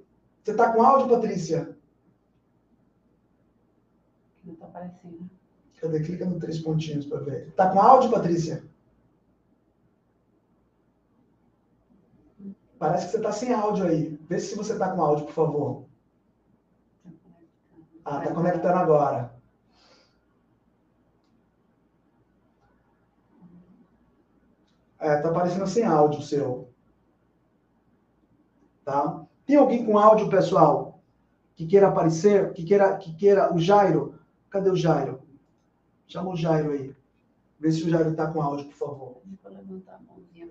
está 0.47 0.73
com 0.73 0.83
áudio, 0.83 1.09
Patrícia? 1.09 1.77
Não 4.45 4.55
está 4.55 4.67
aparecendo. 4.67 5.31
Cadê? 5.81 6.01
Clica 6.01 6.25
no 6.25 6.39
três 6.39 6.61
pontinhos 6.61 7.07
para 7.07 7.21
ver. 7.21 7.53
Tá 7.53 7.71
com 7.71 7.81
áudio, 7.81 8.11
Patrícia? 8.11 8.65
Parece 12.79 13.07
que 13.07 13.11
você 13.13 13.17
está 13.19 13.33
sem 13.33 13.53
áudio 13.53 13.87
aí. 13.87 14.19
Vê 14.29 14.41
se 14.41 14.57
você 14.57 14.73
está 14.73 14.91
com 14.91 15.03
áudio, 15.03 15.27
por 15.27 15.35
favor. 15.35 15.85
Ah, 18.05 18.19
está 18.19 18.35
conectando 18.35 18.79
agora. 18.79 19.33
É, 25.03 25.17
tá 25.17 25.29
aparecendo 25.29 25.67
sem 25.67 25.85
áudio 25.85 26.21
o 26.21 26.23
seu. 26.23 26.69
Tá? 28.85 29.25
Tem 29.45 29.57
alguém 29.57 29.85
com 29.85 29.99
áudio, 29.99 30.31
pessoal, 30.31 31.01
que 31.55 31.67
queira 31.67 31.89
aparecer, 31.89 32.53
que 32.53 32.65
queira, 32.65 32.97
que 32.97 33.15
queira 33.15 33.53
o 33.55 33.59
Jairo? 33.59 34.19
Cadê 34.49 34.71
o 34.71 34.77
Jairo? 34.77 35.23
Chama 36.07 36.31
o 36.31 36.37
Jairo 36.37 36.73
aí. 36.73 36.95
Vê 37.59 37.71
se 37.71 37.85
o 37.85 37.91
Jairo 37.91 38.11
está 38.11 38.27
com 38.27 38.43
áudio, 38.43 38.67
por 38.67 38.75
favor. 38.75 39.23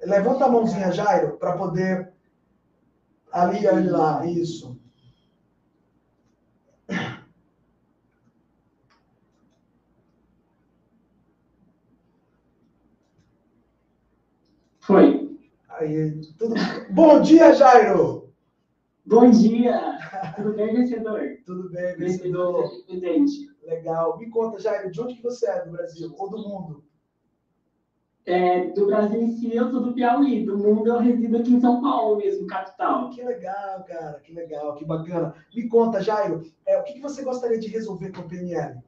Levanta 0.04 0.46
a 0.46 0.50
mãozinha, 0.50 0.92
Jairo, 0.92 1.38
para 1.38 1.58
poder 1.58 2.12
Ali, 3.32 3.66
ali 3.68 3.90
lá, 3.90 4.26
isso. 4.26 4.78
Foi. 14.82 15.40
Aí, 15.82 16.22
tudo... 16.38 16.54
Bom 16.92 17.22
dia, 17.22 17.56
Jairo! 17.56 18.32
Bom 19.04 19.32
dia! 19.32 19.98
Tudo 20.36 20.54
bem, 20.54 20.76
vencedor? 20.76 21.20
Tudo 21.44 21.72
bem, 21.72 21.96
vencedor. 21.96 22.70
Presidente. 22.86 23.50
Legal. 23.64 24.20
Me 24.20 24.30
conta, 24.30 24.60
Jairo, 24.60 24.92
de 24.92 25.02
onde 25.02 25.16
que 25.16 25.24
você 25.24 25.50
é 25.50 25.66
do 25.66 25.72
Brasil 25.72 26.14
ou 26.16 26.30
do 26.30 26.38
mundo? 26.38 26.84
É, 28.28 28.68
do 28.68 28.86
Brasil 28.86 29.24
em 29.24 29.32
si, 29.32 29.56
eu 29.56 29.72
sou 29.72 29.82
do 29.82 29.96
Piauí. 29.96 30.46
Do 30.46 30.56
mundo, 30.56 30.88
eu 30.88 31.00
resido 31.00 31.38
aqui 31.38 31.52
em 31.52 31.60
São 31.60 31.82
Paulo 31.82 32.18
mesmo, 32.18 32.46
capital. 32.46 33.10
Que 33.10 33.24
legal, 33.24 33.84
cara. 33.84 34.20
Que 34.20 34.34
legal, 34.34 34.76
que 34.76 34.86
bacana. 34.86 35.34
Me 35.52 35.68
conta, 35.68 36.00
Jairo, 36.00 36.44
é, 36.64 36.78
o 36.78 36.84
que, 36.84 36.94
que 36.94 37.02
você 37.02 37.24
gostaria 37.24 37.58
de 37.58 37.70
resolver 37.70 38.12
com 38.12 38.22
a 38.22 38.26
PNL? 38.26 38.80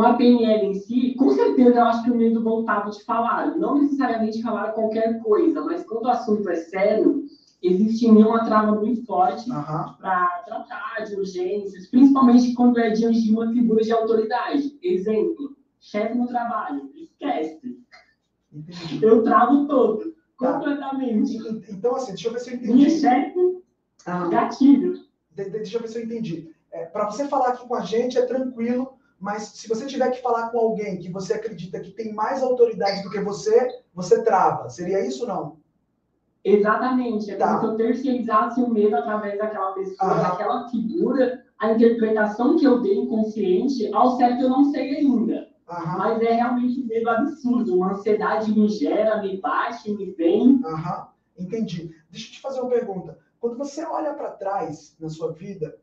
Com 0.00 0.06
a 0.06 0.14
PNL 0.14 0.64
em 0.66 0.72
si, 0.72 1.14
com 1.14 1.28
certeza 1.28 1.76
eu 1.78 1.84
acho 1.84 2.02
que 2.04 2.10
o 2.10 2.16
medo 2.16 2.42
voltava 2.42 2.88
de 2.88 3.04
falar. 3.04 3.54
Não 3.58 3.74
necessariamente 3.74 4.40
falar 4.40 4.72
qualquer 4.72 5.20
coisa, 5.22 5.60
mas 5.60 5.84
quando 5.84 6.06
o 6.06 6.08
assunto 6.08 6.48
é 6.48 6.56
sério, 6.56 7.24
existe 7.62 8.06
em 8.06 8.12
mim 8.12 8.22
uma 8.22 8.42
trava 8.46 8.74
muito 8.80 9.04
forte 9.04 9.50
Aham. 9.52 9.96
para 10.00 10.26
tratar 10.46 11.04
de 11.04 11.16
urgências, 11.16 11.86
principalmente 11.88 12.54
quando 12.54 12.78
é 12.78 12.88
diante 12.92 13.20
de 13.22 13.30
uma 13.30 13.52
figura 13.52 13.82
de 13.84 13.92
autoridade. 13.92 14.78
Exemplo, 14.82 15.54
chefe 15.78 16.16
no 16.16 16.26
trabalho, 16.26 16.90
esquece. 16.96 17.60
Entendi. 18.50 19.04
Eu 19.04 19.22
travo 19.22 19.66
todo, 19.68 20.14
Tá. 20.38 20.54
completamente. 20.54 21.36
Então, 21.68 21.94
assim, 21.96 22.12
deixa 22.12 22.28
eu 22.28 22.32
ver 22.32 22.38
se 22.38 22.54
eu 22.54 22.58
Minha 22.58 22.86
entendi. 22.86 23.00
chefe, 23.00 23.58
Ah, 24.06 24.26
gatilho. 24.28 24.94
de- 25.36 25.44
de- 25.44 25.50
deixa 25.50 25.76
eu 25.76 25.82
ver 25.82 25.88
se 25.88 25.98
eu 25.98 26.04
entendi. 26.04 26.50
É, 26.72 26.86
para 26.86 27.04
você 27.10 27.28
falar 27.28 27.48
aqui 27.48 27.68
com 27.68 27.74
a 27.74 27.82
gente 27.82 28.16
é 28.16 28.22
tranquilo, 28.24 28.89
mas 29.20 29.42
se 29.48 29.68
você 29.68 29.86
tiver 29.86 30.10
que 30.10 30.22
falar 30.22 30.48
com 30.50 30.58
alguém 30.58 30.98
que 30.98 31.10
você 31.10 31.34
acredita 31.34 31.78
que 31.80 31.90
tem 31.90 32.12
mais 32.14 32.42
autoridade 32.42 33.02
do 33.02 33.10
que 33.10 33.20
você, 33.20 33.68
você 33.94 34.22
trava. 34.22 34.68
Seria 34.70 35.06
isso 35.06 35.22
ou 35.22 35.28
não? 35.28 35.56
Exatamente. 36.44 37.30
É 37.30 37.36
Tá. 37.36 37.58
como 37.58 37.60
se 37.60 37.66
eu 37.66 37.76
terceirizasse 37.76 38.60
o 38.62 38.68
medo 38.70 38.96
através 38.96 39.38
daquela 39.38 39.72
pessoa, 39.72 40.10
Aham. 40.10 40.22
daquela 40.22 40.68
figura, 40.70 41.44
a 41.58 41.72
interpretação 41.72 42.56
que 42.56 42.64
eu 42.64 42.80
dei 42.80 42.96
inconsciente, 42.98 43.92
ao 43.92 44.16
certo 44.16 44.42
eu 44.42 44.48
não 44.48 44.64
sei 44.72 44.96
ainda. 44.96 45.50
Aham, 45.68 45.98
Mas 45.98 46.22
é 46.22 46.32
realmente 46.32 46.80
um 46.80 46.86
medo 46.86 47.08
absurdo. 47.10 47.76
Uma 47.76 47.92
ansiedade 47.92 48.52
me 48.58 48.68
gera, 48.68 49.20
me 49.22 49.40
bate, 49.40 49.92
me 49.92 50.10
vem. 50.12 50.60
aham. 50.64 51.08
Entendi. 51.38 51.94
Deixa 52.10 52.28
eu 52.28 52.32
te 52.32 52.40
fazer 52.40 52.60
uma 52.60 52.70
pergunta. 52.70 53.18
Quando 53.38 53.56
você 53.56 53.84
olha 53.84 54.12
para 54.14 54.30
trás 54.32 54.96
na 54.98 55.08
sua 55.08 55.32
vida, 55.32 55.76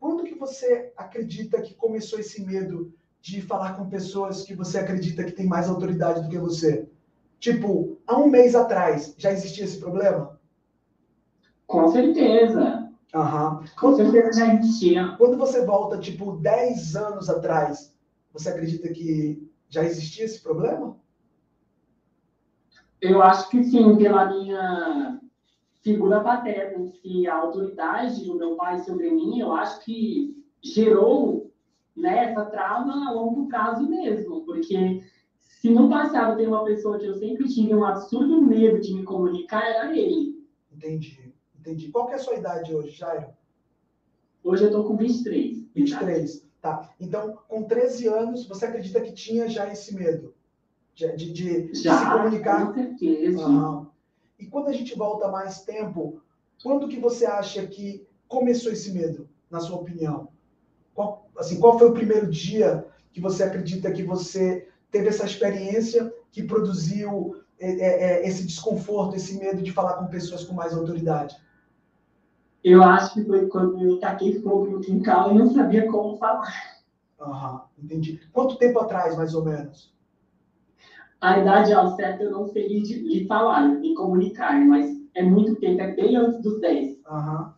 quando 0.00 0.24
que 0.24 0.34
você 0.34 0.92
acredita 0.96 1.60
que 1.60 1.74
começou 1.74 2.18
esse 2.18 2.44
medo 2.44 2.92
de 3.20 3.40
falar 3.42 3.74
com 3.74 3.88
pessoas 3.88 4.42
que 4.44 4.54
você 4.54 4.78
acredita 4.78 5.24
que 5.24 5.32
tem 5.32 5.46
mais 5.46 5.68
autoridade 5.68 6.22
do 6.22 6.28
que 6.28 6.38
você? 6.38 6.88
Tipo, 7.38 7.98
há 8.06 8.16
um 8.16 8.28
mês 8.28 8.54
atrás 8.54 9.14
já 9.18 9.30
existia 9.32 9.64
esse 9.64 9.78
problema? 9.78 10.38
Com 11.66 11.88
certeza. 11.88 12.90
Aham. 13.14 13.64
Com 13.78 13.94
certeza 13.94 14.40
já 14.40 14.54
existia. 14.54 15.14
Quando 15.18 15.36
você 15.36 15.64
volta, 15.64 15.98
tipo, 15.98 16.36
10 16.36 16.96
anos 16.96 17.28
atrás, 17.28 17.94
você 18.32 18.50
acredita 18.50 18.88
que 18.88 19.50
já 19.68 19.84
existia 19.84 20.24
esse 20.24 20.42
problema? 20.42 20.96
Eu 23.00 23.22
acho 23.22 23.48
que 23.48 23.62
sim, 23.62 23.96
pela 23.96 24.26
minha 24.26 25.20
figura 25.88 26.20
paterna, 26.20 26.86
si, 26.86 27.26
a 27.26 27.36
autoridade 27.36 28.24
do 28.24 28.36
meu 28.36 28.56
pai 28.56 28.78
sobre 28.80 29.10
mim, 29.10 29.40
eu 29.40 29.52
acho 29.52 29.80
que 29.84 30.36
gerou 30.62 31.50
né, 31.96 32.30
essa 32.30 32.44
trava 32.44 32.90
a 32.90 33.12
longo 33.12 33.48
prazo 33.48 33.88
mesmo, 33.88 34.44
porque 34.44 35.02
se 35.40 35.70
no 35.70 35.88
passado 35.88 36.36
tem 36.36 36.46
uma 36.46 36.64
pessoa 36.64 36.98
que 36.98 37.06
eu 37.06 37.14
sempre 37.14 37.48
tive 37.48 37.74
um 37.74 37.84
absurdo 37.84 38.42
medo 38.42 38.78
de 38.80 38.92
me 38.92 39.02
comunicar, 39.02 39.66
era 39.66 39.96
ele. 39.96 40.46
Entendi, 40.70 41.32
entendi. 41.58 41.90
Qual 41.90 42.06
que 42.06 42.12
é 42.12 42.16
a 42.16 42.20
sua 42.20 42.34
idade 42.34 42.74
hoje, 42.74 42.90
Jairo? 42.90 43.28
Hoje 44.44 44.64
eu 44.64 44.70
tô 44.70 44.84
com 44.84 44.96
23. 44.96 45.66
23. 45.74 46.46
Tá. 46.60 46.90
Então, 47.00 47.38
com 47.48 47.62
13 47.64 48.08
anos, 48.08 48.46
você 48.46 48.66
acredita 48.66 49.00
que 49.00 49.12
tinha 49.12 49.48
já 49.48 49.70
esse 49.72 49.94
medo 49.94 50.34
de, 50.94 51.16
de, 51.16 51.32
de 51.32 51.74
se 51.74 51.84
Já, 51.84 52.18
comunicar? 52.18 52.66
com 52.66 52.74
certeza. 52.74 53.42
Aham. 53.44 53.87
E 54.38 54.46
quando 54.46 54.68
a 54.68 54.72
gente 54.72 54.96
volta 54.96 55.28
mais 55.28 55.62
tempo, 55.62 56.22
quando 56.62 56.88
que 56.88 56.98
você 56.98 57.26
acha 57.26 57.66
que 57.66 58.06
começou 58.28 58.72
esse 58.72 58.92
medo, 58.92 59.28
na 59.50 59.60
sua 59.60 59.78
opinião? 59.78 60.28
Qual, 60.94 61.28
assim, 61.36 61.58
qual 61.58 61.78
foi 61.78 61.88
o 61.88 61.94
primeiro 61.94 62.30
dia 62.30 62.86
que 63.12 63.20
você 63.20 63.42
acredita 63.42 63.90
que 63.90 64.02
você 64.02 64.68
teve 64.90 65.08
essa 65.08 65.24
experiência 65.24 66.12
que 66.30 66.42
produziu 66.42 67.42
é, 67.58 67.70
é, 67.70 68.02
é, 68.22 68.28
esse 68.28 68.46
desconforto, 68.46 69.16
esse 69.16 69.38
medo 69.38 69.62
de 69.62 69.72
falar 69.72 69.94
com 69.94 70.06
pessoas 70.06 70.44
com 70.44 70.54
mais 70.54 70.72
autoridade? 70.72 71.36
Eu 72.62 72.82
acho 72.82 73.14
que 73.14 73.24
foi 73.24 73.46
quando 73.48 73.82
eu 73.82 73.98
taquei 73.98 74.40
fogo 74.40 74.66
no 74.66 74.80
quintal 74.80 75.32
e 75.32 75.38
não 75.38 75.52
sabia 75.52 75.90
como 75.90 76.16
falar. 76.18 76.52
Aham, 77.20 77.64
entendi. 77.78 78.20
Quanto 78.32 78.58
tempo 78.58 78.78
atrás, 78.80 79.16
mais 79.16 79.34
ou 79.34 79.44
menos? 79.44 79.92
A 81.20 81.38
idade 81.38 81.72
ao 81.72 81.96
certo 81.96 82.22
eu 82.22 82.30
não 82.30 82.46
sei 82.46 82.68
lhe, 82.68 82.80
lhe 82.80 83.26
falar, 83.26 83.68
me 83.68 83.94
comunicar, 83.94 84.64
mas 84.64 84.96
é 85.14 85.22
muito 85.22 85.56
tempo, 85.56 85.80
é 85.80 85.92
bem 85.92 86.16
antes 86.16 86.40
dos 86.42 86.60
10. 86.60 87.00
Aham, 87.06 87.54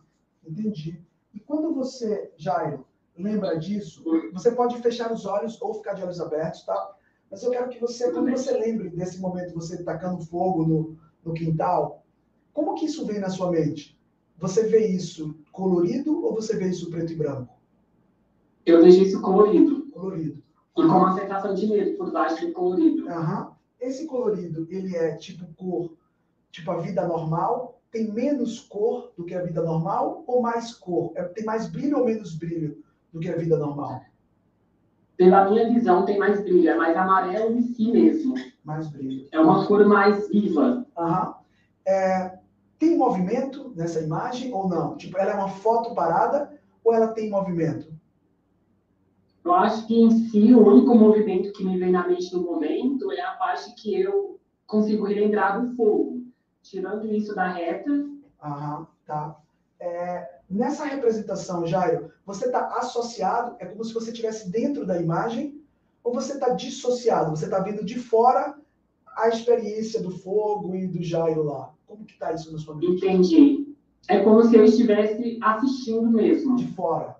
entendi. 0.47 0.99
E 1.33 1.39
quando 1.39 1.73
você, 1.73 2.31
Jairo, 2.37 2.85
lembra 3.17 3.57
disso, 3.57 4.03
você 4.33 4.51
pode 4.51 4.77
fechar 4.81 5.11
os 5.11 5.25
olhos 5.25 5.61
ou 5.61 5.75
ficar 5.75 5.93
de 5.93 6.03
olhos 6.03 6.19
abertos, 6.19 6.63
tá? 6.63 6.95
Mas 7.29 7.43
eu 7.43 7.51
quero 7.51 7.69
que 7.69 7.79
você, 7.79 8.11
quando 8.11 8.31
você 8.31 8.51
lembre 8.51 8.89
desse 8.89 9.21
momento, 9.21 9.53
você 9.53 9.83
tacando 9.83 10.25
fogo 10.25 10.65
no, 10.65 10.97
no 11.23 11.33
quintal, 11.33 12.03
como 12.51 12.75
que 12.75 12.85
isso 12.85 13.05
vem 13.05 13.19
na 13.19 13.29
sua 13.29 13.51
mente? 13.51 13.97
Você 14.37 14.63
vê 14.63 14.87
isso 14.87 15.35
colorido 15.51 16.25
ou 16.25 16.33
você 16.33 16.57
vê 16.57 16.67
isso 16.67 16.89
preto 16.89 17.13
e 17.13 17.15
branco? 17.15 17.53
Eu 18.65 18.81
vejo 18.81 19.03
isso 19.03 19.21
colorido. 19.21 19.85
Colorido. 19.91 20.41
E 20.77 20.81
com 20.81 20.81
uma 20.81 21.17
sensação 21.17 21.53
de 21.53 21.67
medo 21.67 21.97
por 21.97 22.11
baixo 22.11 22.45
do 22.45 22.53
colorido. 22.53 23.07
Aham. 23.07 23.50
Esse 23.81 24.05
colorido, 24.05 24.67
ele 24.69 24.95
é 24.95 25.15
tipo 25.15 25.43
cor, 25.55 25.91
tipo 26.51 26.69
a 26.69 26.77
vida 26.77 27.07
normal? 27.07 27.81
Tem 27.91 28.11
menos 28.11 28.59
cor 28.59 29.11
do 29.17 29.25
que 29.25 29.33
a 29.33 29.41
vida 29.41 29.63
normal 29.63 30.23
ou 30.27 30.39
mais 30.39 30.71
cor? 30.71 31.11
É, 31.15 31.23
tem 31.23 31.43
mais 31.43 31.67
brilho 31.67 31.97
ou 31.97 32.05
menos 32.05 32.35
brilho 32.35 32.83
do 33.11 33.19
que 33.19 33.27
a 33.27 33.35
vida 33.35 33.57
normal? 33.57 34.01
Pela 35.17 35.49
minha 35.49 35.67
visão, 35.73 36.05
tem 36.05 36.19
mais 36.19 36.41
brilho, 36.41 36.69
é 36.69 36.75
mais 36.75 36.95
amarelo 36.95 37.57
em 37.57 37.63
si 37.63 37.91
mesmo. 37.91 38.35
Mais 38.63 38.87
brilho. 38.87 39.27
É 39.31 39.39
uma 39.39 39.65
cor 39.65 39.83
mais 39.85 40.29
viva. 40.29 40.85
Aham. 40.95 41.35
É, 41.85 42.37
tem 42.77 42.95
movimento 42.95 43.73
nessa 43.75 43.99
imagem 43.99 44.53
ou 44.53 44.69
não? 44.69 44.95
Tipo, 44.95 45.17
ela 45.17 45.31
é 45.31 45.35
uma 45.35 45.49
foto 45.49 45.95
parada 45.95 46.59
ou 46.83 46.93
ela 46.93 47.09
tem 47.09 47.31
movimento? 47.31 47.91
Eu 49.43 49.53
acho 49.53 49.87
que 49.87 49.95
em 49.95 50.11
si, 50.11 50.53
o 50.53 50.65
único 50.65 50.95
movimento 50.95 51.51
que 51.53 51.63
me 51.63 51.77
vem 51.77 51.91
na 51.91 52.07
mente 52.07 52.33
no 52.33 52.43
momento 52.43 53.11
é 53.11 53.21
a 53.21 53.31
parte 53.31 53.73
que 53.75 53.99
eu 53.99 54.39
consigo 54.67 55.05
relembrar 55.05 55.59
do 55.59 55.75
fogo. 55.75 56.21
Tirando 56.61 57.07
isso 57.07 57.33
da 57.33 57.47
reta, 57.47 57.91
Aham, 58.41 58.87
tá. 59.05 59.37
É, 59.79 60.39
nessa 60.49 60.85
representação, 60.85 61.65
Jairo, 61.65 62.11
você 62.25 62.45
está 62.45 62.67
associado, 62.77 63.55
é 63.59 63.65
como 63.65 63.83
se 63.83 63.93
você 63.93 64.11
estivesse 64.11 64.51
dentro 64.51 64.85
da 64.85 65.01
imagem, 65.01 65.61
ou 66.03 66.13
você 66.13 66.33
está 66.33 66.49
dissociado? 66.49 67.29
Você 67.31 67.45
está 67.45 67.59
vendo 67.59 67.85
de 67.85 67.99
fora 67.99 68.57
a 69.15 69.29
experiência 69.29 70.01
do 70.01 70.11
fogo 70.11 70.75
e 70.75 70.87
do 70.87 71.03
Jairo 71.03 71.43
lá? 71.43 71.73
Como 71.85 72.05
que 72.05 72.17
tá 72.17 72.33
isso 72.33 72.51
na 72.51 72.57
sua 72.57 72.75
mente? 72.75 73.05
entendi. 73.05 73.67
É 74.07 74.19
como 74.19 74.43
se 74.43 74.55
eu 74.55 74.65
estivesse 74.65 75.37
assistindo 75.41 76.09
mesmo. 76.09 76.55
De 76.55 76.67
fora. 76.73 77.15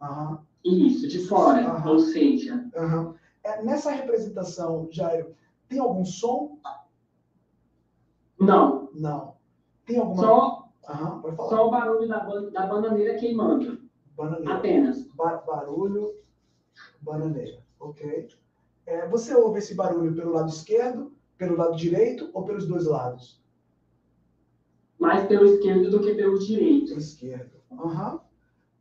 Aham. 0.00 0.45
Isso, 0.66 1.06
de 1.08 1.20
fora. 1.26 1.66
Aham. 1.66 1.90
Ou 1.92 1.98
seja, 1.98 2.68
Aham. 2.76 3.14
É, 3.44 3.62
nessa 3.62 3.90
representação, 3.92 4.88
Jairo, 4.90 5.34
tem 5.68 5.78
algum 5.78 6.04
som? 6.04 6.58
não. 8.38 8.88
Não. 8.94 9.36
Tem 9.86 9.98
alguma. 9.98 10.22
Só, 10.22 10.68
Aham, 10.88 11.20
pode 11.20 11.36
falar. 11.36 11.48
só 11.50 11.66
o 11.68 11.70
barulho 11.70 12.08
da, 12.08 12.20
ban- 12.20 12.50
da 12.50 12.66
bananeira 12.66 13.14
queimando. 13.18 13.80
Bananeira. 14.16 14.54
Apenas. 14.54 15.06
Ba- 15.14 15.42
barulho, 15.46 16.14
bananeira. 17.00 17.62
Ok. 17.78 18.28
É, 18.86 19.06
você 19.08 19.34
ouve 19.34 19.58
esse 19.58 19.74
barulho 19.74 20.14
pelo 20.14 20.32
lado 20.32 20.48
esquerdo, 20.48 21.12
pelo 21.36 21.56
lado 21.56 21.76
direito 21.76 22.30
ou 22.32 22.44
pelos 22.44 22.66
dois 22.66 22.86
lados? 22.86 23.40
Mais 24.98 25.26
pelo 25.28 25.44
esquerdo 25.44 25.90
do 25.90 26.00
que 26.00 26.14
pelo 26.14 26.38
direito. 26.38 26.94
Esquerdo. 26.94 27.56
Aham. 27.70 28.20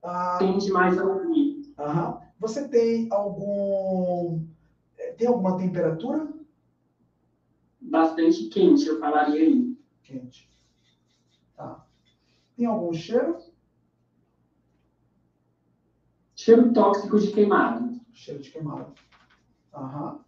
Ah, 0.04 0.38
Tende 0.40 0.72
mais 0.72 0.98
a 0.98 1.04
ouvir. 1.06 1.55
Aham. 1.78 2.22
Você 2.40 2.68
tem 2.68 3.08
algum. 3.12 4.42
é, 4.98 5.12
Tem 5.14 5.28
alguma 5.28 5.58
temperatura? 5.58 6.28
Bastante 7.80 8.48
quente, 8.50 8.88
eu 8.88 9.00
falaria 9.00 9.42
aí. 9.42 9.78
Quente. 10.04 10.50
Tá. 11.56 11.86
Tem 12.56 12.66
algum 12.66 12.92
cheiro? 12.94 13.38
Cheiro 16.36 16.74
tóxico 16.74 17.18
de 17.20 17.32
queimado. 17.32 18.00
Cheiro 18.14 18.42
de 18.42 18.52
queimado. 18.52 18.94
Aham. 19.74 20.20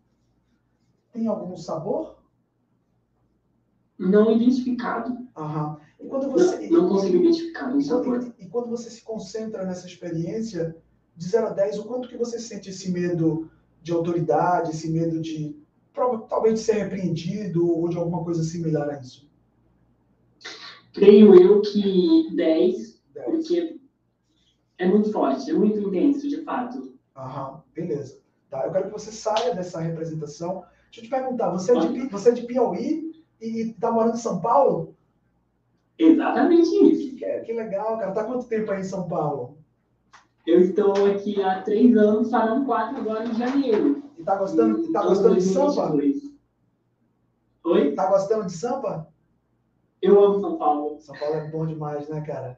Tem 1.11 1.27
algum 1.27 1.55
sabor? 1.57 2.17
Não 3.97 4.31
identificado. 4.31 5.27
Aham. 5.35 5.79
E 5.99 6.07
quando 6.07 6.29
você. 6.31 6.69
Não, 6.69 6.83
não 6.83 6.89
consigo 6.89 7.17
identificar 7.17 7.73
o 7.73 7.79
E 7.79 7.83
sabor. 7.83 8.33
e 8.37 8.47
quando 8.47 8.69
você 8.69 8.89
se 8.89 9.01
concentra 9.01 9.65
nessa 9.65 9.87
experiência, 9.87 10.75
de 11.17 11.27
0 11.27 11.47
a 11.47 11.49
10, 11.49 11.79
o 11.79 11.85
quanto 11.85 12.07
que 12.07 12.15
você 12.15 12.39
sente 12.39 12.69
esse 12.69 12.91
medo 12.91 13.49
de 13.81 13.91
autoridade, 13.91 14.69
esse 14.69 14.89
medo 14.89 15.19
de 15.19 15.57
talvez 16.29 16.53
de 16.53 16.59
ser 16.59 16.73
repreendido 16.73 17.67
ou 17.67 17.89
de 17.89 17.97
alguma 17.97 18.23
coisa 18.23 18.43
similar 18.43 18.87
a 18.87 18.99
isso? 18.99 19.27
Creio 20.93 21.33
eu 21.33 21.61
que 21.61 22.35
10, 22.35 23.01
10. 23.13 23.25
porque 23.25 23.79
é 24.77 24.87
muito 24.87 25.11
forte, 25.11 25.49
é 25.49 25.53
muito 25.53 25.79
intenso, 25.79 26.29
de 26.29 26.43
fato. 26.43 26.93
Aham, 27.15 27.63
beleza. 27.73 28.19
Tá, 28.49 28.65
eu 28.65 28.71
quero 28.71 28.85
que 28.85 28.93
você 28.93 29.11
saia 29.11 29.55
dessa 29.55 29.79
representação. 29.79 30.63
Deixa 30.85 30.99
eu 30.99 31.03
te 31.03 31.09
perguntar, 31.09 31.49
você 31.49 31.75
é 31.75 31.79
de, 31.79 32.07
você 32.07 32.29
é 32.29 32.33
de 32.33 32.43
Piauí 32.43 33.11
e 33.41 33.71
está 33.71 33.91
morando 33.91 34.15
em 34.15 34.19
São 34.19 34.39
Paulo? 34.39 34.95
Exatamente 35.97 36.69
isso. 36.69 37.15
Que, 37.15 37.39
que 37.41 37.53
legal, 37.53 37.97
cara. 37.97 38.11
Tá 38.11 38.23
quanto 38.23 38.47
tempo 38.47 38.71
aí 38.71 38.81
em 38.81 38.83
São 38.83 39.07
Paulo? 39.07 39.57
Eu 40.47 40.61
estou 40.61 40.93
aqui 41.07 41.41
há 41.43 41.61
três 41.61 41.95
anos, 41.97 42.31
farão 42.31 42.63
quatro 42.63 42.95
agora 43.01 43.25
em 43.27 43.33
janeiro. 43.33 44.01
E 44.17 44.23
tá 44.23 44.37
gostando, 44.37 44.79
e 44.85 44.93
tá 44.93 45.03
gostando 45.03 45.35
de 45.35 45.41
Sampa? 45.41 45.89
2022. 45.89 46.37
Oi? 47.65 47.93
Tá 47.93 48.07
gostando 48.07 48.45
de 48.45 48.53
Sampa? 48.53 49.09
Eu 50.01 50.23
amo 50.23 50.39
São 50.39 50.57
Paulo. 50.57 51.01
São 51.01 51.13
Paulo 51.19 51.35
é 51.35 51.51
bom 51.51 51.65
demais, 51.65 52.07
né, 52.07 52.21
cara? 52.21 52.57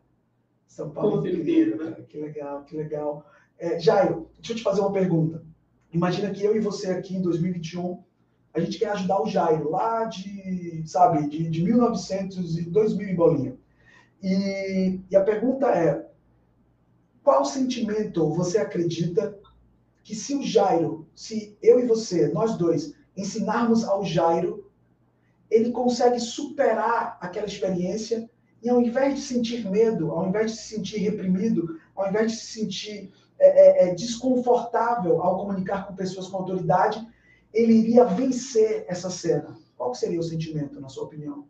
São 0.67 0.91
Paulo 0.91 1.19
Com 1.19 1.25
é 1.25 1.31
incrível, 1.31 1.77
certeza. 1.77 1.91
cara. 1.91 2.03
Que 2.03 2.17
legal, 2.19 2.63
que 2.63 2.77
legal. 2.77 3.25
É, 3.57 3.79
Jairo, 3.79 4.29
deixa 4.35 4.53
eu 4.53 4.57
te 4.57 4.63
fazer 4.63 4.81
uma 4.81 4.93
pergunta. 4.93 5.43
Imagina 5.91 6.29
que 6.29 6.43
eu 6.43 6.55
e 6.55 6.59
você 6.59 6.91
aqui 6.91 7.15
em 7.15 7.23
2021, 7.23 8.03
a 8.53 8.59
gente 8.59 8.77
quer 8.77 8.91
ajudar 8.91 9.19
o 9.19 9.27
Jairo 9.27 9.71
lá 9.71 10.05
de, 10.05 10.83
sabe, 10.85 11.27
de, 11.27 11.49
de 11.49 11.63
1900 11.63 12.55
e 12.59 12.69
2000 12.69 13.09
em 13.09 13.15
bolinha. 13.15 13.57
E, 14.21 14.99
e 15.09 15.15
a 15.15 15.23
pergunta 15.23 15.65
é, 15.67 16.07
qual 17.30 17.45
sentimento 17.45 18.27
você 18.34 18.57
acredita 18.57 19.38
que 20.03 20.15
se 20.15 20.35
o 20.35 20.41
Jairo, 20.41 21.06
se 21.14 21.56
eu 21.61 21.80
e 21.80 21.85
você, 21.85 22.27
nós 22.30 22.57
dois, 22.57 22.95
ensinarmos 23.15 23.84
ao 23.84 24.03
Jairo, 24.03 24.68
ele 25.47 25.69
consegue 25.69 26.19
superar 26.19 27.19
aquela 27.22 27.45
experiência 27.45 28.27
e 28.64 28.68
ao 28.68 28.81
invés 28.81 29.14
de 29.14 29.22
sentir 29.22 29.69
medo, 29.69 30.10
ao 30.10 30.27
invés 30.27 30.53
de 30.53 30.57
se 30.57 30.76
sentir 30.76 30.97
reprimido, 30.97 31.77
ao 31.95 32.10
invés 32.10 32.31
de 32.31 32.38
se 32.39 32.45
sentir 32.47 33.14
é, 33.38 33.47
é, 33.47 33.89
é, 33.89 33.93
desconfortável 33.93 35.22
ao 35.22 35.38
comunicar 35.38 35.85
com 35.85 35.93
pessoas 35.93 36.27
com 36.30 36.38
autoridade, 36.38 37.07
ele 37.53 37.73
iria 37.73 38.06
vencer 38.06 38.85
essa 38.88 39.11
cena. 39.11 39.56
Qual 39.77 39.93
seria 39.93 40.19
o 40.19 40.23
sentimento, 40.23 40.81
na 40.81 40.89
sua 40.89 41.03
opinião? 41.03 41.45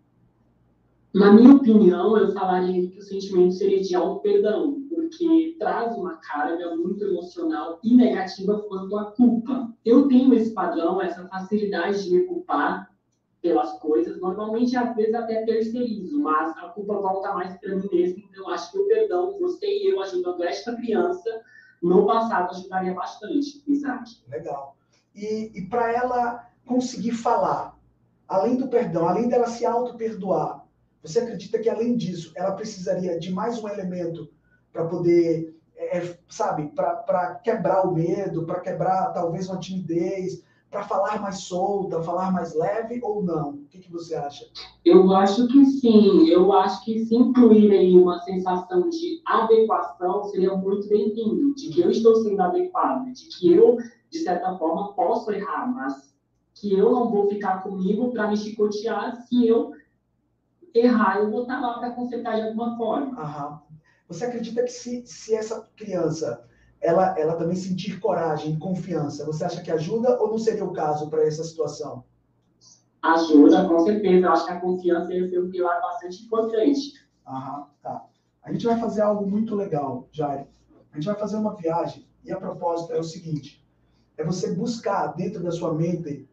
Na 1.13 1.31
minha 1.31 1.55
opinião, 1.55 2.17
eu 2.17 2.33
falaria 2.33 2.89
que 2.89 2.99
o 2.99 3.01
sentimento 3.01 3.53
seria 3.53 3.81
de 3.81 3.95
auto-perdão, 3.95 4.88
porque 5.09 5.55
traz 5.57 5.95
uma 5.95 6.17
carga 6.17 6.75
muito 6.75 7.03
emocional 7.03 7.79
e 7.83 7.95
negativa 7.95 8.61
quanto 8.67 8.95
à 8.97 9.11
culpa. 9.11 9.73
Eu 9.83 10.07
tenho 10.07 10.33
esse 10.35 10.53
padrão, 10.53 11.01
essa 11.01 11.27
facilidade 11.27 12.03
de 12.03 12.11
me 12.11 12.23
culpar 12.25 12.89
pelas 13.41 13.79
coisas, 13.79 14.19
normalmente 14.19 14.75
às 14.75 14.93
vezes 14.95 15.13
até 15.15 15.45
terceirizo, 15.45 16.19
mas 16.19 16.55
a 16.57 16.69
culpa 16.69 16.95
volta 16.95 17.33
mais 17.33 17.57
para 17.57 17.73
mim 17.75 17.87
mesmo, 17.89 18.19
então 18.29 18.43
eu 18.43 18.49
acho 18.49 18.69
que 18.69 18.77
o 18.77 18.85
perdão, 18.85 19.39
você 19.39 19.65
e 19.65 19.93
eu 19.93 20.01
ajudando 20.01 20.43
esta 20.43 20.75
criança, 20.75 21.41
no 21.81 22.05
passado 22.05 22.51
ajudaria 22.51 22.93
bastante, 22.93 23.63
Isaac. 23.65 24.21
Legal. 24.27 24.75
E, 25.15 25.51
e 25.55 25.65
para 25.69 25.93
ela 25.93 26.49
conseguir 26.65 27.13
falar, 27.13 27.79
além 28.27 28.57
do 28.57 28.67
perdão, 28.67 29.07
além 29.07 29.29
dela 29.29 29.47
se 29.47 29.65
auto-perdoar, 29.65 30.65
você 31.01 31.19
acredita 31.19 31.59
que 31.59 31.69
além 31.69 31.95
disso, 31.95 32.33
ela 32.35 32.51
precisaria 32.51 33.17
de 33.17 33.31
mais 33.31 33.63
um 33.63 33.69
elemento 33.69 34.29
para 34.71 34.85
poder, 34.85 35.55
é, 35.75 36.17
sabe, 36.27 36.67
para 36.75 37.35
quebrar 37.43 37.85
o 37.85 37.93
medo, 37.93 38.45
para 38.45 38.59
quebrar 38.59 39.13
talvez 39.13 39.49
uma 39.49 39.59
timidez, 39.59 40.43
para 40.69 40.83
falar 40.83 41.19
mais 41.19 41.39
solta, 41.39 42.01
falar 42.03 42.31
mais 42.31 42.55
leve 42.55 42.99
ou 43.01 43.23
não? 43.23 43.49
O 43.51 43.65
que, 43.69 43.79
que 43.79 43.91
você 43.91 44.15
acha? 44.15 44.45
Eu 44.85 45.11
acho 45.13 45.47
que 45.47 45.65
sim. 45.65 46.29
Eu 46.29 46.53
acho 46.53 46.83
que 46.85 47.05
se 47.05 47.15
incluir 47.15 47.71
aí 47.71 47.97
uma 47.97 48.19
sensação 48.19 48.89
de 48.89 49.21
adequação 49.25 50.25
seria 50.25 50.55
muito 50.55 50.87
bem-vindo, 50.87 51.55
de 51.55 51.69
que 51.69 51.81
eu 51.81 51.89
estou 51.89 52.15
sendo 52.17 52.39
adequada, 52.41 53.11
de 53.11 53.25
que 53.25 53.51
eu, 53.51 53.77
de 54.11 54.19
certa 54.19 54.55
forma, 54.57 54.93
posso 54.93 55.31
errar, 55.31 55.67
mas 55.73 56.13
que 56.53 56.73
eu 56.73 56.91
não 56.91 57.09
vou 57.09 57.27
ficar 57.29 57.63
comigo 57.63 58.11
para 58.11 58.27
me 58.27 58.37
chicotear 58.37 59.15
se 59.23 59.47
eu 59.47 59.71
errar, 60.73 61.17
eu 61.17 61.31
vou 61.31 61.43
estar 61.43 61.59
lá 61.59 61.79
para 61.79 61.91
consertar 61.91 62.35
de 62.35 62.47
alguma 62.47 62.77
forma. 62.77 63.19
Aham. 63.19 63.61
Você 64.09 64.25
acredita 64.25 64.63
que 64.63 64.71
se, 64.71 65.05
se 65.05 65.35
essa 65.35 65.69
criança 65.77 66.43
ela, 66.81 67.17
ela 67.17 67.35
também 67.35 67.55
sentir 67.55 67.99
coragem 67.99 68.53
e 68.53 68.59
confiança, 68.59 69.25
você 69.25 69.45
acha 69.45 69.61
que 69.61 69.71
ajuda 69.71 70.19
ou 70.19 70.29
não 70.29 70.39
seria 70.39 70.65
o 70.65 70.73
caso 70.73 71.09
para 71.09 71.25
essa 71.25 71.43
situação? 71.43 72.03
Ajuda, 73.01 73.67
com 73.67 73.79
certeza. 73.79 74.25
Eu 74.25 74.31
acho 74.31 74.45
que 74.45 74.51
a 74.51 74.59
confiança 74.59 75.13
ia 75.13 75.29
ser 75.29 75.39
um 75.39 75.49
pilar 75.49 75.79
bastante 75.81 76.23
importante. 76.23 76.93
Aham, 77.27 77.67
tá. 77.81 78.05
A 78.43 78.51
gente 78.51 78.65
vai 78.65 78.79
fazer 78.79 79.01
algo 79.01 79.29
muito 79.29 79.55
legal, 79.55 80.07
Jair. 80.11 80.47
A 80.91 80.95
gente 80.95 81.05
vai 81.05 81.15
fazer 81.15 81.37
uma 81.37 81.55
viagem 81.55 82.07
e 82.25 82.31
a 82.31 82.37
propósito 82.37 82.93
é 82.93 82.99
o 82.99 83.03
seguinte: 83.03 83.63
é 84.17 84.23
você 84.23 84.53
buscar 84.55 85.07
dentro 85.15 85.43
da 85.43 85.51
sua 85.51 85.73
mente 85.73 86.28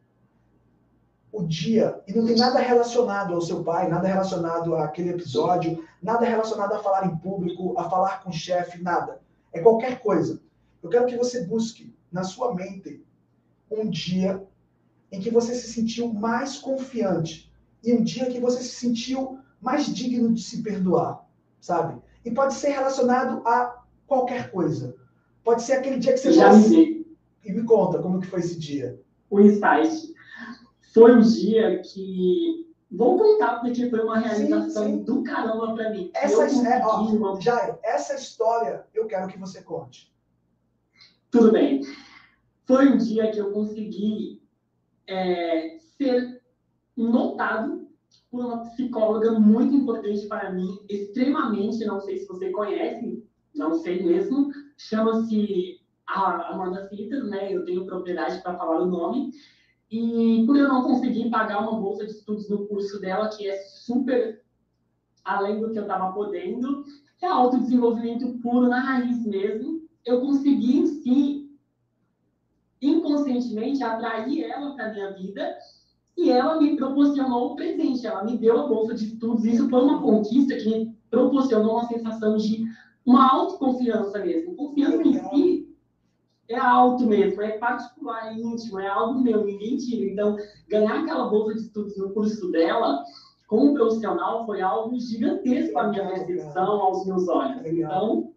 o 1.37 1.47
dia 1.47 2.01
e 2.09 2.15
não 2.15 2.25
tem 2.25 2.35
nada 2.35 2.59
relacionado 2.59 3.35
ao 3.35 3.43
seu 3.43 3.63
pai, 3.63 3.89
nada 3.89 4.09
relacionado 4.09 4.75
àquele 4.75 5.11
episódio, 5.11 5.85
nada 6.03 6.25
relacionado 6.25 6.73
a 6.73 6.79
falar 6.79 7.07
em 7.07 7.17
público, 7.19 7.79
a 7.79 7.91
falar 7.91 8.23
com 8.23 8.31
o 8.31 8.33
chefe, 8.33 8.83
nada. 8.83 9.21
É 9.53 9.61
qualquer 9.61 10.01
coisa. 10.01 10.41
Eu 10.83 10.89
quero 10.89 11.05
que 11.05 11.17
você 11.17 11.45
busque 11.45 11.95
na 12.11 12.25
sua 12.25 12.55
mente 12.55 13.05
um 13.71 13.91
dia 13.91 14.43
em 15.13 15.21
que 15.21 15.31
você 15.31 15.55
se 15.55 15.71
sentiu 15.73 16.11
mais 16.13 16.57
confiante 16.57 17.53
e 17.85 17.93
um 17.93 18.03
dia 18.03 18.31
que 18.31 18.41
você 18.41 18.63
se 18.63 18.75
sentiu 18.77 19.39
mais 19.61 19.87
digno 19.87 20.33
de 20.33 20.41
se 20.43 20.63
perdoar, 20.63 21.23
sabe? 21.61 22.01
E 22.25 22.31
pode 22.31 22.55
ser 22.55 22.71
relacionado 22.71 23.47
a 23.47 23.83
qualquer 24.07 24.51
coisa. 24.51 24.95
Pode 25.45 25.63
ser 25.63 25.75
aquele 25.75 25.99
dia 25.99 26.15
que 26.15 26.19
você 26.19 26.33
Já 26.33 26.51
já 26.51 26.59
me 26.59 27.07
e 27.45 27.53
me 27.53 27.63
conta 27.63 27.99
como 27.99 28.21
que 28.21 28.27
foi 28.27 28.41
esse 28.41 28.59
dia. 28.59 28.99
o 29.29 29.39
insight. 29.41 30.16
Foi 30.97 31.15
um 31.15 31.21
dia 31.21 31.83
que. 31.83 32.75
Vou 32.91 33.19
contar 33.19 33.61
porque 33.61 33.91
foi 33.91 34.01
uma 34.01 34.19
realização 34.19 34.85
sim. 34.85 35.05
do 35.05 35.23
caramba 35.23 35.75
para 35.75 35.91
mim. 35.91 36.11
Essa 36.15 36.47
é, 36.47 36.83
ó, 36.83 37.03
uma 37.03 37.39
Jairo, 37.39 37.79
essa 37.83 38.15
história 38.15 38.87
eu 38.95 39.07
quero 39.07 39.29
que 39.29 39.39
você 39.39 39.61
conte. 39.61 40.11
Tudo 41.31 41.53
bem. 41.53 41.83
Foi 42.65 42.89
um 42.89 42.97
dia 42.97 43.31
que 43.31 43.39
eu 43.39 43.53
consegui 43.53 44.41
é, 45.07 45.77
ser 45.99 46.41
notado 46.97 47.87
por 48.31 48.47
uma 48.47 48.61
psicóloga 48.71 49.33
muito 49.33 49.75
importante 49.75 50.27
para 50.27 50.51
mim, 50.51 50.79
extremamente, 50.89 51.85
não 51.85 52.01
sei 52.01 52.19
se 52.19 52.27
você 52.27 52.51
conhece, 52.51 53.23
não 53.55 53.75
sei 53.75 54.03
mesmo, 54.03 54.51
chama-se 54.79 55.79
Amanda 56.07 56.89
Fitas, 56.89 57.29
né? 57.29 57.53
Eu 57.53 57.67
tenho 57.67 57.85
propriedade 57.85 58.41
para 58.41 58.57
falar 58.57 58.81
o 58.81 58.87
nome. 58.87 59.33
E 59.91 60.45
por 60.47 60.57
eu 60.57 60.69
não 60.69 60.83
conseguir 60.83 61.31
pagar 61.31 61.61
uma 61.61 61.81
bolsa 61.81 62.05
de 62.05 62.13
estudos 62.13 62.49
no 62.49 62.67
curso 62.67 63.01
dela, 63.01 63.29
que 63.29 63.49
é 63.49 63.57
super 63.59 64.43
além 65.25 65.61
do 65.61 65.71
que 65.71 65.79
eu 65.79 65.83
estava 65.83 66.13
podendo, 66.13 66.85
é 67.21 67.27
autodesenvolvimento 67.27 68.39
puro 68.41 68.69
na 68.69 68.81
raiz 68.81 69.25
mesmo. 69.27 69.83
Eu 70.05 70.21
consegui 70.21 70.79
em 70.79 70.87
si 70.87 71.51
inconscientemente 72.81 73.83
atrair 73.83 74.45
ela 74.45 74.75
para 74.75 74.93
minha 74.93 75.13
vida 75.13 75.57
e 76.17 76.31
ela 76.31 76.59
me 76.59 76.77
proporcionou 76.77 77.53
o 77.53 77.57
presente, 77.57 78.07
ela 78.07 78.25
me 78.25 78.39
deu 78.39 78.59
a 78.59 78.69
bolsa 78.69 78.95
de 78.95 79.07
estudos. 79.07 79.45
Isso 79.45 79.69
foi 79.69 79.83
uma 79.83 80.01
conquista 80.01 80.57
que 80.57 80.69
me 80.69 80.97
proporcionou 81.11 81.73
uma 81.73 81.89
sensação 81.89 82.37
de 82.37 82.65
uma 83.05 83.31
autoconfiança 83.33 84.19
mesmo. 84.19 84.55
Confiança 84.55 85.03
em 85.03 85.13
si 85.29 85.66
é 86.49 86.57
alto 86.59 87.07
mesmo, 87.07 87.43
é 87.43 87.59
particular, 87.59 88.29
é 88.29 88.35
íntimo, 88.35 88.79
é 88.79 88.87
algo 88.87 89.21
meu, 89.21 89.45
ninguém 89.45 89.77
tira. 89.77 90.11
Então, 90.11 90.37
ganhar 90.69 91.03
aquela 91.03 91.29
bolsa 91.29 91.55
de 91.55 91.61
estudos 91.63 91.97
no 91.97 92.11
curso 92.11 92.51
dela, 92.51 93.03
como 93.47 93.75
profissional, 93.75 94.45
foi 94.45 94.61
algo 94.61 94.99
gigantesco 94.99 95.79
à 95.79 95.89
minha 95.89 96.07
percepção, 96.07 96.81
aos 96.81 97.07
meus 97.07 97.29
olhos. 97.29 97.65
Então, 97.65 98.33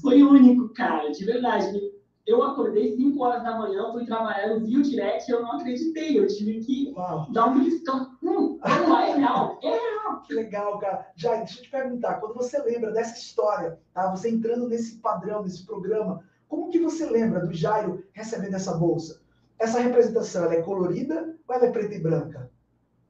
foi 0.00 0.22
único, 0.22 0.68
cara, 0.70 1.10
de 1.10 1.24
verdade. 1.24 1.94
Eu 2.26 2.42
acordei 2.42 2.96
5 2.96 3.22
horas 3.22 3.42
da 3.42 3.58
manhã, 3.58 3.92
fui 3.92 4.06
trabalhar, 4.06 4.48
eu 4.48 4.60
vi 4.60 4.78
o 4.78 4.82
direct 4.82 5.30
e 5.30 5.34
eu 5.34 5.42
não 5.42 5.52
acreditei. 5.52 6.18
Eu 6.18 6.26
tive 6.26 6.60
que 6.60 6.92
Uau, 6.96 7.26
dar 7.30 7.48
um 7.48 7.58
beliscão. 7.58 8.16
Hum, 8.22 8.58
não 8.64 8.98
é 8.98 9.14
real. 9.14 9.58
É 9.62 9.68
real. 9.68 10.22
que 10.22 10.32
legal, 10.32 10.78
cara. 10.78 11.06
Jair, 11.16 11.40
deixa 11.40 11.60
eu 11.60 11.64
te 11.64 11.70
perguntar, 11.70 12.14
quando 12.20 12.34
você 12.34 12.58
lembra 12.62 12.92
dessa 12.92 13.18
história, 13.18 13.78
tá? 13.92 14.10
Você 14.10 14.30
entrando 14.30 14.68
nesse 14.68 14.98
padrão, 15.00 15.42
nesse 15.42 15.66
programa, 15.66 16.22
como 16.48 16.70
que 16.70 16.78
você 16.78 17.06
lembra 17.06 17.40
do 17.40 17.52
Jairo 17.52 18.04
recebendo 18.12 18.54
essa 18.54 18.74
bolsa? 18.74 19.20
Essa 19.58 19.80
representação, 19.80 20.44
ela 20.44 20.54
é 20.54 20.62
colorida 20.62 21.36
ou 21.46 21.54
ela 21.54 21.66
é 21.66 21.70
preta 21.70 21.94
e 21.94 22.00
branca? 22.00 22.50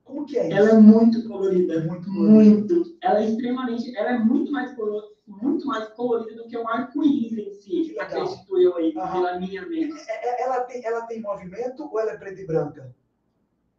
Como 0.04 0.26
que 0.26 0.38
é 0.38 0.48
isso? 0.48 0.56
Ela 0.58 0.70
é 0.70 0.74
muito 0.74 1.26
colorida. 1.26 1.80
Muito 1.84 2.04
colorida. 2.12 2.32
Muito. 2.32 2.96
Ela 3.02 3.20
é 3.22 3.26
extremamente. 3.30 3.96
Ela 3.96 4.10
é 4.10 4.18
muito 4.18 4.52
mais, 4.52 4.74
colo- 4.76 5.14
muito 5.26 5.66
mais 5.66 5.88
colorida 5.94 6.42
do 6.42 6.46
que 6.48 6.58
um 6.58 6.68
arco-íris 6.68 7.32
em 7.32 7.44
Que 7.44 7.54
si. 7.54 7.82
legal. 7.88 8.04
Acredito 8.24 8.58
eu 8.58 8.76
aí, 8.76 8.94
Aham. 8.96 9.12
pela 9.12 9.40
minha 9.40 9.66
mente. 9.66 9.94
É- 10.08 10.28
é- 10.28 10.42
Ela 10.42 10.60
tem, 10.64 10.84
ela 10.84 11.06
tem 11.06 11.22
movimento 11.22 11.84
ou 11.90 11.98
ela 11.98 12.12
é 12.12 12.16
preta 12.18 12.40
e 12.40 12.46
branca? 12.46 12.94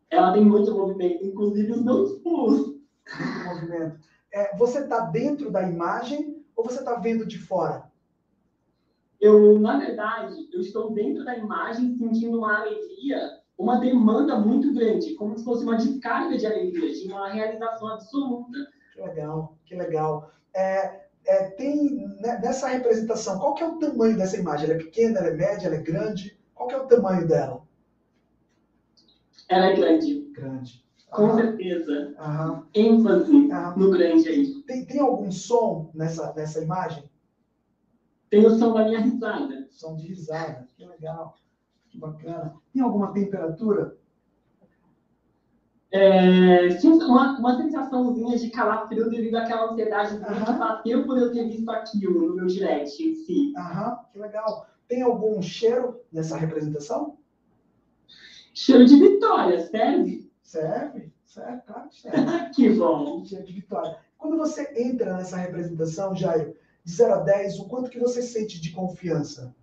Ela 0.10 0.34
tem 0.34 0.44
muito 0.44 0.73
movimento, 0.73 1.23
inclusive 1.26 1.72
os 1.72 1.84
meus 1.84 2.14
pulos. 2.22 2.60
Muito 3.19 3.45
movimento. 3.48 3.99
É, 4.34 4.57
você 4.57 4.80
está 4.80 5.02
dentro 5.02 5.52
da 5.52 5.61
imagem 5.61 6.44
ou 6.56 6.64
você 6.65 6.80
está 6.80 6.95
vendo 6.95 7.26
de 7.26 7.38
fora? 7.38 7.85
Eu, 9.19 9.59
na 9.59 9.77
verdade, 9.77 10.47
eu 10.51 10.59
estou 10.59 10.91
dentro 10.91 11.23
da 11.23 11.37
imagem 11.37 11.95
sentindo 11.97 12.37
uma 12.37 12.59
alegria, 12.59 13.39
uma 13.57 13.79
demanda 13.79 14.37
muito 14.37 14.73
grande, 14.73 15.15
como 15.15 15.37
se 15.37 15.43
fosse 15.43 15.63
uma 15.63 15.77
descarga 15.77 16.37
de 16.37 16.45
alegria, 16.45 16.93
de 16.93 17.07
uma 17.07 17.29
realização 17.29 17.87
absoluta 17.87 18.67
Que 18.93 19.01
legal, 19.01 19.57
que 19.65 19.75
legal. 19.75 20.31
É, 20.53 21.05
é, 21.25 21.43
tem 21.51 22.07
né, 22.19 22.39
nessa 22.41 22.67
representação, 22.67 23.39
qual 23.39 23.53
que 23.53 23.63
é 23.63 23.67
o 23.67 23.79
tamanho 23.79 24.17
dessa 24.17 24.37
imagem? 24.37 24.65
Ela 24.65 24.75
é 24.75 24.83
pequena, 24.83 25.19
ela 25.19 25.29
é 25.29 25.33
média, 25.33 25.67
ela 25.67 25.75
é 25.75 25.81
grande? 25.81 26.37
Qual 26.53 26.67
que 26.67 26.75
é 26.75 26.77
o 26.77 26.87
tamanho 26.87 27.27
dela? 27.27 27.63
Ela 29.49 29.67
é 29.67 29.75
grande. 29.75 30.21
Grande. 30.33 30.85
Com 31.09 31.33
certeza. 31.35 32.13
aham, 32.19 32.65
ênfase 32.73 33.49
aham. 33.49 33.73
no 33.77 33.89
grande 33.89 34.27
aí. 34.27 34.53
Tem, 34.63 34.85
tem 34.85 34.99
algum 34.99 35.31
som 35.31 35.89
nessa, 35.93 36.33
nessa 36.33 36.61
imagem? 36.61 37.09
Tem 38.36 38.45
o 38.45 38.49
som 38.49 38.74
da 38.74 38.84
minha 38.84 38.99
risada. 38.99 39.66
Som 39.70 39.95
de 39.95 40.07
risada. 40.07 40.68
Que 40.76 40.86
legal. 40.86 41.38
Que 41.88 41.98
bacana. 41.98 42.53
Tem 42.74 42.82
alguma 42.82 43.14
temperatura? 43.14 43.95
É, 45.90 46.68
tinha 46.76 46.94
uma, 46.95 47.40
uma 47.40 47.56
sensaçãozinha 47.56 48.38
de 48.38 48.49
calafrio 48.49 49.10
devido 49.10 49.36
àquela 49.36 49.72
ansiedade 49.72 50.18
que 50.18 50.26
Aham. 50.26 50.57
bateu 50.60 51.06
por 51.06 51.18
eu 51.18 51.32
ter 51.32 51.48
visto 51.48 51.70
aquilo 51.70 52.28
no 52.28 52.36
meu 52.36 52.45
direct 52.48 53.02
em 53.02 53.16
si. 53.16 53.53
Aham, 53.56 53.99
que 54.12 54.20
legal. 54.20 54.68
Tem 54.90 55.02
algum 55.02 55.41
cheiro 55.41 56.02
nessa 56.12 56.36
representação? 56.36 57.18
Cheiro 58.53 58.84
de 58.84 58.99
vitória, 58.99 59.62
serve? 59.62 60.30
Serve? 60.44 61.10
Serve, 61.24 61.62
claro 61.66 61.88
que 61.88 62.02
serve. 62.02 62.49
que 62.53 62.70
bom. 62.72 63.24
Cheiro 63.24 63.45
de 63.45 63.53
vitória. 63.53 63.98
Quando 64.18 64.36
você 64.36 64.74
entra 64.76 65.16
nessa 65.16 65.38
representação, 65.38 66.14
Jairo, 66.14 66.53
de 66.86 66.94
0 66.94 67.14
a 67.16 67.18
10, 67.18 67.60
o 67.60 67.68
quanto 67.68 67.90
que 67.90 67.99
você 67.99 68.22
sente 68.22 68.62
de 68.62 68.72
confiança? 68.72 69.53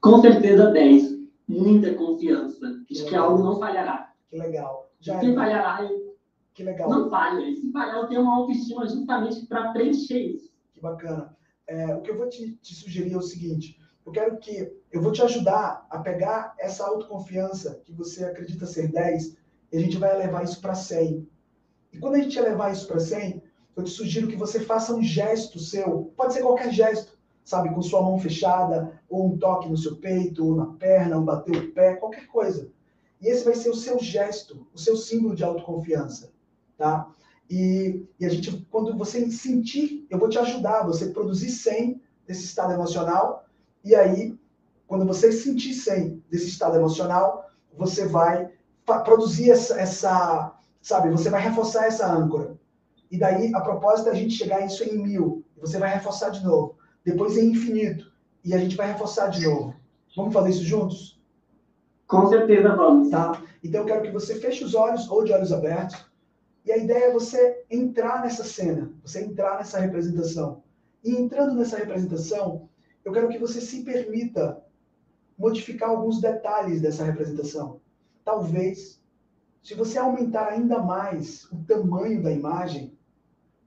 Com 0.00 0.20
certeza 0.20 0.70
10. 0.70 1.14
Muita 1.48 1.94
confiança. 1.94 2.78
De 2.88 3.04
que 3.04 3.16
algo 3.16 3.42
não 3.42 3.58
falhará. 3.58 4.12
Que 4.28 4.36
legal. 4.36 4.90
Se 5.00 5.06
Jairo, 5.06 5.34
falhará, 5.34 5.88
que 6.52 6.62
legal. 6.62 6.90
não 6.90 7.10
falha. 7.10 7.48
E 7.48 7.56
se 7.56 7.72
falhar, 7.72 7.96
eu 7.96 8.06
tenho 8.06 8.20
uma 8.20 8.36
autoestima 8.36 8.86
justamente 8.86 9.46
para 9.46 9.72
preencher 9.72 10.18
isso. 10.18 10.52
Que 10.74 10.80
bacana. 10.80 11.34
É, 11.66 11.94
o 11.94 12.02
que 12.02 12.10
eu 12.10 12.18
vou 12.18 12.28
te, 12.28 12.52
te 12.56 12.74
sugerir 12.74 13.14
é 13.14 13.16
o 13.16 13.22
seguinte: 13.22 13.78
eu 14.04 14.12
quero 14.12 14.38
que 14.38 14.70
eu 14.92 15.00
vou 15.00 15.12
te 15.12 15.22
ajudar 15.22 15.86
a 15.88 15.98
pegar 16.00 16.54
essa 16.58 16.86
autoconfiança 16.86 17.80
que 17.84 17.92
você 17.92 18.24
acredita 18.24 18.66
ser 18.66 18.92
10 18.92 19.36
e 19.72 19.76
a 19.76 19.80
gente 19.80 19.96
vai 19.96 20.16
levar 20.16 20.44
isso 20.44 20.60
para 20.60 20.74
100. 20.74 21.26
E 21.92 21.98
quando 21.98 22.16
a 22.16 22.20
gente 22.20 22.38
levar 22.38 22.72
isso 22.72 22.86
para 22.86 23.00
100, 23.00 23.42
eu 23.76 23.82
te 23.82 23.90
sugiro 23.90 24.28
que 24.28 24.36
você 24.36 24.60
faça 24.60 24.94
um 24.94 25.02
gesto 25.02 25.58
seu, 25.58 26.12
pode 26.16 26.32
ser 26.32 26.42
qualquer 26.42 26.72
gesto, 26.72 27.18
sabe, 27.44 27.74
com 27.74 27.82
sua 27.82 28.02
mão 28.02 28.18
fechada, 28.18 29.00
ou 29.08 29.26
um 29.26 29.38
toque 29.38 29.68
no 29.68 29.76
seu 29.76 29.96
peito, 29.96 30.46
ou 30.46 30.56
na 30.56 30.66
perna, 30.66 31.16
ou 31.16 31.22
bater 31.22 31.56
o 31.56 31.72
pé, 31.72 31.94
qualquer 31.96 32.26
coisa. 32.26 32.70
E 33.20 33.28
esse 33.28 33.44
vai 33.44 33.54
ser 33.54 33.70
o 33.70 33.74
seu 33.74 33.98
gesto, 33.98 34.66
o 34.72 34.78
seu 34.78 34.96
símbolo 34.96 35.34
de 35.34 35.44
autoconfiança, 35.44 36.32
tá? 36.76 37.10
E, 37.50 38.02
e 38.18 38.24
a 38.24 38.28
gente, 38.28 38.66
quando 38.70 38.96
você 38.96 39.30
sentir, 39.30 40.06
eu 40.08 40.18
vou 40.18 40.28
te 40.28 40.38
ajudar, 40.38 40.86
você 40.86 41.08
produzir 41.08 41.50
100 41.50 42.00
desse 42.26 42.44
estado 42.44 42.72
emocional, 42.72 43.44
e 43.84 43.94
aí, 43.94 44.38
quando 44.86 45.04
você 45.04 45.30
sentir 45.30 45.74
100 45.74 46.22
desse 46.30 46.48
estado 46.48 46.76
emocional, 46.76 47.50
você 47.76 48.06
vai 48.06 48.50
produzir 48.84 49.50
essa, 49.50 49.78
essa, 49.78 50.54
sabe, 50.80 51.10
você 51.10 51.28
vai 51.28 51.42
reforçar 51.42 51.86
essa 51.86 52.10
âncora. 52.10 52.58
E 53.14 53.16
daí, 53.16 53.54
a 53.54 53.60
propósito 53.60 54.08
é 54.08 54.10
a 54.10 54.16
gente 54.16 54.34
chegar 54.34 54.66
isso 54.66 54.82
em 54.82 54.98
mil, 54.98 55.44
você 55.56 55.78
vai 55.78 55.94
reforçar 55.94 56.30
de 56.30 56.42
novo. 56.42 56.76
Depois 57.04 57.36
em 57.36 57.52
infinito, 57.52 58.12
e 58.44 58.52
a 58.52 58.58
gente 58.58 58.74
vai 58.74 58.88
reforçar 58.88 59.28
de 59.28 59.46
novo. 59.46 59.72
Vamos 60.16 60.34
fazer 60.34 60.50
isso 60.50 60.64
juntos? 60.64 61.22
Com 62.08 62.26
certeza 62.26 62.74
vamos. 62.74 63.10
tá? 63.10 63.40
Então 63.62 63.82
eu 63.82 63.86
quero 63.86 64.02
que 64.02 64.10
você 64.10 64.34
feche 64.40 64.64
os 64.64 64.74
olhos 64.74 65.08
ou 65.08 65.22
de 65.22 65.32
olhos 65.32 65.52
abertos. 65.52 66.04
E 66.64 66.72
a 66.72 66.76
ideia 66.76 67.04
é 67.04 67.12
você 67.12 67.64
entrar 67.70 68.20
nessa 68.20 68.42
cena, 68.42 68.90
você 69.04 69.20
entrar 69.20 69.58
nessa 69.58 69.78
representação. 69.78 70.64
E 71.04 71.14
entrando 71.14 71.54
nessa 71.54 71.76
representação, 71.76 72.68
eu 73.04 73.12
quero 73.12 73.28
que 73.28 73.38
você 73.38 73.60
se 73.60 73.84
permita 73.84 74.60
modificar 75.38 75.90
alguns 75.90 76.20
detalhes 76.20 76.80
dessa 76.80 77.04
representação. 77.04 77.80
Talvez, 78.24 79.00
se 79.62 79.74
você 79.74 79.98
aumentar 79.98 80.48
ainda 80.48 80.82
mais 80.82 81.44
o 81.52 81.58
tamanho 81.64 82.20
da 82.20 82.32
imagem, 82.32 82.92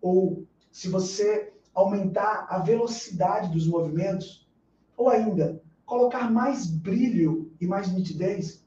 ou 0.07 0.47
se 0.71 0.87
você 0.87 1.53
aumentar 1.73 2.47
a 2.49 2.59
velocidade 2.59 3.51
dos 3.51 3.67
movimentos, 3.67 4.47
ou 4.95 5.09
ainda 5.09 5.61
colocar 5.85 6.31
mais 6.31 6.65
brilho 6.65 7.51
e 7.59 7.67
mais 7.67 7.91
nitidez, 7.91 8.65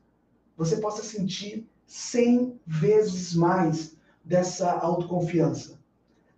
você 0.56 0.76
possa 0.76 1.02
sentir 1.02 1.68
100 1.86 2.60
vezes 2.66 3.34
mais 3.34 3.96
dessa 4.24 4.70
autoconfiança. 4.70 5.80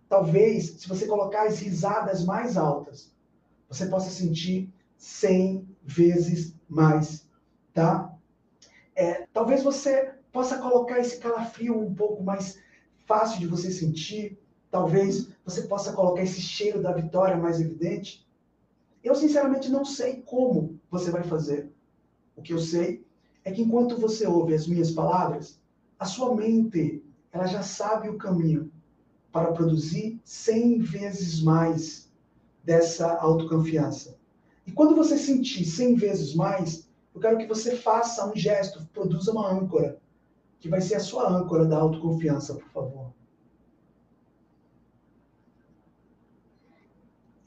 Talvez, 0.07 0.81
se 0.81 0.87
você 0.87 1.05
colocar 1.05 1.47
as 1.47 1.59
risadas 1.59 2.23
mais 2.23 2.57
altas, 2.57 3.13
você 3.67 3.85
possa 3.87 4.09
sentir 4.09 4.73
100 4.97 5.67
vezes 5.83 6.55
mais, 6.67 7.27
tá? 7.73 8.13
É, 8.95 9.27
talvez 9.33 9.63
você 9.63 10.13
possa 10.31 10.57
colocar 10.59 10.99
esse 10.99 11.17
calafrio 11.19 11.79
um 11.79 11.93
pouco 11.93 12.23
mais 12.23 12.59
fácil 13.05 13.39
de 13.39 13.47
você 13.47 13.71
sentir. 13.71 14.39
Talvez 14.73 15.29
você 15.45 15.61
possa 15.61 15.93
colocar 15.93 16.23
esse 16.23 16.41
cheiro 16.41 16.81
da 16.81 16.91
vitória 16.91 17.37
mais 17.37 17.61
evidente. 17.61 18.27
Eu, 19.03 19.13
sinceramente, 19.13 19.69
não 19.69 19.85
sei 19.85 20.23
como 20.25 20.79
você 20.89 21.11
vai 21.11 21.21
fazer. 21.21 21.71
O 22.35 22.41
que 22.41 22.53
eu 22.53 22.57
sei 22.57 23.05
é 23.45 23.51
que 23.51 23.61
enquanto 23.61 24.01
você 24.01 24.25
ouve 24.25 24.55
as 24.55 24.65
minhas 24.65 24.89
palavras, 24.89 25.61
a 25.99 26.05
sua 26.05 26.35
mente 26.35 27.05
ela 27.31 27.45
já 27.45 27.61
sabe 27.61 28.09
o 28.09 28.17
caminho 28.17 28.71
para 29.31 29.51
produzir 29.51 30.19
100 30.25 30.79
vezes 30.79 31.39
mais 31.39 32.11
dessa 32.63 33.13
autoconfiança. 33.17 34.17
E 34.65 34.71
quando 34.71 34.95
você 34.95 35.19
sentir 35.19 35.65
100 35.65 35.95
vezes 35.97 36.33
mais, 36.33 36.89
eu 37.13 37.21
quero 37.21 37.37
que 37.37 37.45
você 37.45 37.75
faça 37.75 38.27
um 38.27 38.35
gesto, 38.35 38.83
produza 38.91 39.33
uma 39.33 39.51
âncora, 39.51 39.99
que 40.59 40.67
vai 40.67 40.81
ser 40.81 40.95
a 40.95 40.99
sua 40.99 41.29
âncora 41.29 41.63
da 41.63 41.77
autoconfiança, 41.77 42.55
por 42.55 42.69
favor. 42.69 43.02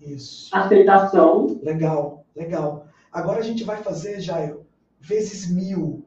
Isso. 0.07 0.55
Aceitação. 0.55 1.59
Legal, 1.63 2.25
legal. 2.35 2.87
Agora 3.13 3.41
a 3.41 3.43
gente 3.43 3.65
vai 3.65 3.83
fazer, 3.83 4.21
Jairo, 4.21 4.67
vezes 5.01 5.51
mil. 5.51 6.05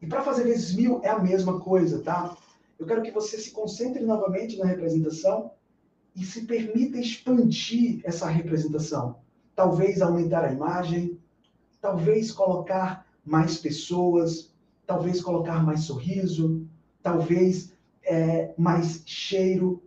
E 0.00 0.06
para 0.06 0.22
fazer 0.22 0.44
vezes 0.44 0.74
mil 0.74 1.00
é 1.02 1.08
a 1.08 1.18
mesma 1.18 1.60
coisa, 1.60 2.02
tá? 2.02 2.36
Eu 2.78 2.86
quero 2.86 3.02
que 3.02 3.10
você 3.10 3.38
se 3.38 3.50
concentre 3.50 4.04
novamente 4.04 4.58
na 4.58 4.66
representação 4.66 5.50
e 6.16 6.24
se 6.24 6.42
permita 6.42 6.98
expandir 6.98 8.00
essa 8.04 8.26
representação. 8.26 9.16
Talvez 9.54 10.00
aumentar 10.00 10.44
a 10.44 10.52
imagem, 10.52 11.18
talvez 11.80 12.32
colocar 12.32 13.06
mais 13.24 13.58
pessoas, 13.58 14.52
talvez 14.86 15.22
colocar 15.22 15.62
mais 15.62 15.80
sorriso, 15.80 16.66
talvez 17.02 17.72
é, 18.04 18.52
mais 18.56 19.02
cheiro. 19.06 19.82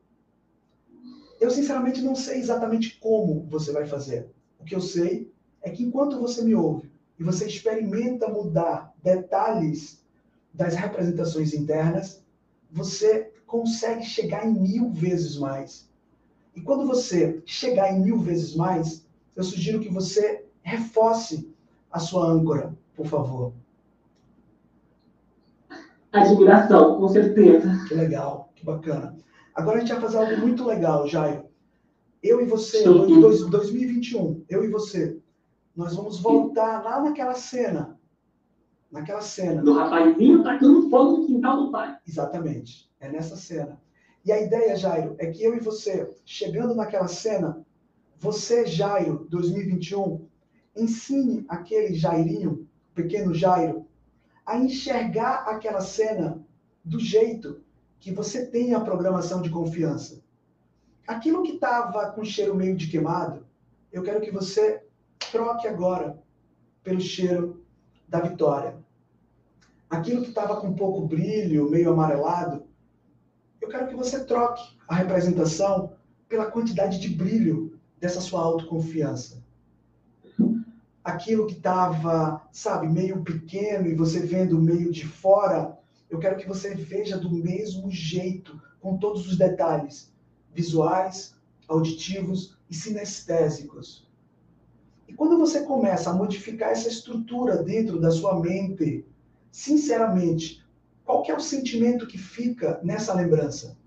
Eu 1.40 1.52
sinceramente 1.52 2.02
não 2.02 2.16
sei 2.16 2.40
exatamente 2.40 2.98
como 3.00 3.46
você 3.50 3.72
vai 3.72 3.86
fazer. 3.86 4.30
O 4.60 4.64
que 4.64 4.76
eu 4.76 4.82
sei 4.82 5.32
é 5.62 5.70
que 5.70 5.84
enquanto 5.84 6.20
você 6.20 6.44
me 6.44 6.56
ouve 6.56 6.92
e 7.20 7.24
você 7.24 7.46
experimenta 7.46 8.28
mudar 8.28 8.94
detalhes 9.04 10.04
das 10.54 10.76
representações 10.76 11.54
internas, 11.54 12.24
você 12.72 13.32
consegue 13.46 14.04
chegar 14.04 14.46
em 14.46 14.54
mil 14.54 14.90
vezes 14.90 15.38
mais. 15.38 15.90
E 16.56 16.62
quando 16.62 16.88
você 16.88 17.42
chegar 17.46 17.94
em 17.94 18.02
mil 18.02 18.18
vezes 18.20 18.56
mais, 18.56 19.06
eu 19.36 19.44
sugiro 19.44 19.80
que 19.80 19.90
você 19.90 20.46
reforce 20.64 21.54
a 21.92 22.00
sua 22.00 22.28
âncora, 22.28 22.76
por 22.96 23.06
favor. 23.06 23.54
Admiração, 26.12 26.98
com 27.00 27.08
certeza. 27.10 27.86
Que 27.88 27.94
legal, 27.94 28.52
que 28.56 28.66
bacana. 28.66 29.16
Agora 29.58 29.78
a 29.78 29.80
gente 29.80 29.92
vai 29.92 30.02
fazer 30.02 30.18
algo 30.20 30.38
muito 30.38 30.64
legal, 30.64 31.08
Jairo. 31.08 31.48
Eu 32.22 32.40
e 32.40 32.46
você, 32.46 32.84
Sim. 32.84 33.12
em 33.12 33.20
dois- 33.20 33.44
2021, 33.50 34.44
eu 34.48 34.64
e 34.64 34.68
você, 34.68 35.18
nós 35.76 35.96
vamos 35.96 36.20
voltar 36.20 36.84
lá 36.84 37.02
naquela 37.02 37.34
cena. 37.34 38.00
Naquela 38.92 39.20
cena. 39.22 39.64
Do 39.64 39.74
rapazinho 39.74 40.44
tacando 40.44 40.88
fogo 40.92 41.18
no 41.18 41.26
quintal 41.26 41.66
do 41.66 41.72
pai. 41.72 41.98
Exatamente. 42.08 42.88
É 43.00 43.10
nessa 43.10 43.36
cena. 43.36 43.82
E 44.24 44.32
a 44.32 44.40
ideia, 44.40 44.76
Jairo, 44.76 45.16
é 45.18 45.26
que 45.32 45.44
eu 45.44 45.56
e 45.56 45.60
você, 45.60 46.08
chegando 46.24 46.76
naquela 46.76 47.08
cena, 47.08 47.66
você, 48.20 48.64
Jairo, 48.68 49.26
2021, 49.28 50.28
ensine 50.76 51.46
aquele 51.50 51.96
Jairinho, 51.96 52.68
pequeno 52.94 53.34
Jairo, 53.34 53.88
a 54.46 54.56
enxergar 54.56 55.46
aquela 55.48 55.82
cena 55.82 56.46
do 56.86 57.00
jeito 57.00 57.60
que 57.99 58.11
você 58.11 58.45
tem 58.45 58.74
a 58.74 58.80
programação 58.80 59.41
de 59.41 59.49
confiança. 59.49 60.22
Aquilo 61.07 61.44
que 61.44 61.53
estava 61.53 62.11
com 62.11 62.24
cheiro 62.24 62.56
meio 62.56 62.76
de 62.76 62.88
queimado, 62.88 63.45
eu 63.91 64.03
quero 64.03 64.22
que 64.22 64.32
você 64.32 64.84
troque 65.32 65.68
agora 65.68 66.22
pelo 66.84 66.99
cheiro 66.99 67.65
da 68.07 68.19
vitória. 68.19 68.78
Aquilo 69.90 70.22
que 70.22 70.30
estava 70.30 70.60
com 70.60 70.74
pouco 70.74 71.07
brilho, 71.07 71.69
meio 71.69 71.91
amarelado, 71.91 72.65
eu 73.61 73.69
quero 73.69 73.88
que 73.88 73.95
você 73.95 74.24
troque 74.24 74.78
a 74.88 74.95
representação 74.95 75.94
pela 76.28 76.52
quantidade 76.52 76.99
de 76.99 77.10
brilho 77.10 77.80
dessa 77.99 78.22
sua 78.22 78.41
autoconfiança. 78.41 79.44
Aquilo 81.03 81.48
que 81.48 81.53
estava, 81.53 82.41
sabe, 82.52 82.88
meio 82.88 83.24
pequeno 83.24 83.88
e 83.88 83.95
você 83.95 84.19
vendo 84.19 84.60
meio 84.61 84.91
de 84.91 85.07
fora, 85.07 85.77
eu 86.10 86.20
quero 86.20 86.38
que 86.38 86.48
você 86.48 86.74
veja 86.74 87.18
do 87.18 87.30
mesmo 87.30 87.92
jeito, 87.92 88.62
com 88.80 88.98
todos 88.98 89.28
os 89.28 89.38
detalhes 89.38 90.12
visuais, 90.54 91.36
auditivos 91.68 92.58
e 92.70 92.76
sinestésicos. 92.76 94.08
E 95.08 95.14
quando 95.14 95.38
você 95.38 95.64
começa 95.64 96.10
a 96.10 96.14
modificar 96.14 96.72
essa 96.72 96.88
estrutura 96.88 97.64
dentro 97.64 98.00
da 98.00 98.12
sua 98.12 98.40
mente, 98.40 99.06
sinceramente, 99.52 100.66
qual 101.06 101.24
que 101.24 101.32
é 101.32 101.36
o 101.36 101.40
sentimento 101.40 102.08
que 102.08 102.18
fica 102.18 102.80
nessa 102.84 103.14
lembrança? 103.14 103.78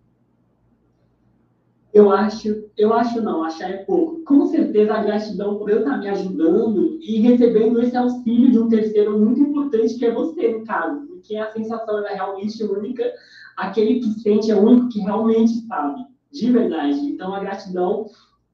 Eu 1.93 2.11
acho, 2.11 2.65
eu 2.77 2.95
acho 2.95 3.21
não, 3.21 3.43
achar 3.43 3.69
é 3.69 3.79
pouco. 3.79 4.23
Com 4.23 4.47
certeza 4.47 4.95
a 4.95 5.03
gratidão 5.03 5.59
por 5.59 5.69
eu 5.69 5.81
estar 5.81 5.99
me 5.99 6.09
ajudando 6.09 6.99
e 7.01 7.21
recebendo 7.21 7.81
esse 7.83 7.97
auxílio 7.97 8.51
de 8.51 8.59
um 8.59 8.69
terceiro 8.69 9.19
muito 9.19 9.41
importante 9.41 9.97
que 9.97 10.07
é 10.07 10.15
você, 10.15 10.53
no 10.53 10.65
caso, 10.65 11.10
porque 11.21 11.37
a 11.37 11.53
sensação 11.53 12.05
é 12.07 12.15
realmente 12.15 12.63
única, 12.65 13.05
aquele 13.57 14.01
que 14.01 14.21
sente 14.21 14.51
é 14.51 14.57
o 14.57 14.63
único 14.63 14.89
que 14.89 15.01
realmente 15.01 15.67
sabe, 15.67 16.07
de 16.33 16.51
verdade. 16.51 16.99
Então 16.99 17.35
a 17.35 17.41
gratidão 17.41 18.07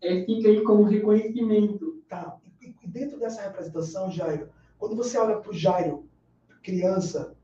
é, 0.02 0.24
fica 0.24 0.48
aí 0.48 0.62
como 0.64 0.82
reconhecimento. 0.82 2.02
Tá. 2.08 2.36
E 2.60 2.88
dentro 2.88 3.18
dessa 3.18 3.42
representação, 3.42 4.10
Jairo, 4.10 4.48
quando 4.78 4.96
você 4.96 5.16
olha 5.16 5.36
para 5.36 5.50
o 5.50 5.54
Jairo, 5.54 6.08
criança, 6.62 7.36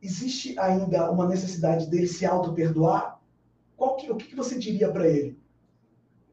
existe 0.00 0.58
ainda 0.58 1.10
uma 1.10 1.26
necessidade 1.26 1.90
dele 1.90 2.06
se 2.06 2.24
auto-perdoar? 2.24 3.20
que, 4.00 4.10
o 4.10 4.16
que, 4.16 4.26
que 4.28 4.36
você 4.36 4.58
diria 4.58 4.90
para 4.90 5.08
ele? 5.08 5.38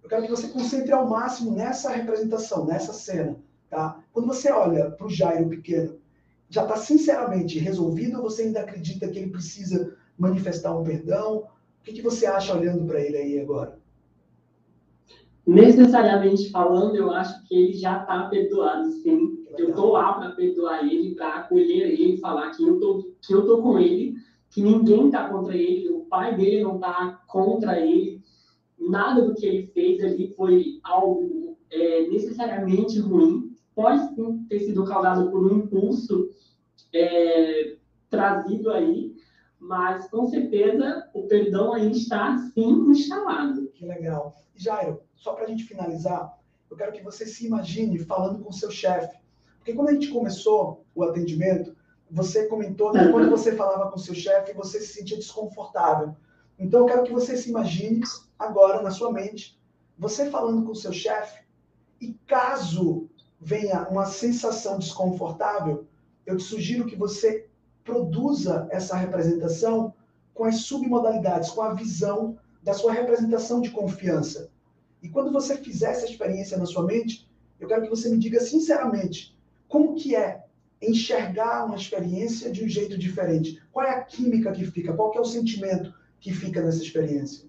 Eu 0.01 0.09
quero 0.09 0.23
que 0.23 0.31
você 0.31 0.47
concentre 0.47 0.91
ao 0.91 1.07
máximo 1.07 1.51
nessa 1.51 1.89
representação, 1.91 2.65
nessa 2.65 2.93
cena, 2.93 3.38
tá? 3.69 4.01
Quando 4.14 4.27
você 4.27 4.51
olha 4.51 4.91
para 4.91 5.05
o 5.05 5.09
Jairo 5.09 5.49
pequeno, 5.49 5.99
já 6.49 6.63
está 6.63 6.75
sinceramente 6.75 7.59
resolvido 7.59 8.17
ou 8.17 8.23
você 8.23 8.43
ainda 8.43 8.61
acredita 8.61 9.07
que 9.07 9.19
ele 9.19 9.31
precisa 9.31 9.95
manifestar 10.17 10.77
um 10.77 10.83
perdão? 10.83 11.47
O 11.81 11.83
que, 11.83 11.93
que 11.93 12.01
você 12.01 12.25
acha 12.25 12.57
olhando 12.57 12.85
para 12.85 13.01
ele 13.01 13.17
aí 13.17 13.39
agora? 13.39 13.79
Necessariamente 15.45 16.49
falando, 16.49 16.95
eu 16.95 17.11
acho 17.11 17.43
que 17.45 17.55
ele 17.55 17.73
já 17.73 18.01
está 18.01 18.27
perdoado, 18.27 18.91
sim. 18.91 19.45
Eu 19.57 19.69
estou 19.69 19.93
lá 19.93 20.13
para 20.13 20.31
perdoar 20.31 20.85
ele, 20.85 21.15
para 21.15 21.35
acolher 21.35 21.99
ele, 21.99 22.17
falar 22.17 22.51
que 22.51 22.63
eu 22.63 22.79
tô, 22.79 23.13
que 23.21 23.33
eu 23.33 23.45
tô 23.45 23.61
com 23.61 23.79
ele, 23.79 24.15
que 24.49 24.61
ninguém 24.61 25.07
está 25.07 25.29
contra 25.29 25.55
ele, 25.55 25.89
o 25.89 26.01
pai 26.01 26.35
dele 26.35 26.63
não 26.63 26.75
está 26.75 27.21
contra 27.27 27.79
ele, 27.79 28.21
nada 28.77 29.21
do 29.21 29.33
que 29.33 29.45
ele 29.45 29.67
fez 29.67 30.03
ali 30.03 30.33
foi 30.35 30.79
algo 30.83 31.57
é, 31.71 32.07
necessariamente 32.07 32.99
ruim, 32.99 33.46
pode 33.77 34.15
sim 34.15 34.43
ter 34.49 34.61
sido 34.61 34.83
causado 34.83 35.29
por 35.29 35.45
um 35.45 35.59
impulso 35.59 36.31
é, 36.91 37.75
trazido 38.09 38.71
aí, 38.71 39.15
mas 39.59 40.09
com 40.09 40.27
certeza 40.27 41.07
o 41.13 41.27
perdão 41.27 41.73
aí 41.73 41.91
está 41.91 42.35
sim 42.55 42.89
instalado. 42.89 43.67
Que 43.75 43.85
legal. 43.85 44.35
Jairo, 44.55 45.01
só 45.15 45.33
para 45.33 45.45
a 45.45 45.47
gente 45.47 45.63
finalizar, 45.63 46.35
eu 46.71 46.75
quero 46.75 46.91
que 46.91 47.03
você 47.03 47.27
se 47.27 47.45
imagine 47.45 47.99
falando 47.99 48.43
com 48.43 48.51
seu 48.51 48.71
chefe. 48.71 49.15
Porque 49.59 49.73
quando 49.73 49.89
a 49.89 49.93
gente 49.93 50.09
começou 50.09 50.83
o 50.95 51.03
atendimento, 51.03 51.77
você 52.09 52.47
comentou 52.47 52.91
que 52.91 53.09
quando 53.09 53.29
você 53.29 53.55
falava 53.55 53.91
com 53.91 53.97
seu 53.99 54.15
chefe, 54.15 54.53
você 54.53 54.79
se 54.79 54.93
sentia 54.93 55.17
desconfortável. 55.17 56.15
Então, 56.57 56.79
eu 56.79 56.85
quero 56.87 57.03
que 57.03 57.13
você 57.13 57.37
se 57.37 57.51
imagine 57.51 58.01
agora 58.39 58.81
na 58.81 58.89
sua 58.89 59.11
mente, 59.11 59.61
você 59.99 60.31
falando 60.31 60.65
com 60.65 60.73
seu 60.73 60.91
chefe, 60.91 61.45
e 62.01 62.13
caso 62.25 63.07
venha 63.39 63.88
uma 63.89 64.05
sensação 64.05 64.80
desconfortável, 64.80 65.85
eu 66.26 66.38
te 66.38 66.43
sugiro 66.43 66.85
que 66.85 66.95
você 66.95 67.47
produza 67.84 68.68
essa 68.69 68.95
representação 68.95 69.93
com 70.34 70.43
as 70.43 70.57
submodalidades, 70.57 71.49
com 71.49 71.61
a 71.61 71.73
visão 71.73 72.38
da 72.61 72.73
sua 72.73 72.91
representação 72.91 73.61
de 73.61 73.72
confiança. 73.72 74.49
E 75.01 75.09
quando 75.09 75.31
você 75.31 75.57
fizer 75.57 75.91
essa 75.91 76.05
experiência 76.05 76.57
na 76.57 76.65
sua 76.65 76.84
mente, 76.84 77.27
eu 77.59 77.68
quero 77.68 77.84
que 77.84 77.89
você 77.89 78.09
me 78.09 78.18
diga 78.18 78.39
sinceramente 78.39 79.35
como 79.68 79.95
que 79.95 80.15
é 80.15 80.43
enxergar 80.81 81.65
uma 81.65 81.76
experiência 81.76 82.51
de 82.51 82.64
um 82.64 82.68
jeito 82.68 82.97
diferente. 82.97 83.61
Qual 83.72 83.85
é 83.85 83.91
a 83.91 84.01
química 84.01 84.51
que 84.51 84.65
fica? 84.65 84.93
Qual 84.93 85.14
é 85.15 85.19
o 85.19 85.26
sentimento 85.26 85.93
que 86.19 86.31
fica 86.31 86.61
nessa 86.61 86.84
experiência? 86.84 87.47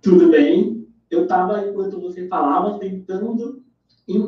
Tudo 0.00 0.30
bem. 0.30 0.77
Eu 1.10 1.22
estava, 1.22 1.66
enquanto 1.66 2.00
você 2.00 2.28
falava, 2.28 2.78
tentando 2.78 3.62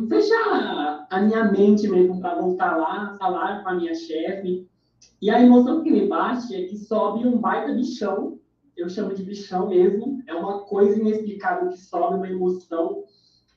fechar 0.09 1.07
a 1.11 1.20
minha 1.20 1.51
mente 1.51 1.89
mesmo 1.89 2.20
para 2.20 2.40
voltar 2.40 2.77
lá, 2.77 3.16
falar 3.19 3.62
com 3.62 3.70
a 3.70 3.74
minha 3.74 3.94
chefe. 3.94 4.69
E 5.20 5.31
a 5.31 5.40
emoção 5.40 5.82
que 5.82 5.90
me 5.90 6.07
bate 6.07 6.55
é 6.55 6.66
que 6.66 6.77
sobe 6.77 7.27
um 7.27 7.39
baita 7.39 7.74
bichão. 7.74 8.39
Eu 8.77 8.89
chamo 8.89 9.15
de 9.15 9.23
bichão 9.23 9.69
mesmo. 9.69 10.23
É 10.27 10.35
uma 10.35 10.61
coisa 10.61 10.98
inexplicável 10.98 11.69
que 11.69 11.78
sobe, 11.78 12.16
uma 12.16 12.28
emoção 12.28 13.05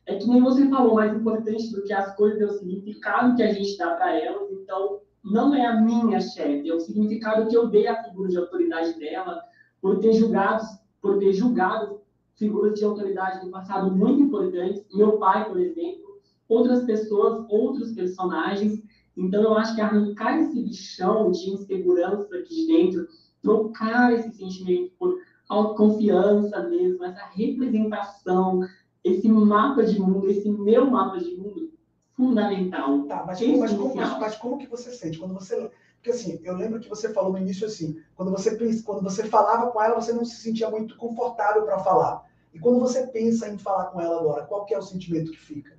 é 0.06 0.16
que 0.16 0.28
nem 0.28 0.42
você 0.42 0.68
falou, 0.68 0.96
mais 0.96 1.16
importante 1.16 1.72
do 1.72 1.84
que 1.84 1.94
as 1.94 2.16
coisas 2.16 2.42
é 2.42 2.46
o 2.46 2.52
significado 2.52 3.36
que 3.36 3.44
a 3.44 3.54
gente 3.54 3.78
dá 3.78 3.96
para 3.96 4.20
elas. 4.20 4.52
Então, 4.52 5.00
não 5.24 5.56
é 5.56 5.66
a 5.66 5.80
minha 5.80 6.20
chefe, 6.20 6.70
é 6.70 6.74
o 6.74 6.80
significado 6.80 7.48
que 7.48 7.56
eu 7.56 7.68
dei 7.68 7.88
à 7.88 8.04
figura 8.04 8.30
de 8.30 8.38
autoridade 8.38 9.00
dela, 9.00 9.42
por 9.82 10.00
ter 10.00 10.14
julgado, 10.14 10.64
por 11.02 11.20
ter 11.20 11.32
julgado 11.32 12.02
figuras 12.36 12.78
de 12.78 12.86
autoridade 12.86 13.46
do 13.46 13.52
passado 13.52 13.92
muito 13.96 14.24
importantes, 14.24 14.86
meu 14.94 15.18
pai, 15.18 15.48
por 15.48 15.60
exemplo, 15.60 16.20
outras 16.48 16.84
pessoas, 16.86 17.46
outros 17.50 17.92
personagens. 17.94 18.82
Então, 19.16 19.44
eu 19.44 19.58
acho 19.58 19.76
que 19.76 19.82
arrancar 19.82 20.40
esse 20.40 20.62
bichão 20.62 21.32
de 21.32 21.50
insegurança 21.52 22.36
aqui 22.36 22.68
dentro, 22.68 23.08
trocar 23.42 24.14
esse 24.14 24.32
sentimento 24.32 24.92
por 24.98 25.16
autoconfiança 25.48 26.68
mesmo, 26.68 27.04
essa 27.04 27.26
representação 27.36 28.62
esse 29.04 29.28
mapa 29.28 29.84
de 29.84 30.00
mundo, 30.00 30.30
esse 30.30 30.50
meu 30.50 30.90
mapa 30.90 31.20
de 31.20 31.36
mundo, 31.36 31.72
fundamental. 32.14 33.04
Tá, 33.04 33.24
mas, 33.28 33.40
como, 33.40 33.60
mas, 33.60 33.74
como, 33.74 33.96
mas 33.96 34.36
como 34.38 34.58
que 34.58 34.68
você 34.68 34.92
sente? 34.92 35.20
Quando 35.20 35.34
você. 35.34 35.70
Porque 36.04 36.12
assim, 36.12 36.38
eu 36.44 36.58
lembro 36.58 36.82
que 36.82 36.90
você 36.90 37.14
falou 37.14 37.32
no 37.32 37.38
início 37.38 37.66
assim, 37.66 37.98
quando 38.14 38.30
você, 38.30 38.58
quando 38.84 39.02
você 39.02 39.24
falava 39.24 39.72
com 39.72 39.82
ela, 39.82 39.96
você 39.96 40.12
não 40.12 40.26
se 40.26 40.36
sentia 40.36 40.70
muito 40.70 40.98
confortável 40.98 41.64
para 41.64 41.80
falar. 41.80 42.26
E 42.54 42.60
quando 42.60 42.78
você 42.82 43.08
pensa 43.08 43.48
em 43.48 43.58
falar 43.58 43.86
com 43.86 44.02
ela 44.02 44.20
agora, 44.20 44.44
qual 44.44 44.66
que 44.66 44.74
é 44.74 44.78
o 44.78 44.82
sentimento 44.82 45.32
que 45.32 45.40
fica? 45.40 45.78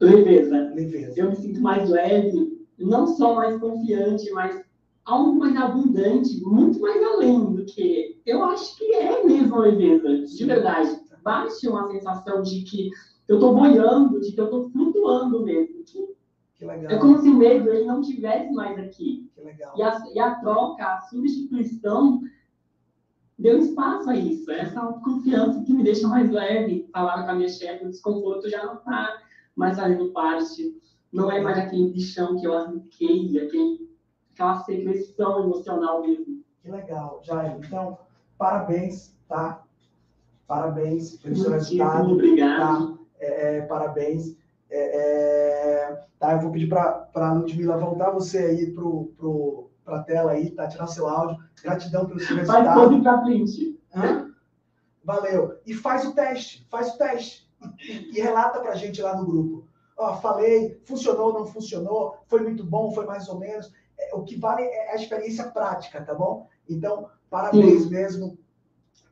Leveza. 0.00 0.72
Leveza. 0.74 1.20
Eu 1.20 1.28
me 1.28 1.36
sinto 1.36 1.60
mais 1.60 1.86
leve, 1.86 2.66
não 2.78 3.06
só 3.06 3.34
mais 3.34 3.60
confiante, 3.60 4.30
mas 4.30 4.64
algo 5.04 5.36
mais 5.36 5.54
abundante, 5.54 6.40
muito 6.42 6.80
mais 6.80 7.02
além 7.04 7.52
do 7.52 7.66
que. 7.66 8.22
Eu 8.24 8.42
acho 8.42 8.74
que 8.78 8.94
é 8.94 9.22
mesmo 9.22 9.58
leveza, 9.58 10.24
de 10.24 10.44
verdade 10.46 11.04
bate 11.24 11.66
uma 11.66 11.90
sensação 11.90 12.42
de 12.42 12.62
que 12.62 12.90
eu 13.26 13.36
estou 13.36 13.54
boiando, 13.54 14.20
de 14.20 14.32
que 14.32 14.40
eu 14.40 14.44
estou 14.44 14.68
flutuando 14.70 15.42
mesmo. 15.42 15.82
Que. 15.84 16.13
É 16.88 16.96
como 16.98 17.18
se 17.18 17.28
o 17.28 17.36
medo 17.36 17.70
ele 17.70 17.84
não 17.84 18.00
tivesse 18.00 18.52
mais 18.52 18.78
aqui. 18.78 19.30
E 19.76 19.82
a, 19.82 20.02
e 20.14 20.18
a 20.18 20.34
troca, 20.36 20.84
a 20.84 21.00
substituição, 21.02 22.22
deu 23.38 23.58
espaço 23.58 24.10
a 24.10 24.16
isso. 24.16 24.50
Essa 24.50 24.80
confiança 25.04 25.62
que 25.62 25.72
me 25.72 25.82
deixa 25.82 26.08
mais 26.08 26.30
leve. 26.30 26.88
Falar 26.92 27.24
com 27.24 27.30
a 27.30 27.34
minha 27.34 27.48
chefe, 27.48 27.84
o 27.84 27.90
desconforto 27.90 28.48
já 28.48 28.64
não 28.64 28.74
está 28.74 29.22
mais 29.54 29.78
fazendo 29.78 30.12
parte. 30.12 30.76
Não 31.12 31.30
é 31.30 31.40
mais 31.40 31.58
aquele 31.58 31.90
bichão 31.90 32.36
que 32.38 32.46
eu 32.46 32.54
arranquei, 32.54 33.38
aquele, 33.38 33.88
aquela 34.32 34.58
secreção 34.64 35.44
emocional 35.44 36.02
mesmo. 36.02 36.42
Que 36.60 36.70
legal, 36.70 37.20
Jair. 37.22 37.56
Então, 37.64 37.98
parabéns, 38.36 39.16
tá? 39.28 39.62
Parabéns 40.46 41.16
pelo 41.18 41.36
seu 41.36 41.50
resultado. 41.52 42.12
Obrigado. 42.12 42.96
Tá? 42.96 42.98
É, 43.20 43.58
é, 43.58 43.62
parabéns. 43.62 44.36
É, 44.76 44.96
é, 44.96 46.04
tá, 46.18 46.32
eu 46.32 46.40
vou 46.40 46.50
pedir 46.50 46.68
para 46.68 47.08
a 47.14 47.32
Ludmilla 47.32 47.76
voltar 47.76 48.10
você 48.10 48.38
aí 48.38 48.70
para 48.72 48.82
pro, 48.82 49.70
a 49.86 49.98
tela 50.00 50.32
aí, 50.32 50.50
tá? 50.50 50.66
Tirar 50.66 50.86
seu 50.86 51.08
áudio. 51.08 51.38
Gratidão 51.62 52.06
pelo 52.06 52.20
seu 52.20 52.36
resultado. 52.36 53.02
Para 53.02 53.22
frente. 53.22 53.80
Valeu. 55.04 55.58
E 55.66 55.74
faz 55.74 56.04
o 56.04 56.14
teste, 56.14 56.66
faz 56.70 56.94
o 56.94 56.98
teste. 56.98 57.48
E, 57.78 58.18
e 58.18 58.20
relata 58.20 58.60
para 58.60 58.72
a 58.72 58.76
gente 58.76 59.00
lá 59.00 59.16
no 59.16 59.26
grupo. 59.26 59.68
Ó, 59.96 60.16
falei, 60.16 60.80
funcionou, 60.84 61.32
não 61.32 61.46
funcionou, 61.46 62.16
foi 62.26 62.40
muito 62.42 62.64
bom, 62.64 62.90
foi 62.92 63.06
mais 63.06 63.28
ou 63.28 63.38
menos. 63.38 63.72
É, 63.96 64.14
o 64.14 64.24
que 64.24 64.36
vale 64.36 64.62
é 64.62 64.92
a 64.92 64.96
experiência 64.96 65.44
prática, 65.50 66.02
tá 66.02 66.14
bom? 66.14 66.48
Então, 66.68 67.08
parabéns 67.30 67.84
Sim. 67.84 67.90
mesmo 67.90 68.38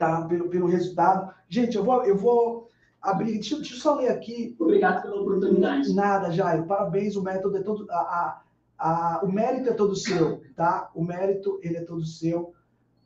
tá? 0.03 0.23
Pelo, 0.23 0.49
pelo 0.49 0.67
resultado. 0.67 1.33
Gente, 1.49 1.77
eu 1.77 1.85
vou, 1.85 2.05
eu 2.05 2.17
vou 2.17 2.69
abrir. 3.03 3.33
Deixa, 3.33 3.57
deixa 3.57 3.75
eu 3.75 3.79
só 3.79 3.97
ler 3.97 4.09
aqui. 4.09 4.55
Obrigado 4.59 5.03
pela 5.03 5.21
oportunidade. 5.21 5.93
Nada, 5.93 6.31
Jair. 6.31 6.65
Parabéns, 6.65 7.17
o 7.17 7.23
método 7.23 7.57
é 7.57 7.63
todo. 7.63 7.91
A, 7.91 7.97
a, 7.97 8.43
Ah, 8.79 9.21
o 9.23 9.31
mérito 9.31 9.69
é 9.69 9.75
todo 9.75 9.95
seu, 9.95 10.43
tá? 10.55 10.91
O 10.95 11.05
mérito, 11.05 11.59
ele 11.63 11.77
é 11.77 11.85
todo 11.85 12.05
seu. 12.05 12.53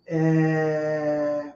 É... 0.07 1.53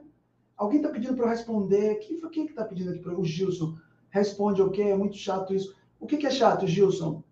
Alguém 0.57 0.79
está 0.79 0.91
pedindo 0.91 1.15
para 1.15 1.27
eu 1.27 1.31
responder. 1.31 1.97
Quem 1.97 2.19
foi 2.19 2.31
quem 2.31 2.45
que 2.47 2.53
está 2.53 2.65
pedindo 2.65 2.91
aqui 2.91 3.01
para 3.01 3.19
O 3.19 3.25
Gilson. 3.25 3.77
Responde 4.11 4.61
o 4.61 4.71
quê? 4.71 4.83
É 4.83 4.97
muito 4.97 5.17
chato 5.17 5.55
isso. 5.55 5.75
O 5.99 6.07
que, 6.07 6.17
que 6.17 6.27
é 6.27 6.31
chato, 6.31 6.67
Gilson? 6.67 7.23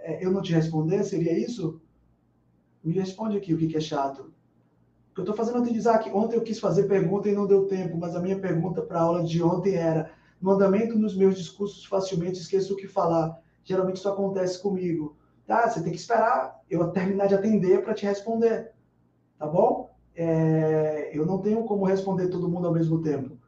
É, 0.00 0.24
eu 0.24 0.30
não 0.30 0.42
te 0.42 0.52
responder? 0.52 1.02
Seria 1.04 1.36
isso? 1.38 1.80
Me 2.84 2.94
responde 2.94 3.36
aqui 3.36 3.54
o 3.54 3.58
que, 3.58 3.66
que 3.66 3.76
é 3.76 3.80
chato. 3.80 4.32
Eu 5.16 5.22
estou 5.22 5.34
fazendo 5.34 5.68
Isaac. 5.68 6.08
Ontem 6.10 6.36
eu 6.36 6.42
quis 6.42 6.60
fazer 6.60 6.84
pergunta 6.84 7.28
e 7.28 7.34
não 7.34 7.46
deu 7.46 7.66
tempo, 7.66 7.96
mas 7.96 8.14
a 8.14 8.20
minha 8.20 8.38
pergunta 8.38 8.80
para 8.82 9.00
a 9.00 9.02
aula 9.02 9.24
de 9.24 9.42
ontem 9.42 9.74
era: 9.74 10.12
no 10.40 10.52
andamento 10.52 10.98
dos 10.98 11.16
meus 11.16 11.36
discursos, 11.36 11.84
facilmente 11.84 12.38
esqueço 12.38 12.74
o 12.74 12.76
que 12.76 12.86
falar. 12.86 13.40
Geralmente 13.64 13.96
isso 13.96 14.08
acontece 14.08 14.60
comigo. 14.62 15.16
Tá? 15.46 15.68
Você 15.68 15.82
tem 15.82 15.92
que 15.92 15.98
esperar 15.98 16.60
eu 16.70 16.86
terminar 16.88 17.26
de 17.26 17.34
atender 17.34 17.82
para 17.82 17.94
te 17.94 18.06
responder. 18.06 18.72
Tá 19.38 19.46
bom? 19.46 19.90
É, 20.14 21.10
eu 21.12 21.24
não 21.24 21.38
tenho 21.38 21.64
como 21.64 21.84
responder 21.84 22.28
todo 22.28 22.48
mundo 22.48 22.66
ao 22.66 22.72
mesmo 22.72 23.00
tempo. 23.02 23.38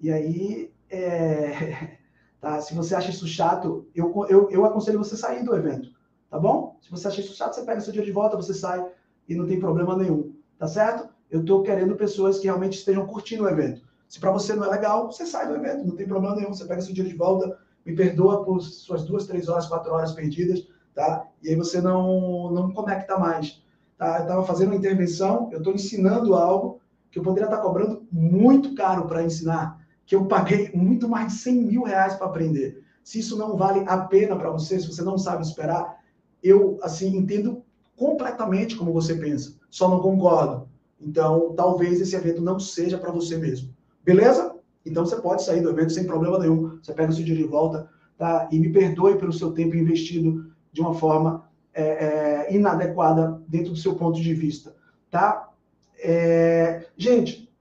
E 0.00 0.10
aí, 0.10 0.72
é, 0.90 1.98
tá? 2.40 2.60
se 2.60 2.74
você 2.74 2.94
acha 2.94 3.10
isso 3.10 3.26
chato, 3.26 3.86
eu, 3.94 4.12
eu, 4.28 4.50
eu 4.50 4.64
aconselho 4.64 4.98
você 4.98 5.16
sair 5.16 5.44
do 5.44 5.54
evento. 5.54 5.90
Tá 6.30 6.38
bom? 6.38 6.76
Se 6.80 6.90
você 6.90 7.08
acha 7.08 7.20
isso 7.20 7.34
chato, 7.34 7.54
você 7.54 7.64
pega 7.64 7.80
seu 7.80 7.92
dia 7.92 8.04
de 8.04 8.12
volta, 8.12 8.36
você 8.36 8.52
sai 8.52 8.84
e 9.28 9.34
não 9.34 9.46
tem 9.46 9.58
problema 9.58 9.96
nenhum. 9.96 10.34
Tá 10.58 10.66
certo? 10.66 11.08
Eu 11.30 11.40
estou 11.40 11.62
querendo 11.62 11.96
pessoas 11.96 12.38
que 12.38 12.46
realmente 12.46 12.78
estejam 12.78 13.06
curtindo 13.06 13.44
o 13.44 13.48
evento. 13.48 13.82
Se 14.08 14.20
para 14.20 14.30
você 14.30 14.54
não 14.54 14.64
é 14.64 14.68
legal, 14.68 15.10
você 15.10 15.26
sai 15.26 15.48
do 15.48 15.56
evento, 15.56 15.86
não 15.86 15.96
tem 15.96 16.06
problema 16.06 16.36
nenhum. 16.36 16.52
Você 16.52 16.64
pega 16.64 16.80
seu 16.80 16.94
dia 16.94 17.04
de 17.04 17.14
volta, 17.14 17.58
me 17.84 17.94
perdoa 17.94 18.44
por 18.44 18.60
suas 18.60 19.04
duas, 19.04 19.26
três 19.26 19.48
horas, 19.48 19.66
quatro 19.66 19.92
horas 19.92 20.12
perdidas, 20.12 20.66
tá? 20.94 21.26
E 21.42 21.50
aí 21.50 21.56
você 21.56 21.80
não, 21.80 22.50
não 22.52 22.72
conecta 22.72 23.18
mais. 23.18 23.62
Tá? 23.98 24.18
Eu 24.18 24.22
estava 24.22 24.42
fazendo 24.44 24.68
uma 24.68 24.76
intervenção, 24.76 25.48
eu 25.52 25.58
estou 25.58 25.72
ensinando 25.72 26.34
algo 26.34 26.80
que 27.10 27.18
eu 27.18 27.22
poderia 27.22 27.46
estar 27.46 27.62
cobrando 27.62 28.06
muito 28.12 28.74
caro 28.74 29.06
para 29.06 29.22
ensinar, 29.22 29.80
que 30.04 30.14
eu 30.14 30.26
paguei 30.26 30.70
muito 30.74 31.08
mais 31.08 31.32
de 31.32 31.38
100 31.38 31.54
mil 31.62 31.82
reais 31.82 32.14
para 32.14 32.26
aprender. 32.26 32.82
Se 33.02 33.20
isso 33.20 33.36
não 33.38 33.56
vale 33.56 33.84
a 33.88 33.98
pena 33.98 34.36
para 34.36 34.50
você, 34.50 34.78
se 34.78 34.86
você 34.86 35.02
não 35.02 35.16
sabe 35.16 35.42
esperar, 35.42 35.98
eu 36.42 36.78
assim 36.82 37.16
entendo 37.16 37.62
completamente 37.96 38.76
como 38.76 38.92
você 38.92 39.14
pensa, 39.14 39.54
só 39.70 39.88
não 39.88 40.00
concordo. 40.00 40.68
Então, 41.00 41.54
talvez 41.54 42.00
esse 42.00 42.14
evento 42.16 42.42
não 42.42 42.58
seja 42.58 42.98
para 42.98 43.12
você 43.12 43.36
mesmo. 43.36 43.75
Beleza? 44.06 44.54
Então 44.86 45.04
você 45.04 45.16
pode 45.16 45.42
sair 45.42 45.60
do 45.60 45.70
evento 45.70 45.92
sem 45.92 46.06
problema 46.06 46.38
nenhum. 46.38 46.78
Você 46.80 46.94
pega 46.94 47.10
o 47.10 47.12
seu 47.12 47.24
dinheiro 47.24 47.44
de 47.44 47.50
volta, 47.52 47.90
tá? 48.16 48.48
E 48.52 48.58
me 48.60 48.72
perdoe 48.72 49.18
pelo 49.18 49.32
seu 49.32 49.50
tempo 49.50 49.74
investido 49.74 50.54
de 50.72 50.80
uma 50.80 50.94
forma 50.94 51.50
é, 51.74 51.82
é, 51.82 52.54
inadequada 52.54 53.42
dentro 53.48 53.72
do 53.72 53.78
seu 53.78 53.96
ponto 53.96 54.20
de 54.22 54.32
vista, 54.32 54.76
tá? 55.10 55.50
É, 55.98 56.86
gente, 56.96 57.52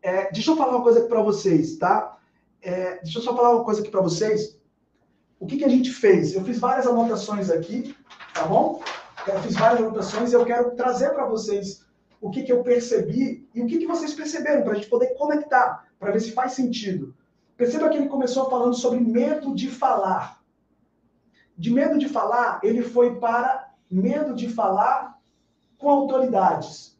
é, 0.00 0.32
deixa 0.32 0.52
eu 0.52 0.56
falar 0.56 0.76
uma 0.76 0.82
coisa 0.82 1.00
aqui 1.00 1.08
para 1.08 1.22
vocês, 1.22 1.76
tá? 1.76 2.16
É, 2.62 3.02
deixa 3.02 3.18
eu 3.18 3.22
só 3.22 3.36
falar 3.36 3.54
uma 3.54 3.64
coisa 3.64 3.82
aqui 3.82 3.90
para 3.90 4.00
vocês. 4.00 4.58
O 5.38 5.46
que, 5.46 5.58
que 5.58 5.64
a 5.64 5.68
gente 5.68 5.90
fez? 5.90 6.34
Eu 6.34 6.42
fiz 6.44 6.58
várias 6.58 6.86
anotações 6.86 7.50
aqui, 7.50 7.94
tá 8.32 8.46
bom? 8.46 8.82
Eu 9.26 9.38
fiz 9.40 9.54
várias 9.54 9.80
anotações 9.80 10.32
e 10.32 10.34
eu 10.34 10.46
quero 10.46 10.70
trazer 10.76 11.10
para 11.10 11.26
vocês 11.26 11.84
o 12.24 12.30
que, 12.30 12.42
que 12.42 12.50
eu 12.50 12.62
percebi 12.62 13.46
e 13.54 13.60
o 13.60 13.66
que, 13.66 13.76
que 13.76 13.86
vocês 13.86 14.14
perceberam, 14.14 14.62
para 14.62 14.72
a 14.72 14.74
gente 14.76 14.88
poder 14.88 15.08
conectar, 15.08 15.86
para 15.98 16.10
ver 16.10 16.20
se 16.20 16.32
faz 16.32 16.52
sentido. 16.52 17.14
Perceba 17.54 17.90
que 17.90 17.98
ele 17.98 18.08
começou 18.08 18.48
falando 18.48 18.74
sobre 18.74 18.98
medo 18.98 19.54
de 19.54 19.68
falar. 19.68 20.42
De 21.54 21.70
medo 21.70 21.98
de 21.98 22.08
falar, 22.08 22.60
ele 22.62 22.82
foi 22.82 23.16
para 23.16 23.74
medo 23.90 24.34
de 24.34 24.48
falar 24.48 25.20
com 25.76 25.90
autoridades. 25.90 26.98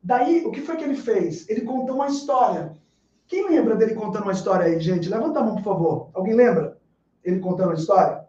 Daí, 0.00 0.46
o 0.46 0.52
que 0.52 0.60
foi 0.60 0.76
que 0.76 0.84
ele 0.84 0.94
fez? 0.94 1.48
Ele 1.48 1.62
contou 1.62 1.96
uma 1.96 2.06
história. 2.06 2.78
Quem 3.26 3.48
lembra 3.48 3.74
dele 3.74 3.96
contando 3.96 4.22
uma 4.22 4.32
história 4.32 4.66
aí, 4.66 4.78
gente? 4.78 5.08
Levanta 5.08 5.40
a 5.40 5.42
mão, 5.42 5.56
por 5.56 5.64
favor. 5.64 6.10
Alguém 6.14 6.36
lembra? 6.36 6.78
Ele 7.24 7.40
contando 7.40 7.70
uma 7.70 7.74
história? 7.74 8.24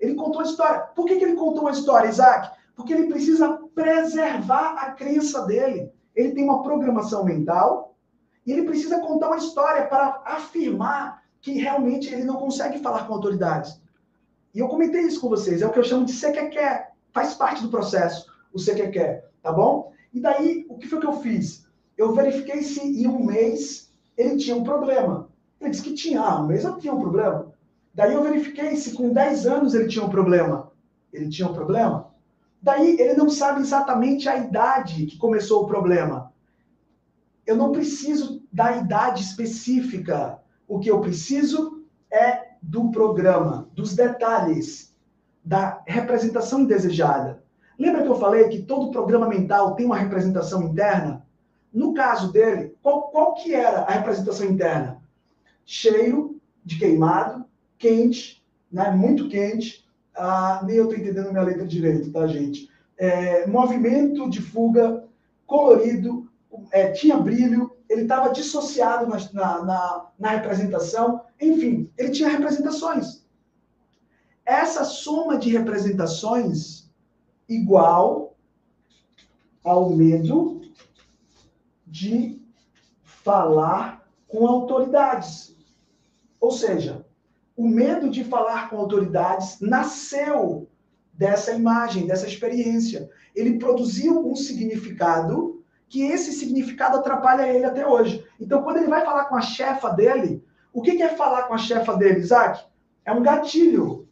Ele 0.00 0.16
contou 0.16 0.40
uma 0.40 0.50
história. 0.50 0.80
Por 0.80 1.06
que, 1.06 1.14
que 1.18 1.24
ele 1.24 1.36
contou 1.36 1.60
uma 1.62 1.70
história, 1.70 2.08
Isaac? 2.08 2.50
Porque 2.74 2.92
ele 2.92 3.06
precisa 3.06 3.63
preservar 3.74 4.74
a 4.78 4.92
crença 4.92 5.44
dele. 5.46 5.90
Ele 6.14 6.32
tem 6.32 6.44
uma 6.44 6.62
programação 6.62 7.24
mental 7.24 7.96
e 8.46 8.52
ele 8.52 8.62
precisa 8.62 9.00
contar 9.00 9.28
uma 9.28 9.36
história 9.36 9.86
para 9.86 10.22
afirmar 10.24 11.22
que 11.40 11.58
realmente 11.58 12.12
ele 12.12 12.24
não 12.24 12.36
consegue 12.36 12.78
falar 12.78 13.06
com 13.06 13.14
autoridades. 13.14 13.80
E 14.54 14.60
eu 14.60 14.68
comentei 14.68 15.02
isso 15.02 15.20
com 15.20 15.28
vocês, 15.28 15.60
é 15.60 15.66
o 15.66 15.72
que 15.72 15.78
eu 15.78 15.84
chamo 15.84 16.04
de 16.04 16.12
quer, 16.12 16.92
faz 17.12 17.34
parte 17.34 17.62
do 17.62 17.68
processo, 17.68 18.26
o 18.52 18.58
quer, 18.92 19.28
tá 19.42 19.52
bom? 19.52 19.92
E 20.12 20.20
daí, 20.20 20.64
o 20.68 20.78
que 20.78 20.86
foi 20.86 21.00
que 21.00 21.06
eu 21.06 21.20
fiz? 21.20 21.66
Eu 21.98 22.14
verifiquei 22.14 22.62
se 22.62 22.80
em 22.80 23.08
um 23.08 23.24
mês 23.24 23.92
ele 24.16 24.36
tinha 24.36 24.56
um 24.56 24.62
problema. 24.62 25.28
Ele 25.60 25.70
disse 25.70 25.82
que 25.82 25.92
tinha, 25.92 26.20
ah, 26.20 26.40
um 26.40 26.46
mês 26.46 26.64
eu 26.64 26.78
tinha 26.78 26.94
um 26.94 27.00
problema. 27.00 27.52
Daí 27.92 28.12
eu 28.12 28.22
verifiquei 28.22 28.76
se 28.76 28.92
com 28.92 29.12
10 29.12 29.46
anos 29.46 29.74
ele 29.74 29.88
tinha 29.88 30.04
um 30.04 30.08
problema. 30.08 30.70
Ele 31.12 31.28
tinha 31.28 31.48
um 31.48 31.52
problema? 31.52 32.13
Daí 32.64 32.98
ele 32.98 33.12
não 33.12 33.28
sabe 33.28 33.60
exatamente 33.60 34.26
a 34.26 34.38
idade 34.38 35.04
que 35.04 35.18
começou 35.18 35.62
o 35.62 35.66
problema. 35.66 36.32
Eu 37.46 37.56
não 37.56 37.72
preciso 37.72 38.42
da 38.50 38.78
idade 38.78 39.22
específica. 39.22 40.40
O 40.66 40.78
que 40.78 40.90
eu 40.90 40.98
preciso 41.02 41.84
é 42.10 42.54
do 42.62 42.90
programa, 42.90 43.68
dos 43.74 43.94
detalhes, 43.94 44.96
da 45.44 45.82
representação 45.86 46.60
indesejada. 46.60 47.44
Lembra 47.78 48.02
que 48.02 48.08
eu 48.08 48.18
falei 48.18 48.48
que 48.48 48.62
todo 48.62 48.90
programa 48.90 49.28
mental 49.28 49.74
tem 49.74 49.84
uma 49.84 49.98
representação 49.98 50.62
interna? 50.62 51.26
No 51.70 51.92
caso 51.92 52.32
dele, 52.32 52.74
qual, 52.80 53.10
qual 53.10 53.34
que 53.34 53.54
era 53.54 53.80
a 53.80 53.90
representação 53.90 54.46
interna? 54.46 55.02
Cheiro 55.66 56.40
de 56.64 56.78
queimado, 56.78 57.44
quente, 57.76 58.42
né, 58.72 58.90
muito 58.90 59.28
quente, 59.28 59.83
ah, 60.14 60.62
nem 60.64 60.76
eu 60.76 60.84
estou 60.84 60.98
entendendo 60.98 61.30
minha 61.30 61.42
letra 61.42 61.66
direito, 61.66 62.12
tá, 62.12 62.26
gente? 62.26 62.68
É, 62.96 63.46
movimento 63.46 64.28
de 64.30 64.40
fuga, 64.40 65.04
colorido, 65.46 66.30
é, 66.70 66.92
tinha 66.92 67.16
brilho, 67.16 67.76
ele 67.88 68.02
estava 68.02 68.32
dissociado 68.32 69.06
na, 69.06 69.62
na, 69.62 70.10
na 70.18 70.28
representação, 70.30 71.22
enfim, 71.40 71.90
ele 71.98 72.10
tinha 72.10 72.28
representações. 72.28 73.24
Essa 74.44 74.84
soma 74.84 75.38
de 75.38 75.50
representações 75.50 76.90
igual 77.48 78.36
ao 79.62 79.90
medo 79.90 80.60
de 81.86 82.42
falar 83.02 84.06
com 84.28 84.46
autoridades. 84.46 85.56
Ou 86.40 86.50
seja, 86.50 87.03
o 87.56 87.68
medo 87.68 88.10
de 88.10 88.24
falar 88.24 88.68
com 88.68 88.76
autoridades 88.76 89.60
nasceu 89.60 90.68
dessa 91.12 91.52
imagem, 91.52 92.06
dessa 92.06 92.26
experiência. 92.26 93.08
Ele 93.34 93.58
produziu 93.58 94.26
um 94.26 94.34
significado 94.34 95.62
que 95.88 96.02
esse 96.02 96.32
significado 96.32 96.96
atrapalha 96.96 97.48
ele 97.48 97.64
até 97.64 97.86
hoje. 97.86 98.26
Então, 98.40 98.62
quando 98.62 98.78
ele 98.78 98.88
vai 98.88 99.04
falar 99.04 99.26
com 99.26 99.36
a 99.36 99.40
chefa 99.40 99.90
dele, 99.90 100.44
o 100.72 100.82
que 100.82 101.00
é 101.00 101.10
falar 101.10 101.44
com 101.44 101.54
a 101.54 101.58
chefa 101.58 101.96
dele, 101.96 102.20
Isaac? 102.20 102.64
É 103.04 103.12
um 103.12 103.22
gatilho. 103.22 104.08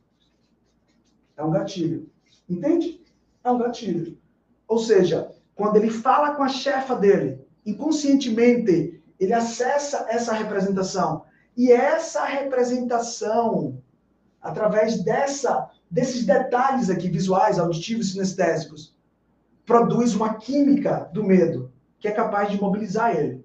É 1.36 1.42
um 1.42 1.50
gatilho. 1.50 2.08
Entende? 2.48 3.02
É 3.42 3.50
um 3.50 3.58
gatilho. 3.58 4.16
Ou 4.68 4.78
seja, 4.78 5.32
quando 5.56 5.76
ele 5.76 5.90
fala 5.90 6.34
com 6.34 6.42
a 6.42 6.48
chefa 6.48 6.94
dele, 6.94 7.44
inconscientemente, 7.66 9.02
ele 9.18 9.32
acessa 9.32 10.06
essa 10.08 10.32
representação. 10.32 11.24
E 11.56 11.70
essa 11.70 12.24
representação, 12.24 13.78
através 14.40 15.02
dessa, 15.02 15.70
desses 15.90 16.24
detalhes 16.24 16.88
aqui, 16.88 17.08
visuais, 17.08 17.58
auditivos 17.58 18.12
sinestésicos, 18.12 18.94
produz 19.66 20.14
uma 20.14 20.34
química 20.34 21.10
do 21.12 21.22
medo 21.22 21.70
que 21.98 22.08
é 22.08 22.12
capaz 22.12 22.50
de 22.50 22.60
mobilizar 22.60 23.16
ele. 23.16 23.44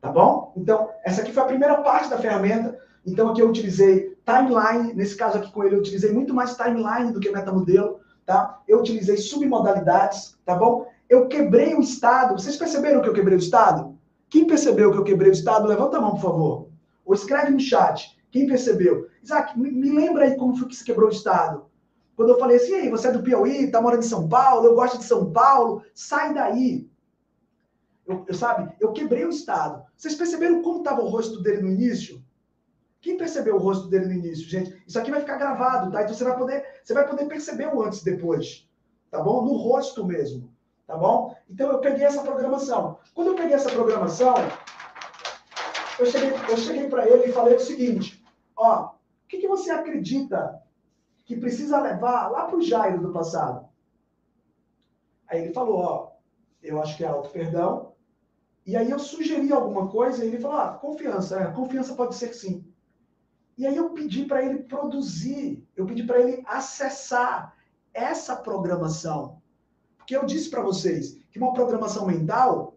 Tá 0.00 0.10
bom? 0.10 0.52
Então, 0.56 0.90
essa 1.04 1.22
aqui 1.22 1.32
foi 1.32 1.42
a 1.42 1.46
primeira 1.46 1.82
parte 1.82 2.10
da 2.10 2.18
ferramenta. 2.18 2.78
Então, 3.06 3.30
aqui 3.30 3.40
eu 3.40 3.48
utilizei 3.48 4.14
timeline. 4.24 4.92
Nesse 4.92 5.16
caso 5.16 5.38
aqui 5.38 5.50
com 5.50 5.64
ele, 5.64 5.76
eu 5.76 5.80
utilizei 5.80 6.12
muito 6.12 6.34
mais 6.34 6.56
timeline 6.56 7.12
do 7.12 7.20
que 7.20 7.30
metamodelo. 7.30 8.00
Tá? 8.26 8.60
Eu 8.68 8.80
utilizei 8.80 9.16
submodalidades. 9.16 10.36
Tá 10.44 10.54
bom? 10.54 10.86
Eu 11.08 11.26
quebrei 11.28 11.74
o 11.74 11.80
estado. 11.80 12.34
Vocês 12.34 12.56
perceberam 12.56 13.00
que 13.00 13.08
eu 13.08 13.14
quebrei 13.14 13.36
o 13.36 13.40
estado? 13.40 13.96
Quem 14.28 14.46
percebeu 14.46 14.90
que 14.90 14.98
eu 14.98 15.04
quebrei 15.04 15.30
o 15.30 15.32
estado, 15.32 15.66
levanta 15.66 15.96
a 15.96 16.00
mão, 16.00 16.12
por 16.12 16.20
favor. 16.20 16.68
Ou 17.06 17.14
escreve 17.14 17.50
no 17.50 17.60
chat. 17.60 18.18
Quem 18.30 18.46
percebeu? 18.46 19.08
Isaac, 19.22 19.58
me, 19.58 19.90
lembra 19.90 20.24
aí 20.24 20.36
como 20.36 20.56
foi 20.56 20.68
que 20.68 20.76
se 20.76 20.84
quebrou 20.84 21.08
o 21.08 21.12
Estado. 21.12 21.64
Quando 22.14 22.30
eu 22.30 22.38
falei 22.38 22.56
assim, 22.56 22.74
aí, 22.74 22.90
você 22.90 23.08
é 23.08 23.12
do 23.12 23.22
Piauí, 23.22 23.70
tá 23.70 23.80
morando 23.80 24.00
em 24.00 24.08
São 24.08 24.28
Paulo, 24.28 24.66
eu 24.66 24.74
gosto 24.74 24.98
de 24.98 25.04
São 25.04 25.32
Paulo, 25.32 25.82
sai 25.94 26.34
daí. 26.34 26.90
Eu, 28.06 28.24
eu 28.26 28.34
sabe, 28.34 28.74
eu 28.80 28.92
quebrei 28.92 29.24
o 29.24 29.30
Estado. 29.30 29.84
Vocês 29.96 30.14
perceberam 30.14 30.62
como 30.62 30.78
estava 30.78 31.00
o 31.02 31.08
rosto 31.08 31.42
dele 31.42 31.62
no 31.62 31.68
início? 31.68 32.22
Quem 33.00 33.16
percebeu 33.16 33.54
o 33.56 33.58
rosto 33.58 33.88
dele 33.88 34.06
no 34.06 34.12
início, 34.12 34.48
gente? 34.48 34.82
Isso 34.86 34.98
aqui 34.98 35.10
vai 35.10 35.20
ficar 35.20 35.36
gravado, 35.36 35.92
tá? 35.92 36.02
Então 36.02 36.14
você 36.14 36.24
vai 36.24 36.36
poder, 36.36 36.64
você 36.82 36.92
vai 36.92 37.06
poder 37.06 37.26
perceber 37.26 37.66
o 37.66 37.82
antes 37.82 38.00
e 38.00 38.04
depois. 38.04 38.68
tá 39.10 39.22
bom? 39.22 39.44
No 39.44 39.54
rosto 39.54 40.04
mesmo, 40.04 40.52
tá 40.86 40.96
bom? 40.96 41.36
Então 41.48 41.70
eu 41.70 41.78
peguei 41.80 42.04
essa 42.04 42.22
programação. 42.22 42.98
Quando 43.14 43.28
eu 43.28 43.34
peguei 43.36 43.54
essa 43.54 43.70
programação, 43.70 44.34
eu 45.98 46.06
cheguei, 46.06 46.30
eu 46.50 46.56
cheguei 46.56 46.88
para 46.88 47.08
ele 47.08 47.28
e 47.28 47.32
falei 47.32 47.56
o 47.56 47.60
seguinte: 47.60 48.24
ó, 48.56 48.86
o 48.86 49.28
que, 49.28 49.38
que 49.38 49.48
você 49.48 49.70
acredita 49.70 50.62
que 51.24 51.36
precisa 51.36 51.80
levar 51.80 52.28
lá 52.28 52.44
para 52.44 52.56
o 52.56 52.62
Jairo 52.62 53.00
do 53.00 53.12
passado? 53.12 53.68
Aí 55.28 55.42
ele 55.42 55.52
falou: 55.52 55.78
ó, 55.78 56.10
eu 56.62 56.80
acho 56.80 56.96
que 56.96 57.04
é 57.04 57.08
auto-perdão. 57.08 57.92
E 58.64 58.76
aí 58.76 58.90
eu 58.90 58.98
sugeri 58.98 59.52
alguma 59.52 59.88
coisa 59.88 60.24
e 60.24 60.28
ele 60.28 60.40
falou: 60.40 60.58
ah, 60.58 60.74
confiança, 60.74 61.40
é, 61.40 61.52
confiança 61.52 61.94
pode 61.94 62.14
ser 62.14 62.34
sim. 62.34 62.64
E 63.56 63.66
aí 63.66 63.76
eu 63.76 63.90
pedi 63.90 64.26
para 64.26 64.44
ele 64.44 64.64
produzir, 64.64 65.66
eu 65.74 65.86
pedi 65.86 66.02
para 66.02 66.20
ele 66.20 66.42
acessar 66.46 67.56
essa 67.94 68.36
programação. 68.36 69.40
Porque 69.96 70.14
eu 70.14 70.26
disse 70.26 70.50
para 70.50 70.62
vocês 70.62 71.18
que 71.30 71.38
uma 71.38 71.54
programação 71.54 72.06
mental 72.06 72.76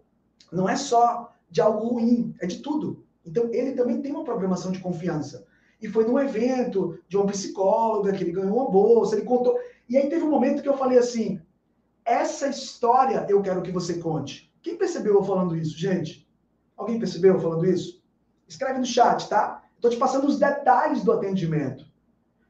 não 0.52 0.70
é 0.70 0.78
só 0.78 1.34
de 1.50 1.60
algo 1.60 1.86
ruim, 1.86 2.34
é 2.40 2.48
de 2.48 2.60
tudo. 2.62 3.06
Então, 3.30 3.47
ele 3.53 3.73
também 3.73 4.01
tem 4.01 4.11
uma 4.11 4.23
programação 4.23 4.72
de 4.72 4.80
confiança. 4.80 5.45
E 5.80 5.88
foi 5.88 6.03
num 6.03 6.19
evento 6.19 6.99
de 7.07 7.15
uma 7.15 7.27
psicóloga 7.27 8.11
que 8.11 8.23
ele 8.23 8.31
ganhou 8.31 8.56
uma 8.56 8.72
bolsa, 8.72 9.15
ele 9.15 9.23
contou. 9.23 9.57
E 9.88 9.95
aí 9.95 10.10
teve 10.10 10.23
um 10.23 10.30
momento 10.31 10.64
que 10.64 10.68
eu 10.68 10.76
falei 10.76 10.97
assim: 10.97 11.39
essa 12.03 12.47
história 12.47 13.26
eu 13.30 13.41
quero 13.41 13.61
que 13.61 13.72
você 13.72 13.99
conte. 13.99 14.51
Quem 14.64 14.77
percebeu 14.77 15.14
eu 15.14 15.23
falando 15.23 15.56
isso, 15.56 15.77
gente? 15.77 16.27
Alguém 16.76 16.97
percebeu 16.97 17.35
eu 17.35 17.39
falando 17.39 17.65
isso? 17.68 18.03
Escreve 18.47 18.80
no 18.80 18.85
chat, 18.85 19.30
tá? 19.30 19.64
Estou 19.76 19.91
te 19.91 19.97
passando 19.97 20.27
os 20.27 20.39
detalhes 20.39 21.03
do 21.03 21.11
atendimento. 21.11 21.85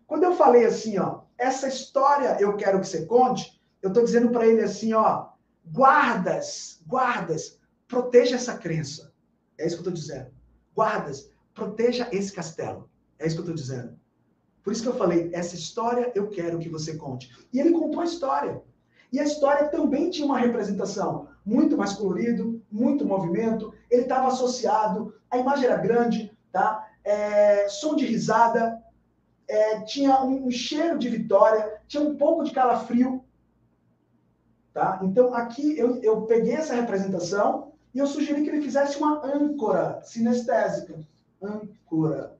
Quando 0.07 0.23
eu 0.23 0.34
falei 0.34 0.65
assim, 0.65 0.97
ó, 0.97 1.23
essa 1.38 1.68
história 1.68 2.38
eu 2.39 2.56
quero 2.56 2.80
que 2.80 2.88
você 2.88 3.06
conte, 3.06 3.61
eu 3.81 3.89
estou 3.89 4.03
dizendo 4.03 4.31
para 4.31 4.47
ele 4.47 4.61
assim, 4.61 4.93
ó, 4.93 5.27
guardas, 5.65 6.81
guardas, 6.88 7.60
proteja 7.88 8.38
essa 8.38 8.57
crença. 8.57 9.14
É 9.57 9.68
isso 9.68 9.76
que 9.76 9.88
eu 9.88 9.91
estou 9.91 9.93
dizendo 9.93 10.39
guardas, 10.76 11.32
proteja 11.54 12.08
esse 12.12 12.32
castelo. 12.32 12.90
É 13.18 13.28
isso 13.28 13.36
que 13.36 13.41
eu 13.41 13.54
estou 13.54 13.56
dizendo. 13.56 14.00
Por 14.64 14.74
isso 14.74 14.84
que 14.84 14.90
eu 14.90 14.96
falei, 14.96 15.30
essa 15.34 15.56
história 15.56 16.12
eu 16.16 16.30
quero 16.30 16.60
que 16.60 16.70
você 16.70 16.96
conte. 16.96 17.32
E 17.52 17.60
ele 17.60 17.72
contou 17.72 18.02
a 18.02 18.06
história. 18.06 18.62
E 19.12 19.20
a 19.20 19.24
história 19.24 19.68
também 19.70 20.10
tinha 20.10 20.26
uma 20.26 20.38
representação 20.38 21.28
muito 21.46 21.76
mais 21.76 21.94
colorido, 21.94 22.62
muito 22.72 23.06
movimento. 23.06 23.74
Ele 23.90 24.04
estava 24.04 24.28
associado, 24.28 25.16
a 25.30 25.38
imagem 25.38 25.66
era 25.66 25.78
grande, 25.78 26.32
tá? 26.52 26.88
É, 27.04 27.68
som 27.70 27.96
de 27.96 28.06
risada, 28.06 28.82
é, 29.48 29.82
tinha 29.82 30.22
um, 30.22 30.46
um, 30.46 30.52
cheiro 30.52 31.00
de 31.00 31.10
vitória, 31.10 31.82
tinha 31.88 32.04
um 32.04 32.16
pouco 32.16 32.44
de 32.44 32.52
calafrio, 32.52 33.24
tá? 34.72 35.00
Então 35.02 35.34
aqui 35.34 35.78
eu, 35.78 36.00
eu 36.04 36.22
peguei 36.28 36.54
essa 36.54 36.76
representação 36.76 37.69
e 37.94 37.99
eu 37.99 38.07
sugeri 38.07 38.44
que 38.44 38.49
ele 38.49 38.61
fizesse 38.61 38.98
uma 38.98 39.26
âncora 39.26 40.02
sinestésica. 40.03 40.99
Âncora 41.41 42.38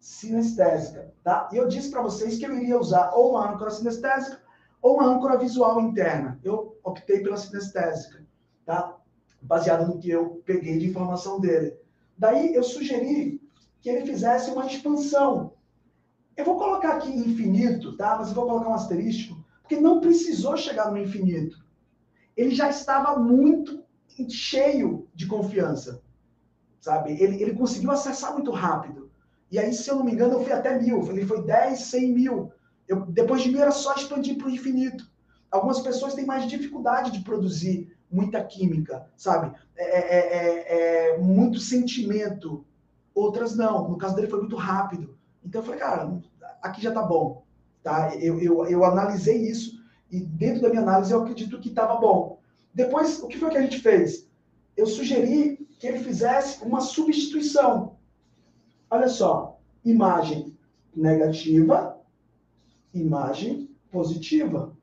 sinestésica, 0.00 1.12
tá? 1.22 1.48
E 1.52 1.56
eu 1.56 1.68
disse 1.68 1.90
para 1.90 2.02
vocês 2.02 2.38
que 2.38 2.46
eu 2.46 2.56
iria 2.56 2.78
usar 2.78 3.12
ou 3.14 3.30
uma 3.30 3.52
âncora 3.52 3.70
sinestésica 3.70 4.40
ou 4.80 4.96
uma 4.96 5.06
âncora 5.06 5.38
visual 5.38 5.80
interna. 5.80 6.38
Eu 6.42 6.78
optei 6.82 7.20
pela 7.20 7.36
sinestésica, 7.36 8.24
tá? 8.64 8.96
Baseado 9.40 9.86
no 9.86 9.98
que 9.98 10.10
eu 10.10 10.42
peguei 10.44 10.78
de 10.78 10.88
informação 10.88 11.40
dele. 11.40 11.76
Daí 12.16 12.54
eu 12.54 12.62
sugeri 12.62 13.40
que 13.80 13.88
ele 13.88 14.06
fizesse 14.06 14.50
uma 14.50 14.66
expansão. 14.66 15.52
Eu 16.36 16.44
vou 16.44 16.56
colocar 16.56 16.96
aqui 16.96 17.10
infinito, 17.10 17.96
tá? 17.96 18.16
Mas 18.16 18.28
eu 18.28 18.34
vou 18.34 18.46
colocar 18.46 18.68
um 18.68 18.74
asterisco, 18.74 19.44
porque 19.60 19.80
não 19.80 20.00
precisou 20.00 20.56
chegar 20.56 20.90
no 20.90 20.98
infinito. 20.98 21.56
Ele 22.36 22.54
já 22.54 22.68
estava 22.68 23.18
muito 23.18 23.84
cheio 24.28 25.08
de 25.14 25.26
confiança, 25.26 26.02
sabe? 26.80 27.12
Ele, 27.22 27.42
ele 27.42 27.54
conseguiu 27.54 27.90
acessar 27.90 28.32
muito 28.32 28.50
rápido. 28.50 29.10
E 29.50 29.58
aí, 29.58 29.72
se 29.72 29.90
eu 29.90 29.96
não 29.96 30.04
me 30.04 30.12
engano, 30.12 30.34
eu 30.34 30.44
fui 30.44 30.52
até 30.52 30.78
mil. 30.78 31.02
Ele 31.10 31.26
foi 31.26 31.44
10, 31.44 31.78
100 31.78 32.12
mil. 32.12 32.52
Eu, 32.86 33.06
depois 33.06 33.42
de 33.42 33.50
mil 33.50 33.60
era 33.60 33.70
só 33.70 33.94
expandir 33.94 34.36
para 34.36 34.46
o 34.46 34.50
infinito. 34.50 35.10
Algumas 35.50 35.80
pessoas 35.80 36.14
têm 36.14 36.26
mais 36.26 36.48
dificuldade 36.48 37.10
de 37.10 37.20
produzir 37.20 37.96
muita 38.10 38.42
química, 38.42 39.06
sabe? 39.16 39.54
É, 39.76 39.84
é, 39.84 40.18
é, 40.18 41.14
é 41.14 41.18
muito 41.18 41.58
sentimento. 41.58 42.64
Outras 43.14 43.56
não. 43.56 43.88
No 43.88 43.98
caso 43.98 44.14
dele 44.14 44.28
foi 44.28 44.40
muito 44.40 44.56
rápido. 44.56 45.16
Então 45.44 45.60
eu 45.60 45.64
falei, 45.64 45.80
cara, 45.80 46.18
aqui 46.62 46.82
já 46.82 46.92
tá 46.92 47.02
bom. 47.02 47.44
Tá? 47.82 48.14
Eu, 48.16 48.38
eu, 48.40 48.66
eu 48.66 48.84
analisei 48.84 49.48
isso 49.48 49.78
e 50.10 50.20
dentro 50.20 50.62
da 50.62 50.68
minha 50.68 50.82
análise 50.82 51.12
eu 51.12 51.22
acredito 51.22 51.60
que 51.60 51.68
estava 51.68 51.96
bom. 51.96 52.37
Depois, 52.74 53.22
o 53.22 53.28
que 53.28 53.38
foi 53.38 53.50
que 53.50 53.56
a 53.56 53.62
gente 53.62 53.80
fez? 53.80 54.28
Eu 54.76 54.86
sugeri 54.86 55.66
que 55.78 55.86
ele 55.86 55.98
fizesse 55.98 56.62
uma 56.64 56.80
substituição. 56.80 57.96
Olha 58.90 59.08
só, 59.08 59.58
imagem 59.84 60.56
negativa, 60.94 61.98
imagem 62.92 63.70
positiva. 63.90 64.76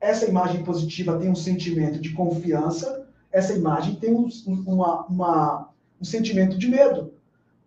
Essa 0.00 0.26
imagem 0.26 0.62
positiva 0.64 1.18
tem 1.18 1.30
um 1.30 1.34
sentimento 1.34 2.00
de 2.00 2.12
confiança, 2.12 3.08
essa 3.32 3.54
imagem 3.54 3.96
tem 3.96 4.14
um, 4.14 4.28
uma, 4.66 5.06
uma, 5.06 5.70
um 6.00 6.04
sentimento 6.04 6.56
de 6.58 6.68
medo. 6.68 7.12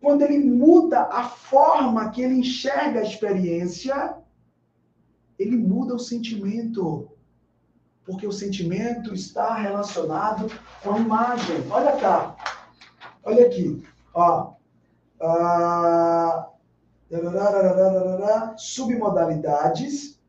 Quando 0.01 0.21
ele 0.21 0.39
muda 0.39 1.01
a 1.11 1.23
forma 1.25 2.09
que 2.11 2.21
ele 2.21 2.35
enxerga 2.35 2.99
a 2.99 3.03
experiência, 3.03 4.17
ele 5.37 5.57
muda 5.57 5.95
o 5.95 5.99
sentimento 5.99 7.09
porque 8.09 8.25
o 8.25 8.31
sentimento 8.31 9.13
está 9.13 9.53
relacionado 9.53 10.51
com 10.81 10.93
a 10.93 10.97
imagem. 10.97 11.63
Olha 11.69 11.95
cá, 11.97 12.35
olha 13.23 13.45
aqui, 13.45 13.85
ó. 14.15 14.53
Ah, 15.21 16.47
submodalidades. 18.57 20.19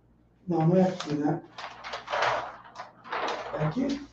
Não, 0.47 0.67
não 0.67 0.77
é 0.77 0.83
aqui, 0.83 1.15
né? 1.15 1.43
É 3.59 3.65
aqui? 3.65 4.07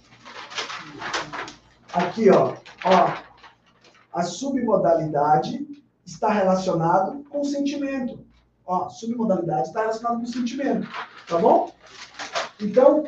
Aqui, 1.93 2.29
ó. 2.29 2.55
ó. 2.85 3.17
A 4.13 4.23
submodalidade 4.23 5.67
está 6.05 6.29
relacionado 6.29 7.21
com 7.25 7.41
o 7.41 7.45
sentimento. 7.45 8.25
Ó, 8.65 8.87
submodalidade 8.87 9.67
está 9.67 9.81
relacionado 9.81 10.19
com 10.19 10.23
o 10.23 10.27
sentimento. 10.27 10.87
Tá 11.27 11.37
bom? 11.37 11.73
Então, 12.59 13.03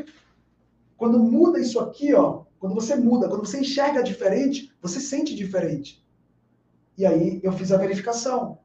quando 1.00 1.18
muda 1.18 1.58
isso 1.58 1.80
aqui, 1.80 2.14
ó, 2.14 2.42
quando 2.60 2.76
você 2.76 2.94
muda, 2.94 3.30
quando 3.30 3.46
você 3.46 3.62
enxerga 3.62 4.04
diferente, 4.04 4.70
você 4.82 5.00
sente 5.00 5.34
diferente. 5.34 6.06
E 6.98 7.06
aí 7.06 7.40
eu 7.42 7.54
fiz 7.54 7.72
a 7.72 7.78
verificação. 7.78 8.60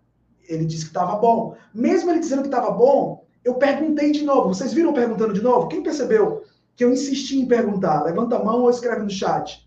Ele 0.49 0.65
disse 0.65 0.83
que 0.87 0.91
estava 0.91 1.15
bom. 1.15 1.57
Mesmo 1.73 2.11
ele 2.11 2.19
dizendo 2.19 2.43
que 2.43 2.49
estava 2.49 2.73
bom, 2.73 3.25
eu 3.45 3.55
perguntei 3.55 4.11
de 4.11 4.25
novo. 4.25 4.49
Vocês 4.49 4.73
viram 4.73 4.93
perguntando 4.93 5.33
de 5.33 5.41
novo? 5.41 5.69
Quem 5.69 5.81
percebeu 5.81 6.43
que 6.75 6.85
eu 6.85 6.93
insisti 6.93 7.39
em 7.39 7.47
perguntar? 7.47 8.03
Levanta 8.03 8.35
a 8.35 8.45
mão 8.45 8.63
ou 8.63 8.71
escreve 8.71 9.05
no 9.05 9.11
chat. 9.11 9.65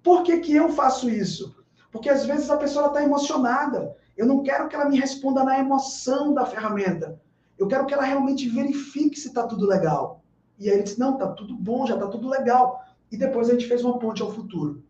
Por 0.00 0.22
que, 0.22 0.38
que 0.38 0.54
eu 0.54 0.68
faço 0.68 1.10
isso? 1.10 1.56
Porque 1.90 2.08
às 2.08 2.24
vezes 2.24 2.48
a 2.50 2.56
pessoa 2.56 2.86
está 2.86 3.02
emocionada. 3.02 3.96
Eu 4.16 4.26
não 4.26 4.44
quero 4.44 4.68
que 4.68 4.76
ela 4.76 4.88
me 4.88 4.96
responda 4.96 5.42
na 5.42 5.58
emoção 5.58 6.32
da 6.32 6.46
ferramenta. 6.46 7.20
Eu 7.58 7.66
quero 7.66 7.84
que 7.84 7.92
ela 7.92 8.04
realmente 8.04 8.48
verifique 8.48 9.18
se 9.18 9.26
está 9.26 9.42
tudo 9.42 9.66
legal. 9.66 10.19
E 10.60 10.68
aí 10.68 10.76
ele 10.76 10.82
disse: 10.82 11.00
não, 11.00 11.16
tá 11.16 11.26
tudo 11.28 11.54
bom, 11.54 11.86
já 11.86 11.96
tá 11.96 12.06
tudo 12.06 12.28
legal. 12.28 12.84
E 13.10 13.16
depois 13.16 13.48
a 13.48 13.52
gente 13.54 13.66
fez 13.66 13.82
uma 13.82 13.98
ponte 13.98 14.22
ao 14.22 14.30
futuro. 14.30 14.84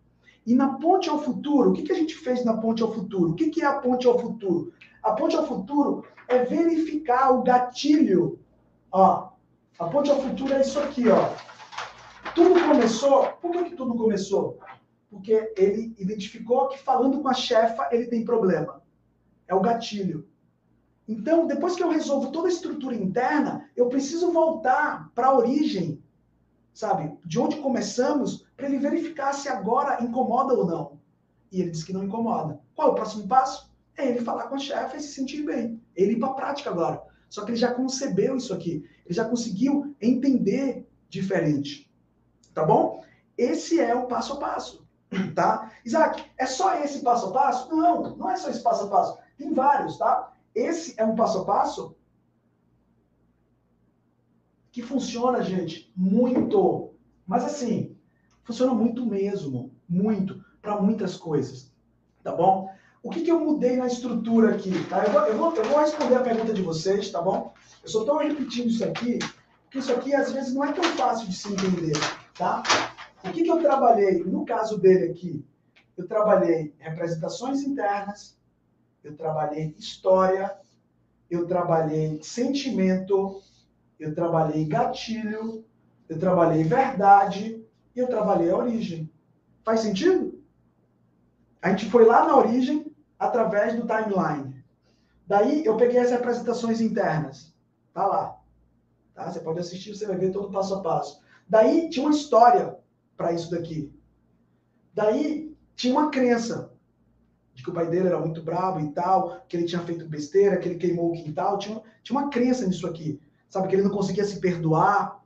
E 0.45 0.55
na 0.55 0.75
ponte 0.75 1.09
ao 1.09 1.23
futuro, 1.23 1.71
o 1.71 1.73
que, 1.73 1.83
que 1.83 1.93
a 1.93 1.97
gente 1.97 2.15
fez 2.17 2.45
na 2.45 2.57
ponte 2.57 2.83
ao 2.83 2.93
futuro? 2.93 3.31
O 3.31 3.35
que, 3.35 3.51
que 3.51 3.63
é 3.63 3.67
a 3.67 3.79
ponte 3.79 4.07
ao 4.07 4.19
futuro? 4.19 4.73
A 5.03 5.13
ponte 5.13 5.37
ao 5.37 5.47
futuro 5.47 6.05
é 6.27 6.45
verificar 6.45 7.31
o 7.31 7.43
gatilho. 7.43 8.41
Ó, 8.91 9.29
a 9.79 9.87
ponte 9.87 10.11
ao 10.11 10.21
futuro 10.21 10.53
é 10.53 10.61
isso 10.61 10.79
aqui, 10.81 11.09
ó. 11.09 11.31
Tudo 12.35 12.61
começou. 12.67 13.27
Por 13.41 13.53
que, 13.53 13.65
que 13.65 13.77
tudo 13.77 13.95
começou? 13.95 14.59
Porque 15.09 15.53
ele 15.57 15.95
identificou 15.99 16.69
que 16.69 16.79
falando 16.79 17.21
com 17.21 17.29
a 17.29 17.35
chefa 17.35 17.89
ele 17.93 18.07
tem 18.07 18.25
problema. 18.25 18.83
É 19.47 19.55
o 19.55 19.61
gatilho. 19.61 20.29
Então, 21.11 21.45
depois 21.45 21.75
que 21.75 21.83
eu 21.83 21.91
resolvo 21.91 22.31
toda 22.31 22.47
a 22.47 22.53
estrutura 22.53 22.95
interna, 22.95 23.69
eu 23.77 23.89
preciso 23.89 24.31
voltar 24.31 25.11
para 25.13 25.27
a 25.27 25.37
origem, 25.37 26.01
sabe? 26.73 27.19
De 27.25 27.37
onde 27.37 27.57
começamos, 27.57 28.47
para 28.57 28.67
ele 28.67 28.79
verificar 28.79 29.33
se 29.33 29.49
agora 29.49 30.01
incomoda 30.05 30.55
ou 30.55 30.65
não. 30.65 31.01
E 31.51 31.61
ele 31.61 31.71
disse 31.71 31.85
que 31.85 31.93
não 31.93 32.05
incomoda. 32.05 32.61
Qual 32.77 32.87
é 32.87 32.91
o 32.93 32.95
próximo 32.95 33.27
passo? 33.27 33.69
É 33.99 34.07
ele 34.07 34.21
falar 34.21 34.45
com 34.45 34.55
a 34.55 34.59
chefe 34.59 34.99
e 34.99 35.01
se 35.01 35.09
sentir 35.09 35.43
bem. 35.43 35.83
Ele 35.97 36.13
ir 36.13 36.21
para 36.21 36.29
a 36.29 36.35
prática 36.35 36.71
agora. 36.71 37.03
Só 37.29 37.45
que 37.45 37.51
ele 37.51 37.59
já 37.59 37.75
concebeu 37.75 38.37
isso 38.37 38.55
aqui. 38.55 38.89
Ele 39.05 39.15
já 39.15 39.25
conseguiu 39.25 39.97
entender 40.01 40.89
diferente. 41.09 41.91
Tá 42.55 42.65
bom? 42.65 43.03
Esse 43.37 43.81
é 43.81 43.97
o 43.97 44.07
passo 44.07 44.35
a 44.35 44.37
passo. 44.37 44.87
Tá? 45.35 45.73
Isaac, 45.85 46.25
é 46.39 46.47
só 46.47 46.77
esse 46.85 47.01
passo 47.01 47.31
a 47.31 47.33
passo? 47.33 47.75
Não, 47.75 48.17
não 48.17 48.31
é 48.31 48.37
só 48.37 48.49
esse 48.49 48.63
passo 48.63 48.85
a 48.85 48.89
passo. 48.89 49.19
Tem 49.37 49.53
vários, 49.53 49.99
tá? 49.99 50.33
Esse 50.55 50.95
é 50.99 51.05
um 51.05 51.15
passo 51.15 51.39
a 51.39 51.45
passo 51.45 51.97
que 54.73 54.83
funciona, 54.83 55.43
gente, 55.43 55.93
muito. 55.97 56.93
Mas 57.27 57.45
assim, 57.45 57.97
funciona 58.45 58.75
muito 58.75 59.07
mesmo, 59.07 59.73
muito, 59.89 60.45
para 60.61 60.81
muitas 60.81 61.17
coisas, 61.17 61.73
tá 62.23 62.33
bom? 62.33 62.71
O 63.03 63.11
que, 63.11 63.23
que 63.23 63.31
eu 63.31 63.41
mudei 63.41 63.77
na 63.77 63.87
estrutura 63.87 64.55
aqui, 64.55 64.73
tá? 64.89 65.05
Eu 65.05 65.13
vou, 65.13 65.27
eu, 65.27 65.39
vou, 65.39 65.57
eu 65.57 65.65
vou 65.65 65.79
responder 65.79 66.17
a 66.17 66.23
pergunta 66.23 66.53
de 66.53 66.63
vocês, 66.63 67.11
tá 67.11 67.23
bom? 67.23 67.55
Eu 67.83 67.89
só 67.89 68.01
estou 68.01 68.19
repetindo 68.19 68.69
isso 68.69 68.85
aqui, 68.85 69.19
porque 69.65 69.79
isso 69.79 69.93
aqui 69.93 70.15
às 70.15 70.33
vezes 70.33 70.53
não 70.53 70.65
é 70.65 70.73
tão 70.73 70.85
fácil 70.85 71.29
de 71.29 71.35
se 71.35 71.53
entender, 71.53 71.97
tá? 72.37 72.63
O 73.25 73.31
que, 73.33 73.43
que 73.43 73.51
eu 73.51 73.59
trabalhei, 73.59 74.23
no 74.25 74.45
caso 74.45 74.79
dele 74.79 75.13
aqui, 75.13 75.45
eu 75.97 76.07
trabalhei 76.07 76.75
representações 76.79 77.63
internas, 77.63 78.37
eu 79.03 79.17
trabalhei 79.17 79.75
história, 79.79 80.59
eu 81.31 81.47
trabalhei 81.47 82.21
sentimento, 82.23 83.41
eu 83.99 84.15
trabalhei 84.15 84.65
gatilho, 84.65 85.65
eu 86.09 86.19
trabalhei 86.19 86.65
verdade 86.65 87.65
e 87.95 87.99
eu 87.99 88.09
trabalhei 88.09 88.51
a 88.51 88.57
origem. 88.57 89.11
Faz 89.65 89.81
sentido? 89.81 90.43
A 91.63 91.71
gente 91.71 91.91
foi 91.91 92.05
lá 92.05 92.27
na 92.27 92.37
origem 92.37 92.95
através 93.19 93.75
do 93.75 93.87
timeline. 93.87 94.65
Daí 95.27 95.65
eu 95.65 95.77
peguei 95.77 96.01
as 96.01 96.11
representações 96.11 96.81
internas. 96.81 97.55
Tá 97.93 98.07
lá. 98.07 98.41
Tá? 99.15 99.31
Você 99.31 99.41
pode 99.41 99.61
assistir, 99.61 99.95
você 99.95 100.07
vai 100.07 100.17
ver 100.17 100.33
todo 100.33 100.51
passo 100.51 100.75
a 100.75 100.81
passo. 100.81 101.23
Daí 101.49 101.89
tinha 101.91 102.07
uma 102.07 102.15
história 102.15 102.77
para 103.17 103.33
isso 103.33 103.51
daqui. 103.51 103.93
Daí 104.95 105.55
tinha 105.77 105.93
uma 105.93 106.11
crença 106.11 106.70
de 107.61 107.65
que 107.65 107.71
o 107.71 107.75
pai 107.75 107.87
dele 107.87 108.09
era 108.09 108.19
muito 108.19 108.43
bravo 108.43 108.81
e 108.81 108.91
tal, 108.93 109.43
que 109.47 109.55
ele 109.55 109.67
tinha 109.67 109.83
feito 109.83 110.09
besteira, 110.09 110.57
que 110.57 110.67
ele 110.67 110.79
queimou 110.79 111.11
o 111.11 111.13
quintal. 111.13 111.59
Tinha, 111.59 111.81
tinha 112.03 112.19
uma 112.19 112.31
crença 112.31 112.67
nisso 112.67 112.87
aqui. 112.87 113.21
Sabe, 113.51 113.69
que 113.69 113.75
ele 113.75 113.83
não 113.83 113.91
conseguia 113.91 114.25
se 114.25 114.41
perdoar. 114.41 115.23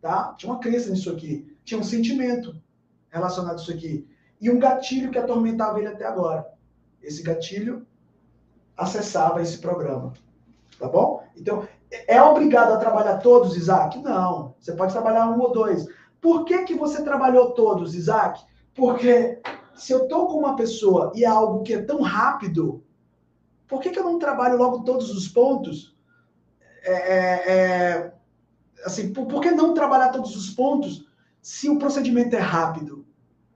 Tá? 0.00 0.34
Tinha 0.36 0.52
uma 0.52 0.60
crença 0.60 0.90
nisso 0.90 1.10
aqui. 1.10 1.56
Tinha 1.64 1.80
um 1.80 1.84
sentimento 1.84 2.54
relacionado 3.08 3.54
a 3.54 3.62
isso 3.62 3.72
aqui. 3.72 4.06
E 4.40 4.50
um 4.50 4.58
gatilho 4.58 5.10
que 5.10 5.18
atormentava 5.18 5.78
ele 5.78 5.88
até 5.88 6.04
agora. 6.04 6.46
Esse 7.02 7.22
gatilho 7.22 7.86
acessava 8.76 9.40
esse 9.40 9.58
programa. 9.58 10.12
Tá 10.78 10.86
bom? 10.86 11.24
Então, 11.34 11.66
é 12.06 12.22
obrigado 12.22 12.72
a 12.72 12.78
trabalhar 12.78 13.18
todos, 13.18 13.56
Isaac? 13.56 13.98
Não. 13.98 14.54
Você 14.60 14.72
pode 14.72 14.92
trabalhar 14.92 15.30
um 15.30 15.40
ou 15.40 15.52
dois. 15.52 15.86
Por 16.20 16.44
que, 16.44 16.64
que 16.64 16.74
você 16.74 17.02
trabalhou 17.02 17.52
todos, 17.52 17.94
Isaac? 17.94 18.44
Porque 18.74 19.40
se 19.80 19.92
eu 19.94 20.02
estou 20.02 20.26
com 20.26 20.38
uma 20.38 20.56
pessoa 20.56 21.10
e 21.14 21.24
é 21.24 21.26
algo 21.26 21.62
que 21.62 21.72
é 21.72 21.80
tão 21.80 22.02
rápido, 22.02 22.84
por 23.66 23.80
que, 23.80 23.88
que 23.88 23.98
eu 23.98 24.04
não 24.04 24.18
trabalho 24.18 24.58
logo 24.58 24.84
todos 24.84 25.10
os 25.10 25.26
pontos? 25.26 25.96
É, 26.82 26.92
é, 26.92 27.52
é 27.52 28.12
assim, 28.84 29.10
por, 29.10 29.26
por 29.26 29.40
que 29.40 29.50
não 29.50 29.72
trabalhar 29.72 30.10
todos 30.10 30.36
os 30.36 30.50
pontos 30.50 31.06
se 31.40 31.70
o 31.70 31.78
procedimento 31.78 32.36
é 32.36 32.38
rápido? 32.38 33.06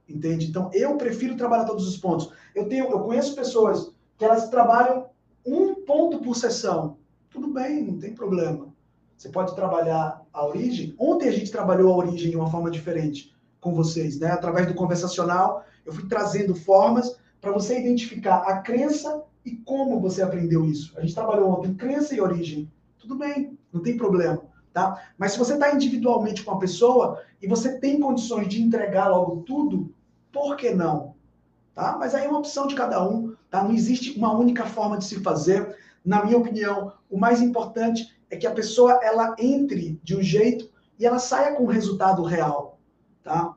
Entende? 0.09 0.47
Então, 0.47 0.71
eu 0.73 0.97
prefiro 0.97 1.37
trabalhar 1.37 1.65
todos 1.65 1.87
os 1.87 1.95
pontos. 1.95 2.31
Eu 2.55 2.67
tenho, 2.67 2.85
eu 2.85 3.01
conheço 3.01 3.35
pessoas 3.35 3.93
que 4.17 4.25
elas 4.25 4.49
trabalham 4.49 5.05
um 5.45 5.75
ponto 5.75 6.19
por 6.21 6.35
sessão. 6.35 6.97
Tudo 7.29 7.49
bem, 7.49 7.83
não 7.83 7.99
tem 7.99 8.15
problema. 8.15 8.73
Você 9.15 9.29
pode 9.29 9.53
trabalhar 9.55 10.23
a 10.33 10.45
origem. 10.45 10.95
Ontem 10.97 11.29
a 11.29 11.31
gente 11.31 11.51
trabalhou 11.51 11.93
a 11.93 11.97
origem 11.97 12.31
de 12.31 12.35
uma 12.35 12.49
forma 12.49 12.71
diferente 12.71 13.31
com 13.59 13.75
vocês, 13.75 14.19
né? 14.19 14.31
Através 14.31 14.67
do 14.67 14.73
conversacional, 14.73 15.63
eu 15.85 15.93
fui 15.93 16.07
trazendo 16.07 16.55
formas 16.55 17.17
para 17.39 17.51
você 17.51 17.79
identificar 17.79 18.37
a 18.37 18.61
crença 18.61 19.23
e 19.45 19.55
como 19.57 19.99
você 19.99 20.21
aprendeu 20.21 20.65
isso. 20.65 20.97
A 20.97 21.01
gente 21.01 21.13
trabalhou 21.13 21.51
ontem 21.51 21.75
crença 21.75 22.15
e 22.15 22.19
origem. 22.21 22.71
Tudo 22.97 23.15
bem, 23.15 23.57
não 23.71 23.81
tem 23.81 23.95
problema, 23.95 24.41
tá? 24.73 25.09
Mas 25.17 25.33
se 25.33 25.37
você 25.37 25.53
está 25.53 25.73
individualmente 25.73 26.43
com 26.43 26.51
a 26.51 26.59
pessoa 26.59 27.21
e 27.39 27.47
você 27.47 27.79
tem 27.79 27.99
condições 27.99 28.47
de 28.47 28.61
entregar 28.61 29.09
logo 29.09 29.43
tudo, 29.43 29.93
por 30.31 30.55
que 30.55 30.73
não? 30.73 31.13
Tá? 31.75 31.97
Mas 31.99 32.15
aí 32.15 32.25
é 32.25 32.27
uma 32.27 32.39
opção 32.39 32.67
de 32.67 32.73
cada 32.73 33.07
um, 33.07 33.35
tá? 33.49 33.63
Não 33.63 33.71
existe 33.71 34.17
uma 34.17 34.35
única 34.35 34.65
forma 34.65 34.97
de 34.97 35.05
se 35.05 35.21
fazer. 35.21 35.75
Na 36.03 36.25
minha 36.25 36.37
opinião, 36.37 36.93
o 37.09 37.17
mais 37.17 37.41
importante 37.41 38.15
é 38.29 38.37
que 38.37 38.47
a 38.47 38.53
pessoa 38.53 38.99
ela 39.03 39.35
entre 39.37 39.99
de 40.03 40.15
um 40.15 40.21
jeito 40.21 40.69
e 40.97 41.05
ela 41.05 41.19
saia 41.19 41.55
com 41.55 41.63
um 41.63 41.67
resultado 41.67 42.23
real, 42.23 42.79
tá? 43.23 43.54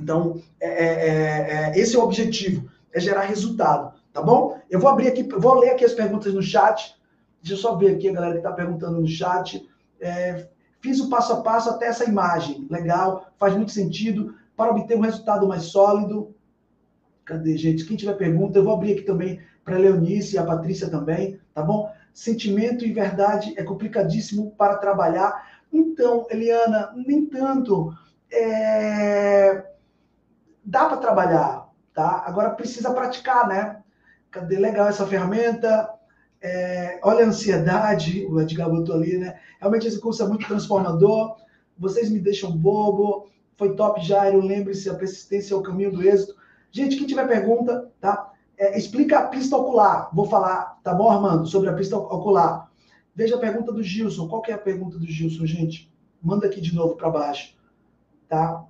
Então, 0.00 0.40
é, 0.60 0.68
é, 0.68 1.08
é, 1.08 1.70
é, 1.70 1.78
esse 1.78 1.96
é 1.96 1.98
o 1.98 2.02
objetivo, 2.02 2.68
é 2.92 3.00
gerar 3.00 3.22
resultado, 3.22 3.94
tá 4.12 4.22
bom? 4.22 4.58
Eu 4.70 4.80
vou 4.80 4.90
abrir 4.90 5.08
aqui, 5.08 5.22
vou 5.22 5.58
ler 5.58 5.70
aqui 5.70 5.84
as 5.84 5.92
perguntas 5.92 6.32
no 6.34 6.42
chat. 6.42 6.96
Deixa 7.42 7.54
eu 7.54 7.58
só 7.58 7.76
ver 7.76 7.96
aqui 7.96 8.08
a 8.08 8.12
galera 8.12 8.32
que 8.32 8.38
está 8.38 8.52
perguntando 8.52 9.00
no 9.00 9.08
chat. 9.08 9.66
É, 10.00 10.48
fiz 10.80 11.00
o 11.00 11.08
passo 11.08 11.32
a 11.32 11.42
passo 11.42 11.70
até 11.70 11.86
essa 11.86 12.04
imagem, 12.04 12.66
legal, 12.70 13.26
faz 13.38 13.54
muito 13.54 13.72
sentido 13.72 14.34
para 14.56 14.70
obter 14.70 14.96
um 14.96 15.02
resultado 15.02 15.46
mais 15.46 15.64
sólido. 15.64 16.34
Cadê, 17.24 17.56
gente? 17.56 17.84
Quem 17.84 17.96
tiver 17.96 18.14
pergunta, 18.14 18.58
eu 18.58 18.64
vou 18.64 18.74
abrir 18.74 18.92
aqui 18.92 19.02
também 19.02 19.40
para 19.64 19.76
a 19.76 19.78
Leonice 19.78 20.34
e 20.34 20.38
a 20.38 20.44
Patrícia 20.44 20.88
também, 20.88 21.38
tá 21.54 21.62
bom? 21.62 21.90
sentimento 22.12 22.84
e 22.84 22.92
verdade 22.92 23.54
é 23.56 23.62
complicadíssimo 23.62 24.52
para 24.56 24.76
trabalhar. 24.76 25.60
Então, 25.72 26.26
Eliana, 26.30 26.92
nem 26.94 27.26
tanto. 27.26 27.94
É... 28.32 29.69
Dá 30.64 30.86
para 30.86 30.98
trabalhar, 30.98 31.68
tá? 31.94 32.22
Agora 32.26 32.50
precisa 32.50 32.92
praticar, 32.92 33.48
né? 33.48 33.82
Cadê 34.30 34.58
legal 34.58 34.88
essa 34.88 35.06
ferramenta? 35.06 35.88
É... 36.40 37.00
Olha 37.02 37.24
a 37.24 37.28
ansiedade, 37.28 38.26
o 38.26 38.40
Edgar 38.40 38.70
botou 38.70 38.94
ali, 38.94 39.18
né? 39.18 39.38
Realmente 39.58 39.86
esse 39.86 40.00
curso 40.00 40.22
é 40.22 40.28
muito 40.28 40.46
transformador. 40.46 41.36
Vocês 41.78 42.10
me 42.10 42.20
deixam 42.20 42.50
bobo. 42.52 43.28
Foi 43.56 43.74
top, 43.74 44.00
Jairo. 44.02 44.40
Lembre-se, 44.40 44.88
a 44.88 44.94
persistência 44.94 45.54
é 45.54 45.56
o 45.56 45.62
caminho 45.62 45.92
do 45.92 46.02
êxito. 46.02 46.34
Gente, 46.70 46.96
quem 46.96 47.06
tiver 47.06 47.26
pergunta, 47.26 47.90
tá? 48.00 48.30
É, 48.56 48.78
explica 48.78 49.18
a 49.18 49.26
pista 49.26 49.56
ocular. 49.56 50.10
Vou 50.14 50.26
falar, 50.26 50.78
tá 50.84 50.94
bom, 50.94 51.10
Armando, 51.10 51.46
sobre 51.46 51.70
a 51.70 51.72
pista 51.72 51.96
ocular. 51.96 52.70
Veja 53.14 53.36
a 53.36 53.40
pergunta 53.40 53.72
do 53.72 53.82
Gilson. 53.82 54.28
Qual 54.28 54.42
que 54.42 54.52
é 54.52 54.54
a 54.54 54.58
pergunta 54.58 54.98
do 54.98 55.06
Gilson, 55.06 55.46
gente? 55.46 55.92
Manda 56.22 56.46
aqui 56.46 56.60
de 56.60 56.74
novo 56.74 56.94
para 56.94 57.10
baixo, 57.10 57.56
tá? 58.28 58.64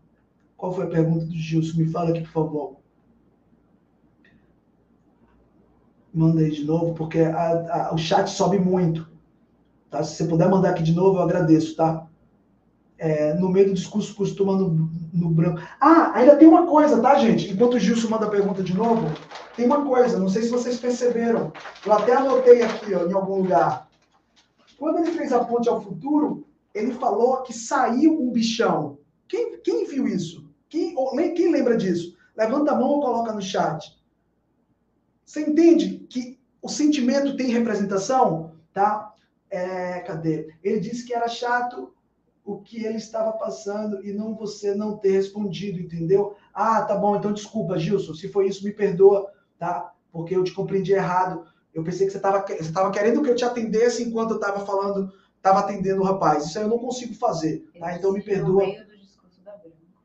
Qual 0.60 0.74
foi 0.74 0.84
a 0.84 0.90
pergunta 0.90 1.24
do 1.24 1.34
Gilson? 1.34 1.78
Me 1.78 1.90
fala 1.90 2.10
aqui, 2.10 2.20
por 2.20 2.32
favor. 2.32 2.76
Manda 6.12 6.40
aí 6.40 6.50
de 6.50 6.64
novo, 6.64 6.94
porque 6.94 7.20
a, 7.20 7.88
a, 7.88 7.94
o 7.94 7.98
chat 7.98 8.28
sobe 8.28 8.58
muito. 8.58 9.08
Tá? 9.88 10.04
Se 10.04 10.16
você 10.16 10.26
puder 10.26 10.50
mandar 10.50 10.70
aqui 10.70 10.82
de 10.82 10.92
novo, 10.92 11.18
eu 11.18 11.22
agradeço, 11.22 11.74
tá? 11.74 12.06
é, 13.00 13.32
no 13.32 13.48
meio 13.48 13.68
do 13.68 13.74
discurso 13.74 14.14
costuma 14.14 14.54
no, 14.54 14.90
no, 15.12 15.30
branco. 15.30 15.58
Ah, 15.80 16.12
ainda 16.14 16.36
tem 16.36 16.46
uma 16.46 16.66
coisa, 16.66 17.00
tá, 17.00 17.18
gente? 17.18 17.50
Enquanto 17.50 17.74
o 17.74 17.78
Gilson 17.78 18.10
manda 18.10 18.26
a 18.26 18.30
pergunta 18.30 18.62
de 18.62 18.76
novo, 18.76 19.10
tem 19.56 19.64
uma 19.64 19.82
coisa, 19.82 20.18
não 20.18 20.28
sei 20.28 20.42
se 20.42 20.50
vocês 20.50 20.78
perceberam. 20.78 21.50
Eu 21.84 21.92
até 21.94 22.14
anotei 22.14 22.60
aqui, 22.60 22.94
ó, 22.94 23.06
em 23.06 23.14
algum 23.14 23.36
lugar. 23.36 23.88
Quando 24.78 24.98
ele 24.98 25.12
fez 25.12 25.32
a 25.32 25.42
ponte 25.42 25.66
ao 25.66 25.80
futuro, 25.80 26.46
ele 26.74 26.92
falou 26.92 27.42
que 27.42 27.54
saiu 27.54 28.20
um 28.20 28.30
bichão. 28.30 28.98
Quem, 29.26 29.58
quem 29.62 29.86
viu 29.86 30.06
isso? 30.06 30.49
Quem, 30.70 30.94
quem 31.34 31.52
lembra 31.52 31.76
disso? 31.76 32.16
Levanta 32.34 32.72
a 32.72 32.74
mão 32.74 32.88
ou 32.88 33.00
coloca 33.00 33.32
no 33.32 33.42
chat. 33.42 34.00
Você 35.26 35.42
entende 35.42 36.06
que 36.08 36.40
o 36.62 36.68
sentimento 36.68 37.36
tem 37.36 37.48
representação? 37.48 38.54
Tá? 38.72 39.12
É, 39.50 40.00
cadê? 40.00 40.54
Ele 40.62 40.80
disse 40.80 41.04
que 41.04 41.12
era 41.12 41.28
chato 41.28 41.92
o 42.44 42.60
que 42.60 42.84
ele 42.84 42.96
estava 42.96 43.32
passando 43.32 44.04
e 44.04 44.12
não 44.12 44.34
você 44.34 44.74
não 44.74 44.96
ter 44.96 45.12
respondido, 45.12 45.80
entendeu? 45.80 46.36
Ah, 46.54 46.82
tá 46.82 46.96
bom, 46.96 47.16
então 47.16 47.32
desculpa, 47.32 47.78
Gilson, 47.78 48.14
se 48.14 48.28
foi 48.28 48.48
isso, 48.48 48.64
me 48.64 48.72
perdoa, 48.72 49.30
tá? 49.58 49.92
Porque 50.10 50.34
eu 50.34 50.42
te 50.42 50.52
compreendi 50.52 50.92
errado. 50.92 51.44
Eu 51.74 51.84
pensei 51.84 52.06
que 52.06 52.12
você 52.12 52.18
estava 52.18 52.44
você 52.44 52.72
tava 52.72 52.90
querendo 52.90 53.22
que 53.22 53.30
eu 53.30 53.36
te 53.36 53.44
atendesse 53.44 54.02
enquanto 54.02 54.30
eu 54.30 54.36
estava 54.36 54.64
falando, 54.64 55.12
estava 55.36 55.60
atendendo 55.60 56.00
o 56.00 56.04
rapaz. 56.04 56.46
Isso 56.46 56.58
aí 56.58 56.64
eu 56.64 56.70
não 56.70 56.78
consigo 56.78 57.14
fazer, 57.14 57.68
tá? 57.78 57.94
Então 57.96 58.12
me 58.12 58.22
perdoa. 58.22 58.64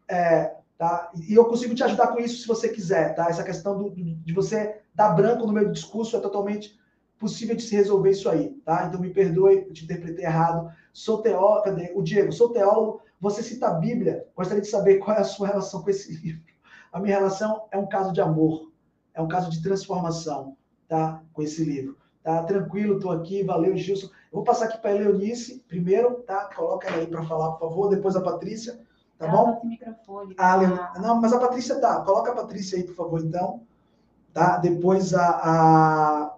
É, 0.08 0.55
tá? 0.78 1.12
E 1.28 1.34
eu 1.34 1.46
consigo 1.46 1.76
te 1.76 1.84
ajudar 1.84 2.08
com 2.08 2.20
isso 2.20 2.42
se 2.42 2.48
você 2.48 2.70
quiser, 2.70 3.16
tá? 3.16 3.28
Essa 3.30 3.44
questão 3.44 3.78
do, 3.78 3.92
de 3.92 4.34
você 4.34 4.82
dar 4.94 5.10
branco 5.10 5.46
no 5.46 5.66
do 5.66 5.72
discurso 5.72 6.16
é 6.16 6.20
totalmente 6.20 6.78
possível 7.18 7.56
de 7.56 7.64
se 7.64 7.76
resolver 7.76 8.12
isso 8.12 8.30
aí, 8.30 8.50
tá? 8.66 8.86
Então 8.86 9.00
me 9.00 9.10
perdoe, 9.10 9.66
eu 9.68 9.74
te 9.74 9.86
interpretei 9.86 10.26
errado. 10.26 10.70
Sou 10.94 11.22
teólogo, 11.22 11.64
cadê? 11.64 11.92
O 11.96 12.02
Diego, 12.02 12.32
sou 12.32 12.50
teólogo, 12.50 13.02
você 13.20 13.42
cita 13.42 13.68
a 13.68 13.74
Bíblia, 13.74 14.28
gostaria 14.36 14.62
de 14.62 14.68
saber 14.68 14.98
qual 14.98 15.18
é 15.18 15.22
a 15.22 15.26
sua 15.26 15.48
relação 15.48 15.82
com 15.82 15.90
esse 15.90 16.14
livro. 16.22 16.44
A 16.92 17.00
minha 17.00 17.18
relação 17.18 17.68
é 17.72 17.78
um 17.78 17.88
caso 17.88 18.14
de 18.14 18.22
amor, 18.22 18.72
é 19.14 19.22
um 19.22 19.28
caso 19.28 19.50
de 19.50 19.62
transformação, 19.62 20.56
tá? 20.88 21.22
Com 21.34 21.42
esse 21.42 21.64
livro. 21.64 21.98
Tá 22.24 22.44
tranquilo, 22.44 23.00
tô 23.00 23.12
aqui, 23.12 23.44
valeu, 23.44 23.78
Gilson. 23.78 24.08
Eu 24.08 24.38
vou 24.40 24.44
passar 24.44 24.66
aqui 24.66 24.80
para 24.80 24.92
a 24.92 24.94
Leonice 24.96 25.64
primeiro, 25.68 26.24
tá? 26.24 26.50
Coloca 26.56 26.88
ela 26.88 26.98
aí 26.98 27.08
para 27.08 27.24
falar, 27.24 27.52
por 27.52 27.70
favor, 27.70 27.90
depois 27.90 28.16
a 28.16 28.22
Patrícia, 28.22 28.80
tá 29.18 29.26
ela 29.28 29.36
bom? 29.36 29.56
Tá 29.56 29.66
microfone. 29.66 30.36
Ah, 30.38 30.56
Leon... 30.56 30.78
Não, 31.02 31.22
mas 31.22 31.34
a 31.34 31.40
Patrícia 31.40 31.80
tá. 31.80 32.02
Coloca 32.02 32.32
a 32.32 32.36
Patrícia 32.36 32.78
aí, 32.78 32.84
por 32.84 32.96
favor, 32.96 33.22
então. 33.22 33.62
Tá? 34.34 34.58
Depois 34.58 35.14
a, 35.14 35.28
a... 35.28 36.36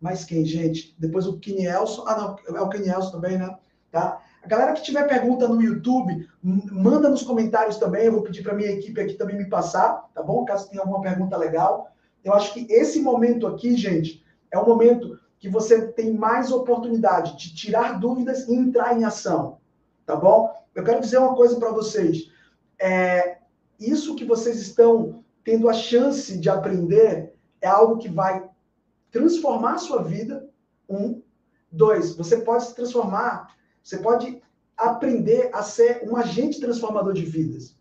Mais 0.00 0.24
quem, 0.24 0.44
gente? 0.44 0.94
Depois 0.98 1.26
o 1.26 1.38
Kinielson. 1.38 2.04
Ah, 2.06 2.16
não, 2.16 2.56
é 2.56 2.60
o 2.60 2.68
Kinielson 2.68 3.10
também, 3.10 3.38
né? 3.38 3.56
Tá? 3.90 4.20
A 4.42 4.48
galera 4.48 4.72
que 4.72 4.82
tiver 4.82 5.06
pergunta 5.06 5.46
no 5.46 5.62
YouTube, 5.62 6.28
manda 6.42 7.08
nos 7.08 7.22
comentários 7.22 7.76
também. 7.76 8.06
Eu 8.06 8.12
vou 8.12 8.22
pedir 8.22 8.42
para 8.42 8.54
minha 8.54 8.70
equipe 8.70 9.00
aqui 9.00 9.14
também 9.14 9.36
me 9.36 9.48
passar, 9.48 10.08
tá 10.12 10.22
bom? 10.22 10.44
Caso 10.44 10.68
tenha 10.68 10.82
alguma 10.82 11.00
pergunta 11.00 11.36
legal. 11.36 11.88
Eu 12.24 12.34
acho 12.34 12.52
que 12.52 12.66
esse 12.72 13.00
momento 13.00 13.46
aqui, 13.46 13.76
gente, 13.76 14.24
é 14.50 14.58
o 14.58 14.66
momento 14.66 15.18
que 15.38 15.48
você 15.48 15.88
tem 15.88 16.12
mais 16.12 16.52
oportunidade 16.52 17.36
de 17.36 17.54
tirar 17.54 17.98
dúvidas 17.98 18.48
e 18.48 18.54
entrar 18.54 18.96
em 18.96 19.04
ação, 19.04 19.58
tá 20.04 20.16
bom? 20.16 20.52
Eu 20.74 20.84
quero 20.84 21.00
dizer 21.00 21.18
uma 21.18 21.34
coisa 21.34 21.58
para 21.58 21.70
vocês. 21.70 22.30
É, 22.80 23.38
isso 23.78 24.16
que 24.16 24.24
vocês 24.24 24.60
estão 24.60 25.24
tendo 25.44 25.68
a 25.68 25.72
chance 25.72 26.38
de 26.38 26.48
aprender 26.48 27.34
é 27.60 27.68
algo 27.68 27.98
que 27.98 28.08
vai 28.08 28.48
transformar 29.10 29.74
a 29.74 29.78
sua 29.78 30.02
vida. 30.02 30.48
Um. 30.88 31.22
Dois, 31.70 32.14
você 32.14 32.38
pode 32.38 32.64
se 32.64 32.74
transformar, 32.74 33.56
você 33.82 33.96
pode 33.96 34.42
aprender 34.76 35.50
a 35.54 35.62
ser 35.62 36.06
um 36.06 36.16
agente 36.16 36.60
transformador 36.60 37.14
de 37.14 37.24
vidas. 37.24 37.74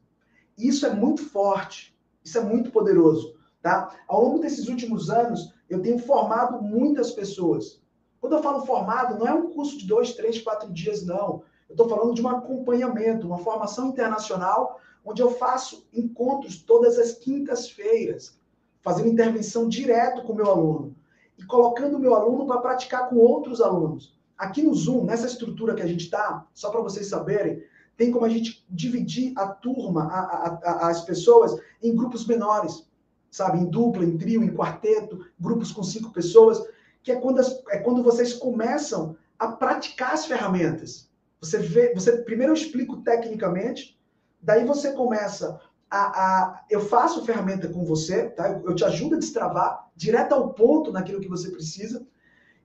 Isso 0.57 0.85
é 0.85 0.93
muito 0.93 1.23
forte, 1.25 1.97
isso 2.23 2.37
é 2.37 2.41
muito 2.41 2.71
poderoso. 2.71 3.35
Tá? 3.61 3.95
Ao 4.07 4.23
longo 4.23 4.39
desses 4.39 4.67
últimos 4.67 5.09
anos, 5.09 5.53
eu 5.69 5.81
tenho 5.81 5.99
formado 5.99 6.61
muitas 6.61 7.11
pessoas. 7.11 7.81
Quando 8.19 8.33
eu 8.33 8.43
falo 8.43 8.65
formado, 8.65 9.17
não 9.17 9.27
é 9.27 9.33
um 9.33 9.51
curso 9.51 9.77
de 9.77 9.87
dois, 9.87 10.13
três, 10.13 10.39
quatro 10.39 10.71
dias, 10.71 11.05
não. 11.05 11.43
Eu 11.71 11.73
estou 11.73 11.87
falando 11.89 12.13
de 12.13 12.21
um 12.21 12.27
acompanhamento, 12.27 13.25
uma 13.25 13.37
formação 13.37 13.87
internacional, 13.87 14.79
onde 15.05 15.21
eu 15.21 15.31
faço 15.31 15.87
encontros 15.93 16.61
todas 16.61 16.99
as 16.99 17.13
quintas-feiras, 17.13 18.37
fazendo 18.81 19.07
intervenção 19.07 19.69
direto 19.69 20.23
com 20.23 20.33
o 20.33 20.35
meu 20.35 20.49
aluno 20.49 20.95
e 21.37 21.43
colocando 21.45 21.95
o 21.95 21.99
meu 21.99 22.13
aluno 22.13 22.45
para 22.45 22.59
praticar 22.59 23.07
com 23.09 23.15
outros 23.15 23.61
alunos. 23.61 24.19
Aqui 24.37 24.61
no 24.61 24.75
Zoom, 24.75 25.05
nessa 25.05 25.27
estrutura 25.27 25.73
que 25.73 25.81
a 25.81 25.87
gente 25.87 26.03
está, 26.03 26.45
só 26.53 26.69
para 26.69 26.81
vocês 26.81 27.07
saberem, 27.07 27.63
tem 27.95 28.11
como 28.11 28.25
a 28.25 28.29
gente 28.29 28.65
dividir 28.69 29.31
a 29.37 29.47
turma, 29.47 30.07
a, 30.11 30.19
a, 30.19 30.59
a, 30.63 30.87
as 30.89 31.01
pessoas, 31.05 31.55
em 31.81 31.95
grupos 31.95 32.27
menores 32.27 32.85
sabe, 33.31 33.59
em 33.59 33.65
dupla, 33.65 34.03
em 34.03 34.17
trio, 34.17 34.43
em 34.43 34.53
quarteto, 34.53 35.25
grupos 35.39 35.71
com 35.71 35.81
cinco 35.81 36.11
pessoas, 36.11 36.61
que 37.01 37.13
é 37.13 37.15
quando, 37.15 37.39
as, 37.39 37.63
é 37.69 37.77
quando 37.79 38.03
vocês 38.03 38.33
começam 38.33 39.15
a 39.39 39.47
praticar 39.47 40.13
as 40.13 40.25
ferramentas. 40.25 41.09
Você 41.41 41.57
vê, 41.57 41.93
você 41.93 42.21
primeiro 42.21 42.51
eu 42.51 42.55
explico 42.55 43.01
tecnicamente, 43.01 43.99
daí 44.39 44.63
você 44.63 44.93
começa 44.93 45.59
a, 45.89 45.99
a 45.99 46.65
eu 46.69 46.79
faço 46.79 47.25
ferramenta 47.25 47.67
com 47.67 47.83
você, 47.83 48.29
tá? 48.29 48.61
Eu, 48.63 48.75
te 48.75 48.85
ajudo 48.85 49.15
a 49.15 49.19
destravar 49.19 49.89
direto 49.95 50.33
ao 50.33 50.53
ponto 50.53 50.91
naquilo 50.91 51.19
que 51.19 51.27
você 51.27 51.49
precisa, 51.49 52.05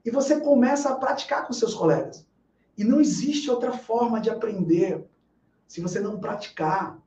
e 0.05 0.11
você 0.11 0.39
começa 0.39 0.89
a 0.89 0.95
praticar 0.95 1.45
com 1.45 1.53
seus 1.53 1.73
colegas. 1.73 2.25
E 2.77 2.83
não 2.83 3.01
existe 3.01 3.49
outra 3.49 3.71
forma 3.71 4.21
de 4.21 4.29
aprender 4.29 5.05
se 5.67 5.81
você 5.81 5.99
não 5.99 6.19
praticar, 6.19 6.97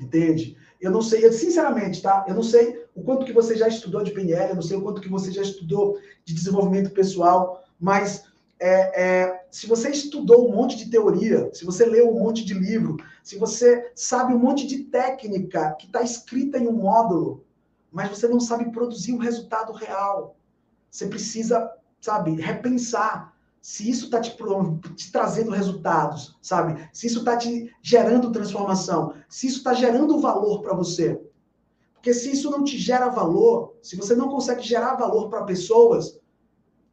entende? 0.00 0.56
Eu 0.80 0.92
não 0.92 1.02
sei, 1.02 1.26
eu, 1.26 1.32
sinceramente, 1.32 2.00
tá? 2.00 2.24
Eu 2.28 2.34
não 2.34 2.42
sei 2.44 2.86
o 2.94 3.02
quanto 3.02 3.26
que 3.26 3.32
você 3.32 3.56
já 3.56 3.66
estudou 3.66 4.02
de 4.02 4.12
PNL, 4.12 4.50
eu 4.50 4.54
não 4.54 4.62
sei 4.62 4.76
o 4.76 4.82
quanto 4.82 5.00
que 5.00 5.08
você 5.08 5.32
já 5.32 5.42
estudou 5.42 5.98
de 6.24 6.32
desenvolvimento 6.32 6.90
pessoal, 6.90 7.64
mas 7.78 8.24
é, 8.60 9.02
é, 9.02 9.46
se 9.50 9.66
você 9.66 9.90
estudou 9.90 10.48
um 10.48 10.54
monte 10.54 10.76
de 10.76 10.90
teoria, 10.90 11.50
se 11.54 11.64
você 11.64 11.86
leu 11.86 12.10
um 12.10 12.18
monte 12.18 12.44
de 12.44 12.54
livro, 12.54 12.96
se 13.22 13.38
você 13.38 13.90
sabe 13.94 14.34
um 14.34 14.38
monte 14.38 14.66
de 14.66 14.84
técnica 14.84 15.72
que 15.78 15.86
está 15.86 16.02
escrita 16.02 16.58
em 16.58 16.66
um 16.66 16.72
módulo, 16.72 17.44
mas 17.90 18.10
você 18.10 18.26
não 18.26 18.40
sabe 18.40 18.70
produzir 18.70 19.12
um 19.12 19.18
resultado 19.18 19.72
real, 19.72 20.36
você 20.90 21.06
precisa, 21.06 21.70
sabe, 22.00 22.40
repensar 22.40 23.34
se 23.60 23.88
isso 23.88 24.06
está 24.06 24.20
te, 24.20 24.36
te, 24.96 25.12
trazendo 25.12 25.50
resultados, 25.50 26.36
sabe? 26.40 26.88
Se 26.92 27.06
isso 27.06 27.20
está 27.20 27.36
te 27.36 27.72
gerando 27.82 28.32
transformação, 28.32 29.14
se 29.28 29.46
isso 29.46 29.58
está 29.58 29.74
gerando 29.74 30.20
valor 30.20 30.62
para 30.62 30.74
você. 30.74 31.20
Porque 31.94 32.14
se 32.14 32.30
isso 32.30 32.50
não 32.50 32.62
te 32.64 32.78
gera 32.78 33.08
valor, 33.08 33.74
se 33.82 33.96
você 33.96 34.14
não 34.14 34.28
consegue 34.28 34.62
gerar 34.62 34.94
valor 34.94 35.28
para 35.28 35.44
pessoas, 35.44 36.17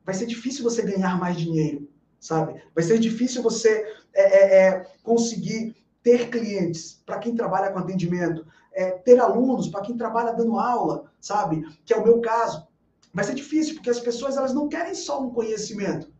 vai 0.05 0.13
ser 0.13 0.25
difícil 0.25 0.63
você 0.63 0.81
ganhar 0.81 1.19
mais 1.19 1.37
dinheiro, 1.37 1.89
sabe? 2.19 2.61
Vai 2.73 2.83
ser 2.83 2.99
difícil 2.99 3.41
você 3.41 3.85
é, 4.13 4.23
é, 4.23 4.67
é, 4.67 4.85
conseguir 5.03 5.75
ter 6.03 6.29
clientes 6.29 7.01
para 7.05 7.19
quem 7.19 7.35
trabalha 7.35 7.71
com 7.71 7.79
atendimento, 7.79 8.45
é, 8.73 8.91
ter 8.91 9.19
alunos 9.19 9.67
para 9.67 9.81
quem 9.81 9.97
trabalha 9.97 10.33
dando 10.33 10.59
aula, 10.59 11.11
sabe? 11.19 11.65
Que 11.83 11.93
é 11.93 11.97
o 11.97 12.03
meu 12.03 12.21
caso. 12.21 12.67
Vai 13.13 13.23
ser 13.23 13.33
difícil 13.33 13.75
porque 13.75 13.89
as 13.89 13.99
pessoas 13.99 14.37
elas 14.37 14.53
não 14.53 14.67
querem 14.67 14.93
só 14.93 15.21
um 15.21 15.31
conhecimento 15.31 16.13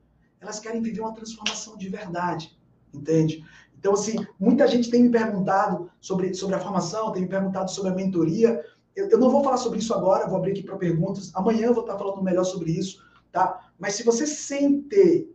elas 0.45 0.59
querem 0.59 0.81
viver 0.81 1.01
uma 1.01 1.13
transformação 1.13 1.77
de 1.77 1.89
verdade, 1.89 2.57
entende? 2.93 3.43
Então, 3.77 3.93
assim, 3.93 4.15
muita 4.39 4.67
gente 4.67 4.89
tem 4.89 5.03
me 5.03 5.09
perguntado 5.09 5.89
sobre, 5.99 6.33
sobre 6.33 6.55
a 6.55 6.59
formação, 6.59 7.11
tem 7.11 7.23
me 7.23 7.27
perguntado 7.27 7.69
sobre 7.69 7.91
a 7.91 7.95
mentoria. 7.95 8.63
Eu, 8.95 9.09
eu 9.09 9.19
não 9.19 9.29
vou 9.29 9.43
falar 9.43 9.57
sobre 9.57 9.79
isso 9.79 9.93
agora, 9.93 10.27
vou 10.27 10.37
abrir 10.37 10.51
aqui 10.51 10.63
para 10.63 10.77
perguntas. 10.77 11.31
Amanhã 11.35 11.67
eu 11.67 11.73
vou 11.73 11.83
estar 11.83 11.97
falando 11.97 12.23
melhor 12.23 12.43
sobre 12.43 12.71
isso, 12.71 13.03
tá? 13.31 13.64
Mas 13.77 13.95
se 13.95 14.03
você 14.03 14.25
sente 14.25 15.29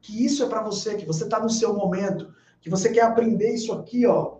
que 0.00 0.24
isso 0.24 0.42
é 0.42 0.48
para 0.48 0.62
você, 0.62 0.96
que 0.96 1.06
você 1.06 1.24
está 1.24 1.40
no 1.40 1.50
seu 1.50 1.74
momento, 1.74 2.34
que 2.60 2.70
você 2.70 2.90
quer 2.90 3.02
aprender 3.02 3.54
isso 3.54 3.72
aqui, 3.72 4.06
ó, 4.06 4.38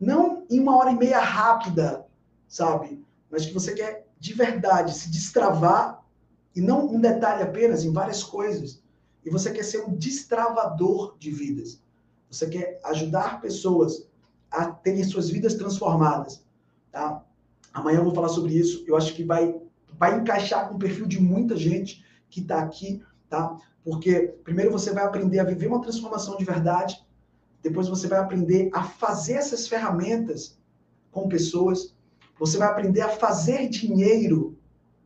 não 0.00 0.44
em 0.50 0.60
uma 0.60 0.76
hora 0.76 0.90
e 0.90 0.96
meia 0.96 1.20
rápida, 1.20 2.06
sabe? 2.48 3.04
Mas 3.30 3.46
que 3.46 3.52
você 3.52 3.74
quer 3.74 4.06
de 4.18 4.34
verdade 4.34 4.94
se 4.94 5.10
destravar 5.10 6.04
e 6.54 6.60
não 6.60 6.86
um 6.86 7.00
detalhe 7.00 7.42
apenas 7.42 7.84
em 7.84 7.92
várias 7.92 8.22
coisas 8.22 8.82
e 9.24 9.30
você 9.30 9.50
quer 9.52 9.64
ser 9.64 9.84
um 9.84 9.94
destravador 9.94 11.16
de 11.18 11.30
vidas. 11.30 11.82
Você 12.30 12.48
quer 12.48 12.80
ajudar 12.84 13.40
pessoas 13.40 14.08
a 14.50 14.66
terem 14.66 15.04
suas 15.04 15.30
vidas 15.30 15.54
transformadas, 15.54 16.44
tá? 16.90 17.24
Amanhã 17.72 17.98
eu 17.98 18.04
vou 18.04 18.14
falar 18.14 18.28
sobre 18.28 18.54
isso. 18.54 18.84
Eu 18.86 18.96
acho 18.96 19.14
que 19.14 19.24
vai 19.24 19.60
vai 19.98 20.18
encaixar 20.18 20.68
com 20.68 20.74
o 20.74 20.78
perfil 20.78 21.06
de 21.06 21.20
muita 21.20 21.56
gente 21.56 22.04
que 22.32 22.40
está 22.40 22.60
aqui, 22.60 23.02
tá? 23.28 23.56
Porque 23.84 24.34
primeiro 24.42 24.72
você 24.72 24.92
vai 24.92 25.04
aprender 25.04 25.38
a 25.38 25.44
viver 25.44 25.66
uma 25.66 25.82
transformação 25.82 26.36
de 26.36 26.44
verdade, 26.44 27.04
depois 27.62 27.88
você 27.88 28.08
vai 28.08 28.18
aprender 28.18 28.70
a 28.72 28.82
fazer 28.82 29.34
essas 29.34 29.68
ferramentas 29.68 30.58
com 31.12 31.28
pessoas, 31.28 31.94
você 32.38 32.56
vai 32.56 32.68
aprender 32.68 33.02
a 33.02 33.10
fazer 33.10 33.68
dinheiro 33.68 34.58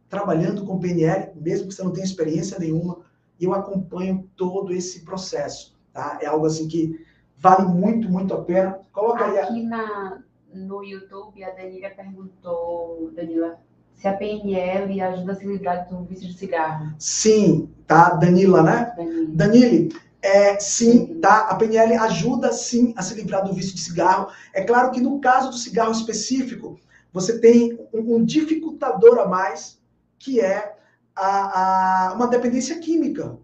trabalhando 0.08 0.64
com 0.64 0.78
PNL, 0.78 1.32
mesmo 1.34 1.68
que 1.68 1.74
você 1.74 1.82
não 1.82 1.92
tenha 1.92 2.06
experiência 2.06 2.58
nenhuma 2.58 3.04
e 3.40 3.44
eu 3.44 3.52
acompanho 3.52 4.30
todo 4.36 4.72
esse 4.72 5.04
processo, 5.04 5.76
tá? 5.92 6.18
É 6.22 6.26
algo 6.26 6.46
assim 6.46 6.68
que 6.68 7.04
vale 7.36 7.66
muito, 7.66 8.08
muito 8.08 8.32
a 8.32 8.42
pena. 8.42 8.80
Coloca 8.92 9.24
aí. 9.24 9.38
Aqui 9.38 9.62
na, 9.64 10.22
no 10.54 10.82
YouTube, 10.82 11.42
a 11.42 11.50
Danila 11.50 11.90
perguntou, 11.90 13.10
Danila, 13.14 13.58
se 13.96 14.06
a 14.06 14.12
PNL 14.12 15.00
ajuda 15.00 15.32
a 15.32 15.34
se 15.34 15.46
livrar 15.46 15.88
do 15.88 16.04
vício 16.04 16.28
de 16.28 16.34
cigarro. 16.34 16.94
Sim, 16.98 17.70
tá? 17.86 18.10
Danila, 18.10 18.62
né? 18.62 18.92
Danila. 18.96 19.26
Danile, 19.30 19.96
é, 20.22 20.58
sim, 20.58 21.18
tá? 21.20 21.48
A 21.48 21.54
PNL 21.54 21.94
ajuda 21.94 22.52
sim 22.52 22.92
a 22.96 23.02
se 23.02 23.14
livrar 23.14 23.44
do 23.44 23.54
vício 23.54 23.74
de 23.74 23.80
cigarro. 23.80 24.28
É 24.52 24.62
claro 24.62 24.90
que 24.90 25.00
no 25.00 25.20
caso 25.20 25.50
do 25.50 25.56
cigarro 25.56 25.92
específico, 25.92 26.78
você 27.12 27.38
tem 27.38 27.78
um, 27.92 28.16
um 28.16 28.24
dificultador 28.24 29.18
a 29.18 29.26
mais, 29.26 29.80
que 30.18 30.40
é 30.40 30.76
a, 31.14 32.08
a 32.10 32.14
uma 32.14 32.26
dependência 32.26 32.78
química. 32.78 33.38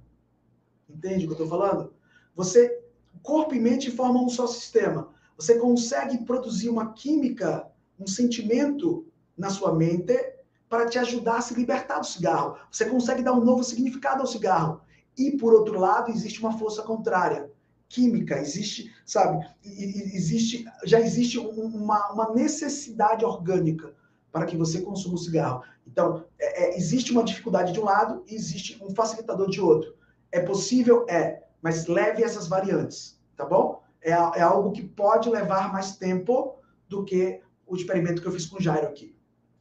Entende 0.89 1.24
o 1.24 1.29
que 1.29 1.41
eu 1.41 1.45
estou 1.45 1.49
falando? 1.49 1.95
Você, 2.35 2.81
corpo 3.23 3.55
e 3.55 3.61
mente 3.61 3.91
formam 3.91 4.27
um 4.27 4.29
só 4.29 4.47
sistema. 4.47 5.09
Você 5.37 5.59
consegue 5.59 6.24
produzir 6.24 6.69
uma 6.69 6.93
química, 6.93 7.66
um 7.99 8.07
sentimento 8.07 9.07
na 9.37 9.49
sua 9.49 9.74
mente 9.74 10.32
para 10.73 10.89
te 10.89 10.99
ajudar 10.99 11.36
a 11.36 11.40
se 11.43 11.53
libertar 11.53 11.99
do 11.99 12.07
cigarro. 12.07 12.57
Você 12.70 12.86
consegue 12.86 13.23
dar 13.23 13.35
um 13.35 13.44
novo 13.44 13.62
significado 13.62 14.23
ao 14.23 14.27
cigarro. 14.27 14.81
E, 15.19 15.32
por 15.32 15.53
outro 15.53 15.78
lado, 15.78 16.11
existe 16.11 16.40
uma 16.40 16.57
força 16.57 16.82
contrária. 16.82 17.53
Química, 17.90 18.39
existe, 18.39 18.90
sabe? 19.05 19.47
Existe, 19.62 20.65
já 20.82 20.99
existe 20.99 21.39
uma, 21.39 22.11
uma 22.12 22.32
necessidade 22.32 23.23
orgânica 23.23 23.93
para 24.32 24.47
que 24.47 24.57
você 24.57 24.81
consuma 24.81 25.16
o 25.16 25.19
cigarro. 25.19 25.62
Então, 25.86 26.24
é, 26.39 26.65
é, 26.65 26.78
existe 26.78 27.12
uma 27.12 27.23
dificuldade 27.23 27.74
de 27.74 27.78
um 27.78 27.85
lado 27.85 28.24
e 28.27 28.35
existe 28.35 28.82
um 28.82 28.94
facilitador 28.94 29.51
de 29.51 29.61
outro. 29.61 29.94
É 30.32 30.40
possível? 30.40 31.05
É, 31.07 31.43
mas 31.61 31.86
leve 31.86 32.24
essas 32.24 32.49
variantes, 32.49 33.20
tá 33.36 33.44
bom? 33.44 33.82
É, 34.01 34.12
é 34.12 34.40
algo 34.40 34.73
que 34.73 34.82
pode 34.82 35.28
levar 35.28 35.70
mais 35.70 35.97
tempo 35.99 36.57
do 36.89 37.05
que 37.05 37.43
o 37.66 37.77
experimento 37.77 38.23
que 38.23 38.28
eu 38.28 38.32
fiz 38.32 38.47
com 38.47 38.57
o 38.57 38.62
Jairo 38.62 38.86
aqui. 38.86 39.12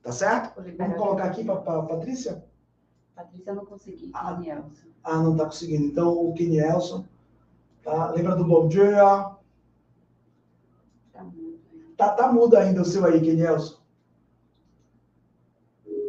Tá 0.03 0.11
certo? 0.11 0.61
Vamos 0.77 0.97
colocar 0.97 1.25
aqui 1.25 1.43
para 1.43 1.55
a 1.55 1.83
Patrícia? 1.83 2.43
Patrícia 3.15 3.53
não 3.53 3.65
consegui. 3.65 4.09
Ah, 4.13 4.35
Kenielson. 4.35 4.87
Ah, 5.03 5.17
não 5.17 5.33
está 5.33 5.45
conseguindo. 5.45 5.85
Então, 5.85 6.09
o 6.09 6.33
Kenielson. 6.33 7.05
Tá? 7.83 8.11
Lembra 8.11 8.35
do 8.35 8.45
bom 8.45 8.67
dia? 8.67 9.35
Tá 11.13 11.23
mudo. 11.23 11.59
Tá, 11.95 12.09
tá 12.13 12.31
mudo 12.31 12.57
ainda 12.57 12.81
o 12.81 12.85
seu 12.85 13.05
aí, 13.05 13.21
Kenielson. 13.21 13.81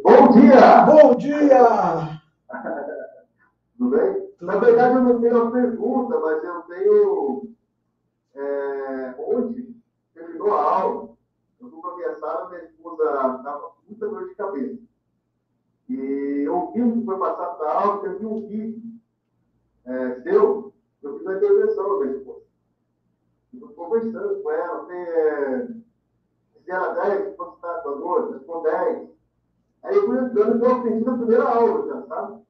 Bom 0.03 0.31
dia! 0.31 0.85
Bom 0.85 1.15
dia! 1.15 2.21
Tudo 3.77 3.89
bem? 3.95 4.27
Tudo 4.37 4.45
Na 4.45 4.57
verdade, 4.57 4.95
eu 4.95 5.01
não 5.01 5.21
tenho 5.21 5.41
uma 5.41 5.51
pergunta, 5.51 6.19
mas 6.19 6.43
eu 6.43 6.61
tenho 6.63 7.55
É, 8.35 9.15
hoje, 9.17 9.75
terminou 10.13 10.53
a 10.53 10.81
aula, 10.81 11.09
eu 11.61 11.69
fui 11.69 11.81
para 11.81 12.49
minha 12.49 12.63
esposa 12.63 13.03
estava 13.37 13.72
muita 13.93 14.07
dor 14.07 14.27
de 14.27 14.35
cabeça. 14.35 14.79
E 15.89 16.43
eu 16.45 16.71
vi 16.71 16.81
o 16.81 16.93
que 16.93 17.05
foi 17.05 17.19
passado 17.19 17.59
da 17.59 17.73
aula, 17.73 18.05
eu 18.07 18.19
vi 18.19 18.25
um 18.25 18.47
vídeo 18.47 18.81
é, 19.85 20.21
seu, 20.21 20.73
eu 21.01 21.17
fiz 21.17 21.27
a 21.27 21.35
intervenção 21.35 21.99
da 21.99 22.05
minha 22.05 22.17
esposa. 22.17 22.41
Eu 23.53 23.69
estou 23.69 23.85
conversando 23.85 24.41
com 24.41 24.51
ela, 24.51 24.85
tem, 24.85 24.97
é, 24.97 25.67
0 26.65 26.83
a 26.83 26.93
10, 27.07 27.35
quanto 27.35 27.55
está 27.55 27.73
com 27.79 27.89
a 27.89 27.93
dor? 27.95 28.39
com 28.45 28.63
10. 28.63 29.09
Aí 29.83 29.95
eu 29.95 30.05
fui 30.05 30.17
entrando 30.17 30.63
e 30.63 30.65
eu 30.65 30.71
aprendi 30.71 31.03
na 31.03 31.17
primeira 31.17 31.43
aula, 31.43 31.87
já, 31.87 32.07
sabe? 32.07 32.41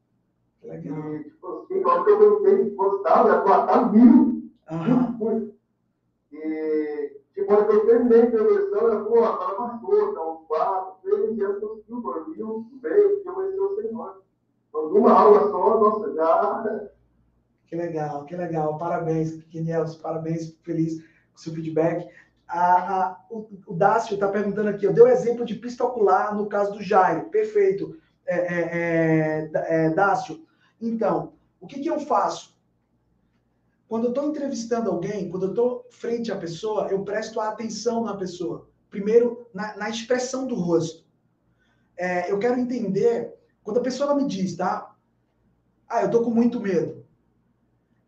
Legal. 0.63 1.13
E, 1.13 1.23
tipo 1.23 1.47
assim, 1.47 1.79
na 1.81 2.03
que 2.03 2.11
eu 2.11 2.17
perguntei 2.19 2.69
que 2.69 2.75
fosse 2.75 3.03
tal, 3.03 3.27
ela 3.27 3.43
falou, 3.43 3.53
ah, 3.53 3.67
tá 3.67 3.85
mil. 3.87 4.43
Muito. 5.17 5.55
E, 6.31 7.21
tipo, 7.33 7.47
quando 7.47 7.71
eu 7.71 7.85
terminei 7.85 8.21
a 8.21 8.25
intervenção, 8.25 8.79
ela 8.79 9.03
falou, 9.03 9.23
ó, 9.23 9.37
tava 9.37 9.63
uma 9.63 9.79
força, 9.79 10.21
uns 10.21 10.47
quatro, 10.47 10.92
três 11.15 11.35
dias, 11.35 11.59
conseguiu, 11.59 12.01
dormiu, 12.01 12.67
veio, 12.81 13.21
que 13.21 13.29
amanheceu 13.29 13.63
o 13.63 13.81
Senhor. 13.81 14.23
Então, 14.69 14.89
numa 14.89 15.11
aula 15.11 15.51
só, 15.51 15.79
nossa, 15.79 16.13
já... 16.13 16.89
Que 17.65 17.75
legal, 17.75 18.25
que 18.25 18.35
legal. 18.35 18.77
Parabéns, 18.77 19.43
Quinelson, 19.45 19.99
parabéns, 19.99 20.55
feliz 20.61 21.01
com 21.31 21.37
seu 21.37 21.53
feedback. 21.53 22.07
A, 22.47 22.95
a, 22.95 23.25
o, 23.31 23.49
o 23.65 23.73
Dácio 23.73 24.13
está 24.13 24.27
perguntando 24.27 24.69
aqui, 24.69 24.85
eu 24.85 24.93
dei 24.93 25.03
o 25.03 25.07
exemplo 25.07 25.43
de 25.43 25.55
pista 25.55 25.83
ocular 25.83 26.35
no 26.35 26.47
caso 26.47 26.73
do 26.73 26.83
Jairo. 26.83 27.29
Perfeito, 27.29 27.97
é, 28.27 28.37
é, 28.37 29.49
é, 29.53 29.85
é 29.85 29.89
Dácio. 29.89 30.45
Então, 30.79 31.33
o 31.59 31.65
que, 31.65 31.79
que 31.79 31.89
eu 31.89 31.99
faço? 31.99 32.55
Quando 33.87 34.05
eu 34.05 34.09
estou 34.09 34.29
entrevistando 34.29 34.91
alguém, 34.91 35.29
quando 35.29 35.43
eu 35.43 35.49
estou 35.49 35.87
frente 35.89 36.31
à 36.31 36.35
pessoa, 36.35 36.89
eu 36.89 37.03
presto 37.03 37.39
atenção 37.39 38.03
na 38.03 38.15
pessoa. 38.15 38.67
Primeiro, 38.89 39.47
na, 39.53 39.75
na 39.77 39.89
expressão 39.89 40.45
do 40.45 40.55
rosto. 40.55 41.02
É, 41.97 42.31
eu 42.31 42.39
quero 42.39 42.59
entender, 42.59 43.33
quando 43.63 43.79
a 43.79 43.83
pessoa 43.83 44.15
me 44.15 44.27
diz, 44.27 44.55
tá? 44.55 44.95
Ah, 45.87 46.01
eu 46.01 46.07
estou 46.07 46.23
com 46.23 46.31
muito 46.31 46.59
medo. 46.59 47.05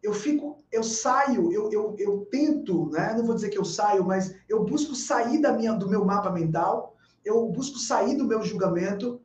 Eu 0.02 0.14
fico, 0.14 0.64
eu 0.72 0.84
saio, 0.84 1.52
eu, 1.52 1.72
eu, 1.72 1.96
eu 1.98 2.28
tento, 2.32 2.90
né? 2.92 3.14
Não 3.18 3.26
vou 3.26 3.36
dizer 3.36 3.50
que 3.50 3.58
eu 3.58 3.66
saio, 3.66 4.04
mas 4.04 4.36
eu 4.48 4.64
busco 4.64 4.96
sair 4.96 5.42
da 5.42 5.54
minha, 5.54 5.74
do 5.74 5.90
meu 5.90 6.06
mapa 6.06 6.32
mental, 6.32 6.96
eu 7.24 7.48
busco 7.50 7.78
sair 7.78 8.16
do 8.16 8.26
meu 8.26 8.44
julgamento, 8.44 9.20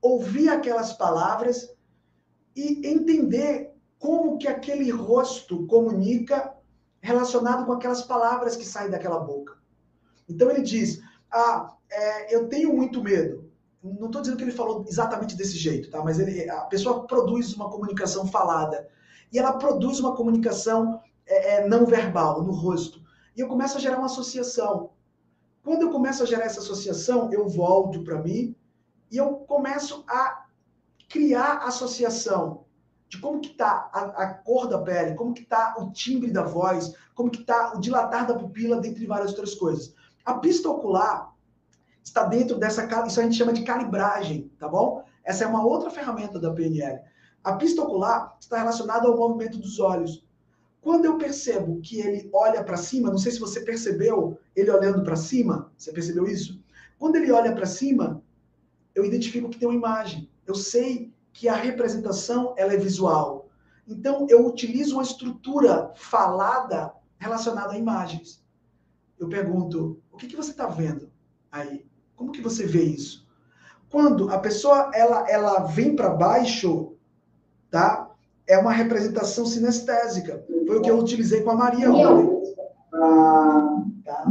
ouvir 0.00 0.50
aquelas 0.50 0.92
palavras 0.92 1.74
e 2.54 2.86
entender 2.86 3.72
como 3.98 4.36
que 4.36 4.46
aquele 4.46 4.90
rosto 4.90 5.66
comunica 5.66 6.54
relacionado 7.00 7.64
com 7.64 7.72
aquelas 7.72 8.02
palavras 8.02 8.56
que 8.56 8.64
saem 8.66 8.90
daquela 8.90 9.18
boca. 9.18 9.56
Então 10.28 10.50
ele 10.50 10.62
diz: 10.62 11.00
Ah, 11.30 11.74
é, 11.90 12.34
eu 12.34 12.48
tenho 12.48 12.74
muito 12.74 13.02
medo. 13.02 13.43
Não 13.84 14.06
estou 14.06 14.22
dizendo 14.22 14.38
que 14.38 14.44
ele 14.44 14.52
falou 14.52 14.82
exatamente 14.88 15.36
desse 15.36 15.58
jeito, 15.58 15.90
tá? 15.90 16.02
Mas 16.02 16.18
ele, 16.18 16.48
a 16.48 16.62
pessoa 16.62 17.06
produz 17.06 17.54
uma 17.54 17.68
comunicação 17.68 18.26
falada 18.26 18.88
e 19.30 19.38
ela 19.38 19.52
produz 19.58 20.00
uma 20.00 20.16
comunicação 20.16 21.02
é, 21.26 21.56
é, 21.56 21.68
não 21.68 21.84
verbal 21.84 22.42
no 22.42 22.52
rosto. 22.52 23.02
E 23.36 23.40
eu 23.40 23.46
começo 23.46 23.76
a 23.76 23.80
gerar 23.80 23.98
uma 23.98 24.06
associação. 24.06 24.90
Quando 25.62 25.82
eu 25.82 25.90
começo 25.90 26.22
a 26.22 26.26
gerar 26.26 26.44
essa 26.44 26.60
associação, 26.60 27.30
eu 27.30 27.46
volto 27.46 28.02
para 28.02 28.22
mim 28.22 28.56
e 29.10 29.18
eu 29.18 29.34
começo 29.40 30.02
a 30.08 30.46
criar 31.08 31.58
associação 31.58 32.64
de 33.08 33.18
como 33.18 33.40
que 33.40 33.50
está 33.50 33.90
a, 33.92 34.00
a, 34.22 34.34
cor 34.34 34.66
da 34.66 34.78
pele, 34.78 35.14
como 35.14 35.34
que 35.34 35.42
está 35.42 35.76
o 35.78 35.90
timbre 35.90 36.30
da 36.30 36.42
voz, 36.42 36.94
como 37.14 37.30
que 37.30 37.42
está 37.42 37.74
o 37.74 37.80
dilatar 37.80 38.26
da 38.26 38.34
pupila, 38.34 38.80
dentre 38.80 39.06
várias 39.06 39.30
outras 39.30 39.54
coisas. 39.54 39.94
A 40.24 40.34
pista 40.34 40.70
ocular 40.70 41.33
está 42.04 42.24
dentro 42.24 42.58
dessa, 42.58 42.84
isso 43.06 43.18
a 43.18 43.22
gente 43.22 43.36
chama 43.36 43.52
de 43.52 43.62
calibragem, 43.62 44.50
tá 44.58 44.68
bom? 44.68 45.04
Essa 45.24 45.44
é 45.44 45.46
uma 45.46 45.64
outra 45.64 45.90
ferramenta 45.90 46.38
da 46.38 46.52
PNL. 46.52 47.00
A 47.42 47.54
pista 47.54 47.82
ocular 47.82 48.36
está 48.38 48.58
relacionada 48.58 49.08
ao 49.08 49.16
movimento 49.16 49.58
dos 49.58 49.80
olhos. 49.80 50.24
Quando 50.82 51.06
eu 51.06 51.16
percebo 51.16 51.80
que 51.80 51.98
ele 51.98 52.28
olha 52.32 52.62
para 52.62 52.76
cima, 52.76 53.10
não 53.10 53.16
sei 53.16 53.32
se 53.32 53.40
você 53.40 53.62
percebeu 53.62 54.38
ele 54.54 54.70
olhando 54.70 55.02
para 55.02 55.16
cima, 55.16 55.72
você 55.78 55.90
percebeu 55.90 56.26
isso? 56.26 56.62
Quando 56.98 57.16
ele 57.16 57.32
olha 57.32 57.54
para 57.54 57.64
cima, 57.64 58.22
eu 58.94 59.04
identifico 59.04 59.48
que 59.48 59.58
tem 59.58 59.66
uma 59.66 59.76
imagem. 59.76 60.30
Eu 60.46 60.54
sei 60.54 61.12
que 61.32 61.48
a 61.48 61.54
representação 61.54 62.54
ela 62.58 62.74
é 62.74 62.76
visual. 62.76 63.48
Então, 63.88 64.26
eu 64.28 64.46
utilizo 64.46 64.96
uma 64.96 65.02
estrutura 65.02 65.90
falada 65.94 66.92
relacionada 67.18 67.72
a 67.72 67.78
imagens. 67.78 68.44
Eu 69.18 69.28
pergunto, 69.28 70.02
o 70.12 70.16
que, 70.18 70.26
que 70.26 70.36
você 70.36 70.50
está 70.50 70.66
vendo 70.66 71.10
aí? 71.50 71.86
Como 72.16 72.32
que 72.32 72.40
você 72.40 72.66
vê 72.66 72.82
isso? 72.82 73.26
Quando 73.90 74.30
a 74.30 74.38
pessoa 74.38 74.90
ela, 74.94 75.28
ela 75.28 75.60
vem 75.64 75.94
para 75.94 76.10
baixo, 76.10 76.94
tá? 77.70 78.10
É 78.46 78.58
uma 78.58 78.72
representação 78.72 79.46
sinestésica. 79.46 80.44
Foi 80.66 80.78
o 80.78 80.82
que 80.82 80.90
eu 80.90 80.98
utilizei 80.98 81.42
com 81.42 81.50
a 81.50 81.56
Maria 81.56 81.90
ontem. 81.90 82.54
Ah, 82.92 83.82
tá. 84.04 84.24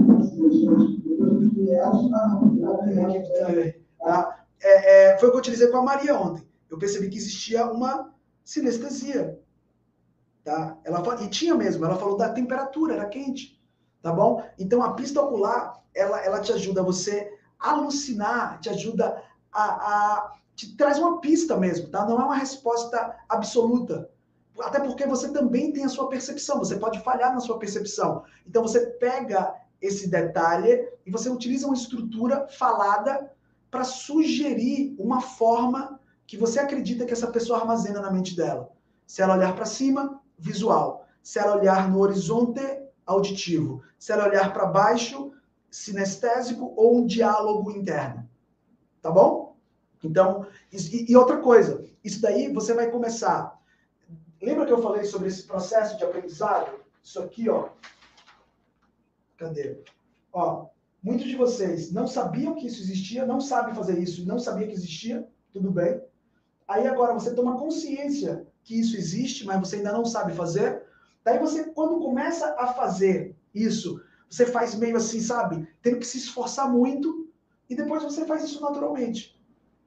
tá? 3.99 4.45
É, 4.61 5.11
é, 5.11 5.17
foi 5.17 5.27
o 5.27 5.31
que 5.31 5.37
eu 5.37 5.41
utilizei 5.41 5.67
com 5.67 5.77
a 5.77 5.83
Maria 5.83 6.15
ontem 6.15 6.47
eu 6.73 6.79
percebi 6.79 7.07
que 7.07 7.17
existia 7.17 7.65
uma 7.67 8.11
sinestesia. 8.43 9.39
Tá? 10.43 10.77
Ela, 10.83 11.23
e 11.23 11.27
tinha 11.29 11.55
mesmo, 11.55 11.85
ela 11.85 11.95
falou 11.95 12.17
da 12.17 12.29
temperatura, 12.29 12.95
era 12.95 13.05
quente. 13.05 13.61
Tá 14.01 14.11
bom? 14.11 14.43
Então 14.59 14.81
a 14.81 14.93
pista 14.93 15.21
ocular, 15.21 15.81
ela, 15.93 16.19
ela 16.25 16.41
te 16.41 16.51
ajuda 16.51 16.81
a 16.81 16.83
você 16.83 17.31
alucinar, 17.63 18.59
te 18.59 18.69
ajuda 18.69 19.23
a, 19.51 19.63
a. 19.63 20.33
te 20.55 20.75
traz 20.75 20.99
uma 20.99 21.19
pista 21.21 21.57
mesmo, 21.57 21.87
tá? 21.89 22.05
Não 22.05 22.19
é 22.19 22.25
uma 22.25 22.35
resposta 22.35 23.15
absoluta. 23.29 24.09
Até 24.59 24.79
porque 24.79 25.07
você 25.07 25.31
também 25.31 25.71
tem 25.71 25.83
a 25.83 25.89
sua 25.89 26.09
percepção, 26.09 26.59
você 26.59 26.75
pode 26.75 26.99
falhar 26.99 27.33
na 27.33 27.39
sua 27.39 27.57
percepção. 27.57 28.23
Então 28.45 28.61
você 28.61 28.85
pega 28.85 29.55
esse 29.81 30.09
detalhe 30.09 30.87
e 31.05 31.11
você 31.11 31.29
utiliza 31.29 31.65
uma 31.65 31.75
estrutura 31.75 32.47
falada 32.47 33.31
para 33.71 33.83
sugerir 33.83 34.95
uma 34.99 35.19
forma 35.19 35.99
que 36.27 36.37
você 36.37 36.59
acredita 36.59 37.05
que 37.05 37.11
essa 37.11 37.27
pessoa 37.27 37.59
armazena 37.59 37.99
na 37.99 38.11
mente 38.11 38.35
dela. 38.35 38.69
Se 39.05 39.21
ela 39.21 39.35
olhar 39.35 39.55
para 39.55 39.65
cima, 39.65 40.21
visual. 40.37 41.05
Se 41.21 41.39
ela 41.39 41.57
olhar 41.57 41.89
no 41.89 41.99
horizonte, 41.99 42.61
auditivo. 43.05 43.81
Se 43.99 44.11
ela 44.11 44.27
olhar 44.27 44.53
para 44.53 44.67
baixo, 44.67 45.32
sinestésico 45.73 46.71
ou 46.77 46.99
um 46.99 47.05
diálogo 47.05 47.71
interno. 47.71 48.29
Tá 49.01 49.09
bom? 49.09 49.57
Então, 50.03 50.45
e, 50.71 51.15
outra 51.17 51.37
coisa, 51.37 51.83
isso 52.03 52.21
daí 52.21 52.53
você 52.53 52.75
vai 52.75 52.91
começar. 52.91 53.59
Lembra 54.39 54.67
que 54.67 54.71
eu 54.71 54.83
falei 54.83 55.03
sobre 55.03 55.29
esse 55.29 55.43
processo 55.43 55.97
de 55.97 56.03
aprendizado? 56.03 56.79
Isso 57.01 57.19
aqui, 57.19 57.49
ó. 57.49 57.69
Cadê? 59.35 59.79
Ó, 60.31 60.67
muitos 61.01 61.25
de 61.25 61.35
vocês 61.35 61.91
não 61.91 62.05
sabiam 62.05 62.53
que 62.53 62.67
isso 62.67 62.81
existia, 62.81 63.25
não 63.25 63.41
sabem 63.41 63.73
fazer 63.73 63.97
isso, 63.97 64.27
não 64.27 64.37
sabiam 64.37 64.67
que 64.67 64.75
existia, 64.75 65.27
tudo 65.51 65.71
bem. 65.71 65.99
Aí 66.67 66.85
agora 66.85 67.13
você 67.13 67.33
toma 67.33 67.57
consciência 67.57 68.45
que 68.63 68.79
isso 68.79 68.95
existe, 68.95 69.43
mas 69.43 69.59
você 69.59 69.77
ainda 69.77 69.91
não 69.91 70.05
sabe 70.05 70.33
fazer. 70.33 70.83
Daí 71.23 71.39
você, 71.39 71.63
quando 71.71 71.99
começa 71.99 72.55
a 72.59 72.67
fazer 72.67 73.35
isso, 73.55 73.99
você 74.29 74.45
faz 74.45 74.75
meio 74.75 74.97
assim, 74.97 75.19
sabe? 75.19 75.67
Tendo 75.81 75.99
que 75.99 76.07
se 76.07 76.17
esforçar 76.17 76.69
muito 76.69 77.29
e 77.69 77.75
depois 77.75 78.03
você 78.03 78.25
faz 78.25 78.43
isso 78.43 78.61
naturalmente. 78.61 79.39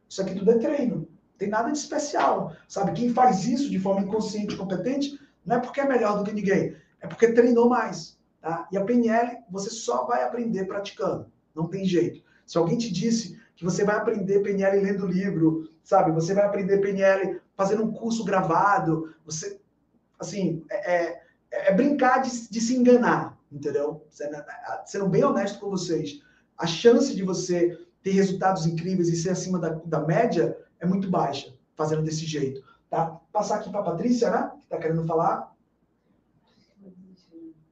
Isso 0.09 0.23
aqui 0.23 0.35
tudo 0.35 0.51
é 0.51 0.59
treino. 0.59 1.09
Tem 1.37 1.49
nada 1.49 1.71
de 1.71 1.79
especial, 1.79 2.55
sabe? 2.69 2.93
Quem 2.93 3.13
faz 3.13 3.47
isso 3.47 3.69
de 3.71 3.79
forma 3.79 4.03
inconsciente 4.03 4.55
e 4.55 4.59
competente 4.59 5.21
não 5.45 5.57
é 5.57 5.61
porque 5.61 5.81
é 5.81 5.87
melhor 5.87 6.19
do 6.19 6.25
que 6.25 6.33
ninguém, 6.33 6.77
é 7.01 7.07
porque 7.07 7.33
treinou 7.33 7.69
mais, 7.69 8.19
tá? 8.41 8.67
E 8.73 8.77
a 8.77 8.85
PNL 8.85 9.39
você 9.51 9.71
só 9.71 10.05
vai 10.05 10.23
aprender 10.23 10.65
praticando, 10.65 11.31
não 11.55 11.69
tem 11.69 11.85
jeito. 11.85 12.23
Se 12.47 12.57
alguém 12.57 12.79
te 12.79 12.93
disse 12.93 13.39
que 13.57 13.65
você 13.65 13.85
vai 13.85 13.97
aprender 13.97 14.41
PNL 14.41 14.81
lendo 14.81 15.07
livro, 15.07 15.71
sabe? 15.83 16.13
Você 16.13 16.35
vai 16.35 16.45
aprender 16.45 16.79
PNL 16.79 17.41
fazendo 17.57 17.85
um 17.85 17.93
curso 17.93 18.25
gravado. 18.25 19.15
Você, 19.25 19.59
assim, 20.19 20.65
é, 20.71 20.95
é, 20.95 21.23
é 21.51 21.73
brincar 21.73 22.21
de, 22.21 22.49
de, 22.49 22.61
se 22.61 22.77
enganar, 22.77 23.36
entendeu? 23.51 24.06
Sendo 24.85 25.09
bem 25.09 25.24
honesto 25.24 25.59
com 25.59 25.70
vocês, 25.70 26.20
a 26.59 26.66
chance 26.66 27.14
de 27.14 27.23
você 27.23 27.78
ter 28.02 28.12
resultados 28.12 28.66
incríveis 28.66 29.09
e 29.09 29.16
ser 29.16 29.31
acima 29.31 29.59
da, 29.59 29.70
da 29.85 30.01
média 30.01 30.56
é 30.81 30.86
muito 30.86 31.10
baixa, 31.10 31.52
fazendo 31.74 32.02
desse 32.02 32.24
jeito, 32.24 32.62
tá? 32.89 33.18
Passar 33.32 33.56
aqui 33.56 33.70
para 33.70 33.81
a 33.81 33.85
Patrícia, 33.85 34.31
né? 34.31 34.51
Que 34.59 34.64
está 34.64 34.78
querendo 34.78 35.05
falar. 35.05 35.56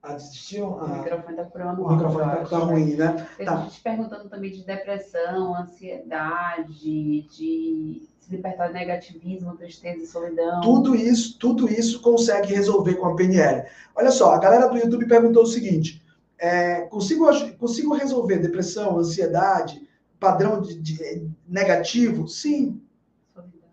Assistiam 0.04 0.72
O 0.72 0.80
a... 0.84 0.88
microfone 0.98 1.36
tá 1.36 1.44
furando 1.46 1.82
O 1.82 1.90
microfone 1.92 2.24
tá, 2.30 2.40
acho, 2.42 2.50
tá 2.50 2.58
ruim, 2.58 2.94
né? 2.94 3.26
Tem 3.38 3.46
Tá. 3.46 3.56
gente 3.62 3.80
perguntando 3.80 4.28
também 4.28 4.50
de 4.52 4.62
depressão, 4.62 5.54
ansiedade, 5.56 7.22
de 7.22 8.02
se 8.20 8.30
libertar 8.30 8.68
do 8.68 8.74
negativismo, 8.74 9.56
tristeza 9.56 10.02
e 10.02 10.06
solidão. 10.06 10.60
Tudo 10.60 10.94
isso, 10.94 11.38
tudo 11.38 11.68
isso 11.70 12.00
consegue 12.02 12.52
resolver 12.54 12.94
com 12.96 13.06
a 13.06 13.16
PNL. 13.16 13.66
Olha 13.96 14.10
só, 14.10 14.34
a 14.34 14.38
galera 14.38 14.68
do 14.68 14.76
YouTube 14.76 15.06
perguntou 15.08 15.42
o 15.44 15.46
seguinte: 15.46 16.02
é, 16.38 16.82
consigo, 16.82 17.26
consigo 17.58 17.94
resolver 17.94 18.38
depressão, 18.38 18.98
ansiedade, 18.98 19.88
padrão 20.20 20.60
de, 20.60 20.74
de- 20.80 21.28
negativo? 21.48 22.28
Sim, 22.28 22.78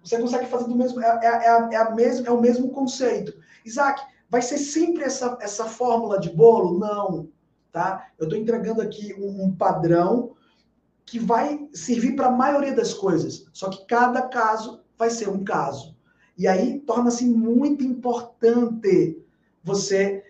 você 0.03 0.17
consegue 0.17 0.45
fazer 0.47 0.67
do 0.67 0.75
mesmo, 0.75 1.01
é, 1.01 1.19
é, 1.21 1.25
é, 1.27 1.49
a- 1.49 1.69
é, 1.71 1.75
a 1.75 1.91
mesmo, 1.91 2.25
é 2.27 2.31
o 2.31 2.39
mesmo 2.41 2.69
conceito. 2.69 3.33
Isaac, 3.65 4.01
vai 4.31 4.41
ser 4.41 4.57
sempre 4.57 5.03
essa, 5.03 5.37
essa 5.41 5.65
fórmula 5.65 6.17
de 6.17 6.29
bolo? 6.29 6.79
Não, 6.79 7.27
tá? 7.69 8.07
Eu 8.17 8.23
estou 8.23 8.39
entregando 8.39 8.81
aqui 8.81 9.13
um, 9.19 9.43
um 9.43 9.53
padrão 9.53 10.31
que 11.05 11.19
vai 11.19 11.67
servir 11.73 12.15
para 12.15 12.27
a 12.27 12.31
maioria 12.31 12.73
das 12.73 12.93
coisas, 12.93 13.45
só 13.51 13.69
que 13.69 13.85
cada 13.85 14.21
caso 14.21 14.79
vai 14.97 15.09
ser 15.09 15.27
um 15.27 15.43
caso. 15.43 15.93
E 16.37 16.47
aí 16.47 16.79
torna-se 16.79 17.25
muito 17.25 17.83
importante 17.83 19.21
você 19.61 20.23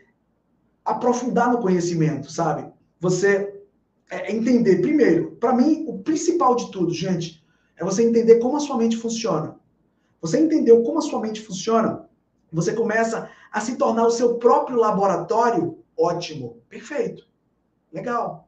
aprofundar 0.84 1.52
no 1.52 1.62
conhecimento, 1.62 2.32
sabe? 2.32 2.68
Você 3.00 3.62
é, 4.10 4.32
entender. 4.34 4.82
Primeiro, 4.82 5.34
para 5.34 5.56
mim, 5.56 5.86
o 5.88 6.00
principal 6.00 6.56
de 6.56 6.72
tudo, 6.72 6.92
gente, 6.92 7.46
é 7.78 7.84
você 7.84 8.04
entender 8.04 8.40
como 8.40 8.58
a 8.58 8.60
sua 8.60 8.78
mente 8.78 8.98
funciona. 8.98 9.60
Você 10.20 10.40
entendeu 10.40 10.82
como 10.82 10.98
a 10.98 11.02
sua 11.02 11.20
mente 11.20 11.40
funciona, 11.40 12.10
você 12.52 12.74
começa 12.74 13.30
a 13.52 13.62
se 13.62 13.76
tornar 13.78 14.06
o 14.06 14.12
seu 14.12 14.36
próprio 14.36 14.78
laboratório. 14.78 15.80
Ótimo, 15.98 16.62
perfeito, 16.68 17.28
legal. 17.92 18.48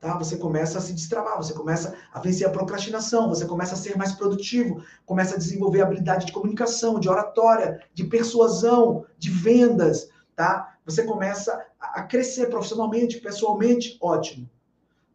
Tá? 0.00 0.18
Você 0.18 0.36
começa 0.36 0.78
a 0.78 0.80
se 0.80 0.92
destravar, 0.92 1.36
você 1.36 1.54
começa 1.54 1.94
a 2.12 2.18
vencer 2.18 2.46
a 2.46 2.50
procrastinação, 2.50 3.28
você 3.28 3.46
começa 3.46 3.74
a 3.74 3.78
ser 3.78 3.96
mais 3.96 4.12
produtivo, 4.12 4.82
começa 5.06 5.36
a 5.36 5.38
desenvolver 5.38 5.80
habilidade 5.80 6.26
de 6.26 6.32
comunicação, 6.32 6.98
de 6.98 7.08
oratória, 7.08 7.80
de 7.94 8.04
persuasão, 8.04 9.06
de 9.16 9.30
vendas, 9.30 10.08
tá? 10.34 10.76
Você 10.84 11.04
começa 11.04 11.64
a 11.78 12.02
crescer 12.02 12.50
profissionalmente, 12.50 13.20
pessoalmente, 13.20 13.96
ótimo. 14.00 14.50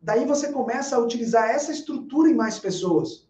Daí 0.02 0.26
você 0.26 0.54
começa 0.54 0.96
a 0.96 1.00
utilizar 1.00 1.50
essa 1.50 1.72
estrutura 1.72 2.30
em 2.30 2.36
mais 2.36 2.58
pessoas. 2.58 3.28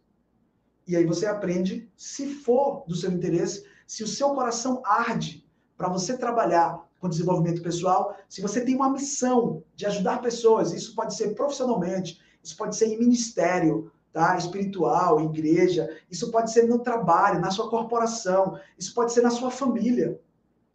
E 0.88 0.96
aí 0.96 1.06
você 1.06 1.26
aprende, 1.26 1.90
se 1.98 2.36
for 2.36 2.86
do 2.88 2.96
seu 2.96 3.12
interesse, 3.12 3.66
se 3.88 4.04
o 4.04 4.08
seu 4.08 4.32
coração 4.32 4.84
arde 4.86 5.48
para 5.78 5.88
você 5.88 6.18
trabalhar 6.18 6.86
com 7.00 7.08
desenvolvimento 7.08 7.62
pessoal, 7.62 8.16
se 8.28 8.42
você 8.42 8.62
tem 8.62 8.76
uma 8.76 8.92
missão 8.92 9.64
de 9.76 9.86
ajudar 9.86 10.22
pessoas, 10.22 10.74
isso 10.74 10.94
pode 10.94 11.16
ser 11.16 11.34
profissionalmente, 11.34 12.20
isso 12.44 12.58
pode 12.58 12.76
ser 12.76 12.88
em 12.88 13.00
ministério, 13.00 13.92
tá? 14.12 14.36
Espiritual, 14.36 15.22
igreja, 15.22 15.90
isso 16.12 16.30
pode 16.32 16.52
ser 16.52 16.68
no 16.68 16.80
trabalho, 16.80 17.40
na 17.40 17.52
sua 17.52 17.70
corporação, 17.70 18.60
isso 18.78 18.94
pode 18.94 19.14
ser 19.14 19.22
na 19.22 19.30
sua 19.30 19.50
família, 19.50 20.20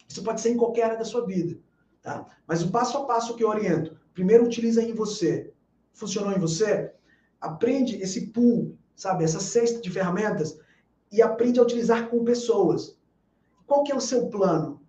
isso 0.09 0.23
pode 0.23 0.41
ser 0.41 0.51
em 0.51 0.57
qualquer 0.57 0.85
área 0.85 0.99
da 0.99 1.05
sua 1.05 1.27
vida, 1.27 1.59
tá? 2.01 2.25
Mas 2.47 2.63
o 2.63 2.71
passo 2.71 2.97
a 2.97 3.05
passo 3.05 3.35
que 3.35 3.45
eu 3.45 3.49
oriento, 3.49 3.97
primeiro 4.15 4.45
utiliza 4.45 4.83
em 4.83 4.95
você. 4.95 5.53
Funcionou 5.93 6.33
em 6.33 6.39
você? 6.39 6.93
Aprende 7.41 7.97
esse 7.97 8.29
pool, 8.29 8.77
sabe, 8.95 9.25
essa 9.25 9.41
cesta 9.41 9.81
de 9.81 9.91
ferramentas 9.91 10.59
e 11.11 11.21
aprende 11.21 11.61
a 11.61 11.63
utilizar 11.63 12.09
com 12.09 12.25
pessoas. 12.25 12.97
Qual 13.73 13.85
que 13.85 13.91
é 13.93 13.97
o 13.97 14.01
seu 14.03 14.27
plano? 14.27 14.83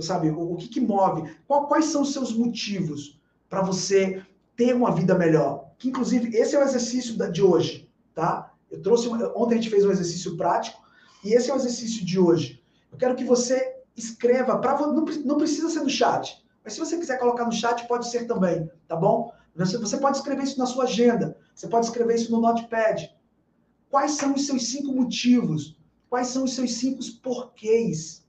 Sabe, 0.00 0.28
o, 0.28 0.54
o 0.54 0.56
que, 0.56 0.66
que 0.66 0.80
move? 0.80 1.32
Qual- 1.46 1.68
quais 1.68 1.84
são 1.84 2.02
os 2.02 2.12
seus 2.12 2.32
motivos 2.32 3.20
para 3.48 3.62
você 3.62 4.20
ter 4.56 4.74
uma 4.74 4.92
vida 4.92 5.16
melhor? 5.16 5.70
Que 5.78 5.90
inclusive 5.90 6.36
esse 6.36 6.56
é 6.56 6.58
o 6.58 6.64
exercício 6.64 7.16
da- 7.16 7.28
de 7.28 7.40
hoje, 7.40 7.88
tá? 8.12 8.52
Eu 8.68 8.82
trouxe 8.82 9.06
uma- 9.06 9.32
ontem 9.38 9.54
a 9.54 9.58
gente 9.58 9.70
fez 9.70 9.84
um 9.86 9.92
exercício 9.92 10.36
prático 10.36 10.82
e 11.24 11.34
esse 11.34 11.48
é 11.52 11.54
o 11.54 11.56
exercício 11.56 12.04
de 12.04 12.18
hoje. 12.18 12.60
Eu 12.90 12.98
quero 12.98 13.14
que 13.14 13.22
você 13.22 13.76
escreva 13.96 14.58
para 14.58 14.76
não, 14.80 15.04
não 15.24 15.36
precisa 15.38 15.68
ser 15.70 15.82
no 15.82 15.88
chat, 15.88 16.44
mas 16.64 16.72
se 16.72 16.80
você 16.80 16.98
quiser 16.98 17.16
colocar 17.20 17.44
no 17.44 17.52
chat 17.52 17.86
pode 17.86 18.08
ser 18.10 18.26
também, 18.26 18.68
tá 18.88 18.96
bom? 18.96 19.32
Você, 19.54 19.78
você 19.78 19.98
pode 19.98 20.16
escrever 20.16 20.42
isso 20.42 20.58
na 20.58 20.66
sua 20.66 20.82
agenda, 20.82 21.38
você 21.54 21.68
pode 21.68 21.86
escrever 21.86 22.16
isso 22.16 22.32
no 22.32 22.40
notepad. 22.40 23.08
Quais 23.88 24.12
são 24.16 24.34
os 24.34 24.46
seus 24.46 24.66
cinco 24.66 24.92
motivos? 24.92 25.76
Quais 26.14 26.28
são 26.28 26.44
os 26.44 26.54
seus 26.54 26.74
cinco 26.74 27.02
porquês 27.24 28.24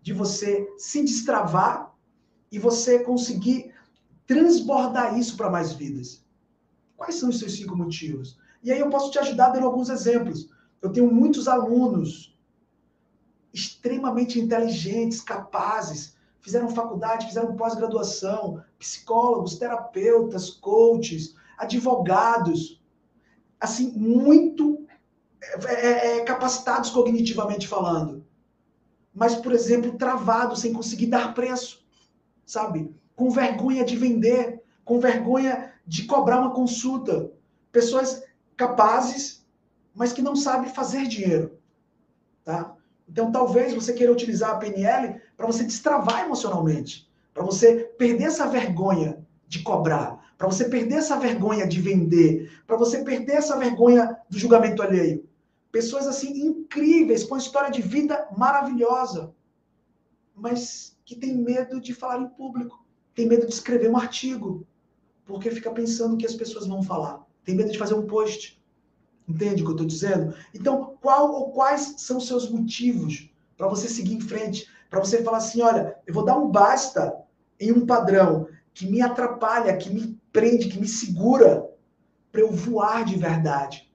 de 0.00 0.12
você 0.12 0.72
se 0.78 1.02
destravar 1.02 1.92
e 2.52 2.60
você 2.60 3.00
conseguir 3.00 3.74
transbordar 4.24 5.18
isso 5.18 5.36
para 5.36 5.50
mais 5.50 5.72
vidas? 5.72 6.24
Quais 6.96 7.16
são 7.16 7.30
os 7.30 7.40
seus 7.40 7.54
cinco 7.54 7.74
motivos? 7.74 8.38
E 8.62 8.70
aí 8.70 8.78
eu 8.78 8.88
posso 8.88 9.10
te 9.10 9.18
ajudar 9.18 9.48
dando 9.48 9.66
alguns 9.66 9.88
exemplos. 9.88 10.48
Eu 10.80 10.92
tenho 10.92 11.12
muitos 11.12 11.48
alunos 11.48 12.38
extremamente 13.52 14.38
inteligentes, 14.38 15.20
capazes, 15.20 16.16
fizeram 16.40 16.68
faculdade, 16.68 17.26
fizeram 17.26 17.56
pós-graduação, 17.56 18.62
psicólogos, 18.78 19.58
terapeutas, 19.58 20.50
coaches, 20.50 21.34
advogados, 21.58 22.80
assim, 23.58 23.90
muito 23.90 24.83
é, 25.68 26.18
é, 26.18 26.20
capacitados 26.24 26.90
cognitivamente 26.90 27.68
falando. 27.68 28.24
Mas, 29.14 29.36
por 29.36 29.52
exemplo, 29.52 29.96
travados, 29.96 30.60
sem 30.60 30.72
conseguir 30.72 31.06
dar 31.06 31.34
preço, 31.34 31.84
sabe? 32.44 32.94
Com 33.14 33.30
vergonha 33.30 33.84
de 33.84 33.96
vender, 33.96 34.62
com 34.84 34.98
vergonha 34.98 35.72
de 35.86 36.04
cobrar 36.04 36.40
uma 36.40 36.52
consulta. 36.52 37.30
Pessoas 37.70 38.22
capazes, 38.56 39.44
mas 39.94 40.12
que 40.12 40.22
não 40.22 40.34
sabem 40.34 40.70
fazer 40.70 41.06
dinheiro, 41.06 41.58
tá? 42.44 42.74
Então, 43.08 43.30
talvez 43.30 43.74
você 43.74 43.92
queira 43.92 44.12
utilizar 44.12 44.50
a 44.50 44.56
PNL 44.56 45.20
para 45.36 45.46
você 45.46 45.62
destravar 45.62 46.24
emocionalmente, 46.24 47.08
para 47.32 47.44
você 47.44 47.84
perder 47.98 48.24
essa 48.24 48.46
vergonha 48.46 49.24
de 49.46 49.62
cobrar, 49.62 50.32
para 50.38 50.48
você 50.48 50.64
perder 50.68 50.96
essa 50.96 51.18
vergonha 51.18 51.66
de 51.66 51.80
vender, 51.80 52.50
para 52.66 52.76
você 52.76 53.04
perder 53.04 53.34
essa 53.34 53.56
vergonha 53.56 54.16
do 54.28 54.38
julgamento 54.38 54.82
alheio. 54.82 55.28
Pessoas 55.74 56.06
assim 56.06 56.46
incríveis, 56.46 57.24
com 57.24 57.34
uma 57.34 57.40
história 57.40 57.68
de 57.68 57.82
vida 57.82 58.28
maravilhosa, 58.38 59.34
mas 60.32 60.96
que 61.04 61.16
tem 61.16 61.36
medo 61.36 61.80
de 61.80 61.92
falar 61.92 62.20
em 62.20 62.28
público, 62.28 62.86
tem 63.12 63.26
medo 63.26 63.44
de 63.44 63.52
escrever 63.52 63.90
um 63.90 63.96
artigo, 63.96 64.64
porque 65.24 65.50
fica 65.50 65.72
pensando 65.72 66.16
que 66.16 66.24
as 66.24 66.36
pessoas 66.36 66.68
vão 66.68 66.80
falar, 66.80 67.26
tem 67.44 67.56
medo 67.56 67.72
de 67.72 67.78
fazer 67.78 67.94
um 67.94 68.06
post. 68.06 68.62
Entende 69.28 69.62
o 69.62 69.64
que 69.64 69.70
eu 69.72 69.74
estou 69.74 69.86
dizendo? 69.88 70.36
Então, 70.54 70.96
qual 71.00 71.32
ou 71.32 71.50
quais 71.50 71.96
são 71.98 72.20
seus 72.20 72.48
motivos 72.48 73.28
para 73.56 73.66
você 73.66 73.88
seguir 73.88 74.14
em 74.14 74.20
frente? 74.20 74.70
Para 74.88 75.00
você 75.00 75.24
falar 75.24 75.38
assim: 75.38 75.60
olha, 75.60 75.96
eu 76.06 76.14
vou 76.14 76.24
dar 76.24 76.38
um 76.38 76.52
basta 76.52 77.20
em 77.58 77.72
um 77.72 77.84
padrão 77.84 78.46
que 78.72 78.86
me 78.86 79.02
atrapalha, 79.02 79.76
que 79.76 79.92
me 79.92 80.20
prende, 80.30 80.68
que 80.68 80.78
me 80.78 80.86
segura, 80.86 81.68
para 82.30 82.42
eu 82.42 82.52
voar 82.52 83.04
de 83.04 83.16
verdade. 83.16 83.92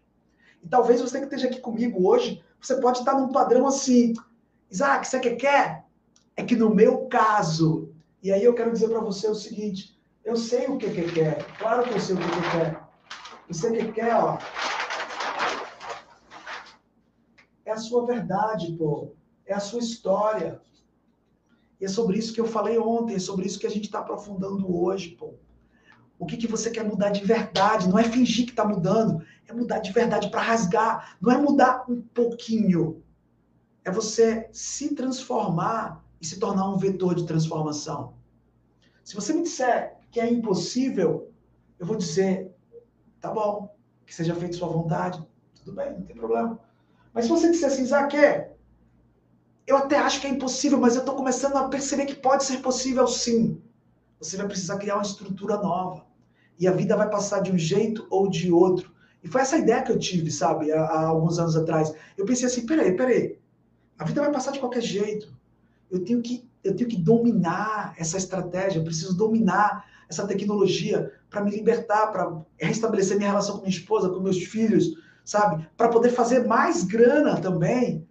E 0.64 0.68
talvez 0.68 1.02
você 1.02 1.20
que 1.20 1.26
esteja 1.26 1.48
aqui 1.48 1.60
comigo 1.60 2.08
hoje, 2.08 2.44
você 2.62 2.80
pode 2.80 3.00
estar 3.00 3.14
num 3.14 3.32
padrão 3.32 3.68
assim: 3.68 4.14
Isaac, 4.70 5.08
você 5.08 5.20
quer 5.20 5.36
quer? 5.36 5.86
É 6.36 6.44
que 6.44 6.56
no 6.56 6.74
meu 6.74 7.08
caso, 7.08 7.94
e 8.22 8.32
aí 8.32 8.44
eu 8.44 8.54
quero 8.54 8.72
dizer 8.72 8.90
para 8.90 9.00
você 9.00 9.28
o 9.28 9.36
seguinte: 9.36 10.00
eu 10.24 10.36
sei 10.36 10.68
o 10.68 10.78
que 10.78 10.90
que 10.90 11.12
quer, 11.12 11.46
claro 11.58 11.84
que 11.84 11.92
eu 11.92 12.00
sei 12.00 12.16
o 12.16 12.20
que 12.20 12.26
que 12.26 12.52
quer. 12.52 12.90
Você 13.48 13.72
que 13.72 13.92
quer, 13.94 14.16
ó, 14.16 14.38
é 17.66 17.72
a 17.72 17.78
sua 17.78 18.06
verdade, 18.06 18.74
pô. 18.74 19.14
É 19.46 19.54
a 19.54 19.60
sua 19.60 19.80
história. 19.80 20.62
E 21.80 21.86
é 21.86 21.88
sobre 21.88 22.18
isso 22.18 22.34
que 22.34 22.42
eu 22.42 22.46
falei 22.46 22.78
ontem, 22.78 23.16
é 23.16 23.20
sobre 23.20 23.48
isso 23.48 23.60
que 23.60 23.68
a 23.68 23.70
gente 23.70 23.86
está 23.86 24.00
aprofundando 24.00 24.76
hoje, 24.76 25.10
pô. 25.10 25.36
O 26.20 26.26
que, 26.26 26.36
que 26.36 26.48
você 26.48 26.70
quer 26.70 26.84
mudar 26.84 27.12
de 27.12 27.24
verdade? 27.24 27.88
Não 27.88 27.98
é 27.98 28.04
fingir 28.04 28.46
que 28.46 28.52
está 28.52 28.66
mudando, 28.66 29.26
é 29.48 29.54
mudar 29.54 29.80
de 29.80 29.94
verdade 29.94 30.30
para 30.30 30.42
rasgar. 30.42 31.18
Não 31.22 31.32
é 31.32 31.38
mudar 31.38 31.86
um 31.90 32.02
pouquinho. 32.02 33.02
É 33.86 33.90
você 33.90 34.50
se 34.52 34.94
transformar 34.94 36.04
e 36.22 36.28
se 36.28 36.38
tornar 36.38 36.70
um 36.70 36.78
vetor 36.78 37.16
de 37.16 37.26
transformação. 37.26 38.16
Se 39.04 39.16
você 39.16 39.32
me 39.32 39.44
disser 39.44 39.98
que 40.12 40.20
é 40.20 40.30
impossível, 40.30 41.32
eu 41.80 41.86
vou 41.86 41.96
dizer, 41.96 42.54
tá 43.22 43.32
bom, 43.32 43.74
que 44.06 44.14
seja 44.14 44.36
feita 44.36 44.58
sua 44.58 44.68
vontade, 44.68 45.26
tudo 45.56 45.74
bem, 45.74 45.94
não 45.94 46.02
tem 46.02 46.18
problema. 46.18 46.60
Mas 47.14 47.26
se 47.26 47.32
você 47.32 47.50
disser 47.50 47.72
assim, 47.72 47.84
Isaac, 47.84 48.16
eu 49.66 49.78
até 49.78 49.98
acho 49.98 50.20
que 50.20 50.28
é 50.28 50.30
impossível, 50.30 50.80
mas 50.80 50.96
eu 50.96 51.00
estou 51.00 51.16
começando 51.16 51.56
a 51.56 51.70
perceber 51.70 52.06
que 52.06 52.16
pode 52.16 52.44
ser 52.44 52.58
possível 52.58 53.08
sim. 53.08 53.62
Você 54.20 54.36
vai 54.36 54.48
precisar 54.48 54.78
criar 54.78 54.96
uma 54.96 55.04
estrutura 55.04 55.58
nova. 55.58 56.09
E 56.60 56.68
a 56.68 56.72
vida 56.72 56.96
vai 56.96 57.10
passar 57.10 57.42
de 57.42 57.52
um 57.52 57.58
jeito 57.58 58.06
ou 58.10 58.30
de 58.30 58.52
outro. 58.52 58.94
E 59.24 59.28
foi 59.28 59.42
essa 59.42 59.58
ideia 59.58 59.82
que 59.82 59.92
eu 59.92 60.00
tive, 60.00 60.30
sabe, 60.32 60.72
há, 60.72 60.82
há 60.84 61.06
alguns 61.08 61.40
anos 61.40 61.56
atrás. 61.56 61.94
Eu 62.18 62.26
pensei 62.26 62.48
assim, 62.48 62.66
peraí, 62.66 62.96
peraí. 62.96 63.40
A 63.98 64.06
vida 64.06 64.22
vai 64.22 64.32
passar 64.32 64.52
de 64.52 64.60
qualquer 64.60 64.82
jeito. 64.82 65.34
Eu 65.90 66.04
tenho 66.04 66.22
que 66.22 66.48
eu 66.64 66.76
tenho 66.76 66.90
que 66.90 66.98
dominar 66.98 67.94
essa 67.98 68.18
estratégia, 68.18 68.80
eu 68.80 68.84
preciso 68.84 69.16
dominar 69.16 69.86
essa 70.10 70.28
tecnologia 70.28 71.12
para 71.30 71.44
me 71.44 71.52
libertar, 71.52 72.08
para 72.08 72.42
restabelecer 72.58 73.18
minha 73.18 73.30
relação 73.30 73.56
com 73.56 73.62
minha 73.62 73.76
esposa, 73.76 74.10
com 74.10 74.20
meus 74.20 74.44
filhos, 74.44 74.96
sabe? 75.24 75.68
Para 75.78 75.90
poder 75.90 76.10
fazer 76.10 76.46
mais 76.46 76.84
grana 76.84 77.40
também, 77.40 78.06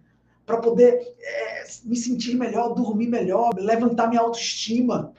para 0.45 0.57
poder 0.57 1.15
é, 1.19 1.63
me 1.83 1.95
sentir 1.95 2.35
melhor, 2.35 2.73
dormir 2.73 3.07
melhor, 3.07 3.53
levantar 3.55 4.07
minha 4.07 4.21
autoestima. 4.21 5.13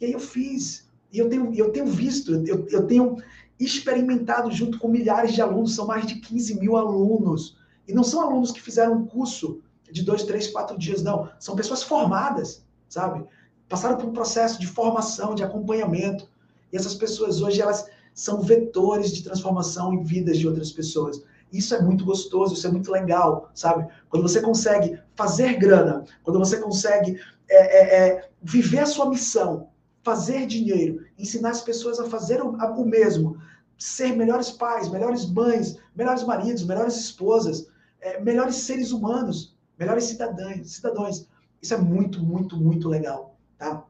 E 0.00 0.06
aí 0.06 0.12
eu 0.12 0.20
fiz. 0.20 0.89
E 1.12 1.18
eu 1.18 1.28
tenho, 1.28 1.54
eu 1.54 1.70
tenho 1.72 1.86
visto, 1.86 2.32
eu, 2.46 2.66
eu 2.68 2.86
tenho 2.86 3.16
experimentado 3.58 4.50
junto 4.50 4.78
com 4.78 4.88
milhares 4.88 5.34
de 5.34 5.42
alunos, 5.42 5.74
são 5.74 5.86
mais 5.86 6.06
de 6.06 6.16
15 6.16 6.58
mil 6.58 6.76
alunos. 6.76 7.56
E 7.86 7.92
não 7.92 8.04
são 8.04 8.20
alunos 8.22 8.52
que 8.52 8.62
fizeram 8.62 8.94
um 8.94 9.06
curso 9.06 9.60
de 9.90 10.02
dois, 10.02 10.22
três, 10.22 10.46
quatro 10.46 10.78
dias, 10.78 11.02
não. 11.02 11.28
São 11.38 11.56
pessoas 11.56 11.82
formadas, 11.82 12.64
sabe? 12.88 13.24
Passaram 13.68 13.96
por 13.96 14.06
um 14.06 14.12
processo 14.12 14.60
de 14.60 14.66
formação, 14.66 15.34
de 15.34 15.42
acompanhamento. 15.42 16.28
E 16.72 16.76
essas 16.76 16.94
pessoas 16.94 17.42
hoje, 17.42 17.60
elas 17.60 17.86
são 18.14 18.40
vetores 18.40 19.12
de 19.12 19.22
transformação 19.22 19.92
em 19.92 20.02
vidas 20.02 20.38
de 20.38 20.46
outras 20.46 20.70
pessoas. 20.72 21.22
Isso 21.52 21.74
é 21.74 21.82
muito 21.82 22.04
gostoso, 22.04 22.54
isso 22.54 22.66
é 22.66 22.70
muito 22.70 22.90
legal, 22.90 23.50
sabe? 23.54 23.86
Quando 24.08 24.22
você 24.22 24.40
consegue 24.40 24.98
fazer 25.16 25.54
grana, 25.54 26.04
quando 26.22 26.38
você 26.38 26.58
consegue 26.58 27.20
é, 27.48 27.56
é, 27.56 28.08
é, 28.08 28.30
viver 28.40 28.80
a 28.80 28.86
sua 28.86 29.08
missão, 29.08 29.68
fazer 30.02 30.46
dinheiro, 30.46 31.04
ensinar 31.18 31.50
as 31.50 31.62
pessoas 31.62 31.98
a 32.00 32.08
fazer 32.08 32.42
o, 32.42 32.50
o 32.50 32.86
mesmo, 32.86 33.40
ser 33.78 34.16
melhores 34.16 34.50
pais, 34.50 34.88
melhores 34.90 35.26
mães, 35.26 35.78
melhores 35.94 36.22
maridos, 36.24 36.66
melhores 36.66 36.96
esposas, 36.96 37.68
é, 38.00 38.20
melhores 38.20 38.56
seres 38.56 38.92
humanos, 38.92 39.56
melhores 39.78 40.04
cidadãos, 40.04 40.72
cidadãos. 40.72 41.28
Isso 41.60 41.74
é 41.74 41.78
muito, 41.78 42.22
muito, 42.22 42.56
muito 42.56 42.88
legal, 42.88 43.36
tá? 43.58 43.84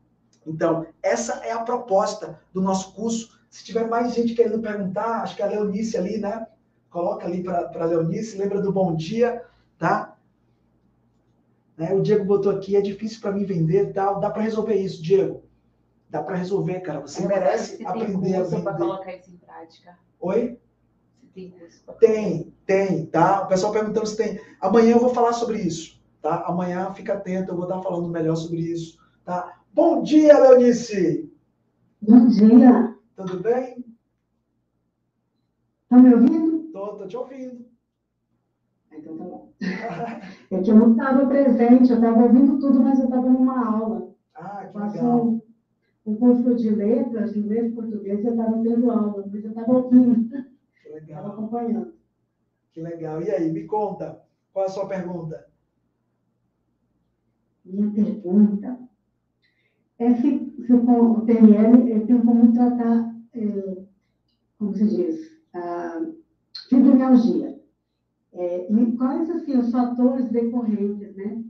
Então, 0.47 0.87
essa 1.03 1.35
é 1.45 1.53
a 1.53 1.63
proposta 1.63 2.41
do 2.53 2.61
nosso 2.61 2.95
curso. 2.95 3.39
Se 3.51 3.65
tiver 3.65 3.89
mais 3.89 4.15
gente 4.15 4.35
querendo 4.35 4.61
perguntar, 4.61 5.23
acho 5.23 5.37
que 5.37 5.43
a 5.43 5.47
Leonice 5.47 5.97
ali, 5.97 6.19
né? 6.19 6.47
Coloca 6.89 7.27
ali 7.27 7.43
para 7.43 7.71
a 7.73 7.85
Leonice, 7.85 8.37
lembra 8.37 8.61
do 8.61 8.73
bom 8.73 8.97
dia, 8.97 9.45
tá? 9.79 10.17
Né? 11.77 11.95
O 11.95 12.03
Diego 12.03 12.25
botou 12.25 12.53
aqui, 12.53 12.77
é 12.77 12.81
difícil 12.81 13.21
para 13.21 13.33
mim 13.33 13.45
vender 13.45 13.93
tal. 13.93 14.21
Dá 14.21 14.31
para 14.31 14.43
resolver 14.43 14.75
isso, 14.75 15.03
Diego. 15.03 15.43
Dá 16.11 16.23
para 16.23 16.37
resolver, 16.37 16.81
cara. 16.81 17.01
Você 17.01 17.27
merece 17.27 17.87
aprender 17.87 18.35
a 18.35 18.43
vender. 18.43 18.63
para 18.63 18.77
colocar 18.77 19.15
isso 19.15 19.31
em 19.31 19.37
prática. 19.37 19.97
Oi? 20.21 20.59
tem 21.33 21.51
curso 21.51 21.85
Tem, 22.01 22.53
tem, 22.67 23.07
tá? 23.07 23.43
O 23.43 23.47
pessoal 23.47 23.73
perguntando 23.73 24.07
se 24.07 24.17
tem. 24.17 24.41
Amanhã 24.61 24.93
eu 24.93 24.99
vou 24.99 25.15
falar 25.15 25.33
sobre 25.33 25.59
isso, 25.59 26.03
tá? 26.21 26.45
Amanhã 26.47 26.93
fica 26.93 27.15
atento, 27.15 27.53
eu 27.53 27.57
vou 27.57 27.65
estar 27.65 27.81
falando 27.81 28.09
melhor 28.09 28.35
sobre 28.35 28.59
isso, 28.59 28.99
tá? 29.25 29.61
Bom 29.73 30.03
dia, 30.03 30.37
Leonice! 30.37 31.33
Bom 32.03 32.27
dia! 32.27 32.97
Tudo 33.15 33.41
bem? 33.41 33.85
Tá 35.89 35.97
me 35.97 36.13
ouvindo? 36.13 36.73
Tô, 36.73 36.97
tô 36.97 37.07
te 37.07 37.17
ouvindo. 37.17 37.65
Então 38.93 39.17
tá 39.17 39.25
bom. 39.25 39.53
É 40.51 40.61
que 40.61 40.71
eu 40.71 40.75
não 40.75 40.93
estava 40.93 41.27
presente, 41.27 41.91
eu 41.91 41.97
estava 41.97 42.23
ouvindo 42.23 42.59
tudo, 42.59 42.81
mas 42.81 42.99
eu 42.99 43.05
estava 43.05 43.31
numa 43.31 43.77
aula. 43.77 44.11
Ah, 44.35 44.67
que 44.67 44.79
legal. 44.79 45.41
Um 46.07 46.17
curso 46.17 46.55
de 46.55 46.71
letras, 46.71 47.37
inglês 47.37 47.71
e 47.71 47.75
português, 47.75 48.25
eu 48.25 48.33
estava 48.33 48.63
tendo 48.63 48.91
aula, 48.91 49.25
mas 49.31 49.45
eu 49.45 49.51
estava 49.51 49.73
ouvindo, 49.73 50.47
Que 50.83 50.89
estava 50.89 51.29
acompanhando. 51.29 51.95
Que 52.73 52.81
legal. 52.81 53.23
E 53.23 53.31
aí, 53.31 53.53
me 53.53 53.65
conta, 53.67 54.23
qual 54.53 54.65
é 54.65 54.69
a 54.69 54.71
sua 54.71 54.89
pergunta? 54.89 55.49
Minha 57.65 57.91
pergunta 57.91 58.79
é 59.99 60.15
se, 60.15 60.55
se 60.67 60.73
o 60.73 61.21
PNL 61.27 62.07
tem 62.07 62.25
como 62.25 62.53
tratar, 62.53 63.15
eh, 63.35 63.85
como 64.59 64.75
se 64.75 64.89
diz, 64.89 65.31
a 65.53 66.01
fibromialgia. 66.69 67.61
É, 68.33 68.73
e 68.73 68.97
quais, 68.97 69.29
assim, 69.29 69.59
os 69.59 69.71
fatores 69.71 70.31
decorrentes, 70.31 71.15
né? 71.17 71.45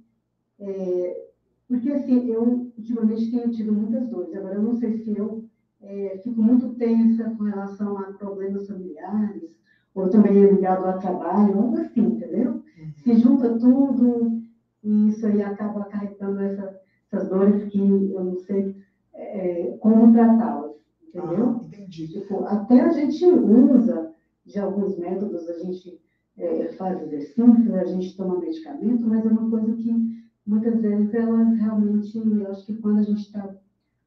É, 0.59 1.30
porque, 1.71 1.89
assim, 1.89 2.27
eu 2.27 2.73
ultimamente 2.77 3.31
tenho 3.31 3.49
tido 3.49 3.73
muitas 3.73 4.11
dores. 4.11 4.35
Agora, 4.35 4.57
eu 4.57 4.63
não 4.63 4.73
sei 4.73 4.91
se 4.91 5.17
eu 5.17 5.45
é, 5.81 6.21
fico 6.25 6.43
muito 6.43 6.75
tensa 6.75 7.31
com 7.31 7.45
relação 7.45 7.97
a 7.97 8.13
problemas 8.15 8.67
familiares, 8.67 9.63
ou 9.95 10.11
também 10.11 10.43
é 10.43 10.51
ligado 10.51 10.85
ao 10.85 10.99
trabalho, 10.99 11.57
algo 11.57 11.79
assim, 11.79 12.01
entendeu? 12.01 12.61
Se 12.97 13.15
junta 13.15 13.57
tudo 13.57 14.43
e 14.83 15.07
isso 15.11 15.25
aí 15.25 15.41
acaba 15.41 15.83
acarretando 15.83 16.41
essa, 16.41 16.77
essas 17.07 17.29
dores 17.29 17.63
que 17.63 17.79
eu 17.79 18.25
não 18.25 18.35
sei 18.35 18.75
é, 19.15 19.77
como 19.79 20.13
tratá-las, 20.13 20.75
entendeu? 21.07 21.51
Ah, 21.51 21.61
entendi. 21.63 22.09
Tipo, 22.09 22.47
até 22.47 22.81
a 22.81 22.91
gente 22.91 23.25
usa 23.27 24.11
de 24.45 24.59
alguns 24.59 24.99
métodos, 24.99 25.49
a 25.49 25.53
gente 25.53 26.01
é, 26.37 26.67
faz 26.73 27.01
exercício, 27.01 27.77
a 27.77 27.85
gente 27.85 28.17
toma 28.17 28.41
medicamento, 28.41 29.07
mas 29.07 29.25
é 29.25 29.29
uma 29.29 29.49
coisa 29.49 29.73
que 29.77 30.19
muitas 30.47 30.81
vezes 30.81 31.12
elas 31.15 31.59
realmente, 31.59 32.17
eu 32.19 32.51
acho 32.51 32.67
que 32.67 32.77
quando 32.77 32.99
a 33.01 33.03
gente 33.03 33.21
está 33.23 33.55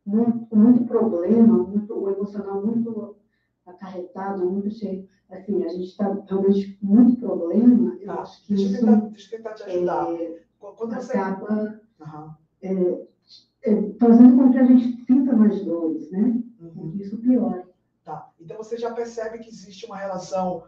muito, 0.06 0.46
com 0.48 0.56
muito 0.56 0.86
problema, 0.86 1.58
muito, 1.64 1.94
o 1.94 2.10
emocional 2.10 2.66
muito 2.66 3.16
acarretado, 3.66 4.50
muito 4.50 4.70
cheio, 4.72 5.08
assim, 5.30 5.64
a 5.64 5.70
gente 5.70 5.86
está 5.90 6.12
realmente 6.28 6.74
com 6.78 6.86
muito 6.88 7.20
problema, 7.20 7.96
eu 8.00 8.08
Tá, 8.08 8.22
acho 8.22 8.46
que 8.46 8.54
isso 8.54 8.80
tentar, 8.80 8.96
deixa 8.96 9.36
eu 9.36 9.38
tentar 9.38 9.54
te 9.54 9.64
ajudar. 9.64 10.12
é, 10.14 10.40
Quando 10.60 10.96
você. 10.96 11.18
acaba 11.18 11.80
Aham, 12.02 12.36
é, 12.62 13.08
é, 13.64 13.94
fazendo 14.00 14.38
com 14.38 14.52
que 14.52 14.58
a 14.58 14.66
gente 14.66 15.06
sinta 15.06 15.34
mais 15.34 15.64
dores, 15.64 16.12
né? 16.12 16.42
Uhum. 16.60 16.94
isso 17.00 17.18
piore. 17.18 17.64
Tá. 18.04 18.30
Então 18.40 18.58
você 18.58 18.78
já 18.78 18.94
percebe 18.94 19.40
que 19.40 19.48
existe 19.50 19.86
uma 19.86 19.96
relação 19.96 20.64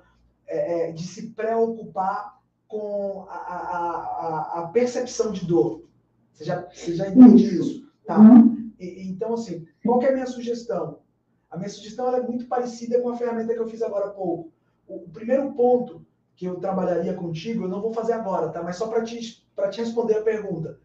é, 0.47 0.89
é, 0.89 0.91
de 0.93 1.03
se 1.03 1.31
preocupar 1.33 2.41
com 2.67 3.25
a, 3.29 3.35
a, 3.35 4.59
a, 4.59 4.67
percepção 4.67 5.31
de 5.31 5.45
dor. 5.45 5.83
Você 6.33 6.45
já, 6.45 6.67
você 6.69 6.95
já 6.95 7.07
entende 7.09 7.45
Isso. 7.45 7.61
isso? 7.61 7.89
Tá. 8.05 8.19
Uhum. 8.19 8.71
E- 8.79 9.07
então, 9.07 9.33
assim, 9.33 9.65
qual 9.83 9.99
que 9.99 10.05
é 10.05 10.09
a 10.09 10.13
minha 10.13 10.27
sugestão? 10.27 10.99
A 11.49 11.57
minha 11.57 11.69
sugestão 11.69 12.13
é 12.15 12.21
muito 12.21 12.47
parecida 12.47 12.99
com 13.01 13.09
a 13.09 13.17
ferramenta 13.17 13.53
que 13.53 13.59
eu 13.59 13.67
fiz 13.69 13.81
agora 13.81 14.07
há 14.07 14.09
pouco. 14.09 14.51
O, 14.87 15.05
o 15.05 15.09
primeiro 15.09 15.53
ponto 15.53 16.05
que 16.35 16.45
eu 16.45 16.59
trabalharia 16.59 17.13
contigo, 17.13 17.63
eu 17.63 17.69
não 17.69 17.81
vou 17.81 17.93
fazer 17.93 18.13
agora, 18.13 18.49
tá? 18.49 18.61
Mas 18.61 18.75
só 18.75 18.87
para 18.87 19.03
te, 19.03 19.19
te 19.21 19.77
responder 19.77 20.17
a 20.17 20.23
pergunta. 20.23 20.79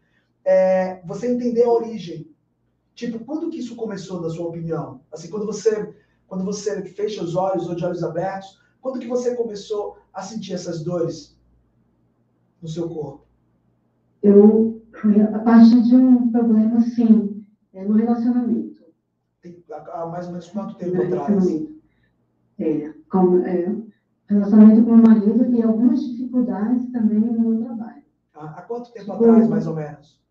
É 0.45 1.01
você 1.05 1.27
entender 1.27 1.63
a 1.63 1.71
origem. 1.71 2.29
Tipo, 2.95 3.19
quando 3.25 3.49
que 3.49 3.59
isso 3.59 3.75
começou, 3.75 4.21
na 4.21 4.29
sua 4.29 4.47
opinião? 4.47 5.01
Assim, 5.11 5.29
quando 5.29 5.45
você, 5.45 5.93
quando 6.27 6.45
você 6.45 6.83
fecha 6.85 7.23
os 7.23 7.35
olhos 7.35 7.67
ou 7.67 7.75
de 7.75 7.83
olhos 7.83 8.03
abertos, 8.03 8.59
quando 8.79 8.99
que 8.99 9.07
você 9.07 9.35
começou 9.35 9.97
a 10.13 10.21
sentir 10.21 10.53
essas 10.53 10.83
dores 10.83 11.37
no 12.61 12.67
seu 12.67 12.89
corpo? 12.89 13.25
Eu 14.21 14.81
a 15.33 15.39
partir 15.39 15.81
de 15.81 15.95
um 15.95 16.31
problema, 16.31 16.79
sim, 16.81 17.43
é, 17.73 17.83
no 17.83 17.95
relacionamento. 17.95 18.83
Tem, 19.41 19.63
há, 19.71 20.05
mais 20.05 20.25
ou 20.27 20.33
menos 20.33 20.47
quanto 20.49 20.75
tempo 20.75 20.95
no 20.95 21.03
atrás? 21.03 21.27
relacionamento. 21.27 21.81
É, 22.59 22.93
com, 23.09 23.37
é, 23.39 23.75
relacionamento 24.27 24.83
com 24.83 24.91
o 24.91 25.01
marido 25.01 25.55
e 25.55 25.63
algumas 25.63 26.01
dificuldades 26.01 26.91
também 26.91 27.19
no 27.19 27.49
meu 27.49 27.65
trabalho. 27.65 28.03
Há, 28.33 28.45
há 28.45 28.61
quanto 28.61 28.91
tempo 28.91 29.11
Tipo, 29.11 29.13
atrás, 29.13 29.47
mais 29.47 29.67
ou 29.67 29.75
menos? 29.75 30.21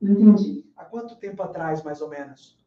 Não 0.00 0.12
entendi. 0.12 0.64
Há 0.76 0.84
quanto 0.86 1.16
tempo 1.16 1.42
atrás, 1.42 1.82
mais 1.82 2.00
ou 2.00 2.08
menos? 2.08 2.58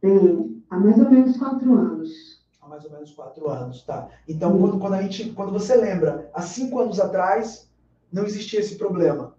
Tem, 0.00 0.62
há 0.70 0.78
mais 0.78 0.98
ou 0.98 1.10
menos 1.10 1.36
quatro 1.36 1.74
anos. 1.74 2.41
Há 2.62 2.68
mais 2.68 2.84
ou 2.84 2.92
menos 2.92 3.10
quatro 3.10 3.50
anos, 3.50 3.82
tá? 3.82 4.08
Então, 4.28 4.56
quando, 4.56 4.78
quando, 4.78 4.94
a 4.94 5.02
gente, 5.02 5.32
quando 5.32 5.50
você 5.50 5.74
lembra, 5.74 6.30
há 6.32 6.42
cinco 6.42 6.78
anos 6.78 7.00
atrás 7.00 7.68
não 8.12 8.24
existia 8.24 8.60
esse 8.60 8.76
problema. 8.76 9.34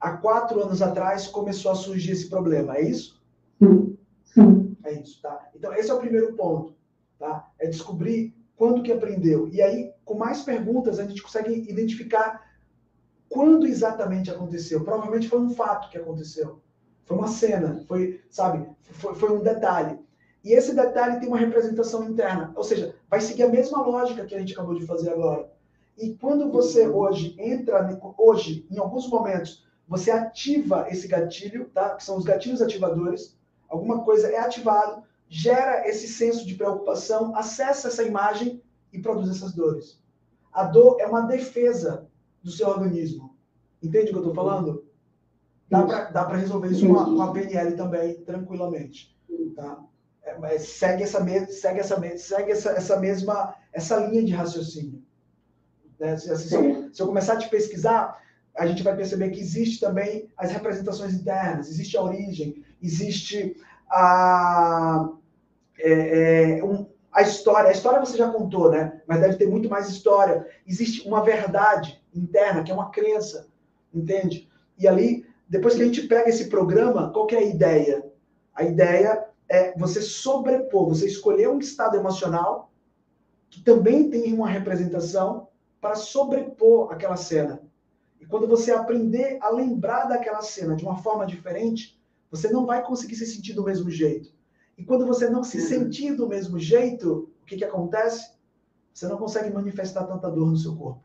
Há 0.00 0.16
quatro 0.16 0.58
anos 0.62 0.80
atrás 0.80 1.26
começou 1.26 1.70
a 1.70 1.74
surgir 1.74 2.12
esse 2.12 2.30
problema, 2.30 2.76
é 2.76 2.88
isso? 2.88 3.22
Sim, 3.58 3.98
sim. 4.24 4.76
É 4.84 4.94
isso, 4.94 5.20
tá? 5.20 5.50
Então, 5.54 5.74
esse 5.74 5.90
é 5.90 5.94
o 5.94 5.98
primeiro 5.98 6.34
ponto, 6.34 6.74
tá? 7.18 7.46
É 7.58 7.68
descobrir 7.68 8.34
quando 8.56 8.82
que 8.82 8.90
aprendeu. 8.90 9.48
E 9.48 9.60
aí, 9.60 9.92
com 10.02 10.14
mais 10.14 10.40
perguntas, 10.40 10.98
a 10.98 11.04
gente 11.04 11.22
consegue 11.22 11.52
identificar 11.70 12.42
quando 13.28 13.66
exatamente 13.66 14.30
aconteceu. 14.30 14.82
Provavelmente 14.82 15.28
foi 15.28 15.40
um 15.40 15.50
fato 15.50 15.90
que 15.90 15.98
aconteceu. 15.98 16.62
Foi 17.04 17.18
uma 17.18 17.28
cena, 17.28 17.84
foi, 17.86 18.22
sabe, 18.30 18.66
foi, 18.92 19.14
foi 19.14 19.30
um 19.30 19.42
detalhe. 19.42 19.98
E 20.44 20.52
esse 20.52 20.74
detalhe 20.74 21.20
tem 21.20 21.28
uma 21.28 21.38
representação 21.38 22.02
interna, 22.04 22.52
ou 22.56 22.64
seja, 22.64 22.96
vai 23.08 23.20
seguir 23.20 23.44
a 23.44 23.48
mesma 23.48 23.80
lógica 23.80 24.24
que 24.24 24.34
a 24.34 24.38
gente 24.38 24.52
acabou 24.52 24.74
de 24.74 24.86
fazer 24.86 25.10
agora. 25.10 25.50
E 25.96 26.14
quando 26.14 26.50
você 26.50 26.88
hoje 26.88 27.36
entra, 27.38 28.00
hoje, 28.18 28.66
em 28.70 28.78
alguns 28.78 29.08
momentos, 29.08 29.64
você 29.86 30.10
ativa 30.10 30.86
esse 30.88 31.06
gatilho, 31.06 31.66
tá? 31.66 31.94
Que 31.94 32.02
são 32.02 32.16
os 32.16 32.24
gatilhos 32.24 32.62
ativadores. 32.62 33.36
Alguma 33.68 34.02
coisa 34.04 34.28
é 34.28 34.38
ativado, 34.38 35.02
gera 35.28 35.88
esse 35.88 36.08
senso 36.08 36.46
de 36.46 36.54
preocupação, 36.54 37.36
acessa 37.36 37.88
essa 37.88 38.02
imagem 38.02 38.62
e 38.92 38.98
produz 39.00 39.30
essas 39.30 39.52
dores. 39.52 40.00
A 40.52 40.64
dor 40.64 41.00
é 41.00 41.06
uma 41.06 41.22
defesa 41.22 42.08
do 42.42 42.50
seu 42.50 42.68
organismo. 42.68 43.36
Entende 43.82 44.06
o 44.06 44.08
que 44.08 44.14
eu 44.14 44.18
estou 44.18 44.34
falando? 44.34 44.84
dá 46.12 46.24
para 46.24 46.36
resolver 46.36 46.68
isso 46.68 46.86
com 46.86 46.98
a, 46.98 47.04
com 47.04 47.22
a, 47.22 47.32
PNL 47.32 47.76
também, 47.76 48.14
tranquilamente. 48.24 49.16
Tá? 49.56 49.82
É, 50.24 50.58
segue 50.58 51.02
essa, 51.02 51.18
segue 51.48 51.80
essa, 51.80 52.18
segue 52.18 52.52
essa, 52.52 52.70
essa 52.70 52.96
mesma 52.98 53.54
essa 53.72 53.96
linha 53.96 54.24
de 54.24 54.32
raciocínio. 54.32 55.02
Né? 55.98 56.16
Se, 56.16 56.36
se, 56.36 56.54
eu, 56.54 56.92
se 56.92 57.02
eu 57.02 57.06
começar 57.06 57.34
a 57.34 57.38
te 57.38 57.48
pesquisar, 57.48 58.20
a 58.54 58.66
gente 58.66 58.82
vai 58.82 58.94
perceber 58.94 59.30
que 59.30 59.40
existe 59.40 59.80
também 59.80 60.28
as 60.36 60.50
representações 60.50 61.14
internas, 61.14 61.68
existe 61.68 61.96
a 61.96 62.02
origem, 62.02 62.62
existe 62.82 63.56
a, 63.90 65.08
é, 65.78 66.58
é, 66.58 66.64
um, 66.64 66.86
a 67.10 67.22
história. 67.22 67.70
A 67.70 67.72
história 67.72 68.00
você 68.00 68.16
já 68.16 68.30
contou, 68.30 68.70
né? 68.70 69.00
Mas 69.06 69.20
deve 69.20 69.36
ter 69.36 69.48
muito 69.48 69.68
mais 69.68 69.88
história. 69.88 70.46
Existe 70.66 71.06
uma 71.06 71.24
verdade 71.24 72.02
interna, 72.14 72.62
que 72.62 72.70
é 72.70 72.74
uma 72.74 72.90
crença, 72.90 73.48
entende? 73.92 74.48
E 74.78 74.86
ali, 74.86 75.26
depois 75.48 75.74
que 75.74 75.82
a 75.82 75.84
gente 75.84 76.02
pega 76.02 76.28
esse 76.28 76.48
programa, 76.48 77.10
qual 77.12 77.26
é 77.30 77.36
a 77.36 77.42
ideia? 77.42 78.04
A 78.54 78.64
ideia 78.64 79.31
é 79.52 79.78
você 79.78 80.00
sobrepor, 80.00 80.88
você 80.88 81.06
escolher 81.06 81.46
um 81.50 81.58
estado 81.58 81.94
emocional 81.94 82.72
que 83.50 83.62
também 83.62 84.08
tem 84.08 84.32
uma 84.32 84.48
representação 84.48 85.48
para 85.78 85.94
sobrepor 85.94 86.90
aquela 86.90 87.18
cena. 87.18 87.60
E 88.18 88.24
quando 88.24 88.48
você 88.48 88.72
aprender 88.72 89.36
a 89.42 89.50
lembrar 89.50 90.06
daquela 90.06 90.40
cena 90.40 90.74
de 90.74 90.82
uma 90.82 90.96
forma 90.96 91.26
diferente, 91.26 92.00
você 92.30 92.50
não 92.50 92.64
vai 92.64 92.82
conseguir 92.82 93.14
se 93.14 93.26
sentir 93.26 93.52
do 93.52 93.62
mesmo 93.62 93.90
jeito. 93.90 94.32
E 94.78 94.84
quando 94.84 95.06
você 95.06 95.28
não 95.28 95.44
se 95.44 95.58
uhum. 95.58 95.66
sentir 95.66 96.16
do 96.16 96.26
mesmo 96.26 96.58
jeito, 96.58 97.30
o 97.42 97.44
que, 97.44 97.58
que 97.58 97.64
acontece? 97.64 98.32
Você 98.94 99.06
não 99.06 99.18
consegue 99.18 99.52
manifestar 99.52 100.04
tanta 100.04 100.30
dor 100.30 100.50
no 100.50 100.56
seu 100.56 100.74
corpo. 100.74 101.02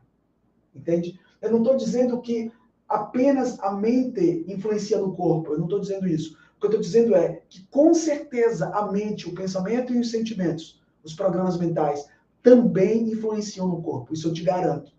Entende? 0.74 1.20
Eu 1.42 1.50
não 1.50 1.58
estou 1.58 1.76
dizendo 1.76 2.18
que 2.22 2.50
apenas 2.88 3.60
a 3.60 3.72
mente 3.72 4.46
influencia 4.48 4.96
no 4.96 5.14
corpo. 5.14 5.52
Eu 5.52 5.58
não 5.58 5.66
estou 5.66 5.80
dizendo 5.80 6.08
isso. 6.08 6.34
O 6.58 6.60
que 6.60 6.66
eu 6.66 6.70
estou 6.70 6.82
dizendo 6.82 7.14
é 7.14 7.40
que, 7.48 7.64
com 7.68 7.94
certeza, 7.94 8.68
a 8.70 8.90
mente, 8.90 9.28
o 9.28 9.34
pensamento 9.34 9.94
e 9.94 10.00
os 10.00 10.10
sentimentos, 10.10 10.82
os 11.04 11.14
programas 11.14 11.56
mentais, 11.56 12.04
também 12.42 13.12
influenciam 13.12 13.68
no 13.68 13.80
corpo. 13.80 14.12
Isso 14.12 14.26
eu 14.26 14.32
te 14.32 14.42
garanto. 14.42 14.92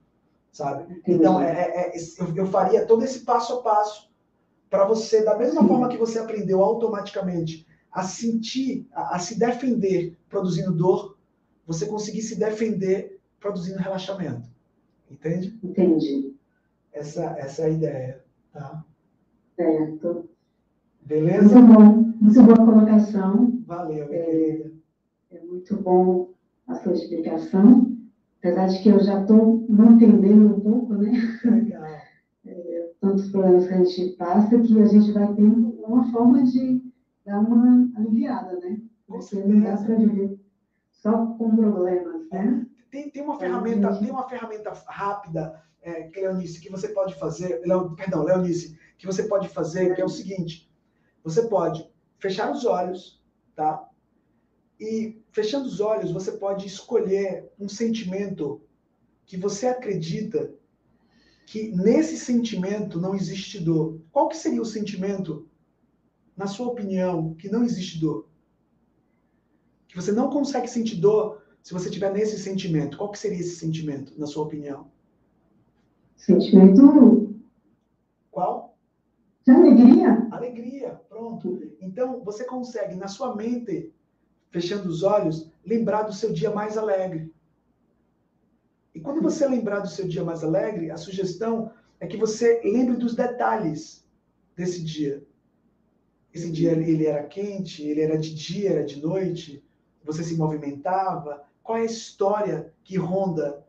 Sabe? 0.53 1.01
Então, 1.05 1.41
é, 1.41 1.51
é, 1.51 1.97
é 1.97 1.99
eu 2.33 2.45
faria 2.47 2.85
todo 2.85 3.03
esse 3.03 3.19
passo 3.19 3.53
a 3.55 3.61
passo 3.61 4.09
para 4.69 4.85
você, 4.85 5.21
da 5.21 5.37
mesma 5.37 5.67
forma 5.67 5.89
que 5.89 5.97
você 5.97 6.17
aprendeu 6.17 6.63
automaticamente 6.63 7.67
a 7.91 8.03
sentir, 8.03 8.87
a, 8.93 9.17
a, 9.17 9.19
se 9.19 9.37
defender 9.37 10.17
produzindo 10.29 10.71
dor, 10.71 11.17
você 11.67 11.87
conseguir 11.87 12.21
se 12.21 12.39
defender 12.39 13.19
produzindo 13.37 13.79
relaxamento. 13.79 14.49
Entende? 15.11 15.59
Entendi. 15.61 16.33
Essa, 16.93 17.35
essa 17.37 17.63
é 17.63 17.65
a 17.65 17.69
ideia, 17.69 18.25
tá? 18.53 18.85
Certo. 19.57 20.29
Beleza? 21.09 21.59
Muito 21.59 21.73
bom. 21.73 22.13
Muito 22.21 22.43
boa 22.43 22.57
colocação. 22.57 23.63
Valeu, 23.65 24.07
minha 24.07 24.19
é, 24.19 24.25
querida. 24.25 24.71
É 25.31 25.39
muito 25.41 25.75
bom 25.77 26.33
a 26.67 26.75
sua 26.75 26.93
explicação. 26.93 27.97
Apesar 28.37 28.67
de 28.67 28.83
que 28.83 28.89
eu 28.89 28.99
já 28.99 29.19
estou 29.19 29.65
não 29.67 29.93
entendendo 29.93 30.55
um 30.55 30.59
pouco, 30.59 30.93
né? 30.93 31.11
Legal. 31.43 31.83
É, 32.45 32.91
tantos 33.01 33.27
problemas 33.29 33.67
que 33.67 33.73
a 33.73 33.83
gente 33.83 34.15
passa 34.17 34.59
que 34.59 34.79
a 34.79 34.85
gente 34.85 35.11
vai 35.11 35.33
tendo 35.33 35.83
uma 35.83 36.11
forma 36.11 36.43
de 36.43 36.79
dar 37.25 37.39
uma 37.39 37.89
aliviada, 37.97 38.59
né? 38.59 38.79
Porque 39.07 39.35
não 39.35 39.61
dá 39.61 39.77
para 39.77 39.95
viver 39.95 40.39
só 40.91 41.25
com 41.25 41.55
problemas, 41.55 42.29
né? 42.31 42.67
Tem, 42.91 43.09
tem 43.09 43.23
uma 43.23 43.39
ferramenta, 43.39 43.95
tem 43.97 44.11
uma 44.11 44.29
ferramenta 44.29 44.71
rápida, 44.85 45.59
é, 45.81 46.07
Leonice, 46.15 46.61
que 46.61 46.69
você 46.69 46.89
pode 46.89 47.15
fazer, 47.15 47.61
Leo, 47.65 47.95
perdão, 47.95 48.23
Leonice, 48.23 48.77
que 48.95 49.07
você 49.07 49.23
pode 49.23 49.49
fazer, 49.49 49.95
que 49.95 50.01
é 50.01 50.05
o 50.05 50.09
seguinte: 50.09 50.68
você 51.23 51.43
pode 51.43 51.89
fechar 52.19 52.51
os 52.51 52.65
olhos, 52.65 53.21
tá? 53.55 53.89
E 54.79 55.21
fechando 55.31 55.67
os 55.67 55.79
olhos, 55.79 56.11
você 56.11 56.31
pode 56.33 56.65
escolher 56.65 57.49
um 57.59 57.67
sentimento 57.67 58.61
que 59.25 59.37
você 59.37 59.67
acredita 59.67 60.53
que 61.45 61.71
nesse 61.71 62.17
sentimento 62.17 62.99
não 62.99 63.15
existe 63.15 63.59
dor. 63.59 63.99
Qual 64.11 64.29
que 64.29 64.37
seria 64.37 64.61
o 64.61 64.65
sentimento 64.65 65.47
na 66.37 66.47
sua 66.47 66.67
opinião, 66.67 67.33
que 67.33 67.49
não 67.49 67.63
existe 67.63 67.99
dor? 67.99 68.27
Que 69.87 69.95
você 69.95 70.11
não 70.11 70.29
consegue 70.29 70.67
sentir 70.67 70.97
dor 70.97 71.41
se 71.61 71.73
você 71.73 71.89
tiver 71.89 72.13
nesse 72.13 72.37
sentimento. 72.39 72.97
Qual 72.97 73.11
que 73.11 73.19
seria 73.19 73.39
esse 73.39 73.55
sentimento, 73.55 74.13
na 74.17 74.27
sua 74.27 74.43
opinião? 74.43 74.91
Sentimento. 76.15 77.35
Alegria. 79.55 80.27
Alegria, 80.31 81.01
pronto. 81.09 81.61
Então, 81.81 82.23
você 82.23 82.43
consegue, 82.43 82.95
na 82.95 83.07
sua 83.07 83.35
mente, 83.35 83.93
fechando 84.49 84.87
os 84.87 85.03
olhos, 85.03 85.51
lembrar 85.65 86.03
do 86.03 86.13
seu 86.13 86.31
dia 86.33 86.51
mais 86.51 86.77
alegre. 86.77 87.33
E 88.93 88.99
quando 88.99 89.21
você 89.21 89.47
lembrar 89.47 89.79
do 89.79 89.87
seu 89.87 90.07
dia 90.07 90.23
mais 90.23 90.43
alegre, 90.43 90.91
a 90.91 90.97
sugestão 90.97 91.71
é 91.99 92.07
que 92.07 92.17
você 92.17 92.61
lembre 92.63 92.95
dos 92.95 93.15
detalhes 93.15 94.05
desse 94.55 94.83
dia. 94.83 95.23
Esse 96.33 96.51
dia 96.51 96.71
ele 96.71 97.05
era 97.05 97.23
quente, 97.23 97.83
ele 97.83 98.01
era 98.01 98.17
de 98.17 98.33
dia, 98.33 98.71
era 98.71 98.83
de 98.83 99.01
noite, 99.01 99.63
você 100.03 100.23
se 100.23 100.35
movimentava. 100.35 101.43
Qual 101.63 101.77
é 101.77 101.81
a 101.81 101.85
história 101.85 102.73
que 102.83 102.97
ronda 102.97 103.65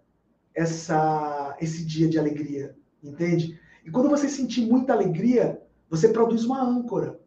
essa, 0.54 1.56
esse 1.60 1.84
dia 1.84 2.08
de 2.08 2.18
alegria? 2.18 2.76
Entende? 3.02 3.58
E 3.84 3.90
quando 3.90 4.10
você 4.10 4.28
sentir 4.28 4.66
muita 4.66 4.92
alegria, 4.92 5.62
você 5.90 6.08
produz 6.08 6.44
uma 6.44 6.62
âncora. 6.62 7.20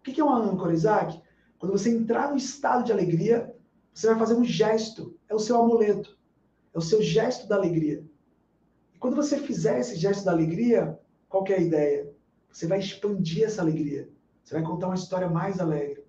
O 0.00 0.02
que 0.02 0.20
é 0.20 0.24
uma 0.24 0.38
âncora, 0.38 0.74
Isaac? 0.74 1.22
Quando 1.58 1.72
você 1.72 1.90
entrar 1.90 2.30
no 2.30 2.36
estado 2.36 2.84
de 2.84 2.90
alegria, 2.90 3.54
você 3.94 4.08
vai 4.08 4.18
fazer 4.18 4.34
um 4.34 4.44
gesto. 4.44 5.16
É 5.28 5.34
o 5.34 5.38
seu 5.38 5.56
amuleto. 5.56 6.18
É 6.74 6.78
o 6.78 6.82
seu 6.82 7.00
gesto 7.00 7.46
da 7.46 7.54
alegria. 7.54 8.04
E 8.94 8.98
quando 8.98 9.14
você 9.14 9.38
fizer 9.38 9.78
esse 9.78 9.94
gesto 9.94 10.24
da 10.24 10.32
alegria, 10.32 10.98
qual 11.28 11.44
é 11.46 11.54
a 11.54 11.60
ideia? 11.60 12.12
Você 12.50 12.66
vai 12.66 12.80
expandir 12.80 13.44
essa 13.44 13.62
alegria. 13.62 14.10
Você 14.42 14.54
vai 14.54 14.64
contar 14.64 14.86
uma 14.88 14.96
história 14.96 15.28
mais 15.28 15.60
alegre 15.60 16.04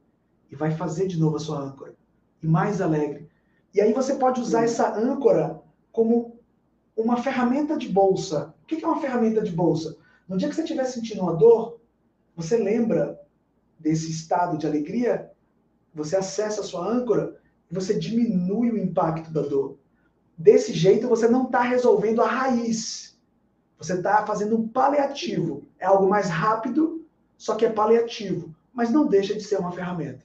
e 0.50 0.56
vai 0.56 0.72
fazer 0.72 1.08
de 1.08 1.20
novo 1.20 1.36
a 1.36 1.40
sua 1.40 1.60
âncora 1.60 1.94
e 2.42 2.48
mais 2.48 2.82
alegre. 2.82 3.30
E 3.74 3.80
aí 3.80 3.94
você 3.94 4.16
pode 4.16 4.42
usar 4.42 4.64
essa 4.64 4.98
âncora 4.98 5.62
como 5.92 6.40
uma 6.96 7.18
ferramenta 7.18 7.78
de 7.78 7.88
bolsa. 7.88 8.56
O 8.64 8.66
que 8.66 8.84
é 8.84 8.88
uma 8.88 9.00
ferramenta 9.00 9.42
de 9.42 9.52
bolsa? 9.52 9.96
No 10.28 10.38
dia 10.38 10.50
que 10.50 10.56
você 10.56 10.62
estiver 10.62 10.86
sentindo 10.86 11.22
uma 11.22 11.36
dor, 11.36 11.81
você 12.36 12.58
lembra 12.58 13.20
desse 13.80 14.10
estado 14.12 14.58
de 14.58 14.66
alegria, 14.66 15.32
você 15.94 16.16
acessa 16.16 16.62
a 16.62 16.64
sua 16.64 16.88
âncora 16.88 17.40
e 17.70 17.74
você 17.74 17.98
diminui 17.98 18.72
o 18.72 18.78
impacto 18.78 19.32
da 19.32 19.42
dor. 19.42 19.78
Desse 20.38 20.74
jeito, 20.74 21.08
você 21.08 21.28
não 21.28 21.46
está 21.46 21.62
resolvendo 21.62 22.22
a 22.22 22.28
raiz. 22.28 23.20
Você 23.78 23.96
está 23.96 24.26
fazendo 24.26 24.58
um 24.58 24.68
paliativo. 24.68 25.68
É 25.80 25.86
algo 25.86 26.08
mais 26.08 26.30
rápido 26.30 27.02
só 27.42 27.56
que 27.56 27.66
é 27.66 27.72
paliativo, 27.72 28.56
mas 28.72 28.92
não 28.92 29.08
deixa 29.08 29.34
de 29.34 29.42
ser 29.42 29.60
uma 29.60 29.72
ferramenta. 29.72 30.24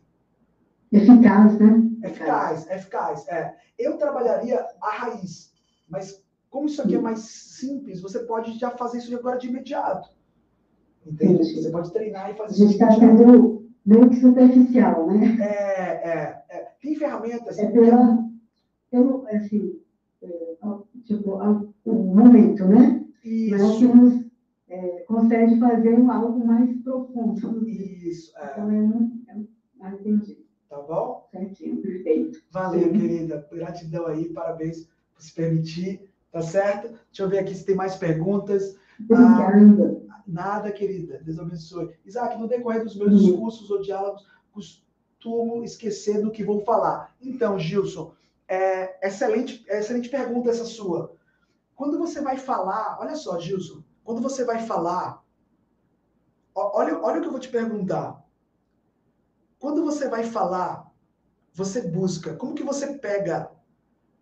Eficaz, 0.93 1.59
né? 1.59 1.83
Eficaz, 2.05 2.71
eficaz. 2.71 3.27
É. 3.29 3.57
Eu 3.79 3.97
trabalharia 3.97 4.63
a 4.83 4.91
raiz, 4.91 5.51
mas 5.89 6.23
como 6.51 6.67
isso 6.67 6.83
aqui 6.83 6.95
é 6.95 7.01
mais 7.01 7.21
simples, 7.21 8.03
você 8.03 8.19
pode 8.21 8.59
já 8.59 8.71
fazer 8.71 8.99
isso 8.99 9.17
agora 9.17 9.39
de 9.39 9.49
imediato. 9.49 10.11
Entende? 11.07 11.45
Sim. 11.45 11.63
Você 11.63 11.71
pode 11.71 11.93
treinar 11.93 12.31
e 12.31 12.35
fazer 12.35 12.53
isso. 12.53 12.63
A 12.63 12.67
gente 12.67 12.83
está 12.83 12.93
sendo 12.93 13.67
meio 13.85 14.11
que 14.11 14.17
superficial, 14.17 15.07
né? 15.07 15.37
É, 15.41 16.09
é, 16.09 16.45
é. 16.51 16.69
Tem 16.83 16.97
ferramentas. 16.97 17.59
É 17.59 17.71
pela, 17.71 18.25
pelo, 18.91 19.27
assim, 19.29 19.81
é, 20.23 20.57
tipo, 21.05 21.39
o 21.85 21.93
momento, 22.15 22.67
né? 22.67 23.05
Isso. 23.25 23.57
Mas 23.57 23.77
que 23.79 23.87
nos 23.87 24.27
é, 24.69 25.05
consegue 25.07 25.59
fazer 25.59 25.95
algo 25.95 26.45
mais 26.45 26.83
profundo. 26.83 27.69
Isso, 27.69 28.33
é. 28.39 28.53
Então, 28.53 28.69
não, 28.69 28.77
eu 28.81 29.49
não 29.81 29.93
entendi. 29.93 30.47
Tá 30.69 30.81
bom? 30.81 31.29
Certinho, 31.31 31.81
perfeito. 31.81 32.43
Valeu, 32.51 32.91
Sim. 32.91 32.99
querida. 32.99 33.49
Gratidão 33.53 34.07
aí, 34.07 34.29
parabéns 34.31 34.89
por 35.15 35.23
se 35.23 35.33
permitir, 35.33 36.11
tá 36.33 36.43
certo? 36.43 36.89
Deixa 36.89 37.23
eu 37.23 37.29
ver 37.29 37.39
aqui 37.39 37.55
se 37.55 37.65
tem 37.65 37.77
mais 37.77 37.95
perguntas. 37.95 38.77
Obrigada. 38.99 40.03
Ah, 40.06 40.06
nada, 40.27 40.73
querida. 40.73 41.21
Deus 41.23 41.39
abençoe. 41.39 41.95
Isaac, 42.05 42.39
no 42.39 42.49
decorrer 42.49 42.83
dos 42.83 42.97
meus 42.97 43.21
discursos 43.21 43.71
ou 43.71 43.81
diálogos, 43.81 44.27
costumo 44.53 45.63
esquecer 45.63 46.21
do 46.21 46.31
que 46.31 46.45
vou 46.45 46.61
falar. 46.65 47.15
Então, 47.21 47.59
Gilson, 47.59 48.15
é, 48.49 49.07
excelente, 49.07 49.65
excelente 49.69 50.09
pergunta 50.09 50.51
essa 50.51 50.65
sua. 50.65 51.15
Quando 51.75 51.99
você 51.99 52.21
vai 52.21 52.37
falar, 52.37 52.99
olha 53.01 53.15
só, 53.15 53.39
Gilson, 53.39 53.83
quando 54.03 54.21
você 54.21 54.45
vai 54.45 54.67
falar, 54.67 55.23
olha, 56.55 56.99
olha 57.01 57.19
o 57.19 57.21
que 57.21 57.27
eu 57.27 57.33
vou 57.33 57.41
te 57.41 57.49
perguntar. 57.49 58.25
Quando 59.59 59.85
você 59.85 60.09
vai 60.09 60.25
falar, 60.25 60.91
você 61.53 61.83
busca, 61.83 62.35
como 62.35 62.55
que 62.55 62.63
você 62.63 62.95
pega? 62.99 63.51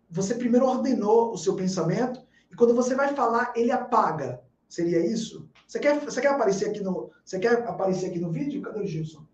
Você 0.09 0.35
primeiro 0.35 0.65
ordenou 0.65 1.31
o 1.31 1.37
seu 1.37 1.55
pensamento 1.55 2.25
e 2.51 2.55
quando 2.55 2.73
você 2.73 2.95
vai 2.95 3.13
falar, 3.13 3.53
ele 3.55 3.71
apaga. 3.71 4.41
Seria 4.67 5.05
isso? 5.05 5.49
Você 5.67 5.79
quer, 5.79 5.99
você 5.99 6.21
quer 6.21 6.29
aparecer 6.29 6.69
aqui 6.69 6.81
no, 6.81 7.11
você 7.23 7.39
quer 7.39 7.67
aparecer 7.67 8.07
aqui 8.07 8.19
no 8.19 8.31
vídeo? 8.31 8.61
Cadê 8.61 8.81
o 8.81 8.87
Gilson? 8.87 9.25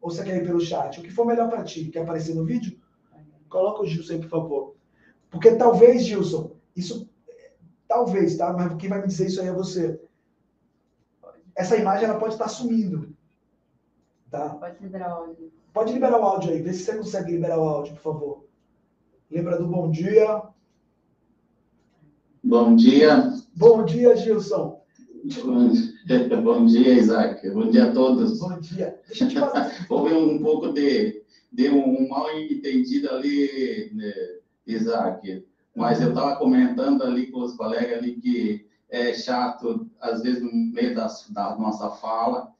Ou 0.00 0.10
você 0.10 0.22
quer 0.22 0.36
ir 0.36 0.46
pelo 0.46 0.60
chat? 0.60 0.98
O 0.98 1.02
que 1.02 1.10
for 1.10 1.26
melhor 1.26 1.48
para 1.50 1.64
ti? 1.64 1.86
Quer 1.86 2.02
aparecer 2.02 2.34
no 2.34 2.44
vídeo? 2.44 2.78
Coloca 3.48 3.82
o 3.82 3.86
Gilson 3.86 4.14
aí, 4.14 4.20
por 4.20 4.28
favor. 4.28 4.76
Porque 5.30 5.54
talvez, 5.56 6.04
Gilson, 6.04 6.52
isso 6.76 7.08
talvez, 7.88 8.36
tá? 8.36 8.52
Mas 8.52 8.74
quem 8.76 8.88
vai 8.88 9.00
me 9.00 9.08
dizer 9.08 9.26
isso 9.26 9.40
aí 9.40 9.48
é 9.48 9.52
você. 9.52 10.00
Essa 11.56 11.76
imagem 11.76 12.04
ela 12.04 12.18
pode 12.18 12.34
estar 12.34 12.48
sumindo. 12.48 13.16
Tá? 14.30 14.50
Pode 14.50 14.80
liberar 14.80 15.08
o 15.08 15.22
áudio. 15.22 15.52
Pode 15.72 15.92
liberar 15.92 16.20
o 16.20 16.24
áudio 16.24 16.52
aí. 16.52 16.62
Vê 16.62 16.72
se 16.72 16.84
você 16.84 16.96
consegue 16.96 17.32
liberar 17.32 17.58
o 17.58 17.68
áudio, 17.68 17.94
por 17.94 18.02
favor. 18.02 18.44
Lembra 19.30 19.58
do 19.58 19.66
bom 19.66 19.90
dia? 19.90 20.42
Bom 22.44 22.76
dia. 22.76 23.32
Bom 23.56 23.84
dia, 23.84 24.16
Gilson. 24.16 24.77
Bom 26.42 26.64
dia, 26.64 26.94
Isaac. 26.94 27.50
Bom 27.50 27.70
dia 27.70 27.84
a 27.84 27.92
todos. 27.92 28.38
Bom 28.38 28.58
dia. 28.60 28.98
Deixa 29.06 29.24
eu 29.24 29.28
te 29.28 29.34
falar. 29.38 29.70
Houve 29.88 30.14
um 30.14 30.42
pouco 30.42 30.72
de, 30.72 31.22
de 31.52 31.68
um 31.68 32.08
mal 32.08 32.30
entendido 32.38 33.10
ali, 33.10 33.90
né, 33.92 34.12
Isaac. 34.66 35.44
Mas 35.76 36.00
eu 36.00 36.08
estava 36.10 36.36
comentando 36.36 37.02
ali 37.02 37.30
com 37.30 37.40
os 37.40 37.54
colegas 37.54 37.98
ali 37.98 38.14
que 38.16 38.66
é 38.88 39.12
chato, 39.12 39.86
às 40.00 40.22
vezes, 40.22 40.42
no 40.42 40.50
meio 40.50 40.94
da, 40.94 41.06
da 41.30 41.56
nossa 41.56 41.90
fala, 41.90 42.50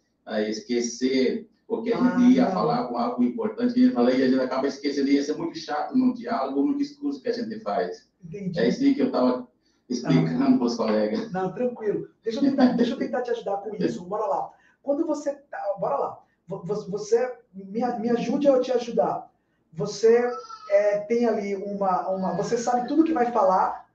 esquecer 0.46 1.48
o 1.66 1.82
que 1.82 1.92
a 1.92 1.96
gente 1.96 2.22
ah, 2.22 2.30
ia 2.30 2.50
falar 2.50 2.84
com 2.84 2.98
algo 2.98 3.22
importante 3.22 3.74
que 3.74 3.80
a 3.80 3.82
gente 3.84 3.94
fala 3.94 4.12
e 4.12 4.22
a 4.22 4.28
gente 4.28 4.40
acaba 4.40 4.66
esquecendo. 4.66 5.08
E 5.08 5.16
isso 5.16 5.32
é 5.32 5.36
muito 5.36 5.56
chato 5.56 5.96
no 5.96 6.12
diálogo, 6.12 6.66
no 6.66 6.76
discurso 6.76 7.22
que 7.22 7.28
a 7.28 7.32
gente 7.32 7.60
faz. 7.60 8.08
Entendi. 8.22 8.58
É 8.58 8.68
isso 8.68 8.80
que 8.80 9.00
eu 9.00 9.06
estava 9.06 9.48
explicando 9.88 10.58
para 10.58 10.66
os 10.66 10.76
colegas. 10.76 11.32
Não, 11.32 11.52
tranquilo. 11.52 12.08
Deixa 12.22 12.38
eu, 12.38 12.50
tentar, 12.50 12.72
deixa 12.76 12.92
eu 12.92 12.98
tentar 12.98 13.22
te 13.22 13.30
ajudar 13.30 13.58
com 13.58 13.74
isso. 13.76 14.04
Bora 14.04 14.26
lá. 14.26 14.50
Quando 14.82 15.06
você. 15.06 15.34
Tá, 15.34 15.58
bora 15.78 15.96
lá. 15.96 16.22
Você 16.48 17.36
me, 17.52 17.80
me 17.98 18.10
ajude 18.10 18.48
a 18.48 18.52
eu 18.52 18.60
te 18.60 18.72
ajudar. 18.72 19.30
Você 19.72 20.30
é, 20.70 20.98
tem 21.00 21.26
ali 21.26 21.54
uma, 21.56 22.08
uma. 22.08 22.36
Você 22.36 22.56
sabe 22.56 22.88
tudo 22.88 23.04
que 23.04 23.12
vai 23.12 23.30
falar 23.32 23.86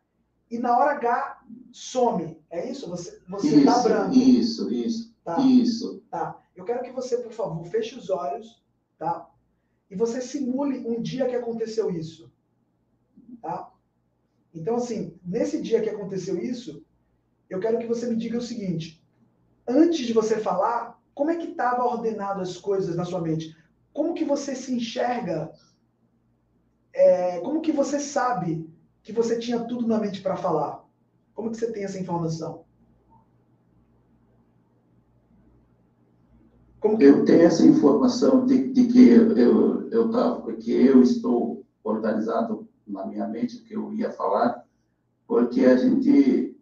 e 0.49 0.59
na 0.59 0.77
hora 0.77 0.91
H 0.91 1.41
some. 1.71 2.39
É 2.49 2.69
isso? 2.69 2.87
Você, 2.89 3.19
você 3.27 3.49
tá 3.49 3.57
isso, 3.57 3.65
tá 3.65 3.79
branco. 3.81 4.15
Isso, 4.15 4.71
isso. 4.71 5.13
Tá. 5.23 5.39
Isso. 5.39 6.03
Tá. 6.11 6.39
Eu 6.55 6.63
quero 6.63 6.83
que 6.83 6.91
você, 6.91 7.17
por 7.17 7.31
favor, 7.31 7.65
feche 7.65 7.97
os 7.97 8.09
olhos, 8.09 8.61
tá? 8.97 9.27
E 9.89 9.95
você 9.95 10.21
simule 10.21 10.85
um 10.87 11.01
dia 11.01 11.27
que 11.27 11.35
aconteceu 11.35 11.89
isso. 11.89 12.31
Tá? 13.41 13.72
Então, 14.53 14.75
assim, 14.75 15.17
nesse 15.25 15.61
dia 15.61 15.81
que 15.81 15.89
aconteceu 15.89 16.37
isso, 16.37 16.85
eu 17.49 17.59
quero 17.59 17.79
que 17.79 17.87
você 17.87 18.07
me 18.07 18.15
diga 18.15 18.37
o 18.37 18.41
seguinte: 18.41 19.03
antes 19.67 20.05
de 20.05 20.13
você 20.13 20.37
falar, 20.37 21.01
como 21.13 21.31
é 21.31 21.35
que 21.35 21.51
estava 21.51 21.83
ordenado 21.83 22.41
as 22.41 22.57
coisas 22.57 22.95
na 22.95 23.05
sua 23.05 23.21
mente? 23.21 23.55
Como 23.91 24.13
que 24.13 24.25
você 24.25 24.55
se 24.55 24.73
enxerga? 24.73 25.51
É, 26.93 27.39
como 27.39 27.61
que 27.61 27.71
você 27.71 27.99
sabe 27.99 28.69
que 29.01 29.11
você 29.11 29.39
tinha 29.39 29.59
tudo 29.65 29.87
na 29.87 29.99
mente 29.99 30.21
para 30.21 30.37
falar? 30.37 30.83
Como 31.33 31.49
que 31.49 31.57
você 31.57 31.71
tem 31.71 31.83
essa 31.83 31.99
informação? 31.99 32.63
Como 36.79 36.97
que... 36.97 37.03
Eu 37.03 37.25
tenho 37.25 37.41
essa 37.41 37.65
informação 37.65 38.45
de, 38.45 38.71
de 38.71 38.87
que 38.87 39.09
eu, 39.09 39.35
eu, 39.37 39.89
eu, 39.89 40.11
tava, 40.11 40.53
que 40.53 40.71
eu 40.71 41.01
estou 41.01 41.65
organizado 41.83 42.67
na 42.93 43.05
minha 43.05 43.27
mente 43.27 43.57
o 43.57 43.63
que 43.63 43.73
eu 43.73 43.93
ia 43.93 44.11
falar, 44.11 44.65
porque 45.27 45.65
a 45.65 45.75
gente, 45.75 46.55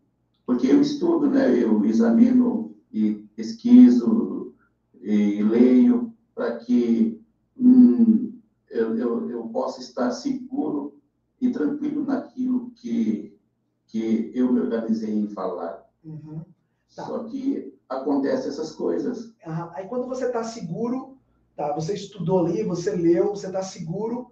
porque 0.45 0.67
eu 0.67 0.81
estudo, 0.81 1.29
né? 1.29 1.51
Eu 1.61 1.83
examino 1.85 2.75
e 2.91 3.13
pesquiso 3.35 4.53
e 5.01 5.43
leio 5.43 6.13
para 6.33 6.57
que 6.57 7.21
hum, 7.57 8.39
eu, 8.69 8.97
eu, 8.97 9.29
eu 9.29 9.47
possa 9.49 9.81
estar 9.81 10.11
seguro 10.11 10.95
e 11.39 11.51
tranquilo 11.51 12.05
naquilo 12.05 12.71
que 12.71 13.31
que 13.91 14.31
eu 14.33 14.53
me 14.53 14.61
organizei 14.61 15.13
em 15.13 15.27
falar. 15.27 15.85
Uhum. 16.03 16.41
Tá. 16.95 17.05
Só 17.05 17.25
que 17.25 17.77
acontece 17.89 18.47
essas 18.47 18.71
coisas. 18.71 19.25
Uhum. 19.45 19.69
Aí 19.73 19.85
quando 19.87 20.07
você 20.07 20.27
está 20.27 20.43
seguro, 20.43 21.17
tá? 21.57 21.73
Você 21.73 21.93
estudou 21.93 22.45
ali, 22.45 22.63
você 22.63 22.95
leu, 22.95 23.29
você 23.29 23.47
está 23.47 23.61
seguro, 23.61 24.31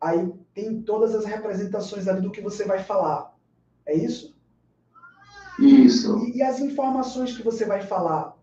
aí 0.00 0.32
tem 0.58 0.82
todas 0.82 1.14
as 1.14 1.24
representações 1.24 2.08
ali 2.08 2.20
do 2.20 2.32
que 2.32 2.40
você 2.40 2.64
vai 2.64 2.82
falar. 2.82 3.32
É 3.86 3.94
isso? 3.94 4.34
Isso. 5.60 6.18
E, 6.18 6.38
e 6.38 6.42
as 6.42 6.58
informações 6.58 7.36
que 7.36 7.44
você 7.44 7.64
vai 7.64 7.82
falar, 7.82 8.36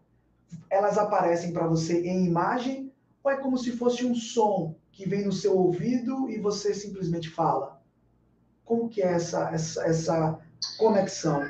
elas 0.70 0.98
aparecem 0.98 1.52
para 1.52 1.68
você 1.68 2.02
em 2.08 2.26
imagem 2.26 2.90
ou 3.22 3.30
é 3.32 3.36
como 3.36 3.58
se 3.58 3.72
fosse 3.72 4.06
um 4.06 4.16
som 4.16 4.76
que 4.94 5.08
vem 5.08 5.26
no 5.26 5.32
seu 5.34 5.58
ouvido 5.58 6.30
e 6.30 6.40
você 6.40 6.74
simplesmente 6.74 7.30
fala? 7.30 7.82
Como 8.64 8.88
que 8.88 9.02
é 9.02 9.12
essa, 9.12 9.50
essa, 9.50 9.84
essa 9.86 10.40
conexão? 10.78 11.44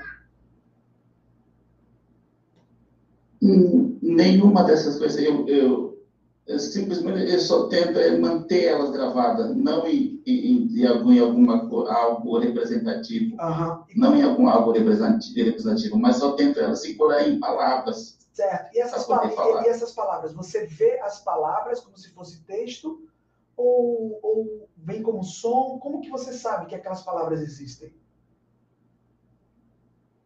Hum, 3.40 4.00
nenhuma 4.02 4.64
dessas 4.64 4.98
coisas. 4.98 5.22
Eu, 5.22 5.48
eu, 5.48 5.48
eu, 5.48 5.95
simplesmente 6.48 7.32
eu 7.32 7.40
só 7.40 7.68
tento 7.68 7.98
é 7.98 8.18
manter 8.18 8.66
elas 8.66 8.92
gravadas, 8.92 9.56
não 9.56 9.88
em, 9.88 10.22
em, 10.26 10.80
em, 10.80 10.86
algum, 10.86 11.12
em 11.12 11.20
alguma, 11.20 11.58
algo 11.92 12.38
representativo, 12.38 13.36
uhum. 13.36 13.84
não 13.96 14.16
em 14.16 14.22
algum 14.22 14.48
algo 14.48 14.72
representativo, 14.72 15.98
mas 15.98 16.18
só 16.18 16.34
tento 16.34 16.60
elas 16.60 16.82
segurar 16.82 17.28
em 17.28 17.40
palavras. 17.40 18.20
Certo. 18.32 18.76
E 18.76 18.80
essas, 18.80 19.06
pa 19.06 19.26
e 19.66 19.70
essas 19.70 19.92
palavras, 19.94 20.34
você 20.34 20.68
vê 20.68 21.00
as 21.00 21.24
palavras 21.24 21.80
como 21.80 21.98
se 21.98 22.10
fosse 22.10 22.44
texto 22.44 23.02
ou, 23.58 24.20
ou 24.22 24.70
vem 24.78 25.02
como 25.02 25.24
som? 25.24 25.80
Como 25.80 26.02
que 26.02 26.12
você 26.12 26.34
sabe 26.34 26.68
que 26.68 26.76
aquelas 26.76 27.02
palavras 27.02 27.42
existem? 27.42 27.92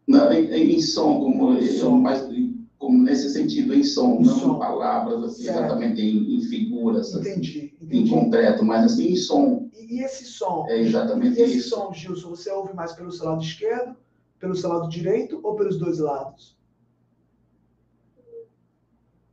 Não, 0.06 0.32
em, 0.34 0.76
em 0.76 0.82
som, 0.82 1.20
como 1.20 1.62
som. 1.62 1.98
mais 1.98 2.28
como 2.80 3.04
nesse 3.04 3.30
sentido 3.30 3.74
em 3.74 3.84
som, 3.84 4.22
não 4.22 4.40
som. 4.40 4.56
em 4.56 4.60
palavras, 4.60 5.24
assim, 5.26 5.50
exatamente 5.50 6.02
em, 6.02 6.38
em 6.38 6.42
figuras, 6.42 7.14
entendi, 7.14 7.74
assim, 7.76 7.86
entendi. 7.86 7.98
em 7.98 8.08
concreto, 8.08 8.64
mas 8.64 8.86
assim 8.86 9.10
em 9.10 9.16
som. 9.18 9.70
E, 9.74 9.98
e 9.98 10.02
esse 10.02 10.26
som? 10.26 10.66
É 10.70 10.80
exatamente 10.80 11.38
e 11.38 11.44
esse 11.44 11.58
isso. 11.58 11.70
som, 11.72 11.94
Gilson, 11.94 12.30
você 12.30 12.50
ouve 12.50 12.74
mais 12.74 12.94
pelo 12.94 13.12
seu 13.12 13.26
lado 13.26 13.44
esquerdo, 13.44 13.98
pelo 14.40 14.56
seu 14.56 14.70
lado 14.70 14.88
direito 14.88 15.42
ou 15.44 15.58
pelos 15.58 15.78
dois 15.78 16.00
lados? 16.00 16.58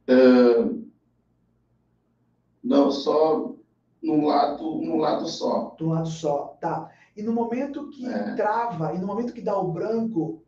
Uh, 0.09 0.85
não, 2.62 2.90
só 2.90 3.55
num 4.02 4.27
lado, 4.27 4.62
num 4.62 4.97
lado 4.97 5.28
só. 5.28 5.77
Do 5.78 5.89
lado 5.89 6.09
só, 6.09 6.56
tá. 6.60 6.90
E 7.16 7.23
no 7.23 7.32
momento 7.32 7.89
que 7.90 8.06
é. 8.06 8.35
trava, 8.35 8.93
e 8.93 8.98
no 8.98 9.06
momento 9.06 9.32
que 9.32 9.40
dá 9.40 9.56
o 9.56 9.70
branco, 9.70 10.43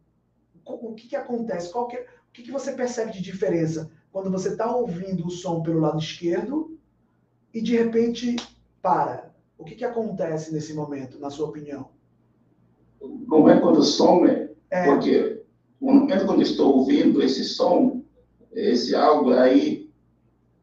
o 0.65 0.95
que, 0.95 1.09
que 1.09 1.17
acontece? 1.17 1.73
Qual 1.73 1.87
que 1.87 1.97
é 1.97 2.18
o 2.29 2.33
que, 2.33 2.43
que 2.43 2.53
você 2.53 2.73
percebe 2.73 3.13
de 3.13 3.21
diferença 3.21 3.91
quando 4.13 4.31
você 4.31 4.51
está 4.51 4.75
ouvindo 4.75 5.27
o 5.27 5.31
som 5.31 5.63
pelo 5.63 5.81
lado 5.81 5.99
esquerdo 5.99 6.79
e 7.53 7.61
de 7.61 7.77
repente 7.77 8.37
para? 8.81 9.33
O 9.57 9.65
que, 9.65 9.75
que 9.75 9.85
acontece 9.85 10.53
nesse 10.53 10.73
momento, 10.73 11.19
na 11.19 11.31
sua 11.31 11.49
opinião? 11.49 11.89
Não 13.01 13.49
é 13.49 13.59
quando 13.59 13.83
some, 13.83 14.49
é. 14.71 14.85
porque 14.87 15.43
no 15.81 15.93
momento 15.93 16.27
quando 16.27 16.43
estou 16.43 16.79
ouvindo 16.79 17.23
esse 17.23 17.45
som, 17.45 18.03
esse 18.53 18.95
algo, 18.95 19.33
aí 19.33 19.89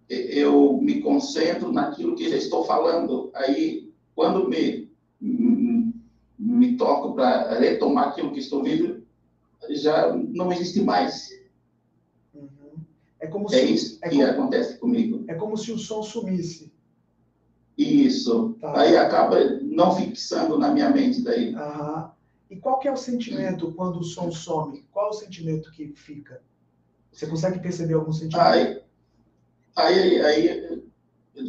eu 0.09 0.77
me 0.81 1.01
concentro 1.01 1.71
naquilo 1.71 2.15
que 2.15 2.29
já 2.29 2.37
estou 2.37 2.63
falando. 2.63 3.31
Aí, 3.33 3.91
quando 4.13 4.47
me, 4.47 4.91
me 5.19 6.77
toco 6.77 7.13
para 7.13 7.57
retomar 7.59 8.09
aquilo 8.09 8.31
que 8.31 8.39
estou 8.39 8.59
ouvindo, 8.59 9.03
já 9.69 10.15
não 10.15 10.51
existe 10.51 10.81
mais. 10.81 11.29
É 13.25 13.27
como 13.27 13.47
é 13.47 13.49
se, 13.49 13.73
isso 13.73 13.99
é 14.03 14.09
que 14.09 14.17
como, 14.17 14.29
acontece 14.29 14.77
comigo. 14.77 15.25
É 15.27 15.33
como 15.33 15.57
se 15.57 15.71
o 15.71 15.77
som 15.79 16.03
sumisse. 16.03 16.71
Isso. 17.77 18.55
Tá. 18.61 18.79
Aí 18.79 18.95
acaba 18.95 19.37
não 19.61 19.95
fixando 19.95 20.57
na 20.59 20.71
minha 20.71 20.89
mente 20.91 21.23
daí. 21.23 21.53
Aham. 21.55 22.11
E 22.49 22.55
qual 22.57 22.77
que 22.77 22.87
é 22.87 22.91
o 22.91 22.97
sentimento 22.97 23.73
quando 23.73 23.99
o 23.99 24.03
som 24.03 24.31
some? 24.31 24.85
Qual 24.91 25.07
é 25.07 25.09
o 25.09 25.13
sentimento 25.13 25.71
que 25.71 25.91
fica? 25.95 26.41
Você 27.11 27.25
consegue 27.25 27.59
perceber 27.59 27.95
algum 27.95 28.13
sentimento? 28.13 28.45
Aí, 28.45 28.81
aí, 29.75 30.21
aí 30.21 30.83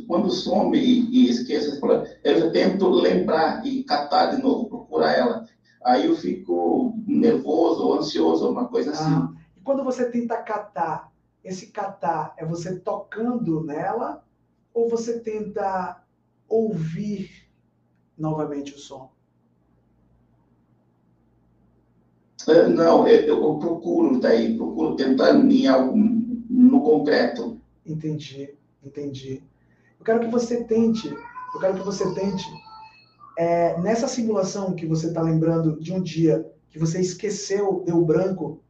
quando 0.08 0.30
some 0.30 0.78
e, 0.78 1.10
e 1.10 1.30
esqueço, 1.30 1.78
eu 2.24 2.52
tento 2.52 2.88
lembrar 2.88 3.66
e 3.66 3.84
catar 3.84 4.34
de 4.34 4.42
novo, 4.42 4.68
procurar 4.68 5.12
ela. 5.12 5.46
Aí 5.84 6.06
eu 6.06 6.16
fico 6.16 6.94
nervoso 7.06 7.84
ou 7.86 7.98
ansioso, 7.98 8.50
uma 8.50 8.66
coisa 8.66 8.92
assim. 8.92 9.12
Ah, 9.12 9.30
e 9.56 9.60
quando 9.60 9.84
você 9.84 10.10
tenta 10.10 10.38
catar, 10.38 11.12
esse 11.46 11.68
catar 11.68 12.34
é 12.36 12.44
você 12.44 12.78
tocando 12.80 13.62
nela 13.62 14.24
ou 14.74 14.88
você 14.88 15.20
tenta 15.20 16.02
ouvir 16.48 17.48
novamente 18.18 18.74
o 18.74 18.78
som? 18.78 19.10
É, 22.48 22.68
não, 22.68 23.06
eu, 23.06 23.20
eu 23.22 23.58
procuro 23.58 24.18
daí, 24.20 24.56
procuro 24.56 24.96
tentar 24.96 25.34
em 25.34 25.66
algo 25.66 25.96
no 25.96 26.80
concreto. 26.80 27.60
Entendi, 27.84 28.54
entendi. 28.84 29.42
Eu 29.98 30.04
quero 30.04 30.20
que 30.20 30.28
você 30.28 30.64
tente, 30.64 31.08
eu 31.08 31.60
quero 31.60 31.74
que 31.74 31.84
você 31.84 32.12
tente, 32.14 32.44
é, 33.38 33.80
nessa 33.80 34.08
simulação 34.08 34.74
que 34.74 34.86
você 34.86 35.08
está 35.08 35.22
lembrando 35.22 35.78
de 35.78 35.92
um 35.92 36.02
dia 36.02 36.50
que 36.70 36.78
você 36.78 37.00
esqueceu, 37.00 37.82
deu 37.86 38.04
branco, 38.04 38.60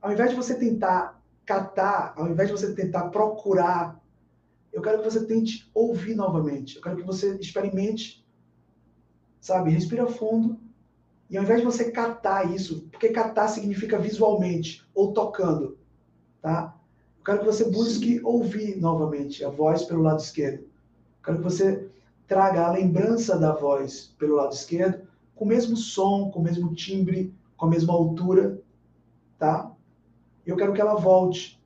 ao 0.00 0.12
invés 0.12 0.30
de 0.30 0.36
você 0.36 0.54
tentar 0.54 1.22
catar, 1.44 2.14
ao 2.16 2.28
invés 2.28 2.48
de 2.48 2.56
você 2.56 2.74
tentar 2.74 3.08
procurar, 3.08 4.00
eu 4.72 4.82
quero 4.82 4.98
que 4.98 5.04
você 5.04 5.24
tente 5.24 5.70
ouvir 5.72 6.14
novamente. 6.14 6.76
Eu 6.76 6.82
quero 6.82 6.96
que 6.96 7.02
você 7.02 7.36
experimente, 7.36 8.26
sabe, 9.40 9.70
respira 9.70 10.06
fundo 10.06 10.58
e 11.30 11.36
ao 11.36 11.44
invés 11.44 11.60
de 11.60 11.66
você 11.66 11.90
catar 11.90 12.52
isso, 12.52 12.88
porque 12.90 13.08
catar 13.10 13.48
significa 13.48 13.98
visualmente 13.98 14.84
ou 14.94 15.12
tocando, 15.12 15.78
tá? 16.42 16.74
Eu 17.18 17.24
quero 17.24 17.38
que 17.40 17.46
você 17.46 17.70
busque 17.70 18.20
ouvir 18.22 18.76
novamente 18.76 19.44
a 19.44 19.48
voz 19.48 19.84
pelo 19.84 20.02
lado 20.02 20.20
esquerdo. 20.20 20.62
Eu 20.62 21.24
quero 21.24 21.38
que 21.38 21.44
você 21.44 21.88
traga 22.26 22.66
a 22.66 22.72
lembrança 22.72 23.38
da 23.38 23.54
voz 23.54 24.14
pelo 24.18 24.36
lado 24.36 24.52
esquerdo, 24.52 25.06
com 25.34 25.44
o 25.44 25.48
mesmo 25.48 25.76
som, 25.76 26.30
com 26.30 26.40
o 26.40 26.42
mesmo 26.42 26.74
timbre, 26.74 27.32
com 27.56 27.66
a 27.66 27.70
mesma 27.70 27.92
altura, 27.92 28.60
tá? 29.38 29.73
Eu 30.46 30.56
quero 30.56 30.72
que 30.72 30.80
ela 30.80 30.94
volte 30.94 31.60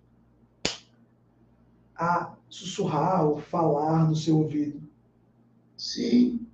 a 1.97 2.35
sussurrar 2.49 3.27
ou 3.27 3.39
falar 3.39 4.09
no 4.09 4.15
seu 4.15 4.39
ouvido. 4.39 4.81
Sim. 5.77 6.47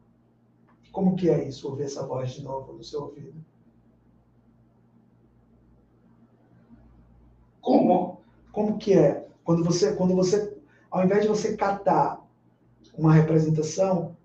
Como 0.91 1.17
que 1.17 1.29
é 1.29 1.47
isso, 1.49 1.69
ouvir 1.69 1.85
essa 1.85 2.07
voz 2.07 2.33
de 2.33 2.43
novo 2.43 2.73
no 2.73 2.85
seu 2.85 3.03
ouvido? 3.03 3.35
Como? 7.61 8.21
Como 8.53 8.79
que 8.79 8.95
é? 8.95 9.29
Quando 9.43 9.65
você, 9.65 9.95
quando 9.95 10.15
você, 10.15 10.57
ao 10.91 11.05
invés 11.05 11.23
de 11.23 11.29
você 11.29 11.57
catar 11.57 12.25
uma 12.97 13.13
representação, 13.13 14.17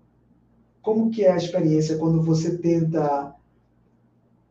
como 0.80 1.10
que 1.10 1.24
é 1.24 1.32
a 1.32 1.36
experiência 1.36 1.98
quando 1.98 2.22
você 2.22 2.56
tenta 2.58 3.34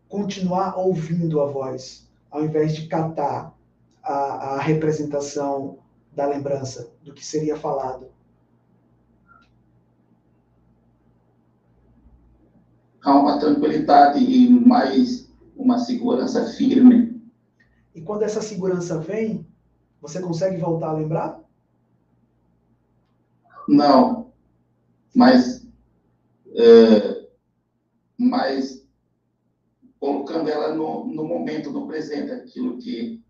continuar 0.07 0.77
ouvindo 0.77 1.39
a 1.39 1.45
voz, 1.45 2.08
ao 2.29 2.43
invés 2.43 2.75
de 2.75 2.87
catar 2.87 3.55
a, 4.03 4.13
a 4.13 4.59
representação 4.59 5.79
da 6.13 6.25
lembrança, 6.25 6.91
do 7.03 7.13
que 7.13 7.25
seria 7.25 7.55
falado? 7.55 8.07
há 13.01 13.17
uma 13.17 13.39
tranquilidade 13.39 14.19
e 14.19 14.49
mais 14.49 15.29
uma 15.55 15.79
segurança 15.79 16.45
firme. 16.53 17.21
E 17.93 18.01
quando 18.01 18.23
essa 18.23 18.41
segurança 18.41 18.99
vem, 18.99 19.45
você 20.01 20.21
consegue 20.21 20.57
voltar 20.57 20.89
a 20.89 20.93
lembrar? 20.93 21.39
Não, 23.67 24.31
mas, 25.13 25.67
é, 26.55 27.27
mas 28.17 28.58
colocando 29.99 30.49
ela 30.49 30.73
no, 30.73 31.05
no 31.05 31.23
momento, 31.25 31.71
no 31.71 31.87
presente, 31.87 32.31
aquilo 32.31 32.77
que, 32.77 33.21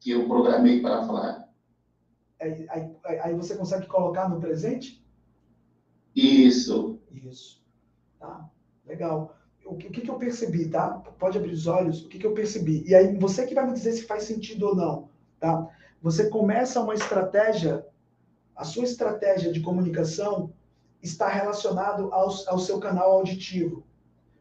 que 0.00 0.10
eu 0.10 0.26
programei 0.26 0.80
para 0.80 1.06
falar. 1.06 1.48
Aí, 2.40 2.66
aí, 2.68 3.18
aí 3.20 3.34
você 3.34 3.56
consegue 3.56 3.86
colocar 3.86 4.28
no 4.28 4.40
presente? 4.40 5.02
Isso. 6.14 7.00
Isso. 7.10 7.64
Tá. 8.18 8.48
Legal. 8.86 9.36
O 9.64 9.76
que, 9.76 9.88
o 9.88 9.90
que, 9.90 10.08
eu 10.08 10.18
percebi, 10.18 10.68
tá? 10.68 10.90
Pode 11.18 11.36
abrir 11.36 11.52
os 11.52 11.66
olhos. 11.66 12.02
O 12.02 12.08
que, 12.08 12.18
que 12.18 12.26
eu 12.26 12.32
percebi? 12.32 12.84
E 12.86 12.94
aí 12.94 13.16
você 13.18 13.46
que 13.46 13.54
vai 13.54 13.66
me 13.66 13.72
dizer 13.72 13.92
se 13.92 14.06
faz 14.06 14.24
sentido 14.24 14.68
ou 14.68 14.74
não, 14.74 15.10
tá? 15.38 15.68
Você 16.00 16.30
começa 16.30 16.80
uma 16.80 16.94
estratégia, 16.94 17.84
a 18.56 18.64
sua 18.64 18.84
estratégia 18.84 19.52
de 19.52 19.60
comunicação 19.60 20.52
está 21.02 21.28
relacionado 21.28 22.12
ao, 22.12 22.28
ao 22.46 22.58
seu 22.58 22.78
canal 22.78 23.12
auditivo. 23.12 23.84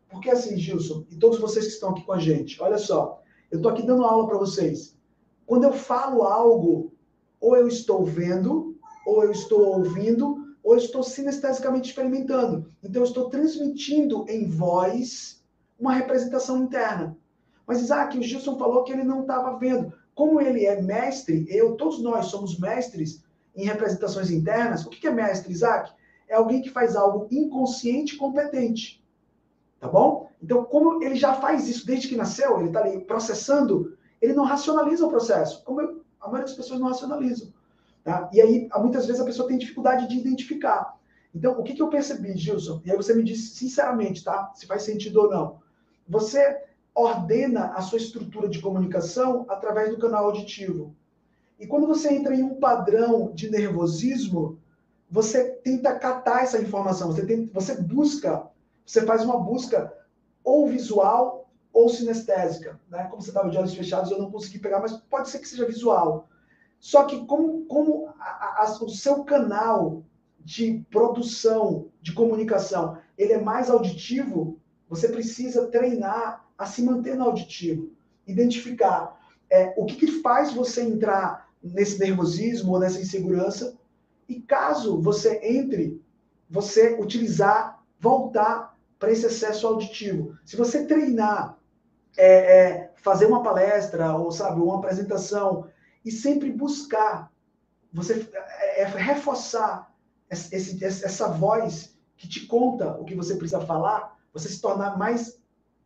Porque 0.10 0.30
assim, 0.30 0.58
Gilson, 0.58 1.06
e 1.12 1.16
todos 1.16 1.40
vocês 1.40 1.66
que 1.66 1.74
estão 1.74 1.90
aqui 1.90 2.04
com 2.04 2.14
a 2.14 2.20
gente, 2.20 2.62
olha 2.62 2.78
só, 2.78 3.22
eu 3.52 3.58
estou 3.58 3.72
aqui 3.72 3.86
dando 3.86 4.04
aula 4.04 4.28
para 4.28 4.38
vocês. 4.38 4.98
Quando 5.46 5.64
eu 5.64 5.74
falo 5.74 6.24
algo, 6.24 6.94
ou 7.40 7.56
eu 7.56 7.68
estou 7.68 8.06
vendo, 8.06 8.78
ou 9.06 9.24
eu 9.24 9.32
estou 9.32 9.78
ouvindo, 9.78 10.48
ou 10.64 10.74
eu 10.74 10.80
estou 10.80 11.02
sinestesicamente 11.02 11.90
experimentando. 11.90 12.70
Então, 12.84 13.02
eu 13.02 13.08
estou 13.08 13.30
transmitindo 13.30 14.26
em 14.28 14.50
voz 14.50 15.42
uma 15.80 15.94
representação 15.94 16.58
interna. 16.58 17.18
Mas, 17.66 17.82
Isaac, 17.82 18.18
o 18.18 18.22
Gilson 18.22 18.58
falou 18.58 18.84
que 18.84 18.92
ele 18.92 19.04
não 19.04 19.22
estava 19.22 19.58
vendo. 19.58 19.94
Como 20.14 20.42
ele 20.42 20.66
é 20.66 20.82
mestre, 20.82 21.46
eu, 21.48 21.76
todos 21.76 22.02
nós 22.02 22.26
somos 22.26 22.60
mestres 22.60 23.24
em 23.56 23.66
representações 23.66 24.30
internas. 24.30 24.86
O 24.86 24.90
que 24.90 25.08
é 25.08 25.12
mestre, 25.12 25.54
Isaac? 25.54 25.94
É 26.28 26.36
alguém 26.36 26.62
que 26.62 26.70
faz 26.70 26.96
algo 26.96 27.28
inconsciente 27.32 28.16
e 28.16 28.18
competente. 28.18 29.02
Tá 29.80 29.88
bom? 29.88 30.30
Então, 30.42 30.64
como 30.66 31.04
ele 31.04 31.16
já 31.16 31.34
faz 31.36 31.68
isso 31.68 31.86
desde 31.86 32.08
que 32.08 32.16
nasceu, 32.16 32.60
ele 32.60 32.70
está 32.70 32.82
ali 32.82 33.02
processando, 33.02 33.96
ele 34.22 34.34
não 34.34 34.44
racionaliza 34.44 35.06
o 35.06 35.10
processo. 35.10 35.64
Como 35.64 35.82
eu, 35.82 36.02
a 36.20 36.26
maioria 36.26 36.46
das 36.46 36.56
pessoas 36.56 36.80
não 36.80 36.88
racionalizam. 36.88 37.54
Tá? 38.04 38.30
E 38.34 38.42
aí, 38.42 38.68
muitas 38.80 39.06
vezes, 39.06 39.22
a 39.22 39.26
pessoa 39.26 39.48
tem 39.48 39.58
dificuldade 39.58 40.08
de 40.08 40.18
identificar. 40.18 40.98
Então, 41.34 41.60
o 41.60 41.64
que, 41.64 41.74
que 41.74 41.82
eu 41.82 41.90
percebi, 41.90 42.36
Gilson? 42.36 42.82
E 42.86 42.92
aí 42.92 42.98
você 42.98 43.14
me 43.14 43.24
disse 43.24 43.56
sinceramente, 43.56 44.24
tá? 44.24 44.52
Se 44.56 44.66
faz 44.66 44.84
sentido 44.84 45.22
ou 45.22 45.30
não. 45.30 45.60
Você 46.08 46.64
ordena 46.96 47.74
a 47.76 47.82
sua 47.82 48.00
estrutura 48.00 48.50
de 48.50 48.60
comunicação 48.60 49.46
através 49.50 49.92
do 49.92 50.00
canal 50.00 50.26
auditivo. 50.26 50.96
E 51.60 51.68
quando 51.68 51.86
você 51.86 52.12
entra 52.14 52.34
em 52.34 52.42
um 52.42 52.56
padrão 52.56 53.32
de 53.34 53.52
nervosismo, 53.52 54.58
você 55.10 55.44
tenta 55.64 55.98
catar 55.98 56.44
essa 56.44 56.60
informação, 56.60 57.12
você, 57.12 57.26
tenta, 57.26 57.52
você 57.54 57.82
busca, 57.82 58.48
você 58.88 59.06
faz 59.06 59.22
uma 59.24 59.38
busca 59.38 59.94
ou 60.42 60.66
visual 60.66 61.52
ou 61.74 61.90
sinestésica. 61.90 62.80
Né? 62.90 63.04
Como 63.10 63.22
você 63.22 63.30
estava 63.30 63.50
de 63.50 63.58
olhos 63.58 63.74
fechados, 63.74 64.10
eu 64.10 64.18
não 64.18 64.32
consegui 64.32 64.60
pegar, 64.60 64.80
mas 64.80 64.94
pode 64.94 65.30
ser 65.30 65.40
que 65.40 65.48
seja 65.48 65.66
visual. 65.66 66.30
Só 66.80 67.04
que 67.04 67.26
como, 67.26 67.66
como 67.66 68.08
a, 68.18 68.64
a, 68.64 68.78
o 68.82 68.90
seu 68.90 69.26
canal 69.26 70.04
de 70.40 70.86
produção, 70.90 71.90
de 72.02 72.14
comunicação, 72.14 72.98
ele 73.18 73.34
é 73.34 73.42
mais 73.42 73.70
auditivo, 73.70 74.58
você 74.88 75.10
precisa 75.10 75.68
treinar 75.68 76.46
a 76.58 76.66
se 76.66 76.82
manter 76.82 77.18
no 77.18 77.26
auditivo. 77.26 77.92
Identificar 78.26 79.20
é, 79.50 79.74
o 79.76 79.86
que, 79.86 79.98
que 79.98 80.22
faz 80.22 80.54
você 80.54 80.82
entrar 80.82 81.50
nesse 81.62 82.00
nervosismo 82.00 82.72
ou 82.72 82.80
nessa 82.80 83.02
insegurança. 83.02 83.78
E 84.30 84.40
caso 84.40 85.02
você 85.02 85.42
entre, 85.44 86.02
você 86.50 86.98
utilizar, 86.98 87.84
voltar 88.00 88.77
para 89.00 89.12
esse 89.12 89.26
excesso 89.26 89.68
auditivo. 89.68 90.38
Se 90.44 90.56
você 90.56 90.86
treinar, 90.86 91.58
é, 92.18 92.28
é, 92.28 92.94
fazer 92.96 93.28
uma 93.28 93.44
palestra 93.44 94.16
ou 94.16 94.32
sabe 94.32 94.60
uma 94.60 94.78
apresentação 94.78 95.68
e 96.04 96.12
sempre 96.12 96.52
buscar, 96.52 97.32
você 97.94 98.28
é, 98.34 98.82
é, 98.82 98.86
reforçar 98.86 99.94
esse, 100.30 100.84
essa 100.84 101.30
voz 101.30 101.96
que 102.18 102.28
te 102.28 102.48
conta 102.48 102.98
o 103.00 103.06
que 103.06 103.16
você 103.16 103.36
precisa 103.36 103.62
falar, 103.62 104.18
você 104.34 104.50
se 104.50 104.60
tornar 104.60 104.98
mais, 104.98 105.40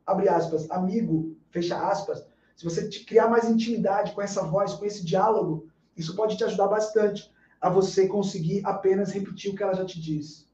abre 0.05 0.29
aspas, 0.29 0.69
amigo, 0.71 1.35
fecha 1.51 1.77
aspas, 1.77 2.25
se 2.55 2.63
você 2.63 2.87
criar 3.05 3.27
mais 3.27 3.49
intimidade 3.49 4.13
com 4.13 4.21
essa 4.21 4.43
voz, 4.43 4.73
com 4.73 4.85
esse 4.85 5.05
diálogo, 5.05 5.67
isso 5.97 6.15
pode 6.15 6.37
te 6.37 6.43
ajudar 6.43 6.67
bastante 6.67 7.31
a 7.59 7.69
você 7.69 8.07
conseguir 8.07 8.61
apenas 8.65 9.11
repetir 9.11 9.51
o 9.51 9.55
que 9.55 9.63
ela 9.63 9.73
já 9.73 9.85
te 9.85 9.99
diz. 9.99 10.47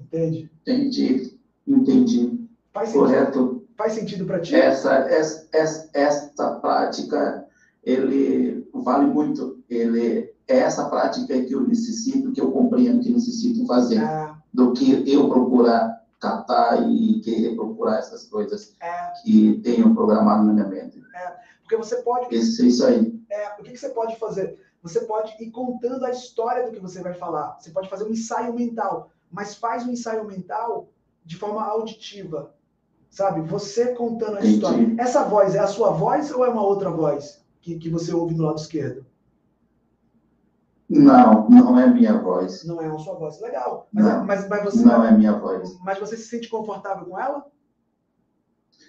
Entende? 0.00 0.50
Entendi, 0.62 1.38
entendi. 1.66 2.48
Faz 2.72 2.88
sentido, 2.88 3.04
Correto. 3.04 3.68
Faz 3.76 3.92
sentido 3.92 4.24
para 4.26 4.40
ti? 4.40 4.54
Essa, 4.54 4.94
essa, 5.08 5.48
essa, 5.52 5.90
essa 5.94 6.50
prática 6.60 7.46
ele 7.82 8.68
vale 8.74 9.06
muito. 9.06 9.62
Ele 9.68 10.32
é 10.46 10.58
essa 10.58 10.88
prática 10.88 11.40
que 11.42 11.54
eu 11.54 11.66
necessito, 11.66 12.32
que 12.32 12.40
eu 12.40 12.50
compreendo 12.50 13.00
que 13.00 13.10
necessito 13.10 13.66
fazer, 13.66 14.02
é. 14.02 14.34
do 14.52 14.72
que 14.72 15.10
eu 15.10 15.28
procurar 15.28 16.00
catar 16.20 16.86
e 16.90 17.20
querer 17.20 17.56
procurar 17.56 17.98
essas 17.98 18.26
coisas 18.26 18.76
é. 18.80 19.12
que 19.22 19.58
tenho 19.64 19.94
programado 19.94 20.44
na 20.44 20.52
minha 20.52 20.68
mente. 20.68 21.02
É. 21.14 21.34
Porque 21.62 21.76
você 21.76 21.96
pode. 22.02 22.34
Isso, 22.34 22.64
isso 22.64 22.84
aí. 22.84 23.18
É, 23.30 23.54
o 23.58 23.62
que, 23.62 23.72
que 23.72 23.78
você 23.78 23.88
pode 23.88 24.16
fazer? 24.16 24.58
Você 24.82 25.00
pode 25.00 25.34
ir 25.42 25.50
contando 25.50 26.04
a 26.04 26.10
história 26.10 26.64
do 26.64 26.72
que 26.72 26.80
você 26.80 27.02
vai 27.02 27.14
falar. 27.14 27.56
Você 27.58 27.70
pode 27.70 27.88
fazer 27.88 28.04
um 28.04 28.10
ensaio 28.10 28.54
mental, 28.54 29.10
mas 29.30 29.54
faz 29.54 29.86
um 29.86 29.92
ensaio 29.92 30.26
mental 30.26 30.88
de 31.24 31.36
forma 31.36 31.62
auditiva. 31.64 32.54
Sabe? 33.08 33.40
Você 33.42 33.94
contando 33.94 34.38
a 34.38 34.44
história. 34.44 34.94
Essa 34.98 35.24
voz 35.24 35.54
é 35.54 35.58
a 35.58 35.66
sua 35.66 35.90
voz 35.90 36.30
ou 36.30 36.44
é 36.44 36.48
uma 36.48 36.62
outra 36.62 36.90
voz? 36.90 37.40
que, 37.60 37.78
que 37.78 37.90
você 37.90 38.12
ouve 38.12 38.34
do 38.34 38.44
lado 38.44 38.58
esquerdo? 38.58 39.04
Não, 40.88 41.48
não 41.48 41.78
é 41.78 41.86
minha 41.88 42.20
voz. 42.20 42.64
Não 42.64 42.80
é 42.80 42.88
a 42.88 42.98
sua 42.98 43.14
voz. 43.14 43.40
Legal. 43.40 43.88
Mas, 43.92 44.04
Não. 44.04 44.26
mas, 44.26 44.48
mas 44.48 44.64
você, 44.64 44.84
Não 44.84 45.04
é 45.04 45.16
minha 45.16 45.38
voz. 45.38 45.78
mas 45.84 45.98
você 45.98 46.16
se 46.16 46.28
sente 46.28 46.48
confortável 46.48 47.06
com 47.06 47.18
ela? 47.18 47.46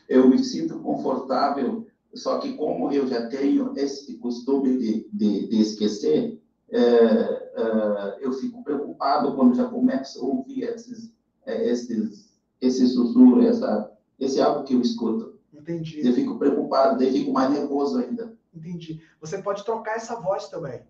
eu 0.10 0.28
me 0.28 0.44
sinto 0.44 0.78
confortável, 0.80 1.88
só 2.14 2.38
que 2.40 2.58
como 2.58 2.92
eu 2.92 3.08
já 3.08 3.30
tenho 3.30 3.74
esse 3.78 4.18
costume 4.18 4.78
de, 4.78 5.10
de, 5.14 5.48
de 5.48 5.62
esquecer, 5.62 6.38
é, 6.70 6.82
é, 6.82 8.18
eu 8.20 8.34
fico 8.34 8.62
preocupado 8.62 8.81
quando 8.96 9.56
já 9.56 9.68
começo 9.68 10.20
a 10.20 10.28
ouvir 10.28 10.64
esses, 10.64 11.14
é, 11.46 11.68
esses, 11.70 12.40
esse 12.60 12.88
sussurro, 12.88 13.42
essa, 13.42 13.92
esse 14.20 14.42
algo 14.42 14.64
que 14.64 14.74
eu 14.74 14.82
escuto. 14.82 15.40
Entendi. 15.54 16.06
Eu 16.06 16.14
fico 16.14 16.38
preocupado, 16.38 16.98
daí 16.98 17.12
fico 17.12 17.32
mais 17.32 17.52
nervoso 17.52 18.00
ainda. 18.00 18.36
Entendi. 18.54 19.02
Você 19.20 19.38
pode 19.42 19.64
trocar 19.64 19.96
essa 19.96 20.20
voz 20.20 20.50
também, 20.50 20.82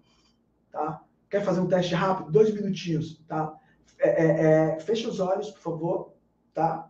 tá? 0.71 1.03
Quer 1.29 1.43
fazer 1.43 1.61
um 1.61 1.67
teste 1.67 1.93
rápido? 1.95 2.31
Dois 2.31 2.53
minutinhos, 2.53 3.21
tá? 3.27 3.55
É, 3.99 4.09
é, 4.09 4.75
é, 4.75 4.79
fecha 4.79 5.07
os 5.07 5.19
olhos, 5.19 5.51
por 5.51 5.59
favor, 5.59 6.13
tá? 6.53 6.89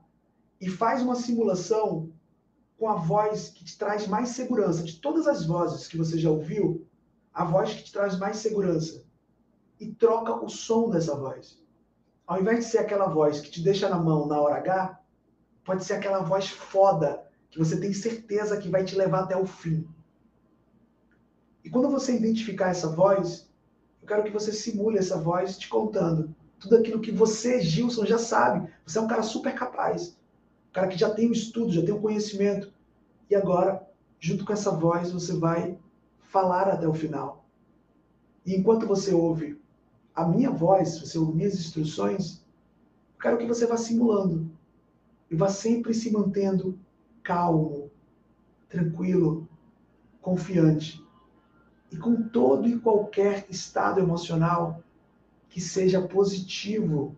E 0.60 0.70
faz 0.70 1.02
uma 1.02 1.16
simulação 1.16 2.10
com 2.78 2.88
a 2.90 2.96
voz 2.96 3.50
que 3.50 3.64
te 3.64 3.78
traz 3.78 4.08
mais 4.08 4.30
segurança. 4.30 4.84
De 4.84 5.00
todas 5.00 5.28
as 5.28 5.46
vozes 5.46 5.88
que 5.88 5.98
você 5.98 6.18
já 6.18 6.32
ouviu, 6.32 6.88
a 7.34 7.46
voz 7.46 7.74
que 7.74 7.84
te 7.84 7.92
traz 7.92 8.18
mais 8.18 8.38
segurança. 8.38 9.04
E 9.82 9.92
troca 9.92 10.35
o 10.35 10.48
som 10.48 10.92
dessa 10.92 11.16
voz. 11.16 11.60
Ao 12.27 12.40
invés 12.40 12.60
de 12.60 12.66
ser 12.66 12.77
aquela 12.77 13.08
voz 13.08 13.42
que 13.42 13.50
te 13.50 13.64
deixa 13.64 13.90
na 13.90 13.98
mão 13.98 14.27
na 14.27 14.40
hora 14.40 14.58
H, 14.58 15.01
pode 15.66 15.84
ser 15.84 15.93
aquela 15.93 16.19
voz 16.19 16.50
foda 16.50 17.27
que 17.50 17.58
você 17.58 17.80
tem 17.80 17.92
certeza 17.92 18.58
que 18.58 18.69
vai 18.69 18.85
te 18.85 18.95
levar 18.95 19.24
até 19.24 19.35
o 19.35 19.43
fim. 19.43 19.88
E 21.66 21.69
quando 21.72 21.90
você 21.90 22.16
identificar 22.16 22.69
essa 22.69 22.90
voz, 22.90 23.50
eu 24.03 24.08
quero 24.08 24.24
que 24.24 24.30
você 24.30 24.53
simule 24.53 25.00
essa 25.00 25.18
voz 25.18 25.58
te 25.58 25.68
contando 25.68 26.35
tudo 26.60 26.76
aquilo 26.76 27.01
que 27.01 27.11
você, 27.11 27.60
Gilson, 27.60 28.06
já 28.06 28.19
sabe. 28.19 28.72
Você 28.85 29.00
é 29.00 29.01
um 29.01 29.08
cara 29.08 29.24
super 29.24 29.56
capaz. 29.56 30.10
Um 30.69 30.74
cara 30.74 30.88
que 30.88 30.98
já 30.98 31.10
tem 31.10 31.27
o 31.27 31.34
estudo, 31.34 31.74
já 31.74 31.84
tem 31.84 31.93
o 31.93 32.00
conhecimento. 32.00 32.72
E 33.27 33.35
agora, 33.35 33.82
junto 34.19 34.45
com 34.45 34.53
essa 34.53 34.69
voz, 34.69 35.11
você 35.11 35.34
vai 35.34 35.76
falar 36.19 36.68
até 36.68 36.88
o 36.88 36.93
final. 36.93 37.43
E 38.45 38.56
enquanto 38.56 38.85
você 38.85 39.11
ouve 39.11 39.60
a 40.16 40.26
minha 40.26 40.52
voz, 40.52 41.00
você 41.00 41.18
ouve 41.18 41.38
minhas 41.38 41.56
instruções, 41.56 42.44
eu 43.16 43.22
quero 43.22 43.38
que 43.38 43.46
você 43.46 43.66
vá 43.66 43.78
simulando. 43.78 44.50
E 45.30 45.36
vá 45.36 45.48
sempre 45.48 45.94
se 45.94 46.12
mantendo 46.12 46.78
calmo, 47.24 47.90
tranquilo, 48.68 49.48
confiante 50.22 51.02
e 51.92 51.98
com 51.98 52.22
todo 52.30 52.68
e 52.68 52.80
qualquer 52.80 53.46
estado 53.50 54.00
emocional 54.00 54.82
que 55.50 55.60
seja 55.60 56.02
positivo 56.02 57.16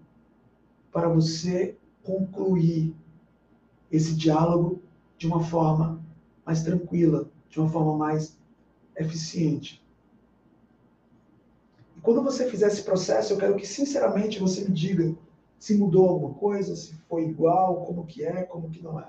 para 0.91 1.07
você 1.07 1.77
concluir 2.03 2.95
esse 3.91 4.15
diálogo 4.15 4.81
de 5.17 5.27
uma 5.27 5.43
forma 5.43 6.03
mais 6.45 6.63
tranquila, 6.63 7.29
de 7.49 7.59
uma 7.59 7.69
forma 7.69 7.95
mais 7.95 8.37
eficiente. 8.95 9.82
Quando 12.03 12.21
você 12.21 12.49
fizer 12.49 12.67
esse 12.67 12.83
processo, 12.83 13.31
eu 13.31 13.37
quero 13.37 13.55
que 13.55 13.65
sinceramente 13.65 14.37
você 14.37 14.61
me 14.65 14.71
diga 14.71 15.15
se 15.57 15.77
mudou 15.77 16.09
alguma 16.09 16.33
coisa, 16.33 16.75
se 16.75 16.93
foi 17.07 17.23
igual, 17.23 17.85
como 17.85 18.05
que 18.05 18.21
é, 18.25 18.43
como 18.43 18.69
que 18.69 18.83
não 18.83 18.99
é. 18.99 19.07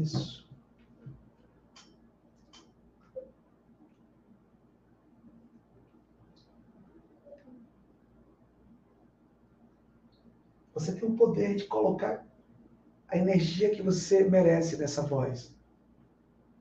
Isso. 0.00 0.48
Você 10.72 10.94
tem 10.94 11.06
o 11.06 11.14
poder 11.14 11.56
de 11.56 11.64
colocar 11.64 12.26
a 13.06 13.18
energia 13.18 13.74
que 13.74 13.82
você 13.82 14.24
merece 14.24 14.78
nessa 14.78 15.02
voz. 15.02 15.54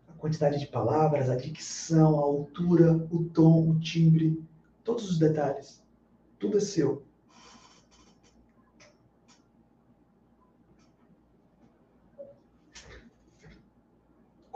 A 0.10 0.14
quantidade 0.14 0.60
de 0.60 0.68
palavras, 0.68 1.30
a 1.30 1.38
dicção, 1.38 2.20
a 2.20 2.24
altura, 2.24 2.94
o 3.10 3.24
tom, 3.30 3.70
o 3.70 3.80
timbre, 3.80 4.44
todos 4.84 5.10
os 5.10 5.18
detalhes. 5.18 5.82
Tudo 6.38 6.58
é 6.58 6.62
seu. 6.62 7.09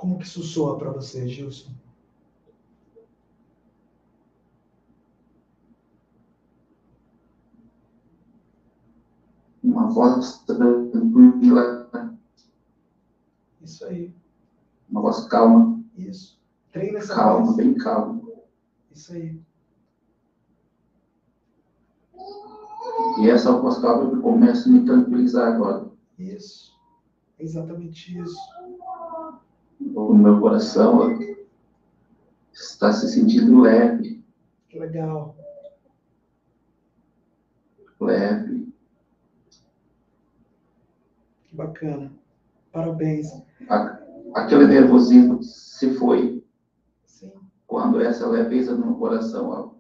Como 0.03 0.17
que 0.17 0.25
isso 0.25 0.43
soa 0.43 0.77
para 0.77 0.91
você, 0.91 1.25
Gilson? 1.29 1.71
Uma 9.63 9.89
voz 9.89 10.39
tranquila. 10.39 11.89
Isso 13.61 13.85
aí. 13.85 14.13
Uma 14.89 14.99
voz 14.99 15.25
calma. 15.29 15.81
Isso. 15.95 16.37
Treina 16.73 16.97
essa 16.97 17.15
calma, 17.15 17.45
voz. 17.45 17.55
bem 17.55 17.73
calma. 17.75 18.21
Isso 18.91 19.13
aí. 19.13 19.41
E 23.21 23.29
essa 23.29 23.53
voz 23.53 23.77
calma 23.77 24.21
começa 24.21 24.67
a 24.67 24.71
me 24.73 24.83
tranquilizar 24.83 25.53
agora. 25.53 25.89
Isso. 26.19 26.77
É 27.39 27.43
exatamente 27.45 28.19
isso 28.19 28.37
o 29.95 30.13
meu 30.13 30.39
coração 30.39 31.19
está 32.51 32.91
se 32.91 33.07
sentindo 33.09 33.61
leve. 33.61 34.23
Que 34.69 34.79
legal. 34.79 35.35
Leve. 37.99 38.73
Que 41.43 41.55
bacana. 41.55 42.11
Parabéns. 42.71 43.27
aquele 44.33 44.67
nervosismo 44.67 45.41
se 45.43 45.93
foi. 45.95 46.43
Sim. 47.05 47.31
Quando 47.67 48.01
essa 48.01 48.27
leveza 48.27 48.75
no 48.75 48.97
coração 48.97 49.75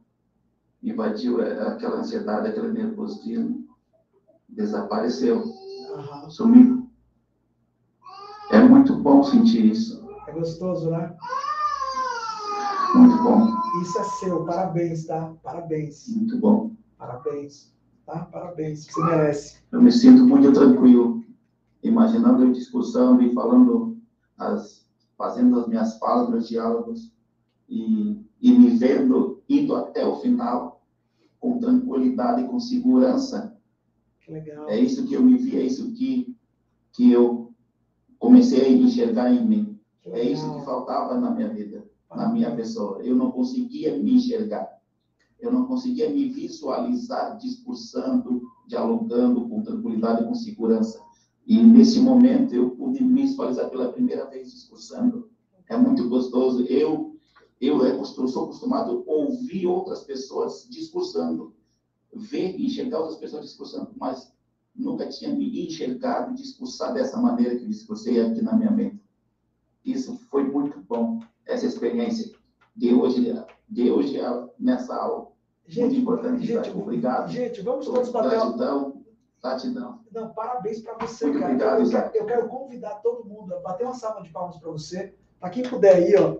invadiu 0.81 1.41
é, 1.41 1.67
aquela 1.67 1.97
ansiedade, 1.97 2.49
aquele 2.49 2.71
nervosismo, 2.71 3.67
desapareceu. 4.47 5.43
Uhum. 5.43 6.29
Sumiu. 6.29 6.89
É 8.51 8.59
muito 8.59 8.92
bom 9.03 9.21
sentir 9.21 9.65
isso. 9.65 10.01
É 10.27 10.31
gostoso, 10.31 10.89
né? 10.89 11.13
Muito 12.95 13.21
bom. 13.21 13.49
Isso 13.81 13.99
é 13.99 14.03
seu. 14.03 14.45
Parabéns, 14.45 15.05
tá? 15.05 15.33
Parabéns. 15.43 16.07
Muito 16.15 16.39
bom. 16.39 16.71
Parabéns. 16.97 17.73
Tá? 18.05 18.19
Parabéns. 18.31 18.85
Você 18.85 19.03
merece. 19.03 19.57
Eu 19.71 19.81
me 19.81 19.91
sinto 19.91 20.25
muito 20.25 20.53
tranquilo, 20.53 21.23
imaginando 21.83 22.43
a 22.43 22.51
discussão 22.51 23.21
e 23.21 23.33
falando, 23.33 23.97
as, 24.37 24.87
fazendo 25.17 25.59
as 25.59 25.67
minhas 25.67 25.97
falas, 25.99 26.29
meus 26.29 26.47
diálogos 26.47 27.11
e, 27.67 28.25
e 28.41 28.51
me 28.51 28.69
vendo 28.77 29.41
indo 29.49 29.75
até 29.75 30.05
o 30.05 30.15
final 30.17 30.81
com 31.39 31.59
tranquilidade 31.59 32.47
com 32.47 32.57
segurança. 32.57 33.57
Que 34.21 34.31
legal. 34.31 34.69
É 34.69 34.79
isso 34.79 35.05
que 35.05 35.13
eu 35.13 35.21
me 35.21 35.37
vi, 35.37 35.57
é 35.57 35.63
isso 35.63 35.91
que, 35.93 36.33
que 36.93 37.11
eu 37.11 37.42
comecei 38.23 38.61
a 38.61 38.69
enxergar 38.69 39.33
em 39.33 39.45
mim. 39.45 39.79
É 40.05 40.23
isso 40.23 40.49
que 40.53 40.65
faltava 40.65 41.19
na 41.19 41.29
minha 41.29 41.49
vida, 41.49 41.85
na 42.09 42.29
minha 42.29 42.55
pessoa. 42.55 43.01
Eu 43.03 43.17
não 43.17 43.31
conseguia 43.31 43.97
me 43.97 44.15
enxergar. 44.15 44.79
Eu 45.41 45.51
não 45.51 45.65
conseguia 45.65 46.09
me 46.09 46.29
visualizar 46.29 47.37
discursando, 47.37 48.41
dialogando 48.65 49.49
com 49.49 49.61
tranquilidade, 49.61 50.23
com 50.25 50.33
segurança. 50.33 51.01
E 51.45 51.61
nesse 51.61 51.99
momento 51.99 52.55
eu 52.55 52.69
pude 52.69 53.03
me 53.03 53.23
visualizar 53.23 53.69
pela 53.69 53.91
primeira 53.91 54.25
vez 54.29 54.53
discursando. 54.53 55.29
É 55.67 55.75
muito 55.75 56.07
gostoso. 56.07 56.63
Eu 56.63 57.11
eu, 57.59 57.85
eu 57.85 58.05
sou 58.05 58.43
acostumado 58.45 59.05
a 59.07 59.11
ouvir 59.11 59.67
outras 59.67 60.03
pessoas 60.03 60.67
discursando, 60.69 61.53
ver 62.13 62.57
e 62.57 62.65
enxergar 62.65 62.99
outras 62.99 63.17
pessoas 63.17 63.45
discursando, 63.45 63.91
mas 63.95 64.32
nunca 64.75 65.07
tinha 65.07 65.33
me 65.33 65.65
enxergado 65.65 66.31
e 66.31 66.35
discursar 66.35 66.93
dessa 66.93 67.17
maneira 67.17 67.55
que 67.55 67.65
discursei 67.67 68.19
aqui 68.21 68.41
na 68.41 68.53
minha 68.53 68.71
mente. 68.71 69.01
isso 69.85 70.15
foi 70.29 70.43
muito 70.43 70.79
bom, 70.81 71.19
essa 71.45 71.65
experiência 71.65 72.31
de 72.75 72.93
hoje, 72.93 73.33
de 73.69 73.91
hoje 73.91 74.19
nessa 74.59 74.95
aula. 74.95 75.31
Gente, 75.67 75.83
muito 75.83 76.01
importante, 76.01 76.39
gente, 76.45 76.51
Isaac. 76.51 76.77
Obrigado. 76.77 77.31
Gente, 77.31 77.61
vamos 77.61 77.85
todos 77.85 78.09
bater. 78.09 78.31
Gratidão, 78.31 79.03
gratidão. 79.41 79.99
Não, 80.11 80.33
parabéns 80.33 80.81
para 80.81 80.93
você, 80.95 81.25
Muito 81.25 81.39
cara. 81.39 81.53
obrigado, 81.53 81.81
eu, 81.81 81.89
quero, 81.89 82.11
eu 82.15 82.25
quero 82.25 82.47
convidar 82.49 82.95
todo 82.95 83.25
mundo 83.25 83.53
a 83.55 83.59
bater 83.59 83.85
uma 83.85 83.93
salva 83.93 84.21
de 84.21 84.29
palmas 84.29 84.57
para 84.57 84.71
você. 84.71 85.13
Para 85.39 85.49
quem 85.49 85.63
puder 85.63 85.95
aí, 85.95 86.15
ó, 86.15 86.35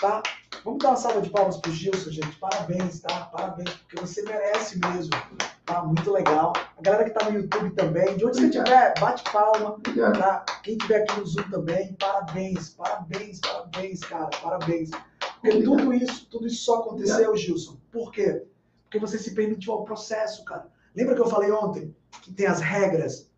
tá? 0.00 0.22
Vamos 0.64 0.78
dar 0.78 0.90
uma 0.90 0.96
salva 0.96 1.20
de 1.20 1.30
palmas 1.30 1.58
pro 1.58 1.72
Gilson, 1.72 2.10
gente. 2.10 2.38
Parabéns, 2.38 3.00
tá? 3.00 3.26
Parabéns, 3.26 3.70
porque 3.70 4.00
você 4.00 4.22
merece 4.22 4.78
mesmo. 4.78 5.10
Tá? 5.64 5.82
Muito 5.82 6.10
legal. 6.10 6.52
A 6.76 6.82
galera 6.82 7.04
que 7.04 7.10
tá 7.10 7.30
no 7.30 7.38
YouTube 7.38 7.70
também, 7.70 8.16
de 8.16 8.24
onde 8.24 8.36
você 8.36 8.44
Obrigado. 8.46 8.66
estiver, 8.66 9.00
bate 9.00 9.24
palma. 9.32 9.70
Obrigado. 9.74 10.18
Tá? 10.18 10.44
Quem 10.62 10.76
estiver 10.76 11.02
aqui 11.02 11.18
no 11.18 11.26
Zoom 11.26 11.50
também, 11.50 11.94
parabéns, 11.94 12.70
parabéns, 12.70 13.40
parabéns, 13.40 14.00
cara, 14.00 14.30
parabéns. 14.42 14.90
Porque 14.90 15.48
Obrigado. 15.56 15.76
tudo 15.76 15.94
isso, 15.94 16.28
tudo 16.30 16.46
isso 16.46 16.64
só 16.64 16.80
aconteceu, 16.80 17.34
Gilson. 17.36 17.78
Por 17.90 18.12
quê? 18.12 18.44
Porque 18.84 18.98
você 18.98 19.18
se 19.18 19.34
permitiu 19.34 19.72
ao 19.72 19.84
processo, 19.84 20.44
cara. 20.44 20.68
Lembra 20.94 21.14
que 21.14 21.20
eu 21.20 21.26
falei 21.28 21.50
ontem 21.50 21.94
que 22.22 22.32
tem 22.32 22.46
as 22.46 22.60
regras? 22.60 23.30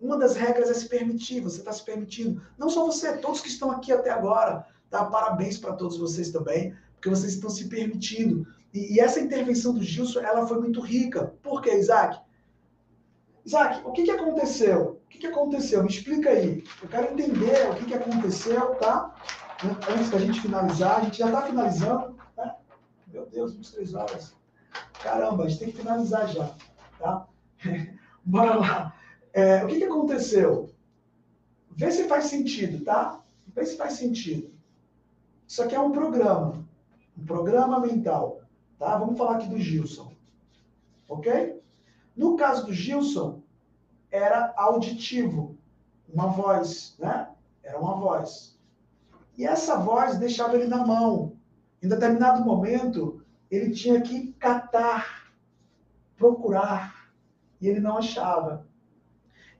Uma 0.00 0.18
das 0.18 0.36
regras 0.36 0.70
é 0.70 0.74
se 0.74 0.88
permitir, 0.88 1.40
você 1.40 1.58
está 1.58 1.72
se 1.72 1.84
permitindo. 1.84 2.40
Não 2.56 2.68
só 2.68 2.84
você, 2.84 3.16
todos 3.16 3.40
que 3.40 3.48
estão 3.48 3.70
aqui 3.70 3.92
até 3.92 4.10
agora. 4.10 4.66
Tá? 4.90 5.04
Parabéns 5.04 5.58
para 5.58 5.72
todos 5.72 5.98
vocês 5.98 6.30
também, 6.30 6.74
porque 6.94 7.08
vocês 7.10 7.34
estão 7.34 7.50
se 7.50 7.68
permitindo. 7.68 8.46
E, 8.76 8.94
e 8.94 9.00
essa 9.00 9.18
intervenção 9.18 9.72
do 9.72 9.82
Gilson, 9.82 10.20
ela 10.20 10.46
foi 10.46 10.60
muito 10.60 10.82
rica. 10.82 11.32
Por 11.42 11.62
quê, 11.62 11.74
Isaac? 11.74 12.20
Isaac, 13.42 13.80
o 13.86 13.92
que, 13.92 14.02
que 14.02 14.10
aconteceu? 14.10 15.00
O 15.02 15.08
que, 15.08 15.18
que 15.18 15.26
aconteceu? 15.26 15.82
Me 15.82 15.88
explica 15.88 16.28
aí. 16.28 16.62
Eu 16.82 16.88
quero 16.88 17.14
entender 17.14 17.70
o 17.70 17.74
que, 17.74 17.86
que 17.86 17.94
aconteceu, 17.94 18.74
tá? 18.74 19.14
Antes 19.90 20.10
da 20.10 20.18
gente 20.18 20.42
finalizar, 20.42 20.98
a 20.98 21.04
gente 21.04 21.16
já 21.16 21.26
está 21.26 21.42
finalizando, 21.42 22.18
né? 22.36 22.54
Meu 23.06 23.24
Deus, 23.24 23.54
23 23.54 23.94
horas. 23.94 24.36
Caramba, 25.02 25.44
a 25.44 25.48
gente 25.48 25.58
tem 25.58 25.70
que 25.70 25.78
finalizar 25.78 26.28
já, 26.28 26.54
tá? 26.98 27.26
Bora 28.22 28.56
lá. 28.56 28.94
É, 29.32 29.64
o 29.64 29.68
que, 29.68 29.78
que 29.78 29.84
aconteceu? 29.84 30.68
Vê 31.70 31.90
se 31.90 32.04
faz 32.04 32.26
sentido, 32.26 32.84
tá? 32.84 33.22
Vê 33.54 33.64
se 33.64 33.76
faz 33.78 33.94
sentido. 33.94 34.52
Isso 35.48 35.62
aqui 35.62 35.74
é 35.74 35.80
um 35.80 35.92
programa. 35.92 36.62
Um 37.16 37.24
programa 37.24 37.80
mental. 37.80 38.42
Tá? 38.78 38.96
Vamos 38.98 39.16
falar 39.16 39.36
aqui 39.36 39.48
do 39.48 39.58
Gilson. 39.58 40.12
Ok? 41.08 41.62
No 42.16 42.36
caso 42.36 42.66
do 42.66 42.72
Gilson, 42.72 43.42
era 44.10 44.52
auditivo. 44.56 45.56
Uma 46.08 46.28
voz, 46.28 46.96
né? 46.98 47.28
Era 47.62 47.78
uma 47.78 47.96
voz. 47.96 48.56
E 49.36 49.46
essa 49.46 49.76
voz 49.76 50.18
deixava 50.18 50.56
ele 50.56 50.66
na 50.66 50.86
mão. 50.86 51.36
Em 51.82 51.88
determinado 51.88 52.44
momento, 52.44 53.22
ele 53.50 53.72
tinha 53.72 54.00
que 54.00 54.32
catar, 54.34 55.30
procurar, 56.16 57.10
e 57.60 57.68
ele 57.68 57.80
não 57.80 57.98
achava. 57.98 58.66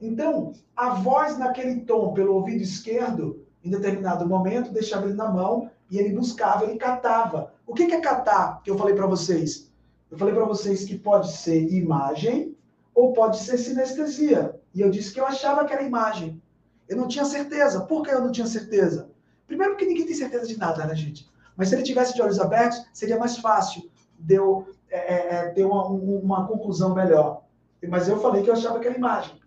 Então, 0.01 0.53
a 0.75 0.91
voz 0.91 1.39
naquele 1.39 1.81
tom 1.81 2.13
pelo 2.13 2.35
ouvido 2.35 2.63
esquerdo, 2.63 3.47
em 3.63 3.71
determinado 3.71 4.27
momento, 4.29 4.73
deixava 4.73 5.07
ele 5.07 5.15
na 5.15 5.31
mão 5.31 5.71
e 5.91 5.99
ele 5.99 6.15
buscava, 6.15 6.65
ele 6.65 6.79
catava. 6.79 7.55
O 7.67 7.75
que 7.75 7.83
é 7.83 8.01
catar 8.01 8.63
que 8.63 8.71
eu 8.71 8.79
falei 8.79 8.95
para 8.95 9.07
vocês? 9.07 9.71
Eu 10.11 10.17
falei 10.17 10.33
para 10.35 10.45
vocês 10.45 10.85
que 10.85 10.97
pode 10.97 11.33
ser 11.33 11.73
imagem 11.73 12.57
ou 12.95 13.13
pode 13.13 13.39
ser 13.39 13.59
sinestesia. 13.59 14.59
E 14.73 14.81
eu 14.81 14.91
disse 14.91 15.13
que 15.13 15.21
eu 15.21 15.27
achava 15.27 15.65
que 15.65 15.73
era 15.73 15.83
imagem. 15.83 16.41
Eu 16.89 16.97
não 16.97 17.09
tinha 17.09 17.25
certeza. 17.25 17.81
Por 17.81 18.03
que 18.03 18.11
eu 18.11 18.21
não 18.21 18.31
tinha 18.31 18.47
certeza? 18.47 19.11
Primeiro 19.47 19.73
porque 19.73 19.87
ninguém 19.87 20.07
tem 20.07 20.15
certeza 20.15 20.47
de 20.47 20.57
nada, 20.57 20.87
né, 20.87 20.95
gente? 20.95 21.29
Mas 21.57 21.69
se 21.69 21.75
ele 21.75 21.83
tivesse 21.83 22.15
de 22.15 22.23
olhos 22.23 22.39
abertos, 22.39 22.87
seria 22.93 23.19
mais 23.19 23.37
fácil 23.39 23.91
de 24.19 24.35
eu 24.35 24.69
é, 24.89 25.37
é, 25.37 25.49
ter 25.51 25.65
uma, 25.65 25.87
uma 25.89 26.47
conclusão 26.47 26.95
melhor. 26.95 27.45
Mas 27.89 28.09
eu 28.09 28.21
falei 28.21 28.43
que 28.43 28.51
eu 28.51 28.55
achava 28.55 28.79
que 28.79 28.87
era 28.87 28.97
imagem. 28.97 29.41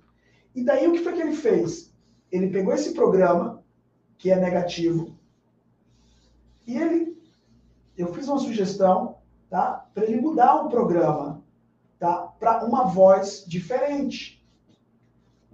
E 0.54 0.64
daí 0.64 0.88
o 0.88 0.92
que 0.92 1.04
foi 1.04 1.14
que 1.14 1.22
ele 1.22 1.36
fez? 1.36 1.94
Ele 2.32 2.50
pegou 2.50 2.74
esse 2.74 2.94
programa, 2.94 3.64
que 4.18 4.30
é 4.30 4.36
negativo, 4.36 5.18
e 6.70 6.78
ele, 6.78 7.19
eu 8.02 8.14
fiz 8.14 8.28
uma 8.28 8.40
sugestão, 8.40 9.18
tá? 9.50 9.86
Para 9.94 10.06
ele 10.06 10.22
mudar 10.22 10.56
o 10.56 10.70
programa, 10.70 11.44
tá? 12.00 12.16
Para 12.40 12.66
uma 12.66 12.86
voz 12.86 13.44
diferente. 13.46 14.42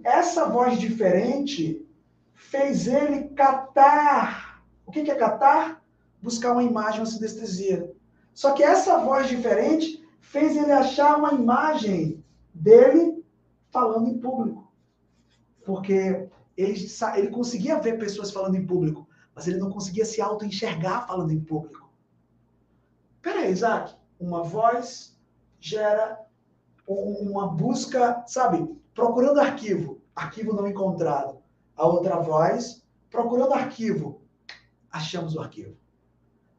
Essa 0.04 0.48
voz 0.48 0.78
diferente 0.78 1.84
fez 2.32 2.86
ele 2.86 3.30
catar. 3.30 4.62
O 4.86 4.92
que, 4.92 5.10
é 5.10 5.14
catar? 5.16 5.82
Buscar 6.22 6.52
uma 6.52 6.62
imagem, 6.62 7.00
uma 7.00 7.06
sinestesia. 7.06 7.92
Só 8.32 8.52
que 8.52 8.62
essa 8.62 8.98
voz 8.98 9.28
diferente 9.28 10.06
fez 10.20 10.56
ele 10.56 10.70
achar 10.70 11.18
uma 11.18 11.32
imagem 11.32 12.22
dele 12.54 13.24
falando 13.70 14.08
em 14.08 14.18
público. 14.18 14.72
Porque 15.64 16.28
ele, 16.56 16.86
ele 17.16 17.28
conseguia 17.30 17.80
ver 17.80 17.98
pessoas 17.98 18.30
falando 18.30 18.54
em 18.54 18.64
público, 18.64 19.08
mas 19.34 19.48
ele 19.48 19.58
não 19.58 19.70
conseguia 19.70 20.04
se 20.04 20.20
auto-enxergar 20.20 21.08
falando 21.08 21.32
em 21.32 21.40
público. 21.40 21.85
Peraí, 23.26 23.50
Isaac, 23.50 23.92
uma 24.20 24.44
voz 24.44 25.18
gera 25.58 26.16
uma 26.86 27.48
busca, 27.48 28.22
sabe, 28.24 28.64
procurando 28.94 29.40
arquivo, 29.40 30.00
arquivo 30.14 30.54
não 30.54 30.64
encontrado. 30.68 31.42
A 31.74 31.88
outra 31.88 32.20
voz, 32.20 32.86
procurando 33.10 33.52
arquivo, 33.52 34.22
achamos 34.92 35.34
o 35.34 35.40
arquivo. 35.40 35.76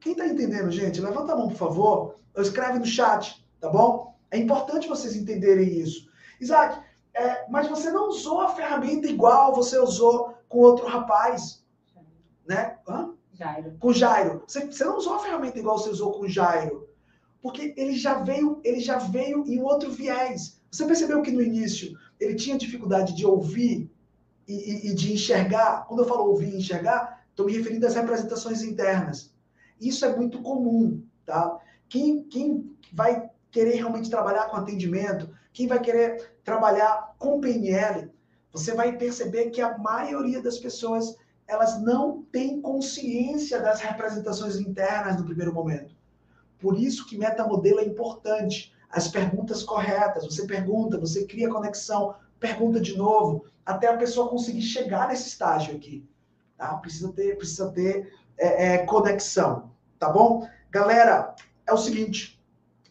Quem 0.01 0.11
está 0.11 0.27
entendendo, 0.27 0.69
gente? 0.69 0.99
Levanta 0.99 1.31
a 1.31 1.37
mão, 1.37 1.47
por 1.47 1.55
favor. 1.55 2.19
Ou 2.35 2.41
escreve 2.41 2.79
no 2.79 2.85
chat, 2.85 3.47
tá 3.61 3.69
bom? 3.69 4.19
É 4.29 4.37
importante 4.37 4.89
vocês 4.89 5.15
entenderem 5.15 5.69
isso. 5.69 6.09
Isaac, 6.41 6.83
é, 7.13 7.49
mas 7.49 7.69
você 7.69 7.89
não 7.91 8.09
usou 8.09 8.41
a 8.41 8.49
ferramenta 8.49 9.07
igual 9.07 9.55
você 9.55 9.79
usou 9.79 10.35
com 10.49 10.57
outro 10.57 10.85
rapaz, 10.85 11.65
né? 12.45 12.77
Hã? 12.85 13.13
Jairo. 13.37 13.77
Com 13.79 13.93
Jairo. 13.93 14.43
Você, 14.47 14.65
você 14.65 14.83
não 14.83 14.97
usou 14.97 15.13
a 15.13 15.19
ferramenta 15.19 15.59
igual 15.59 15.77
você 15.77 15.89
usou 15.89 16.13
com 16.13 16.27
Jairo, 16.27 16.89
porque 17.41 17.73
ele 17.77 17.95
já 17.95 18.15
veio, 18.15 18.59
ele 18.63 18.79
já 18.79 18.97
veio 18.97 19.45
em 19.47 19.61
outro 19.61 19.91
viés. 19.91 20.59
Você 20.71 20.85
percebeu 20.85 21.21
que 21.21 21.31
no 21.31 21.41
início 21.41 21.97
ele 22.19 22.35
tinha 22.35 22.57
dificuldade 22.57 23.15
de 23.15 23.25
ouvir 23.25 23.89
e, 24.47 24.53
e, 24.53 24.89
e 24.89 24.95
de 24.95 25.13
enxergar? 25.13 25.85
Quando 25.87 26.01
eu 26.01 26.07
falo 26.07 26.29
ouvir 26.29 26.53
e 26.53 26.57
enxergar, 26.57 27.25
estou 27.29 27.45
me 27.45 27.55
referindo 27.55 27.85
às 27.85 27.95
representações 27.95 28.63
internas. 28.63 29.31
Isso 29.79 30.03
é 30.03 30.15
muito 30.15 30.41
comum, 30.41 31.03
tá? 31.25 31.59
Quem, 31.87 32.23
quem 32.23 32.75
vai 32.91 33.29
querer 33.51 33.75
realmente 33.75 34.09
trabalhar 34.09 34.49
com 34.49 34.57
atendimento, 34.57 35.29
quem 35.53 35.67
vai 35.67 35.79
querer 35.79 36.33
trabalhar 36.43 37.15
com 37.19 37.39
PNL, 37.39 38.11
você 38.51 38.73
vai 38.73 38.97
perceber 38.97 39.51
que 39.51 39.61
a 39.61 39.77
maioria 39.77 40.41
das 40.41 40.57
pessoas 40.57 41.15
elas 41.47 41.81
não 41.81 42.23
têm 42.31 42.61
consciência 42.61 43.61
das 43.61 43.79
representações 43.79 44.57
internas 44.57 45.17
no 45.17 45.25
primeiro 45.25 45.53
momento. 45.53 45.95
Por 46.59 46.77
isso 46.77 47.05
que 47.05 47.17
metamodelo 47.17 47.79
é 47.79 47.85
importante. 47.85 48.73
As 48.89 49.07
perguntas 49.07 49.63
corretas, 49.63 50.25
você 50.25 50.45
pergunta, 50.45 50.97
você 50.97 51.25
cria 51.25 51.49
conexão, 51.49 52.15
pergunta 52.39 52.79
de 52.79 52.97
novo, 52.97 53.45
até 53.65 53.87
a 53.87 53.97
pessoa 53.97 54.29
conseguir 54.29 54.61
chegar 54.61 55.07
nesse 55.07 55.29
estágio 55.29 55.75
aqui. 55.75 56.07
Tá? 56.57 56.75
Precisa 56.75 57.11
ter, 57.11 57.37
precisa 57.37 57.69
ter 57.71 58.13
é, 58.37 58.73
é, 58.73 58.77
conexão, 58.79 59.71
tá 59.99 60.09
bom? 60.09 60.47
Galera, 60.71 61.35
é 61.65 61.73
o 61.73 61.77
seguinte, 61.77 62.41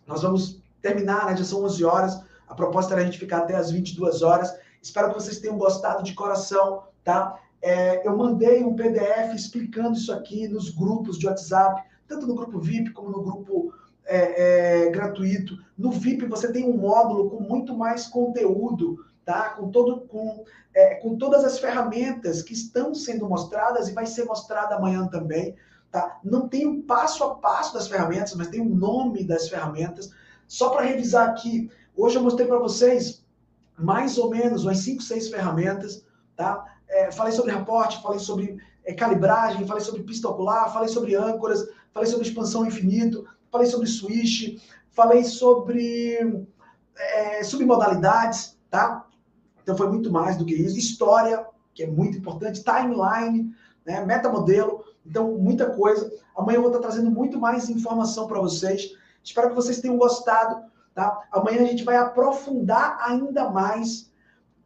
nós 0.06 0.22
vamos 0.22 0.62
terminar, 0.80 1.26
né? 1.26 1.36
Já 1.36 1.44
são 1.44 1.64
11 1.64 1.84
horas. 1.84 2.24
A 2.46 2.54
proposta 2.54 2.94
era 2.94 3.02
a 3.02 3.04
gente 3.04 3.18
ficar 3.18 3.38
até 3.38 3.54
as 3.54 3.70
22 3.70 4.22
horas. 4.22 4.56
Espero 4.80 5.08
que 5.08 5.14
vocês 5.14 5.40
tenham 5.40 5.58
gostado 5.58 6.02
de 6.02 6.14
coração, 6.14 6.84
tá? 7.02 7.38
É, 7.62 8.06
eu 8.06 8.16
mandei 8.16 8.62
um 8.62 8.74
PDF 8.74 9.34
explicando 9.34 9.96
isso 9.96 10.12
aqui 10.12 10.46
nos 10.48 10.70
grupos 10.70 11.18
de 11.18 11.26
WhatsApp, 11.26 11.82
tanto 12.06 12.26
no 12.26 12.34
grupo 12.34 12.60
VIP 12.60 12.90
como 12.90 13.10
no 13.10 13.22
grupo 13.22 13.72
é, 14.04 14.84
é, 14.84 14.90
gratuito. 14.90 15.58
No 15.76 15.90
VIP 15.90 16.26
você 16.26 16.52
tem 16.52 16.64
um 16.64 16.76
módulo 16.76 17.28
com 17.30 17.42
muito 17.42 17.76
mais 17.76 18.06
conteúdo, 18.06 19.04
tá? 19.24 19.50
Com 19.50 19.70
todo, 19.70 20.02
com, 20.02 20.44
é, 20.74 20.94
com 20.96 21.16
todas 21.16 21.44
as 21.44 21.58
ferramentas 21.58 22.42
que 22.42 22.52
estão 22.52 22.94
sendo 22.94 23.28
mostradas 23.28 23.88
e 23.88 23.92
vai 23.92 24.06
ser 24.06 24.24
mostrada 24.24 24.76
amanhã 24.76 25.06
também, 25.08 25.56
tá? 25.90 26.20
Não 26.22 26.48
tem 26.48 26.66
o 26.66 26.82
passo 26.82 27.24
a 27.24 27.34
passo 27.34 27.74
das 27.74 27.88
ferramentas, 27.88 28.34
mas 28.34 28.48
tem 28.48 28.60
o 28.60 28.74
nome 28.74 29.24
das 29.24 29.48
ferramentas. 29.48 30.10
Só 30.46 30.70
para 30.70 30.86
revisar 30.86 31.28
aqui, 31.28 31.70
hoje 31.96 32.16
eu 32.16 32.22
mostrei 32.22 32.46
para 32.46 32.58
vocês 32.58 33.24
mais 33.76 34.16
ou 34.16 34.30
menos 34.30 34.64
umas 34.64 34.78
5, 34.78 35.02
6 35.02 35.28
ferramentas, 35.28 36.04
tá? 36.36 36.75
É, 36.88 37.10
falei 37.10 37.32
sobre 37.32 37.52
raporte, 37.52 38.02
falei 38.02 38.18
sobre 38.18 38.58
é, 38.84 38.94
calibragem, 38.94 39.66
falei 39.66 39.82
sobre 39.82 40.02
pista 40.02 40.28
ocular, 40.28 40.72
falei 40.72 40.88
sobre 40.88 41.14
âncoras, 41.14 41.68
falei 41.92 42.08
sobre 42.08 42.26
expansão 42.26 42.66
infinito, 42.66 43.26
falei 43.50 43.66
sobre 43.66 43.86
switch, 43.86 44.60
falei 44.92 45.24
sobre 45.24 46.46
é, 46.96 47.42
submodalidades, 47.42 48.58
tá? 48.70 49.06
Então 49.62 49.76
foi 49.76 49.88
muito 49.88 50.12
mais 50.12 50.36
do 50.36 50.44
que 50.44 50.54
isso. 50.54 50.78
História, 50.78 51.44
que 51.74 51.82
é 51.82 51.86
muito 51.86 52.18
importante, 52.18 52.62
timeline, 52.62 53.52
né? 53.84 54.04
Metamodelo. 54.04 54.84
Então, 55.04 55.38
muita 55.38 55.70
coisa. 55.70 56.10
Amanhã 56.36 56.56
eu 56.56 56.62
vou 56.62 56.70
estar 56.70 56.82
trazendo 56.82 57.10
muito 57.10 57.38
mais 57.38 57.70
informação 57.70 58.26
para 58.26 58.40
vocês. 58.40 58.92
Espero 59.22 59.50
que 59.50 59.54
vocês 59.54 59.80
tenham 59.80 59.96
gostado. 59.96 60.64
Tá? 60.94 61.26
Amanhã 61.30 61.62
a 61.62 61.66
gente 61.66 61.84
vai 61.84 61.96
aprofundar 61.96 62.98
ainda 63.00 63.50
mais. 63.50 64.10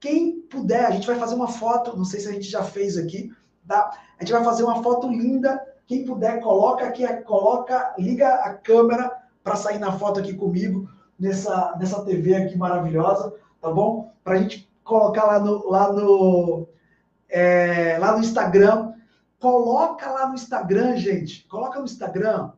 Quem 0.01 0.41
puder, 0.41 0.87
a 0.87 0.91
gente 0.91 1.07
vai 1.07 1.17
fazer 1.17 1.35
uma 1.35 1.49
foto, 1.49 1.97
não 1.97 2.05
sei 2.05 2.21
se 2.21 2.29
a 2.29 2.33
gente 2.33 2.49
já 2.49 2.65
fez 2.65 2.97
aqui, 2.97 3.31
tá? 3.69 3.91
A 4.19 4.25
gente 4.25 4.33
vai 4.33 4.43
fazer 4.43 4.65
uma 4.65 4.83
foto 4.83 5.09
linda. 5.09 5.63
Quem 5.87 6.05
puder, 6.07 6.41
coloca 6.41 6.87
aqui, 6.87 7.07
coloca, 7.25 7.95
liga 7.99 8.29
a 8.37 8.55
câmera 8.55 9.15
para 9.45 9.57
sair 9.57 9.79
na 9.79 9.93
foto 9.93 10.19
aqui 10.19 10.35
comigo 10.35 10.89
nessa, 11.19 11.77
nessa 11.79 12.03
TV 12.03 12.35
aqui 12.35 12.57
maravilhosa, 12.57 13.35
tá 13.61 13.71
bom? 13.71 14.11
Para 14.25 14.35
a 14.35 14.37
gente 14.39 14.71
colocar 14.83 15.25
lá 15.25 15.39
no, 15.39 15.69
lá 15.69 15.93
no, 15.93 16.67
é, 17.29 17.99
lá 17.99 18.13
no 18.13 18.21
Instagram. 18.21 18.95
Coloca 19.39 20.11
lá 20.11 20.29
no 20.29 20.35
Instagram, 20.35 20.97
gente. 20.97 21.47
Coloca 21.47 21.79
no 21.79 21.85
Instagram 21.85 22.53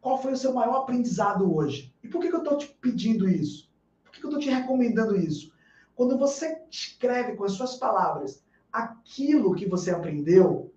qual 0.00 0.20
foi 0.20 0.32
o 0.32 0.36
seu 0.36 0.52
maior 0.52 0.76
aprendizado 0.76 1.54
hoje. 1.54 1.94
E 2.02 2.08
por 2.08 2.20
que, 2.20 2.28
que 2.28 2.34
eu 2.34 2.42
estou 2.42 2.58
te 2.58 2.68
pedindo 2.80 3.28
isso? 3.28 3.70
Por 4.02 4.12
que, 4.12 4.20
que 4.20 4.26
eu 4.26 4.30
estou 4.30 4.42
te 4.42 4.50
recomendando 4.50 5.16
isso? 5.16 5.53
Quando 5.94 6.18
você 6.18 6.60
escreve 6.70 7.36
com 7.36 7.44
as 7.44 7.52
suas 7.52 7.76
palavras 7.76 8.42
aquilo 8.72 9.54
que 9.54 9.68
você 9.68 9.90
aprendeu, 9.90 10.72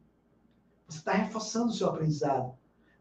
você 0.88 1.00
está 1.00 1.12
reforçando 1.14 1.70
o 1.70 1.74
seu 1.74 1.88
aprendizado. 1.88 2.54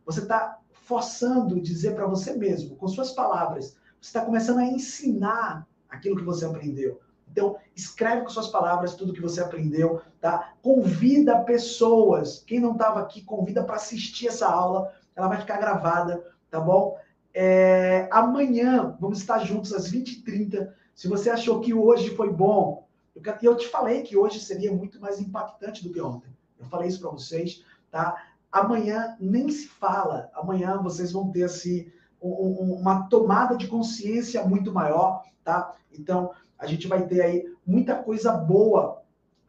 Você 0.05 0.21
está 0.21 0.59
forçando 0.73 1.61
dizer 1.61 1.95
para 1.95 2.07
você 2.07 2.35
mesmo, 2.35 2.77
com 2.77 2.89
suas 2.89 3.13
palavras. 3.13 3.77
Você 4.01 4.09
está 4.09 4.25
começando 4.25 4.59
a 4.59 4.67
ensinar 4.67 5.67
aquilo 5.89 6.17
que 6.17 6.25
você 6.25 6.45
aprendeu. 6.45 7.01
Então, 7.31 7.57
escreve 7.75 8.23
com 8.23 8.29
suas 8.29 8.49
palavras 8.49 8.95
tudo 8.95 9.13
que 9.13 9.21
você 9.21 9.43
aprendeu, 9.43 10.01
tá? 10.21 10.55
Convida 10.63 11.41
pessoas. 11.41 12.43
Quem 12.47 12.61
não 12.61 12.73
estava 12.73 13.01
aqui, 13.01 13.21
convida 13.23 13.63
para 13.65 13.77
assistir 13.77 14.29
essa 14.29 14.47
aula. 14.49 14.93
Ela 15.15 15.29
vai 15.29 15.39
ficar 15.39 15.59
gravada, 15.59 16.25
tá 16.51 16.61
bom? 16.61 16.99
É, 17.35 18.09
amanhã 18.11 18.97
vamos 18.99 19.19
estar 19.19 19.41
juntos 19.41 19.73
às 19.73 19.91
20h30. 19.91 20.73
Se 20.97 21.09
você 21.09 21.29
achou 21.29 21.61
que 21.61 21.75
hoje 21.75 22.17
foi 22.17 22.33
bom, 22.33 22.89
eu, 23.43 23.55
te 23.55 23.69
falei 23.69 24.03
que 24.03 24.17
hoje 24.17 24.41
seria 24.41 24.73
muito 24.73 24.99
mais 24.99 25.21
impactante 25.21 25.85
do 25.85 25.93
que 25.93 26.01
ontem. 26.01 26.35
Eu 26.59 26.65
falei 26.67 26.89
isso 26.89 27.01
para 27.01 27.11
vocês, 27.11 27.63
tá? 27.91 28.17
Amanhã 28.51 29.15
nem 29.21 29.51
se 29.51 29.69
fala. 29.69 30.31
Amanhã 30.33 30.79
vocês 30.83 31.13
vão 31.13 31.31
ter 31.31 31.43
assim 31.43 31.93
um, 32.21 32.79
uma 32.81 33.09
tomada 33.09 33.59
de 33.59 33.69
consciência 33.69 34.43
muito 34.45 34.73
maior, 34.73 35.23
tá? 35.45 35.75
Então, 35.93 36.31
a 36.59 36.67
gente 36.67 36.89
vai 36.89 37.07
ter 37.07 37.21
aí 37.21 37.45
muita 37.67 37.95
coisa 37.95 38.33
boa 38.33 39.03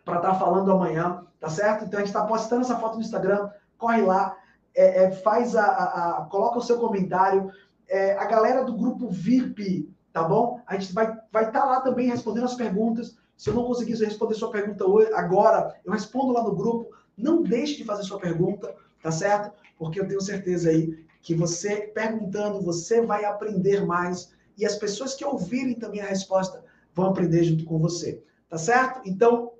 para 0.04 0.18
estar 0.18 0.34
tá 0.34 0.40
falando 0.40 0.70
amanhã, 0.70 1.26
tá 1.40 1.50
certo? 1.50 1.86
Então 1.86 1.98
a 1.98 2.04
gente 2.04 2.14
está 2.14 2.26
postando 2.26 2.64
essa 2.64 2.78
foto 2.78 2.96
no 2.96 3.02
Instagram, 3.02 3.50
corre 3.78 4.02
lá, 4.02 4.38
é, 4.76 5.06
é, 5.06 5.12
faz 5.12 5.56
a, 5.56 5.64
a, 5.64 6.18
a, 6.18 6.26
coloca 6.26 6.58
o 6.58 6.62
seu 6.62 6.78
comentário. 6.78 7.50
É, 7.88 8.18
a 8.18 8.26
galera 8.26 8.66
do 8.66 8.76
grupo 8.76 9.10
VIP, 9.10 9.90
tá 10.18 10.24
bom? 10.24 10.60
A 10.66 10.76
gente 10.76 10.94
vai 10.94 11.06
estar 11.06 11.28
vai 11.32 11.52
tá 11.52 11.64
lá 11.64 11.82
também 11.82 12.10
respondendo 12.10 12.46
as 12.46 12.56
perguntas. 12.56 13.16
Se 13.38 13.52
eu 13.52 13.54
não 13.54 13.66
conseguir 13.66 13.94
responder 14.04 14.34
sua 14.34 14.50
pergunta 14.50 14.84
hoje, 14.84 15.14
agora, 15.14 15.80
eu 15.86 15.92
respondo 15.92 16.34
lá 16.34 16.42
no 16.42 16.56
grupo. 16.56 16.92
Não 17.16 17.44
deixe 17.44 17.78
de 17.78 17.84
fazer 17.84 18.02
sua 18.02 18.20
pergunta, 18.20 18.76
tá 19.02 19.12
certo? 19.12 19.52
Porque 19.78 20.00
eu 20.00 20.08
tenho 20.08 20.20
certeza 20.20 20.72
aí 20.72 21.06
que 21.22 21.36
você 21.36 21.82
perguntando, 21.82 22.64
você 22.64 23.00
vai 23.02 23.26
aprender 23.26 23.86
mais 23.86 24.34
e 24.58 24.66
as 24.66 24.76
pessoas 24.76 25.14
que 25.14 25.24
ouvirem 25.24 25.76
também 25.76 26.02
a 26.02 26.08
resposta 26.08 26.64
vão 26.96 27.06
aprender 27.06 27.44
junto 27.44 27.64
com 27.66 27.78
você. 27.78 28.24
Tá 28.50 28.58
certo? 28.58 29.02
Então, 29.06 29.52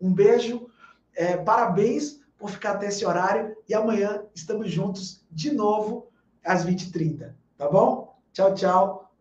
um 0.00 0.12
beijo, 0.12 0.68
é, 1.16 1.36
parabéns 1.36 2.20
por 2.38 2.50
ficar 2.50 2.72
até 2.72 2.86
esse 2.86 3.04
horário 3.04 3.56
e 3.68 3.74
amanhã 3.74 4.22
estamos 4.32 4.70
juntos 4.70 5.24
de 5.28 5.52
novo 5.52 6.06
às 6.44 6.64
20h30. 6.64 7.32
Tá 7.58 7.68
bom? 7.68 8.16
Tchau, 8.32 8.54
tchau. 8.54 9.11